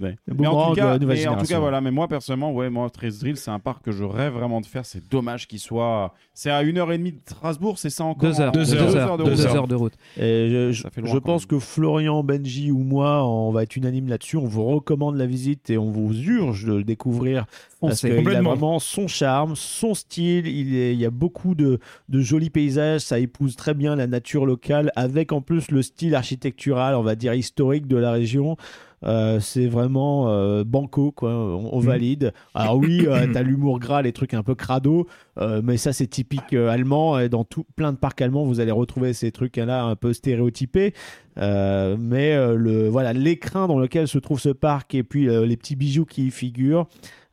Ouais. 0.00 0.16
Mais 0.26 0.46
en, 0.48 0.70
tout 0.70 0.74
cas, 0.74 0.94
euh, 0.94 0.98
nouvelle 0.98 1.16
mais 1.18 1.26
en 1.28 1.36
tout 1.36 1.46
cas, 1.46 1.60
voilà. 1.60 1.80
Mais 1.80 1.92
moi, 1.92 2.08
personnellement, 2.08 2.52
ouais, 2.52 2.70
moi, 2.70 2.90
Trace 2.90 3.20
Drill, 3.20 3.36
c'est 3.36 3.52
un 3.52 3.60
parc 3.60 3.84
que 3.84 3.92
je 3.92 4.02
rêve 4.02 4.32
vraiment 4.32 4.60
de 4.60 4.66
faire. 4.66 4.84
C'est 4.84 5.08
dommage 5.08 5.46
qu'il 5.46 5.60
soit. 5.60 6.12
C'est 6.34 6.50
à 6.50 6.64
1h30 6.64 7.12
de 7.12 7.20
Strasbourg, 7.24 7.78
c'est 7.78 7.90
ça 7.90 8.04
encore? 8.04 8.28
Deux 8.28 8.40
heures, 8.40 8.50
Deux 8.50 8.64
deux 8.64 8.74
heures. 8.96 8.96
heures, 9.10 9.18
de 9.18 9.24
deux 9.24 9.30
route. 9.30 9.54
heures 9.54 9.68
de 9.68 9.74
route. 9.76 9.92
Et 10.16 10.48
je, 10.50 10.72
je- 10.72 10.82
Ça 10.82 10.90
fait 10.90 11.02
loin, 11.02 11.10
je 11.10 11.18
quand 11.18 11.20
pense 11.24 11.46
que 11.46 11.58
Florian, 11.60 12.24
Benji 12.24 12.72
ou 12.72 12.78
moi, 12.78 13.24
on 13.24 13.52
va 13.52 13.62
être 13.62 13.76
unanime 13.76 14.08
là-dessus. 14.08 14.38
On 14.38 14.46
vous 14.46 14.64
recommande 14.64 15.16
la 15.16 15.26
visite 15.26 15.70
et 15.70 15.78
on 15.78 15.90
vous 15.92 16.12
urge 16.20 16.64
de 16.64 16.74
le 16.74 16.84
découvrir 16.84 17.46
parce 17.80 18.00
Foncez. 18.00 18.08
Qu'il 18.38 18.46
a 18.46 18.48
vraiment 18.54 18.78
son 18.78 19.08
charme, 19.08 19.54
son 19.56 19.94
style. 19.94 20.46
Il, 20.46 20.74
est- 20.74 20.92
il 20.94 21.00
y 21.00 21.06
a 21.06 21.10
beaucoup 21.10 21.54
de, 21.54 21.78
de 22.08 22.20
jolis 22.20 22.50
paysages. 22.50 23.00
Ça 23.02 23.18
épouse 23.18 23.56
très 23.56 23.74
bien 23.74 23.96
la 23.96 24.06
nature 24.06 24.46
locale 24.46 24.90
avec 24.96 25.32
en 25.32 25.40
plus 25.40 25.70
le 25.70 25.82
style 25.82 26.14
architectural, 26.14 26.94
on 26.94 27.02
va 27.02 27.14
dire 27.14 27.34
historique 27.34 27.86
de 27.86 27.96
la 27.96 28.12
région. 28.12 28.56
Euh, 29.04 29.40
c'est 29.40 29.66
vraiment 29.66 30.28
euh, 30.28 30.62
banco, 30.62 31.10
quoi. 31.10 31.30
On, 31.32 31.70
on 31.72 31.80
Mhm. 31.80 31.86
valide. 31.86 32.32
Alors 32.54 32.76
oui, 32.78 33.04
euh, 33.08 33.26
t'as 33.32 33.42
l'humour 33.42 33.80
gras, 33.80 34.00
les 34.00 34.12
trucs 34.12 34.32
un 34.32 34.44
peu 34.44 34.54
crado, 34.54 35.08
euh, 35.38 35.60
mais 35.64 35.76
ça 35.76 35.92
c'est 35.92 36.06
typique 36.06 36.52
allemand. 36.52 37.18
Et 37.18 37.28
dans 37.28 37.42
tout, 37.42 37.64
plein 37.74 37.92
de 37.92 37.96
parcs 37.96 38.22
allemands, 38.22 38.44
vous 38.44 38.60
allez 38.60 38.70
retrouver 38.70 39.12
ces 39.12 39.32
trucs-là 39.32 39.82
un 39.82 39.96
peu 39.96 40.12
stéréotypés. 40.12 40.94
Mais 41.36 42.36
le 42.56 42.88
voilà 42.88 43.12
l'écrin 43.12 43.66
dans 43.66 43.78
lequel 43.78 44.06
se 44.08 44.18
trouve 44.18 44.38
ce 44.40 44.50
parc 44.50 44.94
et 44.94 45.02
puis 45.02 45.26
les 45.26 45.56
petits 45.56 45.76
bijoux 45.76 46.04
qui 46.04 46.26
y 46.26 46.30
figurent. 46.30 46.86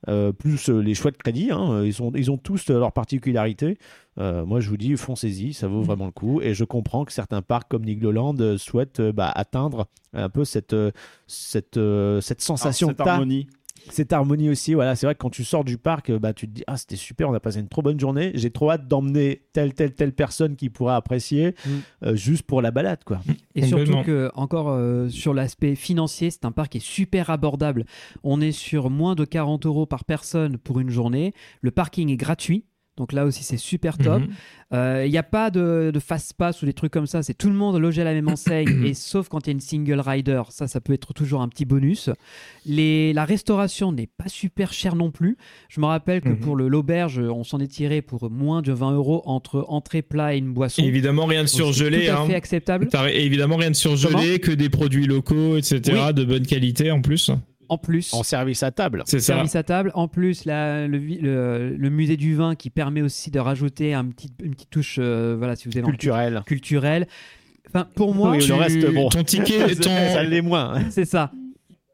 Euh, 0.08 0.32
plus 0.32 0.70
euh, 0.70 0.80
les 0.80 0.96
choix 0.96 1.12
de 1.12 1.18
crédit, 1.18 1.52
hein, 1.52 1.72
euh, 1.72 1.88
ils, 1.88 2.02
ont, 2.02 2.12
ils 2.16 2.32
ont 2.32 2.38
tous 2.38 2.70
leurs 2.70 2.94
particularités. 2.94 3.78
Euh, 4.18 4.46
moi, 4.46 4.60
je 4.60 4.70
vous 4.70 4.78
dis, 4.78 4.96
foncez-y, 4.96 5.54
ça 5.54 5.68
vaut 5.68 5.82
vraiment 5.82 6.06
le 6.06 6.12
coup. 6.12 6.42
Et 6.42 6.54
je 6.54 6.64
comprends 6.64 7.04
que 7.06 7.12
certains 7.12 7.42
parcs 7.42 7.70
comme 7.70 7.84
Nigloland 7.84 8.58
souhaitent 8.58 9.02
bah, 9.02 9.32
atteindre 9.34 9.88
un 10.14 10.30
peu 10.30 10.46
cette, 10.46 10.76
cette, 11.28 11.80
cette 12.22 12.42
sensation 12.42 12.88
cette 12.88 12.98
que 12.98 13.04
t'as 13.04 13.14
harmonie. 13.14 13.48
Cette 13.90 14.14
harmonie 14.14 14.50
aussi. 14.50 14.74
Voilà, 14.74 14.96
c'est 14.96 15.06
vrai 15.06 15.16
que 15.16 15.20
quand 15.20 15.30
tu 15.30 15.44
sors 15.44 15.64
du 15.64 15.78
parc, 15.78 16.10
euh, 16.10 16.20
bah, 16.20 16.34
tu 16.34 16.48
te 16.48 16.54
dis 16.54 16.64
ah 16.68 16.78
c'était 16.78 16.96
super, 16.96 17.30
on 17.30 17.34
a 17.34 17.40
passé 17.40 17.60
une 17.60 17.68
trop 17.68 17.82
bonne 17.82 18.00
journée. 18.00 18.32
J'ai 18.36 18.52
trop 18.52 18.72
hâte 18.72 18.88
d'emmener 18.88 19.44
telle 19.54 19.74
telle 19.74 19.94
telle 19.94 20.14
personne 20.14 20.56
qui 20.56 20.70
pourra 20.70 20.96
apprécier 20.96 21.54
Mm. 21.66 21.70
euh, 22.06 22.16
juste 22.16 22.44
pour 22.44 22.62
la 22.62 22.72
balade 22.72 23.04
quoi. 23.04 23.20
Et 23.56 23.64
surtout 23.64 24.02
que, 24.04 24.32
encore 24.36 24.70
euh, 24.70 25.10
sur 25.10 25.34
l'aspect 25.34 25.76
financier, 25.76 26.32
c'est 26.32 26.46
un 26.46 26.52
parc 26.52 26.72
qui 26.72 26.78
est 26.78 26.82
super 26.86 27.30
abordable. 27.30 27.86
On 28.24 28.42
est 28.42 28.52
sur 28.52 28.90
moins 28.90 29.16
de 29.16 29.26
40 29.26 29.66
euros 29.66 29.86
par 29.86 30.06
personne 30.06 30.58
pour 30.58 30.80
une 30.80 30.90
journée. 30.90 31.34
Le 31.62 31.72
parking 31.72 32.10
est 32.10 32.18
gratuit. 32.18 32.66
Donc 33.00 33.12
là 33.14 33.26
aussi, 33.26 33.44
c'est 33.44 33.58
super 33.58 33.98
top. 33.98 34.22
Mhm. 34.22 34.28
Euh, 34.74 35.04
Il 35.08 35.12
n'y 35.12 35.18
a 35.18 35.24
pas 35.24 35.50
de, 35.50 35.90
de 35.92 36.00
fast 36.00 36.34
pass 36.34 36.62
ou 36.62 36.68
des 36.68 36.74
trucs 36.74 36.92
comme 36.92 37.08
ça. 37.08 37.24
C'est 37.24 37.34
tout 37.34 37.48
le 37.48 37.56
monde 37.56 37.78
logé 37.80 38.02
à 38.02 38.04
la 38.06 38.14
même 38.14 38.28
enseigne. 38.28 38.84
et 38.86 38.94
sauf 38.94 39.28
quand 39.30 39.48
il 39.48 39.48
y 39.48 39.50
a 39.50 39.54
une 39.54 39.60
single 39.62 40.00
rider, 40.00 40.44
ça, 40.50 40.68
ça 40.68 40.80
peut 40.80 40.94
être 40.94 41.14
toujours 41.14 41.42
un 41.42 41.48
petit 41.48 41.66
bonus. 41.66 42.12
Les, 42.66 43.14
la 43.14 43.26
restauration 43.26 43.92
n'est 43.92 44.06
pas 44.08 44.28
super 44.28 44.72
chère 44.74 44.96
non 44.96 45.10
plus. 45.10 45.38
Je 45.70 45.80
me 45.82 45.86
rappelle 45.88 46.22
que 46.22 46.30
Mhm. 46.30 46.40
pour 46.40 46.56
l'auberge, 46.56 47.20
on 47.20 47.44
s'en 47.44 47.60
est 47.60 47.68
tiré 47.68 48.02
pour 48.02 48.30
moins 48.30 48.62
de 48.62 48.72
20 48.74 48.92
euros 48.92 49.24
entre 49.26 49.66
entrée, 49.70 50.02
plat 50.02 50.36
et 50.36 50.38
une 50.38 50.54
boisson. 50.54 50.84
Et 50.84 50.86
évidemment, 50.86 51.26
rien 51.26 51.44
de 51.44 51.48
surgelé. 51.50 52.06
Tout 52.08 52.12
à 52.12 52.20
hein. 52.20 52.28
fait 52.28 52.36
acceptable. 52.36 52.90
Évidemment 53.14 53.56
rien 53.56 53.72
de 53.72 53.76
surgelé, 53.76 54.40
que 54.40 54.52
des 54.52 54.70
produits 54.70 55.08
locaux, 55.08 55.58
etc., 55.58 56.12
de 56.14 56.24
bonne 56.26 56.46
qualité 56.46 56.92
en 56.92 57.02
plus. 57.02 57.32
En 57.70 57.78
plus. 57.78 58.14
En 58.14 58.24
service 58.24 58.64
à 58.64 58.72
table. 58.72 59.04
C'est 59.06 59.20
ça. 59.20 59.34
service 59.36 59.56
à 59.56 59.64
table. 59.64 59.92
En 59.94 60.08
plus, 60.08 60.46
la- 60.46 60.88
le, 60.88 60.98
vi- 60.98 61.20
le- 61.22 61.76
le 61.78 61.90
musée 61.90 62.18
du 62.18 62.36
vin 62.36 62.56
qui 62.56 62.70
permet 62.70 63.02
aussi 63.02 63.30
de 63.32 63.40
rajouter 63.40 63.94
un 63.94 64.06
petit, 64.06 64.30
une 64.44 64.56
petite 64.56 64.70
touche, 64.72 64.98
euh, 65.00 65.36
voilà, 65.38 65.56
si 65.56 65.68
vous 65.68 65.78
avez 65.78 65.84
envie, 65.86 65.92
Culturel. 65.92 66.42
culturelle. 66.46 67.08
Enfin, 67.68 67.88
pour 67.96 68.16
moi, 68.16 68.32
Oui, 68.32 68.40
tu- 68.40 68.50
le 68.50 68.56
reste, 68.56 68.94
bon. 68.94 69.10
Ton 69.10 69.24
ticket, 69.24 69.76
ton... 69.76 69.90
ça 69.90 70.24
l'est 70.24 70.42
moins. 70.42 70.82
c'est 70.90 71.06
ça. 71.06 71.32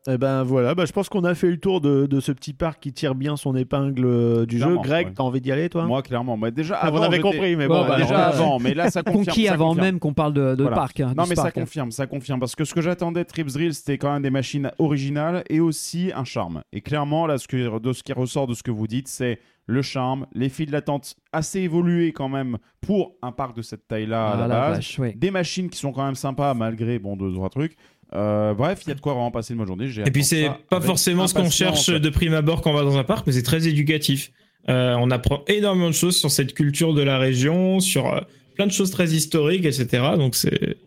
Eh 0.07 0.19
ben 0.19 0.43
voilà, 0.43 0.75
bah, 0.75 0.85
je 0.85 0.91
pense 0.91 1.09
qu'on 1.09 1.23
a 1.23 1.33
fait 1.33 1.49
le 1.49 1.57
tour 1.57 1.81
de, 1.81 2.05
de 2.05 2.19
ce 2.19 2.31
petit 2.31 2.53
parc 2.53 2.79
qui 2.79 2.93
tire 2.93 3.15
bien 3.15 3.35
son 3.37 3.55
épingle 3.55 4.05
euh, 4.05 4.45
du 4.45 4.57
Clairement, 4.57 4.83
jeu. 4.83 4.87
Greg, 4.87 5.07
ouais. 5.07 5.13
t'as 5.15 5.23
envie 5.23 5.41
d'y 5.41 5.51
aller 5.51 5.67
toi? 5.67 5.85
Moi, 5.85 6.03
clairement. 6.03 6.37
Moi, 6.37 6.51
déjà, 6.51 6.75
Ah, 6.79 6.91
Vous 6.91 6.97
avant, 6.97 7.19
compris, 7.21 7.55
mais 7.55 7.67
Bon, 7.67 7.81
bon, 7.81 7.87
bah, 7.87 7.97
déjà 7.97 8.13
là, 8.13 8.27
avant, 8.27 8.59
mais 8.59 8.75
là, 8.75 8.91
ça 8.91 9.01
confirme. 9.03 9.25
Conquis 9.25 9.45
ça 9.45 9.53
avant 9.53 9.69
confirme. 9.69 9.85
même 9.85 9.99
qu'on 9.99 10.13
parle 10.13 10.33
de, 10.33 10.53
de 10.53 10.61
Voilà. 10.61 10.75
parc. 10.77 10.99
hein, 10.99 11.13
Non, 11.17 11.23
mais 11.27 11.33
ça 11.35 11.47
hein. 11.47 11.51
confirme, 11.51 11.89
ça 11.89 12.05
confirme. 12.05 12.39
Parce 12.39 12.55
que 12.55 12.65
ce 12.65 12.75
que 12.75 12.81
j'attendais 12.81 13.23
de 13.23 13.27
Trips 13.27 13.53
Drill, 13.53 13.73
c'était 13.73 13.97
quand 13.97 14.13
même 14.13 14.21
des 14.21 14.29
machines 14.29 14.69
originales 14.77 15.43
et 15.49 15.59
aussi 15.59 16.11
un 16.15 16.23
charme. 16.23 16.61
Et 16.71 16.81
clairement, 16.81 17.25
là, 17.25 17.39
ce, 17.39 17.47
que, 17.47 17.79
de 17.79 17.93
ce 17.93 18.03
qui 18.03 18.13
ressort 18.13 18.45
de 18.45 18.53
ce 18.53 18.61
que 18.61 18.69
vous 18.71 18.85
dites, 18.85 19.07
c'est 19.07 19.39
le 19.67 19.81
charme, 19.81 20.27
les 20.35 20.49
files 20.49 20.69
d'attente 20.69 21.15
assez 21.33 21.61
évoluées 21.61 22.13
quand 22.13 22.29
même 22.29 22.59
pour 22.81 23.15
un 23.23 23.31
parc 23.31 23.57
de 23.57 23.63
cette 23.63 23.87
taille-là 23.87 24.27
à 24.27 24.33
Ah, 24.33 24.37
la 24.41 24.47
la 24.47 24.55
base. 24.59 24.75
vache. 24.75 24.99
Des 25.15 25.31
machines 25.31 25.71
qui 25.71 25.79
sont 25.79 25.91
quand 25.91 26.05
même 26.05 26.13
sympas 26.13 26.53
malgré 26.53 26.99
bon 26.99 27.15
deux 27.17 27.33
trois 27.33 27.49
trucs. 27.49 27.75
Euh, 28.13 28.53
bref, 28.53 28.81
il 28.85 28.89
y 28.89 28.91
a 28.91 28.95
de 28.95 29.01
quoi 29.01 29.13
vraiment 29.13 29.31
passer 29.31 29.53
une 29.53 29.59
bonne 29.59 29.67
journée. 29.67 29.89
Et 30.05 30.11
puis 30.11 30.23
c'est 30.23 30.49
pas 30.69 30.81
forcément 30.81 31.27
ce 31.27 31.33
qu'on 31.33 31.49
cherche 31.49 31.87
de 31.87 32.09
prime 32.09 32.33
abord 32.33 32.61
quand 32.61 32.71
on 32.71 32.75
va 32.75 32.83
dans 32.83 32.97
un 32.97 33.03
parc, 33.03 33.27
mais 33.27 33.33
c'est 33.33 33.43
très 33.43 33.67
éducatif. 33.67 34.31
Euh, 34.69 34.95
on 34.99 35.11
apprend 35.11 35.43
énormément 35.47 35.89
de 35.89 35.93
choses 35.95 36.17
sur 36.17 36.31
cette 36.31 36.53
culture 36.53 36.93
de 36.93 37.01
la 37.01 37.19
région, 37.19 37.79
sur 37.79 38.11
euh, 38.11 38.21
plein 38.55 38.65
de 38.65 38.71
choses 38.71 38.89
très 38.89 39.09
historiques, 39.09 39.65
etc. 39.65 40.03
Donc 40.17 40.35
c'est 40.35 40.77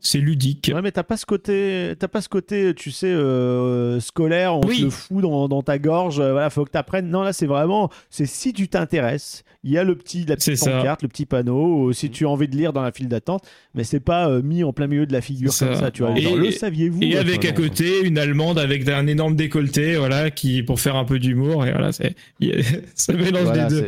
c'est 0.00 0.18
ludique. 0.18 0.70
Ouais, 0.74 0.82
mais 0.82 0.92
t'as 0.92 1.02
pas 1.02 1.16
ce 1.16 1.26
côté, 1.26 1.94
t'as 1.98 2.08
pas 2.08 2.20
ce 2.20 2.28
côté, 2.28 2.74
tu 2.74 2.90
sais, 2.90 3.06
euh, 3.12 4.00
scolaire, 4.00 4.56
on 4.56 4.60
Oui. 4.66 4.80
le 4.82 4.90
fout 4.90 5.22
dans, 5.22 5.48
dans 5.48 5.62
ta 5.62 5.78
gorge. 5.78 6.20
euh, 6.20 6.32
voilà, 6.32 6.50
faut 6.50 6.64
que 6.64 6.70
t'apprennes. 6.70 7.08
Non, 7.10 7.22
là, 7.22 7.32
c'est 7.32 7.46
vraiment, 7.46 7.90
c'est 8.10 8.26
si 8.26 8.52
tu 8.52 8.68
t'intéresses. 8.68 9.44
Il 9.62 9.70
y 9.72 9.76
a 9.76 9.84
le 9.84 9.94
petit, 9.94 10.24
la 10.24 10.36
petite 10.36 10.58
pancarte, 10.64 11.02
le 11.02 11.08
petit 11.08 11.26
panneau, 11.26 11.84
ou 11.84 11.92
si 11.92 12.08
tu 12.10 12.24
as 12.24 12.30
envie 12.30 12.48
de 12.48 12.56
lire 12.56 12.72
dans 12.72 12.80
la 12.80 12.92
file 12.92 13.08
d'attente, 13.08 13.44
mais 13.74 13.84
c'est 13.84 14.00
pas 14.00 14.26
euh, 14.30 14.40
mis 14.40 14.64
en 14.64 14.72
plein 14.72 14.86
milieu 14.86 15.04
de 15.04 15.12
la 15.12 15.20
figure 15.20 15.50
comme 15.58 15.74
ça. 15.74 15.80
ça, 15.80 15.90
tu 15.90 16.02
vois. 16.02 16.16
Et- 16.16 16.22
Genre, 16.22 16.34
le 16.36 16.50
saviez-vous 16.50 17.02
Et 17.02 17.18
avec 17.18 17.44
à 17.44 17.52
côté 17.52 18.00
une 18.02 18.16
allemande 18.16 18.58
avec 18.58 18.88
un 18.88 19.06
énorme 19.06 19.36
décolleté, 19.36 19.96
voilà, 19.96 20.30
qui 20.30 20.62
pour 20.62 20.80
faire 20.80 20.96
un 20.96 21.04
peu 21.04 21.18
d'humour 21.18 21.66
et 21.66 21.72
voilà, 21.72 21.92
c'est 21.92 22.14
ça 22.94 23.12
mélange 23.12 23.42
Voilà, 23.42 23.68
les 23.68 23.74
deux. 23.82 23.86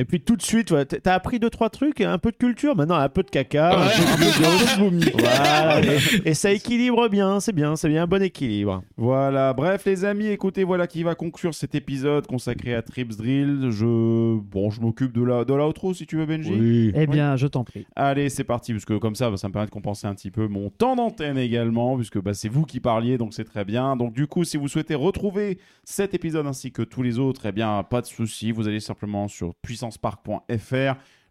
Et 0.00 0.04
puis 0.04 0.20
tout 0.20 0.36
de 0.36 0.42
suite, 0.42 0.70
ouais, 0.70 0.84
t'as 0.86 1.12
appris 1.14 1.40
deux 1.40 1.50
trois 1.50 1.70
trucs, 1.70 2.00
et 2.00 2.04
un 2.04 2.18
peu 2.18 2.30
de 2.30 2.36
culture, 2.36 2.76
maintenant 2.76 2.94
un 2.94 3.08
peu 3.08 3.24
de 3.24 3.30
caca, 3.30 3.76
un 3.76 3.86
Ouais. 3.86 3.92
peu 4.16 4.24
de 4.24 4.78
vomi. 4.78 5.04
Voilà, 5.18 5.80
et, 5.82 5.98
et 6.30 6.34
ça 6.34 6.52
équilibre 6.52 7.08
bien, 7.08 7.40
c'est 7.40 7.52
bien, 7.52 7.74
c'est 7.74 7.88
bien 7.88 8.04
un 8.04 8.06
bon 8.06 8.22
équilibre. 8.22 8.82
Voilà, 8.96 9.52
bref 9.54 9.84
les 9.86 10.04
amis, 10.04 10.28
écoutez, 10.28 10.62
voilà 10.62 10.86
qui 10.86 11.02
va 11.02 11.16
conclure 11.16 11.52
cet 11.52 11.74
épisode 11.74 12.28
consacré 12.28 12.74
à 12.76 12.82
Trips 12.82 13.16
Drill. 13.16 13.70
Je, 13.70 14.38
bon, 14.38 14.70
je 14.70 14.80
m'occupe 14.80 15.12
de 15.12 15.22
la, 15.24 15.44
de 15.44 15.52
la 15.52 15.66
outro 15.66 15.92
si 15.94 16.06
tu 16.06 16.16
veux 16.16 16.26
Benji. 16.26 16.52
Oui. 16.52 16.92
Eh 16.94 17.08
bien, 17.08 17.34
je 17.36 17.48
t'en 17.48 17.64
prie. 17.64 17.84
Allez, 17.96 18.28
c'est 18.28 18.44
parti, 18.44 18.72
parce 18.72 18.84
que 18.84 18.94
comme 18.98 19.16
ça, 19.16 19.30
bah, 19.30 19.36
ça 19.36 19.48
me 19.48 19.52
permet 19.52 19.66
de 19.66 19.72
compenser 19.72 20.06
un 20.06 20.14
petit 20.14 20.30
peu 20.30 20.46
mon 20.46 20.70
temps 20.70 20.94
d'antenne 20.94 21.38
également, 21.38 21.96
puisque 21.96 22.20
bah, 22.20 22.34
c'est 22.34 22.48
vous 22.48 22.64
qui 22.64 22.78
parliez, 22.78 23.18
donc 23.18 23.34
c'est 23.34 23.42
très 23.44 23.64
bien. 23.64 23.96
Donc 23.96 24.12
du 24.12 24.28
coup, 24.28 24.44
si 24.44 24.56
vous 24.58 24.68
souhaitez 24.68 24.94
retrouver 24.94 25.58
cet 25.82 26.14
épisode 26.14 26.46
ainsi 26.46 26.70
que 26.70 26.82
tous 26.82 27.02
les 27.02 27.18
autres, 27.18 27.46
eh 27.46 27.52
bien, 27.52 27.82
pas 27.82 28.00
de 28.00 28.06
souci, 28.06 28.52
vous 28.52 28.68
allez 28.68 28.78
simplement 28.80 29.26
sur 29.26 29.54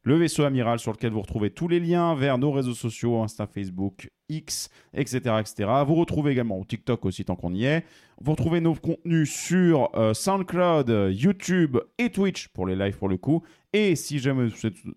le 0.04 0.16
vaisseau 0.16 0.44
amiral 0.44 0.80
sur 0.80 0.92
lequel 0.94 1.12
vous 1.12 1.22
retrouvez 1.22 1.50
tous 1.50 1.68
les 1.68 1.80
liens 1.80 2.16
vers 2.16 2.38
nos 2.38 2.52
réseaux 2.52 2.74
sociaux, 2.74 3.22
Insta, 3.22 3.46
Facebook, 3.46 4.10
X, 4.30 4.70
etc., 4.94 5.20
etc. 5.40 5.70
Vous 5.86 5.96
retrouvez 5.96 6.32
également 6.32 6.60
au 6.60 6.66
TikTok 6.66 7.06
aussi 7.06 7.24
tant 7.26 7.36
qu'on 7.36 7.54
y 7.54 7.66
est. 7.66 7.84
Vous 8.20 8.32
retrouvez 8.32 8.62
nos 8.62 8.74
contenus 8.74 9.32
sur 9.32 9.90
euh, 9.96 10.14
SoundCloud, 10.14 10.90
euh, 10.90 11.12
YouTube 11.12 11.78
et 12.00 12.10
Twitch 12.10 12.48
pour 12.48 12.66
les 12.66 12.76
lives 12.76 12.98
pour 12.98 13.10
le 13.10 13.18
coup. 13.18 13.44
Et 13.74 13.96
si 13.96 14.18
jamais 14.18 14.48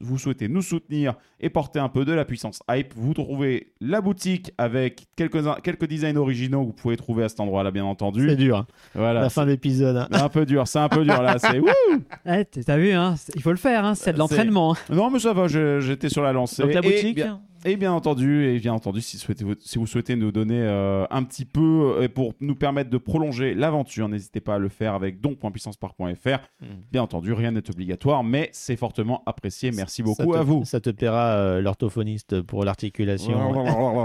vous 0.00 0.16
souhaitez- 0.16 0.48
nous 0.48 0.62
soutenir 0.62 1.14
et 1.38 1.50
porter 1.50 1.80
un 1.80 1.90
peu 1.90 2.06
de 2.06 2.12
la 2.12 2.24
puissance 2.24 2.60
hype, 2.70 2.94
vous 2.96 3.12
trouvez 3.12 3.74
la 3.80 4.00
boutique 4.00 4.52
avec 4.56 5.06
quelques, 5.16 5.42
quelques 5.62 5.86
designs 5.86 6.16
originaux 6.16 6.62
que 6.62 6.66
vous 6.68 6.72
pouvez 6.72 6.96
trouver 6.96 7.24
à 7.24 7.28
cet 7.28 7.40
endroit-là, 7.40 7.70
bien 7.72 7.82
C'est 7.82 7.88
entendu. 7.88 8.36
dur, 8.36 8.56
hein. 8.58 8.66
Voilà. 8.94 9.20
la 9.20 9.28
fin 9.28 9.44
d'épisode. 9.44 9.96
hein. 9.96 10.08
C'est 10.10 10.20
un 10.22 10.28
peu 10.30 10.46
dur, 10.46 10.66
c'est 10.66 10.78
un 10.78 10.88
peu 10.88 11.04
dur 11.04 11.20
là. 11.20 11.38
C'est 11.38 11.58
Wouh 11.60 11.68
Eh, 12.26 12.44
T'as 12.46 12.78
vu, 12.78 12.92
hein 12.92 13.16
c'est- 13.18 13.32
il 13.36 13.42
faut 13.42 13.50
le 13.50 13.56
faire, 13.58 13.84
hein, 13.84 13.94
c'est 13.94 14.12
de 14.12 14.16
C'est- 14.16 14.18
l'entraînement. 14.18 14.72
hein. 14.74 14.94
non 14.94 15.10
mais 15.10 15.18
ça 15.18 15.34
va, 15.34 15.46
j'étais 15.46 16.08
sur 16.08 16.22
la 16.22 16.32
lancée. 16.32 16.62
Donc 16.62 16.72
la 16.72 16.80
Et 16.80 16.82
boutique 16.82 17.16
bien- 17.16 17.42
Et 17.66 17.76
bien 17.76 17.92
entendu, 17.92 18.46
et 18.46 18.58
bien 18.58 18.72
entendu, 18.72 19.02
si, 19.02 19.18
souhaitez, 19.18 19.44
si 19.60 19.76
vous 19.78 19.86
souhaitez 19.86 20.16
nous 20.16 20.32
donner 20.32 20.60
euh, 20.62 21.04
un 21.10 21.22
petit 21.24 21.44
peu 21.44 21.94
euh, 22.00 22.08
pour 22.08 22.32
nous 22.40 22.54
permettre 22.54 22.88
de 22.88 22.96
prolonger 22.96 23.52
l'aventure, 23.54 24.08
n'hésitez 24.08 24.40
pas 24.40 24.54
à 24.54 24.58
le 24.58 24.70
faire 24.70 24.94
avec 24.94 25.20
don.puissancepark.fr. 25.20 26.38
Mm. 26.62 26.66
Bien 26.90 27.02
entendu, 27.02 27.34
rien 27.34 27.50
n'est 27.50 27.68
obligatoire, 27.70 28.24
mais 28.24 28.48
c'est 28.52 28.76
fortement 28.76 29.22
apprécié. 29.26 29.72
Merci 29.72 30.02
beaucoup 30.02 30.32
te- 30.32 30.38
à 30.38 30.42
vous. 30.42 30.64
Ça 30.64 30.80
te 30.80 30.88
plaira 30.90 31.32
euh, 31.36 31.60
l'orthophoniste 31.60 32.40
pour 32.40 32.64
l'articulation. 32.64 33.38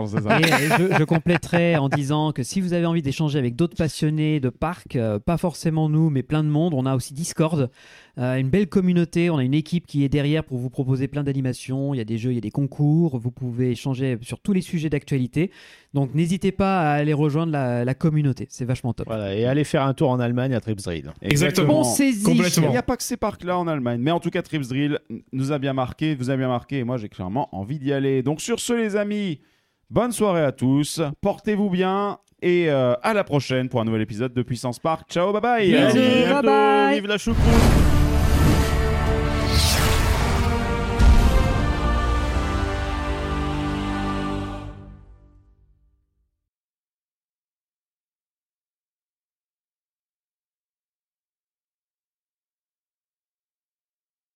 C'est 0.08 0.22
ça. 0.22 0.40
Et 0.40 0.44
je, 0.44 0.98
je 1.00 1.04
compléterai 1.06 1.78
en 1.78 1.88
disant 1.88 2.34
que 2.34 2.44
si 2.44 2.60
vous 2.60 2.74
avez 2.74 2.86
envie 2.86 3.02
d'échanger 3.02 3.40
avec 3.40 3.56
d'autres 3.56 3.78
passionnés 3.78 4.40
de 4.42 4.50
parc, 4.50 4.98
euh, 4.98 5.18
pas 5.20 5.38
forcément 5.38 5.88
nous, 5.88 6.10
mais 6.10 6.24
plein 6.24 6.44
de 6.44 6.50
monde, 6.50 6.74
on 6.74 6.86
a 6.86 6.94
aussi 6.96 7.14
Discord, 7.14 7.70
euh, 8.18 8.38
une 8.38 8.50
belle 8.50 8.68
communauté, 8.68 9.30
on 9.30 9.38
a 9.38 9.44
une 9.44 9.54
équipe 9.54 9.86
qui 9.88 10.04
est 10.04 10.10
derrière 10.10 10.44
pour 10.44 10.58
vous 10.58 10.70
proposer 10.70 11.08
plein 11.08 11.24
d'animations, 11.24 11.94
il 11.94 11.98
y 11.98 12.02
a 12.02 12.06
des 12.06 12.18
jeux, 12.18 12.32
il 12.32 12.36
y 12.36 12.38
a 12.38 12.42
des 12.42 12.52
concours, 12.52 13.18
vous 13.18 13.32
pouvez 13.32 13.72
échanger 13.72 14.18
sur 14.22 14.40
tous 14.40 14.54
les 14.54 14.62
sujets 14.62 14.90
d'actualité. 14.90 15.52
Donc 15.94 16.14
n'hésitez 16.14 16.52
pas 16.52 16.82
à 16.82 16.94
aller 16.94 17.14
rejoindre 17.14 17.52
la, 17.52 17.84
la 17.84 17.94
communauté, 17.94 18.48
c'est 18.50 18.66
vachement 18.66 18.94
top. 18.94 19.08
Voilà, 19.08 19.36
et 19.36 19.46
allez 19.46 19.64
faire 19.64 19.84
un 19.84 19.94
tour 19.94 20.10
en 20.10 20.20
Allemagne 20.20 20.54
à 20.54 20.62
Tripsdrill. 20.62 21.12
Exactement. 21.22 21.82
Pensez-y. 21.84 22.24
Il 22.32 22.70
n'y 22.70 22.78
a 22.78 22.84
pas 22.84 22.98
que 22.98 23.04
ces 23.04 23.18
parcs-là 23.18 23.58
en 23.58 23.68
Allemagne, 23.68 24.00
mais 24.02 24.12
en 24.12 24.20
tout 24.20 24.30
cas, 24.30 24.42
Trips 24.42 24.68
Drill 24.68 25.00
nous 25.34 25.52
a 25.52 25.60
bien 25.60 25.74
marqué, 25.74 26.16
vous 26.16 26.30
a 26.30 26.38
bien 26.38 26.48
marqué, 26.48 26.80
et 26.80 26.84
moi 26.84 26.98
j'ai 26.98 27.10
clairement 27.10 27.50
envie 27.56 27.80
d'y 27.80 27.92
aller. 27.92 28.24
Donc 28.24 28.42
sur 28.42 28.60
ce, 28.60 28.74
les 28.74 28.96
amis, 28.96 29.42
bonne 29.90 30.12
soirée 30.12 30.44
à 30.44 30.52
tous, 30.52 31.02
portez-vous 31.22 31.70
bien, 31.70 32.20
et 32.42 32.70
euh, 32.70 32.94
à 33.02 33.14
la 33.14 33.24
prochaine 33.24 33.70
pour 33.70 33.82
un 33.82 33.86
nouvel 33.86 34.02
épisode 34.02 34.34
de 34.34 34.42
Puissance 34.42 34.80
Park. 34.80 35.10
Ciao, 35.10 35.34
bye 35.34 35.42
bye 35.42 35.72
Bisous. 35.72 36.44
Bye. 36.44 36.96
Vive 36.96 37.08
la 37.08 37.18
choucroute 37.18 37.95